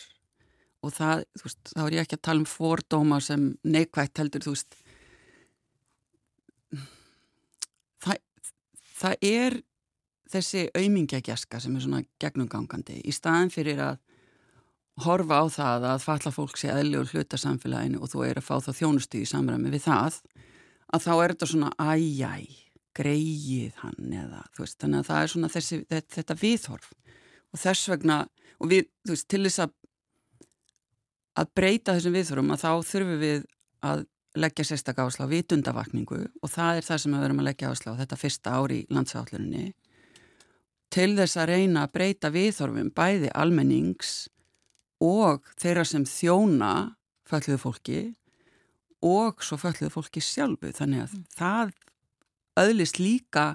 og 0.83 0.95
það, 0.95 1.25
þú 1.39 1.47
veist, 1.47 1.73
þá 1.73 1.83
er 1.85 1.97
ég 1.97 2.07
ekki 2.07 2.19
að 2.19 2.25
tala 2.29 2.43
um 2.43 2.49
fordómar 2.49 3.25
sem 3.25 3.51
neikvægt 3.65 4.23
heldur, 4.23 4.45
þú 4.45 4.55
veist 4.57 4.79
það, 8.03 8.23
það 9.01 9.29
er 9.33 9.59
þessi 10.33 10.65
aumingjagjaska 10.79 11.61
sem 11.61 11.77
er 11.77 11.85
svona 11.85 12.03
gegnumgangandi 12.23 13.03
í 13.05 13.15
staðin 13.15 13.53
fyrir 13.53 13.83
að 13.85 14.01
horfa 15.03 15.41
á 15.41 15.45
það 15.53 15.87
að 15.93 16.03
falla 16.05 16.33
fólk 16.35 16.59
sé 16.61 16.73
eðligur 16.73 17.13
hluta 17.13 17.39
samfélaginu 17.41 18.01
og 18.03 18.13
þú 18.13 18.27
er 18.29 18.41
að 18.41 18.49
fá 18.49 18.57
þá 18.61 18.73
þjónustu 18.81 19.23
í 19.23 19.29
samræmi 19.29 19.73
við 19.73 19.87
það 19.87 20.19
að 20.93 21.07
þá 21.07 21.13
er 21.15 21.33
þetta 21.33 21.49
svona 21.49 21.71
æjæ, 21.81 22.33
greið 22.93 23.79
hann 23.81 24.17
eða 24.23 24.43
þú 24.53 24.65
veist, 24.65 24.79
þannig 24.83 25.01
að 25.01 25.09
það 25.09 25.23
er 25.23 25.33
svona 25.33 25.51
þessi, 25.53 25.79
þetta, 25.89 26.15
þetta 26.19 26.37
viðhorf. 26.43 26.91
Og 27.53 27.61
þess 27.63 27.89
vegna, 27.93 28.19
og 28.61 28.73
við, 28.73 28.91
þú 29.07 29.15
veist, 29.15 29.29
til 29.33 29.43
þess 29.47 29.63
að 29.65 29.73
að 31.39 31.53
breyta 31.57 31.97
þessum 31.97 32.17
viðhorfum 32.17 32.53
að 32.55 32.65
þá 32.65 32.73
þurfum 32.89 33.23
við 33.23 33.45
að 33.83 34.05
leggja 34.43 34.65
sérstak 34.65 35.01
ásla 35.03 35.29
á 35.29 35.33
vitundavakningu 35.33 36.21
og 36.41 36.51
það 36.53 36.79
er 36.79 36.87
það 36.87 37.01
sem 37.03 37.15
við 37.15 37.25
verum 37.27 37.43
að 37.43 37.49
leggja 37.51 37.73
ásla 37.73 37.93
á 37.93 38.01
þetta 38.01 38.21
fyrsta 38.21 38.55
ári 38.57 38.79
í 38.81 38.87
landsállunni 38.93 39.65
til 40.93 41.11
þess 41.17 41.41
að 41.41 41.53
reyna 41.53 41.85
að 41.87 41.95
breyta 41.97 42.31
viðhorfum 42.33 42.91
bæði 42.97 43.31
almennings 43.37 44.13
og 45.03 45.47
þeirra 45.61 45.85
sem 45.89 46.05
þjóna 46.09 46.73
fölluðu 47.29 47.61
fólki 47.61 48.01
og 49.03 49.43
svo 49.43 49.59
fölluðu 49.59 49.91
fólki 49.91 50.23
sjálfu. 50.23 50.71
Þannig 50.77 51.07
að 51.07 51.15
það 51.35 51.73
öðlist 52.63 53.01
líka 53.01 53.47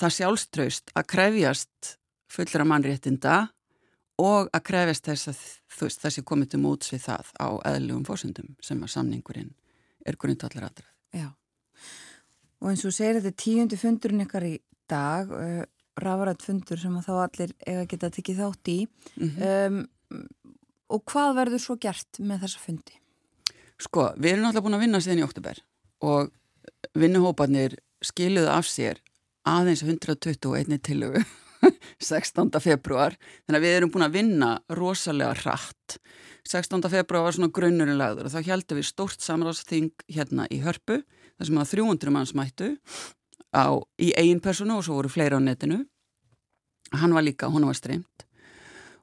það 0.00 0.16
sjálfströst 0.18 0.94
að 0.96 1.08
krefjast 1.12 1.96
fullra 2.32 2.66
mannréttinda 2.68 3.36
og 4.22 4.50
að 4.54 4.64
krefjast 4.68 5.08
þess 5.08 5.30
að 5.32 5.42
veist, 5.80 6.02
þessi 6.04 6.24
komið 6.28 6.52
til 6.52 6.62
móts 6.62 6.92
við 6.94 7.04
það 7.08 7.30
á 7.42 7.48
eðlugum 7.72 8.06
fórsöndum 8.06 8.54
sem 8.62 8.82
að 8.82 8.92
samningurinn 8.94 9.52
er 10.06 10.18
grundallar 10.20 10.68
aðrað. 10.68 10.90
Já. 11.16 11.28
Og 12.62 12.70
eins 12.70 12.84
og 12.86 12.94
segir 12.94 13.18
þetta 13.18 13.42
tíundi 13.42 13.78
fundurinn 13.80 14.24
ykkar 14.24 14.46
í 14.46 14.56
dag, 14.90 15.30
uh, 15.32 15.62
rafarætt 16.02 16.44
fundur 16.46 16.80
sem 16.80 16.94
að 16.98 17.08
þá 17.08 17.14
allir 17.24 17.54
eiga 17.66 17.86
geta 17.90 18.12
tekið 18.12 18.44
þátt 18.44 18.72
í. 18.72 18.78
Mm 19.18 19.32
Um, 19.42 19.82
og 20.92 21.00
hvað 21.08 21.30
verður 21.38 21.60
svo 21.62 21.78
gert 21.80 22.18
með 22.20 22.42
þessa 22.44 22.58
fundi? 22.60 22.98
Sko, 23.80 24.10
við 24.20 24.34
erum 24.34 24.42
náttúrulega 24.44 24.64
búin 24.66 24.76
að 24.76 24.82
vinna 24.84 25.00
síðan 25.00 25.22
í 25.22 25.24
oktober 25.24 25.60
og 26.04 26.32
vinnuhópanir 26.98 27.78
skiluðu 28.04 28.50
af 28.52 28.68
sér 28.68 29.00
aðeins 29.48 29.82
121 29.86 30.82
tilögu 30.84 31.22
16. 32.12 32.50
februar 32.62 33.16
þannig 33.46 33.58
að 33.58 33.66
við 33.66 33.76
erum 33.76 33.92
búin 33.94 34.06
að 34.06 34.18
vinna 34.18 34.50
rosalega 34.78 35.36
hratt 35.42 35.98
16. 36.48 36.82
februar 36.90 37.28
var 37.28 37.36
svona 37.36 37.52
grunnurinn 37.54 38.00
lagður 38.00 38.28
og 38.28 38.34
þá 38.34 38.50
heldum 38.50 38.80
við 38.80 38.88
stórt 38.88 39.22
samráðsþing 39.22 39.92
hérna 40.10 40.48
í 40.50 40.58
Hörpu 40.64 41.02
þar 41.02 41.48
sem 41.48 41.62
að 41.62 41.74
300 41.76 42.14
manns 42.14 42.34
mættu 42.38 42.74
á, 43.54 43.78
í 44.00 44.10
eigin 44.18 44.42
personu 44.42 44.78
og 44.78 44.86
svo 44.86 44.98
voru 44.98 45.12
fleira 45.12 45.38
á 45.38 45.42
netinu 45.42 45.84
hann 46.92 47.14
var 47.14 47.24
líka, 47.24 47.48
hún 47.48 47.66
var 47.68 47.78
streymt 47.78 48.26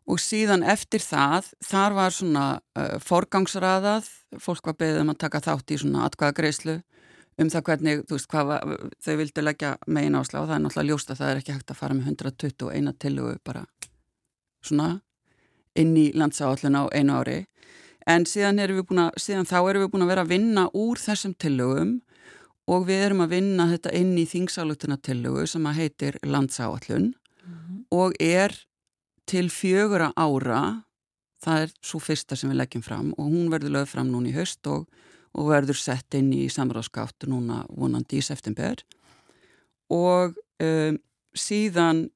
og 0.10 0.19
síðan 0.22 0.65
eftir 0.65 1.03
það 1.06 1.52
þar 1.64 1.95
var 1.98 2.15
svona 2.15 2.45
uh, 2.77 2.98
forgangsraðað 3.06 4.10
fólk 4.41 4.72
var 4.72 4.77
beðið 4.81 5.03
um 5.03 5.14
að 5.14 5.22
taka 5.26 5.44
þátt 5.45 5.73
í 5.73 5.80
svona 5.81 6.07
atkvæðagreislu 6.10 6.80
um 7.39 7.51
það 7.51 7.65
hvernig, 7.69 8.01
þú 8.07 8.17
veist, 8.17 8.29
hvað 8.31 8.49
var, 8.49 8.73
þau 9.05 9.13
vildu 9.21 9.43
leggja 9.43 9.75
megin 9.87 10.17
áslá 10.19 10.41
og 10.41 10.49
það 10.49 10.55
er 10.55 10.63
náttúrulega 10.65 10.89
ljóst 10.89 11.13
að 11.13 11.21
það 11.21 11.31
er 11.31 11.41
ekki 11.41 11.55
hægt 11.55 11.71
að 11.71 11.79
fara 11.79 11.97
með 11.97 12.09
121 12.13 12.97
tilugu 12.99 13.37
bara 13.47 13.63
svona 14.65 14.89
inn 15.79 15.95
í 15.97 16.09
landsáalluna 16.17 16.83
á 16.83 16.85
einu 16.91 17.15
ári. 17.21 17.39
En 18.09 18.25
síðan, 18.25 18.59
að, 18.59 19.09
síðan 19.21 19.47
þá 19.47 19.57
erum 19.61 19.85
við 19.85 19.91
búin 19.93 20.05
að 20.05 20.11
vera 20.13 20.25
að 20.25 20.33
vinna 20.33 20.65
úr 20.73 20.99
þessum 20.99 21.35
tillögum 21.39 21.99
og 22.69 22.85
við 22.89 23.05
erum 23.07 23.23
að 23.25 23.35
vinna 23.37 23.67
þetta 23.69 23.93
inn 23.97 24.15
í 24.17 24.25
þingsálutina 24.29 24.99
tillögu 25.01 25.45
sem 25.49 25.65
að 25.69 25.79
heitir 25.83 26.19
landsáallun 26.25 27.13
og 27.95 28.13
er 28.21 28.53
til 29.29 29.47
fjögura 29.53 30.11
ára 30.17 30.83
það 31.43 31.65
er 31.65 31.73
svo 31.85 32.01
fyrsta 32.03 32.37
sem 32.37 32.51
við 32.51 32.61
leggjum 32.61 32.85
fram 32.85 33.11
og 33.15 33.29
hún 33.29 33.49
verður 33.53 33.77
lögð 33.77 33.93
fram 33.93 34.11
núna 34.11 34.31
í 34.31 34.35
höst 34.35 34.67
og, 34.69 34.87
og 35.38 35.51
verður 35.51 35.77
sett 35.77 36.18
inn 36.18 36.31
í 36.34 36.47
samráðskátt 36.51 37.27
núna 37.30 37.61
vonandi 37.69 38.19
í 38.19 38.26
september. 38.26 38.81
Og 39.93 40.38
um, 40.64 40.97
síðan 41.38 42.07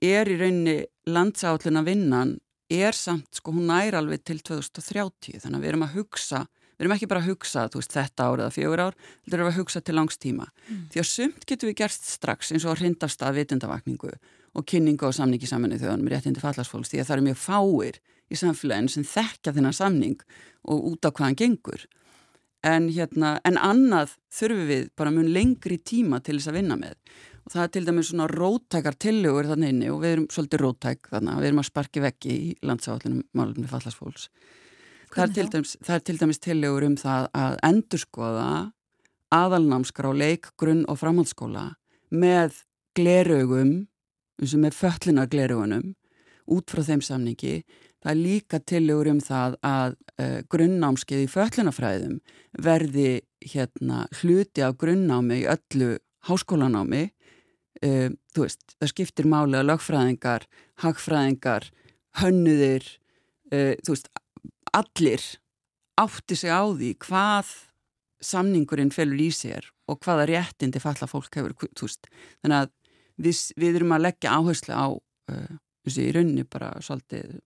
er 0.00 0.30
í 0.30 0.38
rauninni 0.40 0.78
landsálluna 1.10 1.82
vinnan 1.86 2.38
er 2.70 2.94
samt, 2.94 3.28
sko, 3.34 3.52
hún 3.56 3.66
nær 3.70 3.98
alveg 3.98 4.22
til 4.24 4.38
2030, 4.46 5.40
þannig 5.42 5.58
að 5.58 5.64
við 5.64 5.72
erum 5.72 5.86
að 5.88 5.96
hugsa 5.98 6.46
við 6.80 6.86
erum 6.86 6.94
ekki 6.94 7.08
bara 7.10 7.20
að 7.20 7.26
hugsa, 7.28 7.62
veist, 7.74 7.92
þetta 7.92 8.24
ár 8.24 8.40
eða 8.40 8.52
fjögur 8.54 8.82
ár, 8.86 8.94
við 9.26 9.34
erum 9.36 9.48
að 9.50 9.58
hugsa 9.58 9.82
til 9.84 9.94
langstíma 9.98 10.46
því 10.64 11.02
að 11.02 11.08
sumt 11.10 11.44
getur 11.44 11.68
við 11.68 11.76
gerst 11.82 12.06
strax 12.08 12.54
eins 12.54 12.64
og 12.64 12.72
að 12.72 12.84
hrindast 12.84 13.20
að 13.20 13.36
vitundavakningu 13.36 14.12
og 14.56 14.64
kynningu 14.64 15.04
á 15.04 15.12
samningi 15.12 15.50
saminu 15.50 15.76
þjóðanum 15.76 16.08
réttindi 16.08 16.40
fallarsfólks 16.40 16.88
því 16.88 17.02
að 17.02 17.10
það 17.10 17.16
eru 17.18 17.26
mjög 17.26 17.40
fáir 17.42 18.00
í 18.30 18.38
samfélaginu 18.40 18.94
sem 18.94 19.04
þekkja 19.04 19.54
þennan 19.58 19.76
samning 19.76 20.24
og 20.72 20.88
út 20.94 21.04
á 21.04 21.10
hvaðan 21.12 21.36
gengur 21.36 21.84
en, 22.66 22.88
hérna, 22.92 23.34
en 23.44 23.58
annað 23.58 24.16
þurfum 24.36 24.70
við 24.70 24.86
bara 24.98 25.12
mun 25.14 25.32
lengri 25.32 25.78
tíma 25.78 26.20
til 26.24 26.38
þess 26.38 26.52
að 26.52 26.58
vinna 26.60 26.78
með. 26.80 26.96
Og 27.40 27.54
það 27.54 27.62
er 27.64 27.74
til 27.74 27.84
dæmis 27.88 28.10
svona 28.10 28.28
róttækar 28.30 28.96
tillögur 29.00 29.48
þannig 29.48 29.74
inni 29.74 29.90
og 29.90 30.02
við 30.02 30.16
erum 30.16 30.26
svolítið 30.30 30.64
róttæk 30.64 31.12
þannig 31.14 31.34
að 31.34 31.40
við 31.40 31.50
erum 31.50 31.62
að 31.62 31.70
sparki 31.70 32.02
vekki 32.04 32.34
í 32.34 32.50
landsáallinu 32.68 33.22
málumni 33.32 33.70
fallarsfólks 33.70 34.28
það 35.14 35.38
er, 35.38 35.48
dæmis, 35.50 35.76
það 35.82 35.96
er 35.96 36.04
til 36.06 36.18
dæmis 36.20 36.42
tillögur 36.42 36.86
um 36.86 36.96
það 36.98 37.28
að 37.36 37.56
endurskoða 37.66 38.50
aðalnámskra 39.34 40.10
á 40.10 40.12
leik, 40.14 40.50
grunn 40.58 40.84
og 40.90 40.98
framhaldsskóla 41.00 41.66
með 42.10 42.62
glerögum 42.98 43.72
eins 44.40 44.54
og 44.56 44.62
með 44.64 44.78
föllina 44.78 45.26
glerugunum 45.30 45.94
út 46.50 46.70
frá 46.72 46.82
þeim 46.86 47.02
samningi 47.04 47.60
Það 48.00 48.12
er 48.12 48.18
líka 48.18 48.60
tillegur 48.64 49.10
um 49.12 49.18
það 49.20 49.56
að 49.66 49.96
uh, 50.16 50.38
grunnnámskeið 50.52 51.24
í 51.26 51.30
föllunafræðum 51.30 52.14
verði 52.64 53.10
hérna 53.52 54.06
hluti 54.20 54.64
af 54.64 54.78
grunnnámi 54.80 55.42
í 55.42 55.48
öllu 55.52 55.90
háskólanámi. 56.28 57.10
Uh, 57.84 58.08
þú 58.32 58.46
veist, 58.46 58.64
það 58.78 58.92
skiptir 58.94 59.28
máli 59.28 59.58
að 59.60 59.68
lögfræðingar, 59.68 60.46
hagfræðingar, 60.80 61.68
hönnuðir, 62.22 62.88
uh, 63.52 63.74
þú 63.84 63.96
veist, 63.96 64.08
allir 64.72 65.26
átti 66.00 66.38
sig 66.40 66.52
á 66.52 66.64
því 66.64 66.94
hvað 67.04 67.52
samningurinn 68.24 68.92
felur 68.94 69.20
í 69.20 69.28
sér 69.32 69.68
og 69.90 70.00
hvaða 70.04 70.28
réttindi 70.30 70.80
falla 70.80 71.08
fólk 71.08 71.36
hefur, 71.36 71.52
þú 71.76 71.84
veist. 71.84 72.08
Þannig 72.40 72.62
að 72.62 72.72
við, 73.20 73.44
við 73.60 73.80
erum 73.80 73.96
að 73.96 74.04
leggja 74.08 74.36
áherslu 74.38 74.72
á 74.76 74.88
þessi 75.84 76.08
í 76.08 76.12
rauninni 76.14 76.44
bara 76.48 76.72
svolítið 76.84 77.38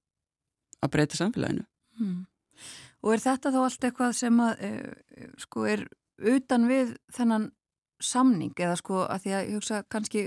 að 0.85 0.95
breyta 0.95 1.19
samfélaginu. 1.19 1.67
Hmm. 1.99 2.23
Og 3.05 3.13
er 3.15 3.23
þetta 3.25 3.53
þá 3.53 3.61
allt 3.65 3.85
eitthvað 3.85 4.17
sem 4.17 4.41
að, 4.41 4.65
e, 4.65 5.29
sko, 5.43 5.67
er 5.69 5.85
utan 6.35 6.69
við 6.71 6.95
þennan 7.13 7.51
samning 8.05 8.53
eða 8.59 8.77
sko 8.79 9.05
að 9.07 9.25
því 9.25 9.33
að 9.39 9.51
hugsa 9.55 9.81
kannski 9.93 10.25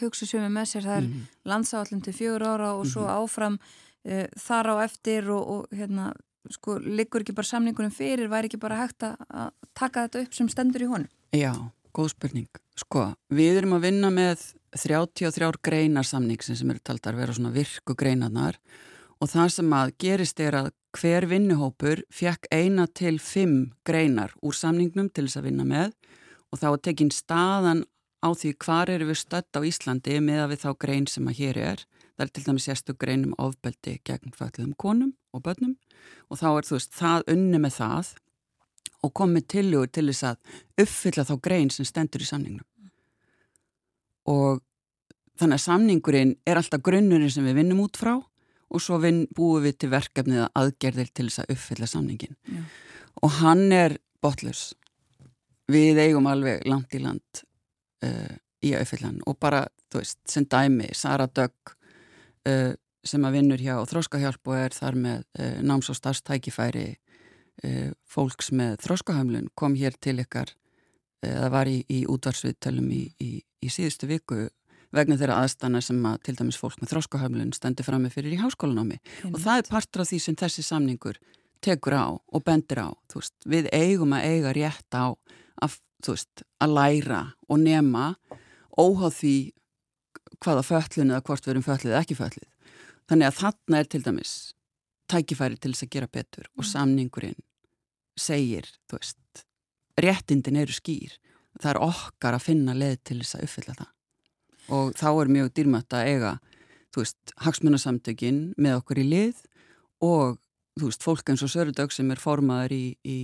hugsa 0.00 0.28
sem 0.28 0.44
er 0.44 0.52
með 0.52 0.70
sér 0.70 0.86
það 0.86 0.96
er 0.96 1.06
mm 1.06 1.12
-hmm. 1.12 1.34
landsáallum 1.50 2.02
til 2.04 2.14
fjögur 2.14 2.44
ára 2.46 2.72
og 2.74 2.86
svo 2.86 3.02
-hmm. 3.02 3.18
áfram 3.22 3.58
e, 4.04 4.28
þar 4.36 4.66
á 4.72 4.74
eftir 4.84 5.30
og, 5.30 5.48
og 5.48 5.66
hérna 5.72 6.12
sko 6.50 6.78
liggur 6.78 7.20
ekki 7.20 7.34
bara 7.34 7.46
samningunum 7.46 7.90
fyrir 7.90 8.28
væri 8.28 8.46
ekki 8.46 8.60
bara 8.60 8.76
hægt 8.76 9.02
að 9.02 9.50
taka 9.74 10.06
þetta 10.06 10.22
upp 10.22 10.34
sem 10.34 10.48
stendur 10.48 10.82
í 10.82 10.90
honum? 10.90 11.08
Já, 11.32 11.52
góð 11.94 12.08
spurning. 12.14 12.48
Sko, 12.76 13.14
við 13.32 13.58
erum 13.60 13.76
að 13.78 13.86
vinna 13.88 14.10
með 14.10 14.54
33 14.76 15.52
greinar 15.62 16.04
samningsin 16.04 16.56
sem 16.56 16.70
eru 16.70 16.82
taldar 16.84 17.14
að 17.14 17.22
vera 17.24 17.32
svona 17.32 17.54
virku 17.54 17.94
greinarnar 17.94 18.58
og 19.20 19.30
það 19.32 19.52
sem 19.54 19.74
að 19.76 19.92
gerist 20.02 20.40
er 20.44 20.58
að 20.58 20.70
hver 20.96 21.26
vinnuhópur 21.28 22.02
fekk 22.12 22.48
eina 22.52 22.86
til 22.86 23.18
fimm 23.20 23.72
greinar 23.84 24.32
úr 24.42 24.56
samningnum 24.56 25.10
til 25.12 25.26
þess 25.26 25.40
að 25.40 25.48
vinna 25.50 25.66
með 25.68 25.92
og 26.52 26.60
þá 26.60 26.68
tekinn 26.86 27.12
staðan 27.12 27.84
á 28.24 28.28
því 28.32 28.52
hvar 28.64 28.90
eru 28.92 29.08
við 29.10 29.20
stödd 29.20 29.56
á 29.56 29.60
Íslandi 29.66 30.20
með 30.24 30.42
að 30.44 30.52
við 30.52 30.62
þá 30.64 30.70
grein 30.84 31.08
sem 31.10 31.26
að 31.28 31.40
hér 31.40 31.58
er. 31.60 31.82
Það 32.16 32.24
er 32.24 32.30
til 32.32 32.44
dæmis 32.46 32.66
sérstu 32.66 32.94
greinum 32.96 33.34
ofbeldi 33.38 33.98
gegn 34.08 34.32
fætliðum 34.36 34.76
konum 34.80 35.12
og 35.36 35.42
börnum 35.44 35.74
og 36.30 36.40
þá 36.40 36.48
er 36.52 36.68
þú 36.68 36.78
veist 36.78 36.94
það 36.96 37.26
unni 37.34 37.60
með 37.60 37.76
það 37.76 38.14
og 39.04 39.12
komið 39.20 39.48
tiljóður 39.52 39.92
til 39.92 40.06
þess 40.08 40.30
að 40.30 40.54
uppfylla 40.86 41.26
þá 41.28 41.34
grein 41.44 41.70
sem 41.70 41.88
stendur 41.88 42.24
í 42.24 42.28
samningnum. 42.30 42.64
Og 44.32 44.62
þannig 45.36 45.60
að 45.60 45.66
samningurinn 45.66 46.32
er 46.48 46.58
alltaf 46.58 46.82
grunnurinn 46.82 47.30
sem 47.30 47.44
við 47.46 47.60
vinnum 47.60 47.84
út 47.84 48.00
frá 48.00 48.16
og 48.70 48.82
svo 48.82 48.98
vin, 49.02 49.24
búum 49.34 49.64
við 49.64 49.78
til 49.82 49.92
verkefnið 49.92 50.42
að 50.44 50.60
aðgerðir 50.62 51.12
til 51.14 51.28
þess 51.28 51.44
að 51.44 51.52
uppfylla 51.54 51.88
samningin 51.90 52.34
Já. 52.50 52.62
og 53.22 53.38
hann 53.40 53.64
er 53.74 53.96
botlurs 54.24 54.72
við 55.70 56.00
eigum 56.02 56.26
alveg 56.30 56.66
land 56.66 56.92
í 56.94 57.02
land 57.02 57.42
uh, 58.06 58.34
í 58.62 58.74
að 58.74 58.84
uppfylla 58.84 59.10
hann. 59.10 59.22
Og 59.26 59.38
bara, 59.42 59.64
þú 59.90 60.02
veist, 60.02 60.20
sem 60.30 60.46
dæmi 60.46 60.92
Sara 60.94 61.26
Dögg 61.26 61.74
uh, 62.46 62.74
sem 63.06 63.26
að 63.26 63.38
vinnur 63.38 63.62
hjá 63.62 63.74
Þróskahjálp 63.86 64.50
og 64.50 64.60
er 64.60 64.74
þar 64.74 65.00
með 65.02 65.26
uh, 65.38 65.58
náms- 65.62 65.90
og 65.92 65.98
starfstækifæri 65.98 66.92
fólks 68.04 68.50
með 68.52 68.74
þróskahömlun 68.84 69.46
kom 69.56 69.72
hér 69.80 69.94
til 69.96 70.18
ykkar 70.20 70.50
það 71.24 71.46
var 71.54 71.70
í, 71.70 71.78
í 71.88 72.02
útvarsviðtölum 72.04 72.90
í, 72.92 73.02
í, 73.16 73.30
í 73.40 73.70
síðustu 73.72 74.10
viku 74.10 74.42
vegna 74.94 75.16
þeirra 75.18 75.40
aðstana 75.42 75.80
sem 75.84 75.98
að 76.08 76.20
til 76.28 76.36
dæmis 76.38 76.58
fólk 76.60 76.78
með 76.80 76.92
þróskahöflun 76.94 77.54
stendur 77.56 77.86
fram 77.86 78.04
með 78.06 78.18
fyrir 78.18 78.36
í 78.36 78.40
háskólanámi. 78.40 79.00
Og 79.32 79.40
það 79.42 79.62
er 79.62 79.70
partur 79.70 80.04
af 80.04 80.10
því 80.10 80.20
sem 80.22 80.38
þessi 80.38 80.64
samningur 80.66 81.20
tekur 81.64 81.96
á 81.96 82.06
og 82.14 82.44
bendir 82.46 82.82
á 82.82 82.88
veist, 83.14 83.34
við 83.44 83.68
eigum 83.74 84.14
að 84.16 84.28
eiga 84.30 84.52
rétt 84.56 84.96
á 84.96 85.14
að, 85.62 85.78
veist, 86.06 86.44
að 86.62 86.76
læra 86.76 87.22
og 87.48 87.62
nema 87.62 88.14
óháð 88.76 89.16
því 89.20 89.36
hvaða 90.44 90.66
föllun 90.68 91.14
eða 91.14 91.24
hvort 91.24 91.46
við 91.46 91.54
erum 91.54 91.66
föllið 91.66 91.92
eða 91.94 92.02
ekki 92.04 92.18
föllið 92.18 92.76
þannig 93.08 93.30
að 93.30 93.38
þarna 93.40 93.80
er 93.80 93.90
til 93.90 94.02
dæmis 94.04 94.34
tækifæri 95.10 95.58
til 95.58 95.72
þess 95.72 95.86
að 95.86 95.92
gera 95.96 96.12
betur 96.12 96.48
og 96.54 96.64
mm. 96.64 96.70
samningurinn 96.72 97.42
segir 98.16 98.68
veist, 98.92 99.44
réttindin 100.00 100.58
eru 100.60 100.72
skýr. 100.72 101.18
Það 101.56 101.70
er 101.72 101.82
okkar 101.84 102.36
að 102.36 102.46
finna 102.50 102.74
leð 102.76 102.98
til 103.04 103.20
þess 103.22 103.38
að 103.38 103.46
uppfylla 103.46 103.76
það 103.78 103.92
og 104.72 104.92
þá 104.98 105.08
er 105.12 105.32
mjög 105.38 105.52
dýrmætt 105.56 105.96
að 105.96 106.10
eiga 106.12 106.34
hagsmunasamtökin 107.44 108.54
með 108.56 108.78
okkur 108.80 109.00
í 109.02 109.08
lið 109.10 109.40
og 110.04 110.38
þú 110.76 110.90
veist, 110.90 111.04
fólk 111.04 111.32
eins 111.32 111.44
og 111.44 111.52
Sörudögg 111.52 111.92
sem 111.94 112.08
er 112.12 112.20
formaður 112.20 112.74
í, 112.76 112.84
í, 113.04 113.18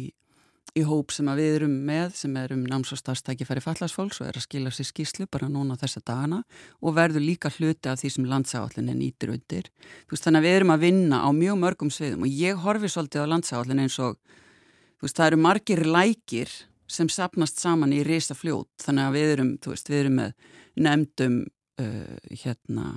í 0.77 0.85
hóp 0.89 1.12
sem 1.12 1.28
við 1.36 1.56
erum 1.59 1.74
með, 1.89 2.14
sem 2.16 2.36
er 2.40 2.55
um 2.55 2.62
náms- 2.69 2.93
og 2.94 3.01
starfstækifæri 3.01 3.62
fallasfólks 3.64 4.23
og 4.23 4.28
er 4.28 4.39
að 4.40 4.47
skila 4.47 4.73
sér 4.73 4.89
skýslu 4.89 5.28
bara 5.32 5.51
núna 5.52 5.77
þessa 5.81 6.02
dagana 6.05 6.43
og 6.81 6.97
verður 6.97 7.24
líka 7.24 7.52
hluti 7.52 7.93
af 7.93 8.01
því 8.01 8.12
sem 8.14 8.28
landsáallin 8.28 8.93
er 8.93 8.98
nýtir 8.98 9.35
undir. 9.35 9.69
Þú 10.09 10.16
veist, 10.16 10.27
þannig 10.27 10.43
að 10.43 10.48
við 10.48 10.59
erum 10.59 10.74
að 10.74 10.85
vinna 10.86 11.23
á 11.24 11.28
mjög 11.36 11.60
mörgum 11.64 11.93
sviðum 11.93 12.27
og 12.27 12.40
ég 12.43 12.64
horfi 12.64 12.93
svolítið 12.93 13.28
á 13.28 13.32
landsáallin 13.32 13.85
eins 13.85 13.98
og 14.01 14.16
þú 14.20 15.09
veist, 15.09 15.16
það 15.16 15.28
eru 15.28 15.43
margir 15.44 15.85
lækir 15.86 16.56
sem 16.93 17.09
sapnast 17.09 17.60
saman 17.60 17.93
í 17.93 18.02
reysa 18.05 18.36
fljót 18.36 18.69
þannig 18.85 19.09
að 19.09 19.16
við 19.16 19.31
erum, 19.36 19.55
þú 19.60 19.73
veist, 19.73 19.89
við 19.89 20.05
erum 20.05 20.19
með 20.20 20.35
nefndum 20.78 21.43
uh, 21.81 22.16
hérna 22.31 22.97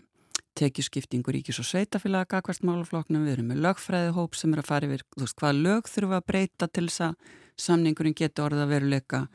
tekjuskiptingu 0.55 1.33
ríkis 1.35 1.59
og 1.59 1.67
sveitafélaga 1.67 2.39
hvert 2.45 2.63
málafloknum, 2.63 3.25
við 3.27 3.35
erum 3.35 3.51
með 3.51 3.61
lögfræðihóp 3.65 4.37
sem 4.39 4.53
er 4.55 4.61
að 4.61 4.69
fara 4.69 4.87
yfir, 4.87 5.03
þú 5.15 5.25
veist, 5.25 5.37
hvaða 5.41 5.59
lög 5.65 5.89
þurfum 5.91 6.15
að 6.15 6.25
breyta 6.31 6.69
til 6.71 6.85
þess 6.87 7.03
að 7.09 7.33
samningurinn 7.65 8.15
getur 8.15 8.47
orða 8.47 8.67
veruleika, 8.69 9.25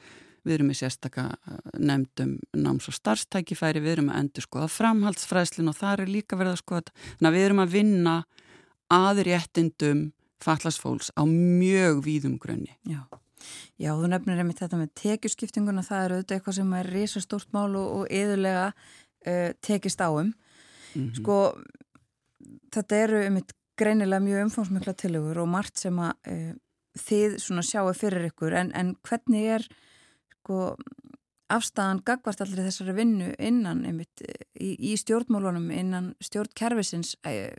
við 0.46 0.56
erum 0.56 0.70
með 0.72 0.80
sérstaka 0.80 1.26
uh, 1.36 1.58
nefndum 1.76 2.38
náms- 2.56 2.88
og 2.88 2.96
starfstækifæri, 2.96 3.84
við 3.84 3.98
erum 3.98 4.12
að 4.14 4.22
endur 4.22 4.48
skoða 4.48 4.70
framhaldsfræðslinn 4.78 5.72
og 5.72 5.76
það 5.76 6.06
er 6.06 6.14
líka 6.16 6.40
verið 6.40 6.56
að 6.56 6.62
skoða, 6.62 6.96
þannig 7.10 7.30
að 7.30 7.36
við 7.36 7.48
erum 7.50 7.64
að 7.66 7.74
vinna 7.76 8.16
aðréttindum 8.90 10.04
fallasfólks 10.40 11.12
á 11.20 11.22
mjög 11.28 12.00
víðum 12.06 12.38
grunni. 12.40 12.72
Já. 12.88 13.04
Já, 13.80 13.92
þú 13.96 14.10
nefnir 14.12 14.42
einmitt 14.42 14.62
þetta 14.62 14.80
með 14.80 14.92
tekjuskiptinguna, 15.00 15.84
það 15.86 16.04
er 16.04 16.14
auðvitað 16.14 16.36
eitthvað 16.36 16.58
sem 16.58 16.74
er 16.78 16.90
risastórt 16.94 17.52
mál 17.56 17.68
og, 17.80 17.86
og 18.00 18.10
yðurlega 18.20 18.66
uh, 18.70 19.50
tekist 19.64 20.00
áum. 20.00 20.32
Mm 20.94 21.06
-hmm. 21.06 21.14
Sko, 21.20 21.36
þetta 22.74 22.96
eru 22.96 23.22
einmitt 23.24 23.54
greinilega 23.80 24.20
mjög 24.20 24.44
umfómsmikla 24.44 24.94
tilögur 24.94 25.38
og 25.38 25.48
margt 25.48 25.78
sem 25.78 25.98
að 25.98 26.12
uh, 26.28 26.54
þið 26.98 27.38
svona 27.38 27.62
sjáu 27.62 27.92
fyrir 27.94 28.30
ykkur, 28.30 28.52
en, 28.52 28.72
en 28.74 28.96
hvernig 29.06 29.46
er 29.56 29.68
sko 30.40 30.74
afstæðan 31.50 32.02
gagvart 32.06 32.42
allir 32.44 32.62
þessari 32.66 32.94
vinnu 32.94 33.32
innan 33.42 33.82
einmitt 33.88 34.22
í, 34.22 34.74
í 34.90 34.94
stjórnmálunum, 35.00 35.70
innan 35.74 36.12
stjórnkerfisins, 36.22 37.16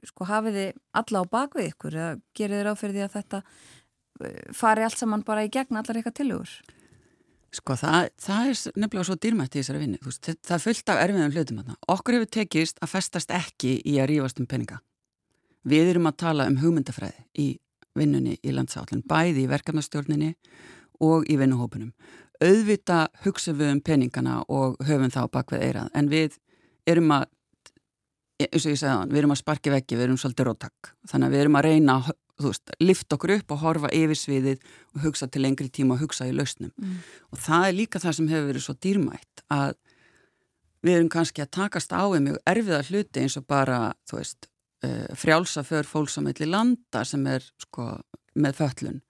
sko 0.07 0.27
hafið 0.29 0.59
þið 0.59 0.81
alla 1.01 1.23
á 1.23 1.31
bakvið 1.35 1.69
ykkur 1.73 1.97
eða 1.99 2.13
gerir 2.37 2.57
þið 2.57 2.65
ráð 2.67 2.81
fyrir 2.81 2.97
því 2.97 3.05
að 3.05 3.15
þetta 3.17 3.41
fari 4.55 4.85
allt 4.85 4.99
saman 4.99 5.25
bara 5.27 5.45
í 5.45 5.51
gegn 5.53 5.79
allar 5.79 5.99
eitthvað 5.99 6.17
tilugur? 6.19 6.53
Sko 7.51 7.75
það, 7.75 8.11
það 8.21 8.49
er 8.49 8.59
nefnilega 8.79 9.07
svo 9.09 9.17
dýrmætt 9.19 9.55
í 9.55 9.59
þessari 9.59 9.81
vinni. 9.81 9.99
Veist, 10.05 10.29
það 10.39 10.55
er 10.55 10.63
fullt 10.63 10.91
af 10.93 11.01
erfiðum 11.03 11.33
hlutum 11.35 11.59
að 11.59 11.71
það. 11.71 11.79
Okkur 11.95 12.17
hefur 12.17 12.29
tekist 12.37 12.79
að 12.79 12.93
festast 12.93 13.33
ekki 13.35 13.73
í 13.83 13.97
að 13.99 14.07
rífast 14.13 14.39
um 14.39 14.47
peninga. 14.47 14.79
Við 15.67 15.91
erum 15.91 16.07
að 16.07 16.17
tala 16.23 16.47
um 16.47 16.55
hugmyndafræði 16.61 17.25
í 17.43 17.49
vinnunni 17.99 18.37
í 18.39 18.53
landsállin, 18.55 19.03
bæði 19.03 19.43
í 19.43 19.49
verkefnastjórninni 19.51 20.31
og 21.03 21.27
í 21.27 21.35
vinnuhópunum. 21.41 21.91
Auðvita 22.41 23.03
hugsa 23.25 23.53
við 23.53 23.75
um 23.75 23.83
peningana 23.83 24.39
og 24.47 24.79
höfum 24.87 25.11
þá 25.13 25.25
bakveð 25.33 25.67
eirað, 25.67 25.91
en 25.93 26.07
við 26.09 26.39
erum 26.89 27.11
að 27.13 27.27
eins 28.47 28.65
og 28.65 28.71
ég 28.71 28.79
segði 28.79 28.95
þann, 28.95 29.11
við 29.11 29.21
erum 29.21 29.35
að 29.35 29.41
sparki 29.41 29.73
veggi, 29.73 29.97
við 29.97 30.07
erum 30.07 30.19
svolítið 30.21 30.47
róttak. 30.47 30.93
Þannig 31.11 31.27
að 31.27 31.35
við 31.35 31.43
erum 31.43 31.57
að 31.59 31.67
reyna 31.67 31.97
að 31.99 32.11
þú 32.43 32.51
veist, 32.53 32.73
lift 32.83 33.15
okkur 33.15 33.35
upp 33.37 33.55
og 33.55 33.63
horfa 33.63 33.91
yfir 33.95 34.19
sviðið 34.19 34.65
og 34.95 35.05
hugsa 35.05 35.27
til 35.31 35.43
lengri 35.45 35.69
tíma 35.69 35.95
og 35.95 36.05
hugsa 36.05 36.27
í 36.29 36.35
lausnum. 36.35 36.73
Mm. 36.77 36.99
Og 37.31 37.41
það 37.41 37.67
er 37.67 37.77
líka 37.77 38.01
það 38.03 38.17
sem 38.17 38.31
hefur 38.31 38.49
verið 38.51 38.65
svo 38.67 38.77
dýrmætt 38.85 39.45
að 39.51 39.75
við 40.81 40.97
erum 40.97 41.11
kannski 41.13 41.43
að 41.43 41.53
takast 41.59 41.93
á 41.93 42.03
um 42.03 42.25
mjög 42.25 42.41
erfiða 42.49 42.81
hluti 42.89 43.21
eins 43.21 43.37
og 43.37 43.45
bara, 43.49 43.79
þú 44.09 44.17
veist, 44.17 44.49
uh, 44.85 45.07
frjálsa 45.15 45.63
för 45.63 45.87
fólksamilli 45.87 46.49
landa 46.49 47.05
sem 47.05 47.25
er 47.27 47.45
sko 47.61 47.93
með 48.35 48.57
föllun 48.61 49.01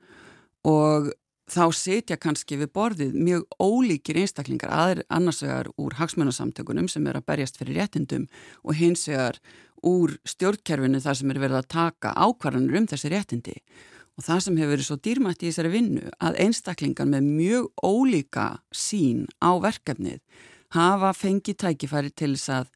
og 0.68 1.12
þá 1.52 1.64
setja 1.76 2.18
kannski 2.22 2.58
við 2.62 2.72
borðið 2.76 3.16
mjög 3.18 3.58
ólíkir 3.60 4.20
einstaklingar 4.22 4.72
aðeir 4.72 5.04
annars 5.12 5.42
vegar 5.44 5.70
úr 5.82 5.98
hagsmunasamtökunum 6.00 6.88
sem 6.92 7.08
er 7.08 7.20
að 7.20 7.28
berjast 7.28 7.60
fyrir 7.60 7.82
réttindum 7.82 8.28
og 8.64 8.78
hins 8.80 9.08
vegar 9.10 9.40
úr 9.88 10.14
stjórnkerfinu 10.28 11.02
þar 11.02 11.18
sem 11.18 11.34
er 11.34 11.42
verið 11.42 11.62
að 11.62 11.72
taka 11.74 12.14
ákvarðanur 12.16 12.82
um 12.82 12.88
þessi 12.92 13.12
réttindi. 13.14 13.58
Og 14.20 14.26
það 14.26 14.42
sem 14.46 14.58
hefur 14.60 14.74
verið 14.76 14.88
svo 14.88 14.98
dýrmætt 15.00 15.44
í 15.44 15.50
þessari 15.50 15.74
vinnu 15.74 16.14
að 16.22 16.40
einstaklingar 16.46 17.10
með 17.10 17.28
mjög 17.28 17.70
ólíka 17.82 18.48
sín 18.76 19.26
á 19.40 19.56
verkefnið 19.64 20.20
hafa 20.76 21.12
fengið 21.16 21.60
tækifæri 21.64 22.12
til 22.16 22.34
þess 22.36 22.52
að 22.60 22.72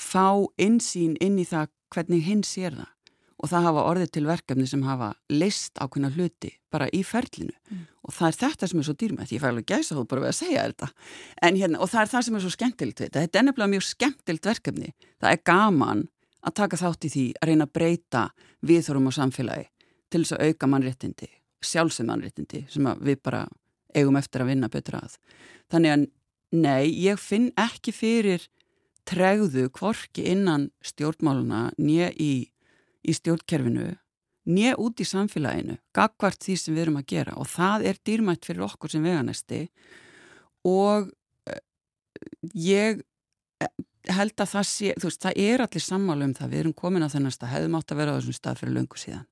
fá 0.00 0.26
insýn 0.60 1.16
inn 1.22 1.38
í 1.40 1.46
það 1.48 1.70
hvernig 1.94 2.26
hinn 2.26 2.42
sér 2.46 2.76
það. 2.78 2.90
Og 3.40 3.48
það 3.48 3.66
hafa 3.70 3.86
orðið 3.88 4.10
til 4.12 4.26
verkefni 4.28 4.66
sem 4.68 4.82
hafa 4.84 5.14
list 5.32 5.78
ákveðna 5.80 6.10
hluti 6.12 6.52
bara 6.70 6.90
í 6.92 7.00
ferlinu. 7.06 7.54
Mm. 7.70 7.86
og 8.06 8.14
það 8.16 8.26
er 8.26 8.36
þetta 8.40 8.68
sem 8.68 8.80
er 8.80 8.86
svo 8.86 8.94
dýrmætt, 9.00 9.32
ég 9.34 9.42
fæ 9.42 9.48
alveg 9.50 9.66
gæsa 9.70 9.96
þú 9.96 10.04
bara 10.10 10.24
við 10.24 10.30
að 10.30 10.38
segja 10.38 10.62
þetta. 10.70 10.88
Hérna, 11.42 11.80
og 11.80 11.90
það 11.92 12.00
er 12.02 12.10
það 12.12 12.24
sem 12.26 12.36
er 12.36 12.44
svo 12.44 12.52
skemmtilt 12.54 13.02
þetta, 13.02 13.24
þetta 13.24 13.38
er 13.38 13.46
nefnilega 13.46 13.72
mjög 13.74 13.84
skemmtilt 13.86 14.48
verkefni, 14.50 14.92
það 15.20 15.36
er 15.36 15.42
gaman 15.50 16.02
að 16.40 16.56
taka 16.62 16.80
þátt 16.80 17.06
í 17.06 17.12
því 17.14 17.24
að 17.38 17.50
reyna 17.50 17.66
að 17.66 17.74
breyta 17.78 18.22
viðþórum 18.66 19.10
á 19.10 19.12
samfélagi 19.18 19.66
til 20.10 20.22
þess 20.22 20.36
að 20.36 20.44
auka 20.48 20.68
mannréttindi, 20.70 21.28
sjálfsög 21.62 22.08
mannréttindi 22.08 22.64
sem 22.70 22.88
við 23.00 23.20
bara 23.22 23.44
eigum 23.94 24.18
eftir 24.18 24.44
að 24.44 24.52
vinna 24.52 24.70
betur 24.70 25.00
að. 25.00 25.16
Þannig 25.70 25.94
að 25.94 26.06
nei, 26.60 26.90
ég 27.02 27.20
finn 27.20 27.50
ekki 27.58 27.94
fyrir 27.94 28.46
tregðu 29.08 29.68
kvorki 29.74 30.26
innan 30.32 30.70
stjórnmáluna 30.84 31.70
nýja 31.78 32.10
í, 32.14 32.32
í 33.02 33.12
stjórnkerfinu 33.16 33.92
nýja 34.50 34.76
út 34.80 35.00
í 35.00 35.06
samfélaginu 35.06 35.78
gagvart 35.96 36.42
því 36.44 36.56
sem 36.58 36.76
við 36.76 36.86
erum 36.86 37.00
að 37.00 37.08
gera. 37.12 37.36
Og 37.38 37.48
það 37.50 37.86
er 37.90 38.00
dýrmætt 38.06 38.46
fyrir 38.48 38.66
okkur 38.66 38.92
sem 38.92 39.04
veganesti. 39.04 39.62
Og 40.68 41.10
uh, 41.10 41.60
ég 42.54 43.00
eh, 43.00 43.04
held 44.16 44.42
að 44.42 44.52
það 44.52 44.66
sé, 44.70 44.94
þú 44.98 45.08
veist, 45.08 45.22
það 45.24 45.42
er 45.44 45.64
allir 45.64 45.84
sammálu 45.84 46.26
um 46.28 46.34
það, 46.36 46.52
við 46.52 46.62
erum 46.62 46.76
komin 46.78 47.06
á 47.06 47.12
þennast 47.12 47.44
að 47.44 47.52
hefðum 47.54 47.76
átt 47.78 47.92
að 47.92 48.00
vera 48.00 48.14
á 48.14 48.16
þessum 48.18 48.36
stað 48.38 48.60
fyrir 48.60 48.76
löngu 48.76 49.00
síðan. 49.00 49.26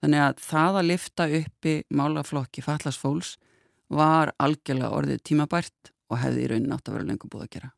Þannig 0.00 0.24
að 0.24 0.42
það 0.46 0.80
að 0.80 0.88
lifta 0.88 1.28
uppi 1.40 1.74
málaflokki 1.92 2.64
fallasfóls 2.64 3.36
var 3.90 4.32
algjörlega 4.40 4.96
orðið 4.96 5.22
tímabært 5.28 5.92
og 6.10 6.20
hefði 6.22 6.44
í 6.44 6.50
raunin 6.52 6.74
átt 6.76 6.88
að 6.88 6.98
vera 6.98 7.08
löngu 7.10 7.30
búið 7.30 7.46
að 7.46 7.54
gera. 7.56 7.72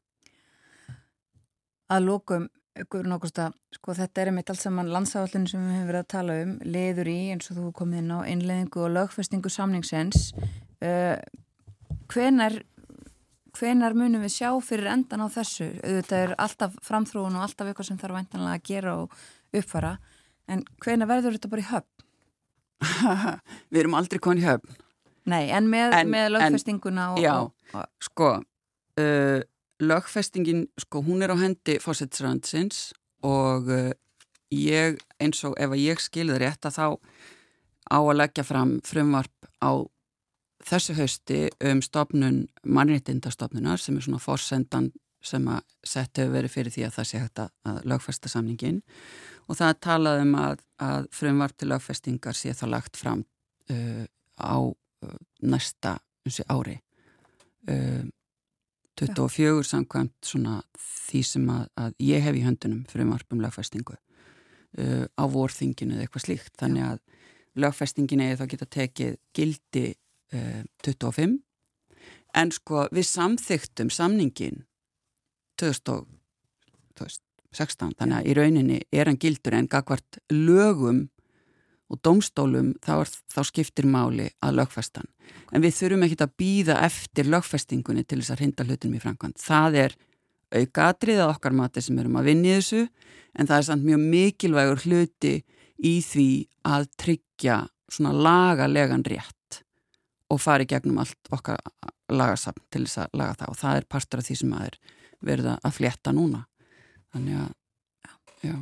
Að 1.93 2.07
lókum 2.09 2.51
Guðrun 2.73 3.13
Ágústa, 3.19 3.51
sko 3.75 3.93
þetta 3.93 4.23
er 4.23 4.31
einmitt 4.31 4.49
alls 4.49 4.63
saman 4.65 4.89
landsáallinu 4.89 5.51
sem 5.51 5.61
við 5.61 5.75
hefum 5.77 5.89
verið 5.91 6.01
að 6.01 6.13
tala 6.15 6.37
um 6.41 6.53
leður 6.65 7.11
í 7.13 7.19
eins 7.35 7.51
og 7.53 7.59
þú 7.59 7.73
komið 7.77 8.01
inn 8.01 8.15
á 8.17 8.19
einleðingu 8.25 8.81
og 8.81 8.95
lögfestingu 8.95 9.53
samningsens 9.53 10.31
uh, 10.81 11.19
hvenar 12.09 12.57
hvenar 13.59 13.97
munum 13.97 14.25
við 14.25 14.37
sjá 14.37 14.51
fyrir 14.65 14.91
endan 14.93 15.25
á 15.25 15.29
þessu? 15.33 15.69
Þetta 15.83 16.21
er 16.25 16.35
alltaf 16.41 16.77
framþróun 16.85 17.37
og 17.39 17.47
alltaf 17.47 17.69
eitthvað 17.69 17.91
sem 17.91 18.01
þarf 18.01 18.19
væntanlega 18.19 18.59
að 18.59 18.69
gera 18.69 18.95
og 19.03 19.17
uppfara 19.53 19.97
en 20.51 20.65
hvenar 20.85 21.11
verður 21.11 21.37
þetta 21.37 21.53
bara 21.53 21.65
í 21.65 21.69
höfn? 21.71 22.07
við 23.73 23.85
erum 23.85 23.99
aldrei 23.99 24.23
konið 24.23 24.43
í 24.45 24.49
höfn. 24.51 24.81
Nei, 25.31 25.45
en 25.55 25.69
með, 25.71 25.95
með 26.11 26.33
lögfestinguna 26.35 27.13
og, 27.15 27.21
Já, 27.23 27.35
og, 27.79 27.85
sko 28.03 28.31
uh, 28.99 29.41
lögfestingin, 29.83 30.67
sko, 30.83 31.03
hún 31.07 31.23
er 31.23 31.35
á 31.35 31.37
hendi 31.39 31.79
fósetsrandsins 31.83 32.91
og 33.27 33.71
uh, 33.71 33.93
ég, 34.51 34.99
eins 35.23 35.45
og 35.47 35.55
ef 35.61 35.77
ég 35.79 36.03
skilði 36.03 36.41
rétt 36.43 36.67
að 36.69 36.79
þá 36.79 36.87
á 37.93 37.99
að 37.99 38.19
leggja 38.19 38.45
fram 38.47 38.77
frumvarp 38.87 39.51
á 39.63 39.71
þessu 40.67 40.97
hausti 40.99 41.39
um 41.71 41.83
stofnun 41.83 42.45
mannréttindastofnunar 42.65 43.81
sem 43.81 43.97
er 43.97 44.07
svona 44.07 44.23
forsendan 44.23 44.91
sem 45.23 45.45
að 45.51 45.61
sett 45.87 46.19
hefur 46.19 46.35
verið 46.37 46.55
fyrir 46.55 46.75
því 46.75 46.87
að 46.87 46.95
það 46.97 47.09
sé 47.09 47.21
hægt 47.23 47.43
að 47.43 47.83
lögfesta 47.89 48.31
samningin 48.31 48.81
og 49.47 49.59
það 49.59 49.77
talaði 49.87 50.25
um 50.27 50.33
að, 50.41 50.65
að 50.83 51.07
frumvarp 51.15 51.59
til 51.59 51.69
lögfestingar 51.71 52.39
sé 52.39 52.55
þá 52.59 52.65
lagt 52.73 52.99
fram 52.99 53.23
uh, 53.71 54.05
á 54.39 54.59
uh, 54.59 55.21
næsta 55.43 55.99
ári. 56.51 56.79
Um, 57.69 58.11
24 58.99 59.65
samkvæmt 59.67 60.27
svona 60.27 60.61
því 60.79 61.23
sem 61.27 61.47
að, 61.51 61.65
að 61.81 61.95
ég 62.05 62.23
hef 62.23 62.37
í 62.39 62.45
höndunum 62.45 62.83
fyrir 62.91 63.09
margum 63.09 63.43
lögfestingu 63.43 63.97
uh, 63.97 65.07
á 65.07 65.25
vorþinginu 65.31 65.97
eða 65.97 66.07
eitthvað 66.07 66.27
slíkt. 66.27 66.55
Þannig 66.61 66.89
að 66.91 67.03
lögfestingin 67.63 68.23
eða 68.27 68.43
þá 68.43 68.53
geta 68.55 68.71
tekið 68.79 69.19
gildi 69.37 69.87
uh, 69.93 69.99
25 70.33 71.39
en 72.35 72.51
sko 72.53 72.89
við 72.93 73.07
samþyktum 73.09 73.91
samningin 73.93 74.65
2016 75.61 77.95
þannig 77.99 78.17
að 78.19 78.27
í 78.27 78.35
rauninni 78.39 78.81
er 78.93 79.07
hann 79.11 79.21
gildur 79.21 79.55
en 79.59 79.69
gagvart 79.71 80.13
lögum 80.33 81.01
og 81.93 82.01
domstólum 82.01 82.73
þá, 82.81 83.05
þá 83.29 83.43
skiptir 83.45 83.85
máli 83.85 84.31
að 84.41 84.57
lögfestan. 84.63 85.05
En 85.53 85.61
við 85.65 85.77
þurfum 85.77 86.05
ekki 86.07 86.17
að 86.25 86.37
býða 86.41 86.75
eftir 86.87 87.29
lögfestingunni 87.29 88.05
til 88.09 88.19
þess 88.23 88.33
að 88.33 88.41
hrinda 88.41 88.65
hlutinum 88.65 88.97
í 88.97 89.03
framkvæmt. 89.03 89.43
Það 89.43 89.73
er 89.83 89.93
aukatrið 90.53 91.19
að 91.21 91.33
okkar 91.35 91.55
mati 91.57 91.81
sem 91.85 91.99
erum 92.01 92.17
að 92.21 92.29
vinni 92.31 92.53
þessu 92.57 92.83
en 93.37 93.49
það 93.49 93.59
er 93.59 93.67
samt 93.69 93.85
mjög 93.85 94.01
mikilvægur 94.15 94.81
hluti 94.87 95.35
í 95.83 95.95
því 96.07 96.31
að 96.73 96.83
tryggja 97.01 97.57
svona 97.93 98.13
lagalegan 98.17 99.05
rétt 99.05 99.42
og 100.33 100.41
fari 100.41 100.67
gegnum 100.69 101.01
allt 101.03 101.33
okkar 101.35 101.61
lagasafn 102.13 102.65
til 102.73 102.85
þess 102.87 103.05
að 103.05 103.19
laga 103.21 103.39
það 103.41 103.53
og 103.53 103.59
það 103.61 103.81
er 103.81 103.89
partur 103.95 104.23
af 104.23 104.29
því 104.29 104.39
sem 104.41 104.55
að 104.57 104.69
er 104.69 104.79
verða 105.23 105.57
að 105.63 105.77
fletta 105.79 106.15
núna. 106.15 106.45
Þannig 107.13 107.43
að, 107.43 107.51
já. 108.43 108.57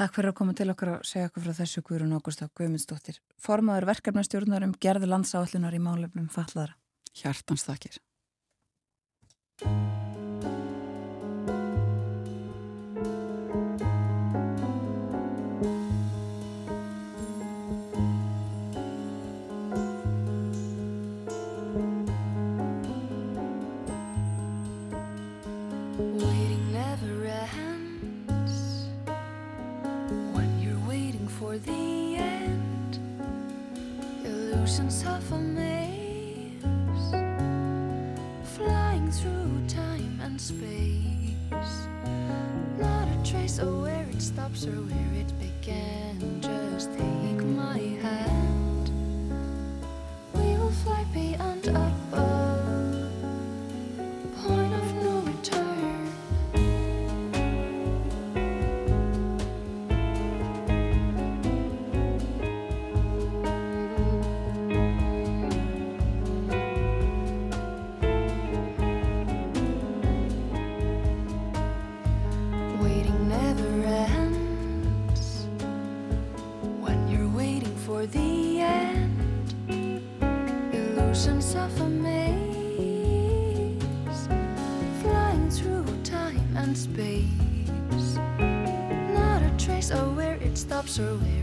Takk 0.00 0.16
fyrir 0.16 0.30
að 0.30 0.36
koma 0.38 0.54
til 0.56 0.68
okkar 0.72 0.92
og 0.94 1.06
segja 1.06 1.28
okkur 1.28 1.44
frá 1.44 1.56
þessu 1.60 1.82
Guðrún 1.86 2.16
Ágústa 2.16 2.48
Guðmundsdóttir. 2.56 3.18
Formaður 3.42 3.90
verkefnastjórnar 3.90 4.64
um 4.66 4.76
gerðu 4.80 5.10
landsáallunar 5.10 5.76
í 5.76 5.82
málefnum 5.82 6.30
fallaðara. 6.32 6.78
Hjartans 7.20 7.66
þakkir. 7.66 8.00
Illusions 34.80 35.04
of 35.06 35.32
a 35.32 35.38
maze 35.38 36.64
Flying 38.56 39.10
through 39.10 39.66
time 39.68 40.20
and 40.22 40.40
space. 40.40 41.86
Not 42.78 43.08
a 43.08 43.30
trace 43.30 43.58
of 43.58 43.82
where 43.82 44.06
it 44.10 44.22
stops 44.22 44.66
or 44.66 44.72
where 44.72 45.20
it 45.20 45.32
began 45.38 46.40
Just 46.40 46.90
answer 91.00 91.39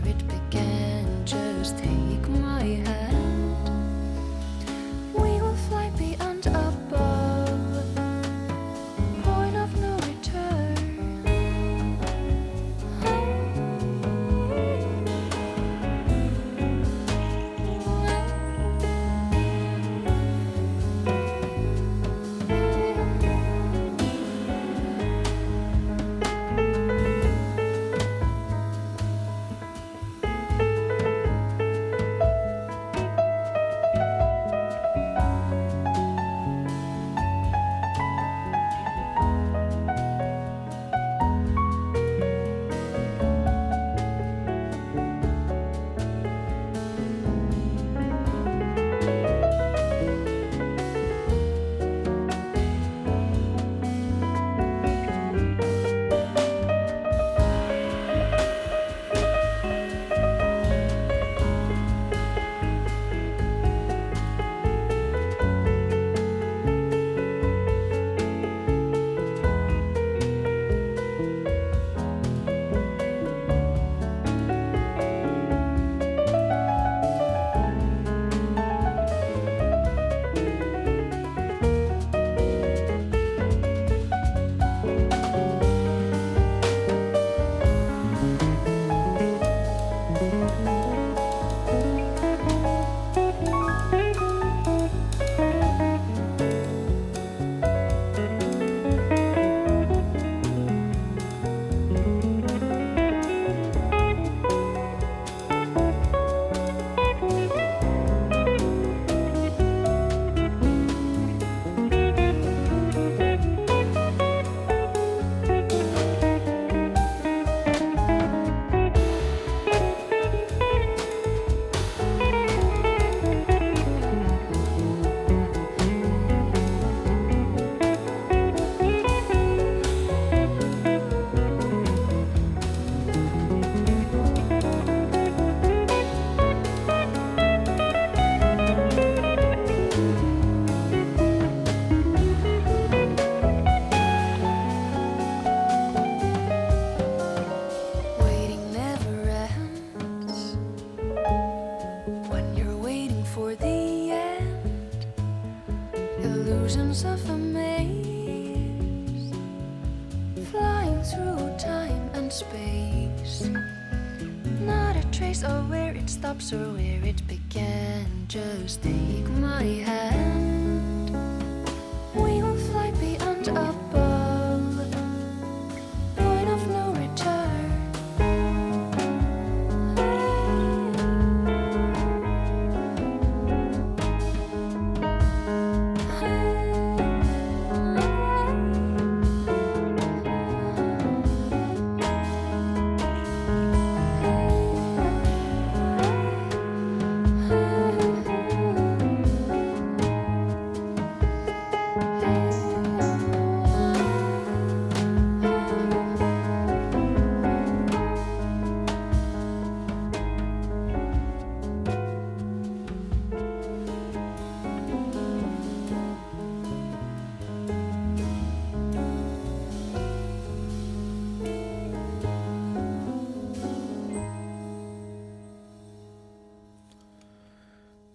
Just 168.38 168.82
take 168.84 169.28
my 169.30 169.62
hand. 169.64 170.07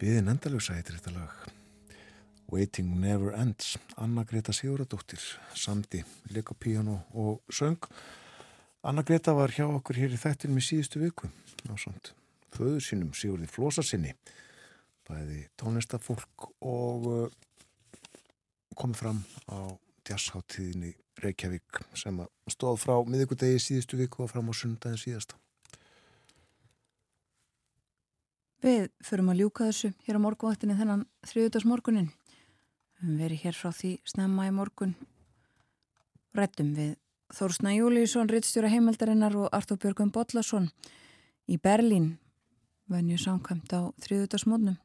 Biðin 0.03 0.27
endalösa 0.27 0.73
heitir 0.75 0.97
þetta 0.97 1.13
lag. 1.15 1.35
Waiting 2.51 2.89
Never 2.99 3.37
Ends. 3.39 3.77
Anna 3.95 4.25
Greta 4.27 4.51
Siguradóttir, 4.51 5.21
samdi, 5.55 6.01
leika 6.27 6.51
píano 6.59 6.97
og 7.15 7.39
söng. 7.47 7.87
Anna 8.83 9.05
Greta 9.07 9.31
var 9.31 9.53
hjá 9.55 9.63
okkur 9.63 10.01
hér 10.01 10.11
í 10.11 10.19
þættinum 10.19 10.59
í 10.59 10.63
síðustu 10.67 10.99
viku. 10.99 11.29
Ná 11.69 11.77
samt, 11.79 12.11
föður 12.51 12.83
sínum 12.83 13.13
Sigurði 13.15 13.47
Flósasinni. 13.47 14.11
Bæði 15.07 15.45
tónlistafólk 15.55 16.49
og 16.67 17.07
uh, 17.07 17.39
komið 18.75 19.05
fram 19.05 19.23
á 19.47 19.71
jazzháttíðinni 20.09 20.97
Reykjavík 21.23 21.79
sem 21.95 22.19
stóð 22.51 22.81
frá 22.83 22.97
miðugudegi 23.07 23.69
síðustu 23.69 24.03
viku 24.03 24.27
og 24.27 24.35
fram 24.35 24.51
á 24.51 24.53
sundagin 24.65 24.99
síðasta. 24.99 25.39
Við 28.63 28.85
förum 29.03 29.27
að 29.33 29.41
ljúka 29.41 29.65
þessu 29.67 29.89
hér 30.05 30.15
á 30.15 30.23
morgunvaktinni 30.23 30.77
þennan 30.79 31.01
þriðutags 31.27 31.65
morgunin. 31.67 32.05
Við 33.03 33.17
verið 33.19 33.41
hér 33.43 33.57
frá 33.59 33.73
því 33.75 33.89
snemma 34.07 34.45
í 34.47 34.53
morgun. 34.55 34.93
Rættum 36.31 36.69
við 36.77 36.93
Þórsna 37.35 37.73
Júlíusson, 37.75 38.29
rittstjóra 38.31 38.71
heimeldarinnar 38.71 39.35
og 39.35 39.49
Artur 39.51 39.81
Björgum 39.83 40.13
Bollason 40.15 40.69
í 41.51 41.57
Berlín, 41.59 42.13
venju 42.87 43.19
samkvæmt 43.19 43.75
á 43.75 43.91
þriðutags 43.99 44.47
mótnum. 44.47 44.79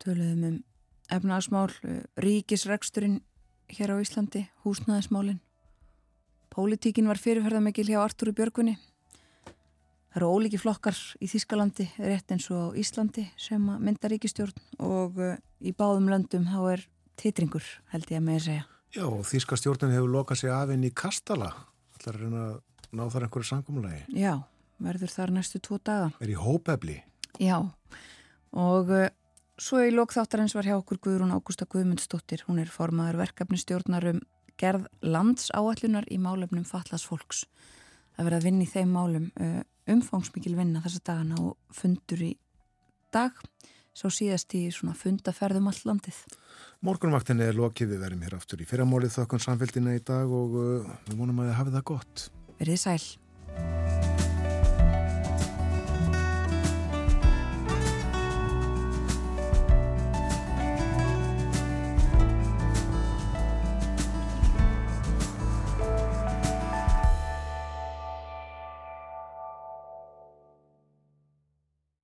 Töluðum 0.00 0.44
um 0.48 0.58
efnaðasmál, 1.12 1.68
ríkisreksturinn 2.16 3.20
hér 3.76 3.92
á 3.92 3.96
Íslandi, 4.00 4.46
húsnæðismálinn. 4.64 5.42
Pólitíkin 6.48 7.12
var 7.12 7.20
fyrirferðamikil 7.20 7.90
hjá 7.90 8.00
Artúru 8.06 8.32
Björgunni. 8.32 8.78
Það 10.18 10.24
eru 10.24 10.34
ólíki 10.34 10.58
flokkar 10.58 10.96
í 11.22 11.28
Þískalandi, 11.30 11.84
rétt 12.02 12.32
eins 12.34 12.48
og 12.50 12.74
Íslandi 12.74 13.22
sem 13.38 13.62
mynda 13.62 14.08
ríkistjórn 14.10 14.56
og 14.82 15.20
uh, 15.22 15.36
í 15.62 15.70
báðum 15.78 16.08
löndum 16.10 16.48
þá 16.50 16.56
er 16.72 16.82
titringur 17.22 17.68
held 17.92 18.10
ég 18.10 18.18
að 18.18 18.24
með 18.26 18.40
segja. 18.48 18.64
Já, 18.96 19.04
og 19.06 19.22
Þíska 19.28 19.60
stjórnin 19.60 19.94
hefur 19.94 20.10
lokað 20.16 20.40
sig 20.40 20.50
af 20.50 20.72
inn 20.74 20.82
í 20.88 20.90
Kastala. 20.90 21.52
Það 22.00 22.10
er 22.10 22.18
að 22.18 22.24
reyna 22.24 22.42
að 22.48 22.58
ná 22.98 23.04
þar 23.14 23.28
einhverju 23.28 23.50
sangumulegi. 23.52 24.02
Já, 24.18 24.34
verður 24.88 25.14
þar 25.14 25.34
næstu 25.36 25.62
tvo 25.62 25.78
daga. 25.86 26.10
Er 26.18 26.34
í 26.34 26.38
hópefli. 26.42 26.98
Já, 27.38 27.56
og 28.58 28.90
uh, 28.98 29.06
svo 29.54 29.86
í 29.86 29.94
lokþáttarins 29.94 30.58
var 30.58 30.66
hjá 30.66 30.80
okkur 30.80 30.98
Guðrún 31.06 31.36
Ágústa 31.38 31.70
Guðmundsdóttir. 31.70 32.42
Hún 32.50 32.58
er 32.58 32.74
formaður 32.74 33.22
verkefnistjórnar 33.22 34.10
um 34.16 34.24
gerð 34.58 34.90
landsáallunar 34.98 36.10
í 36.10 36.18
málefnum 36.18 36.66
fallas 36.66 37.06
fólks. 37.06 37.46
Það 38.18 38.26
verða 38.26 38.38
að 38.42 38.46
vinna 38.48 38.64
í 38.64 38.70
þeim 38.72 38.94
málum 38.96 39.26
uh, 39.38 39.60
umfangsmikil 39.94 40.56
vinna 40.58 40.82
þessa 40.82 41.04
dagana 41.06 41.36
og 41.38 41.52
fundur 41.70 42.24
í 42.26 42.32
dag 43.14 43.38
svo 43.98 44.10
síðast 44.14 44.54
í 44.58 44.64
svona 44.74 44.96
fundaferðum 44.98 45.70
allt 45.70 45.86
landið. 45.86 46.18
Morgunvaktinni 46.86 47.46
er 47.46 47.58
lokið, 47.58 47.94
við 47.94 48.02
verðum 48.04 48.26
hér 48.26 48.36
aftur 48.38 48.62
í 48.62 48.66
fyrramálið 48.68 49.14
þokkun 49.20 49.46
samfélgina 49.46 49.94
í 49.98 50.02
dag 50.02 50.34
og 50.34 50.58
uh, 50.58 50.92
við 51.06 51.22
vonum 51.22 51.42
að 51.42 51.52
þið 51.52 51.58
hafið 51.62 51.78
það 51.78 51.88
gott. 51.94 52.28
Verðið 52.58 52.84
sæl. 52.84 53.97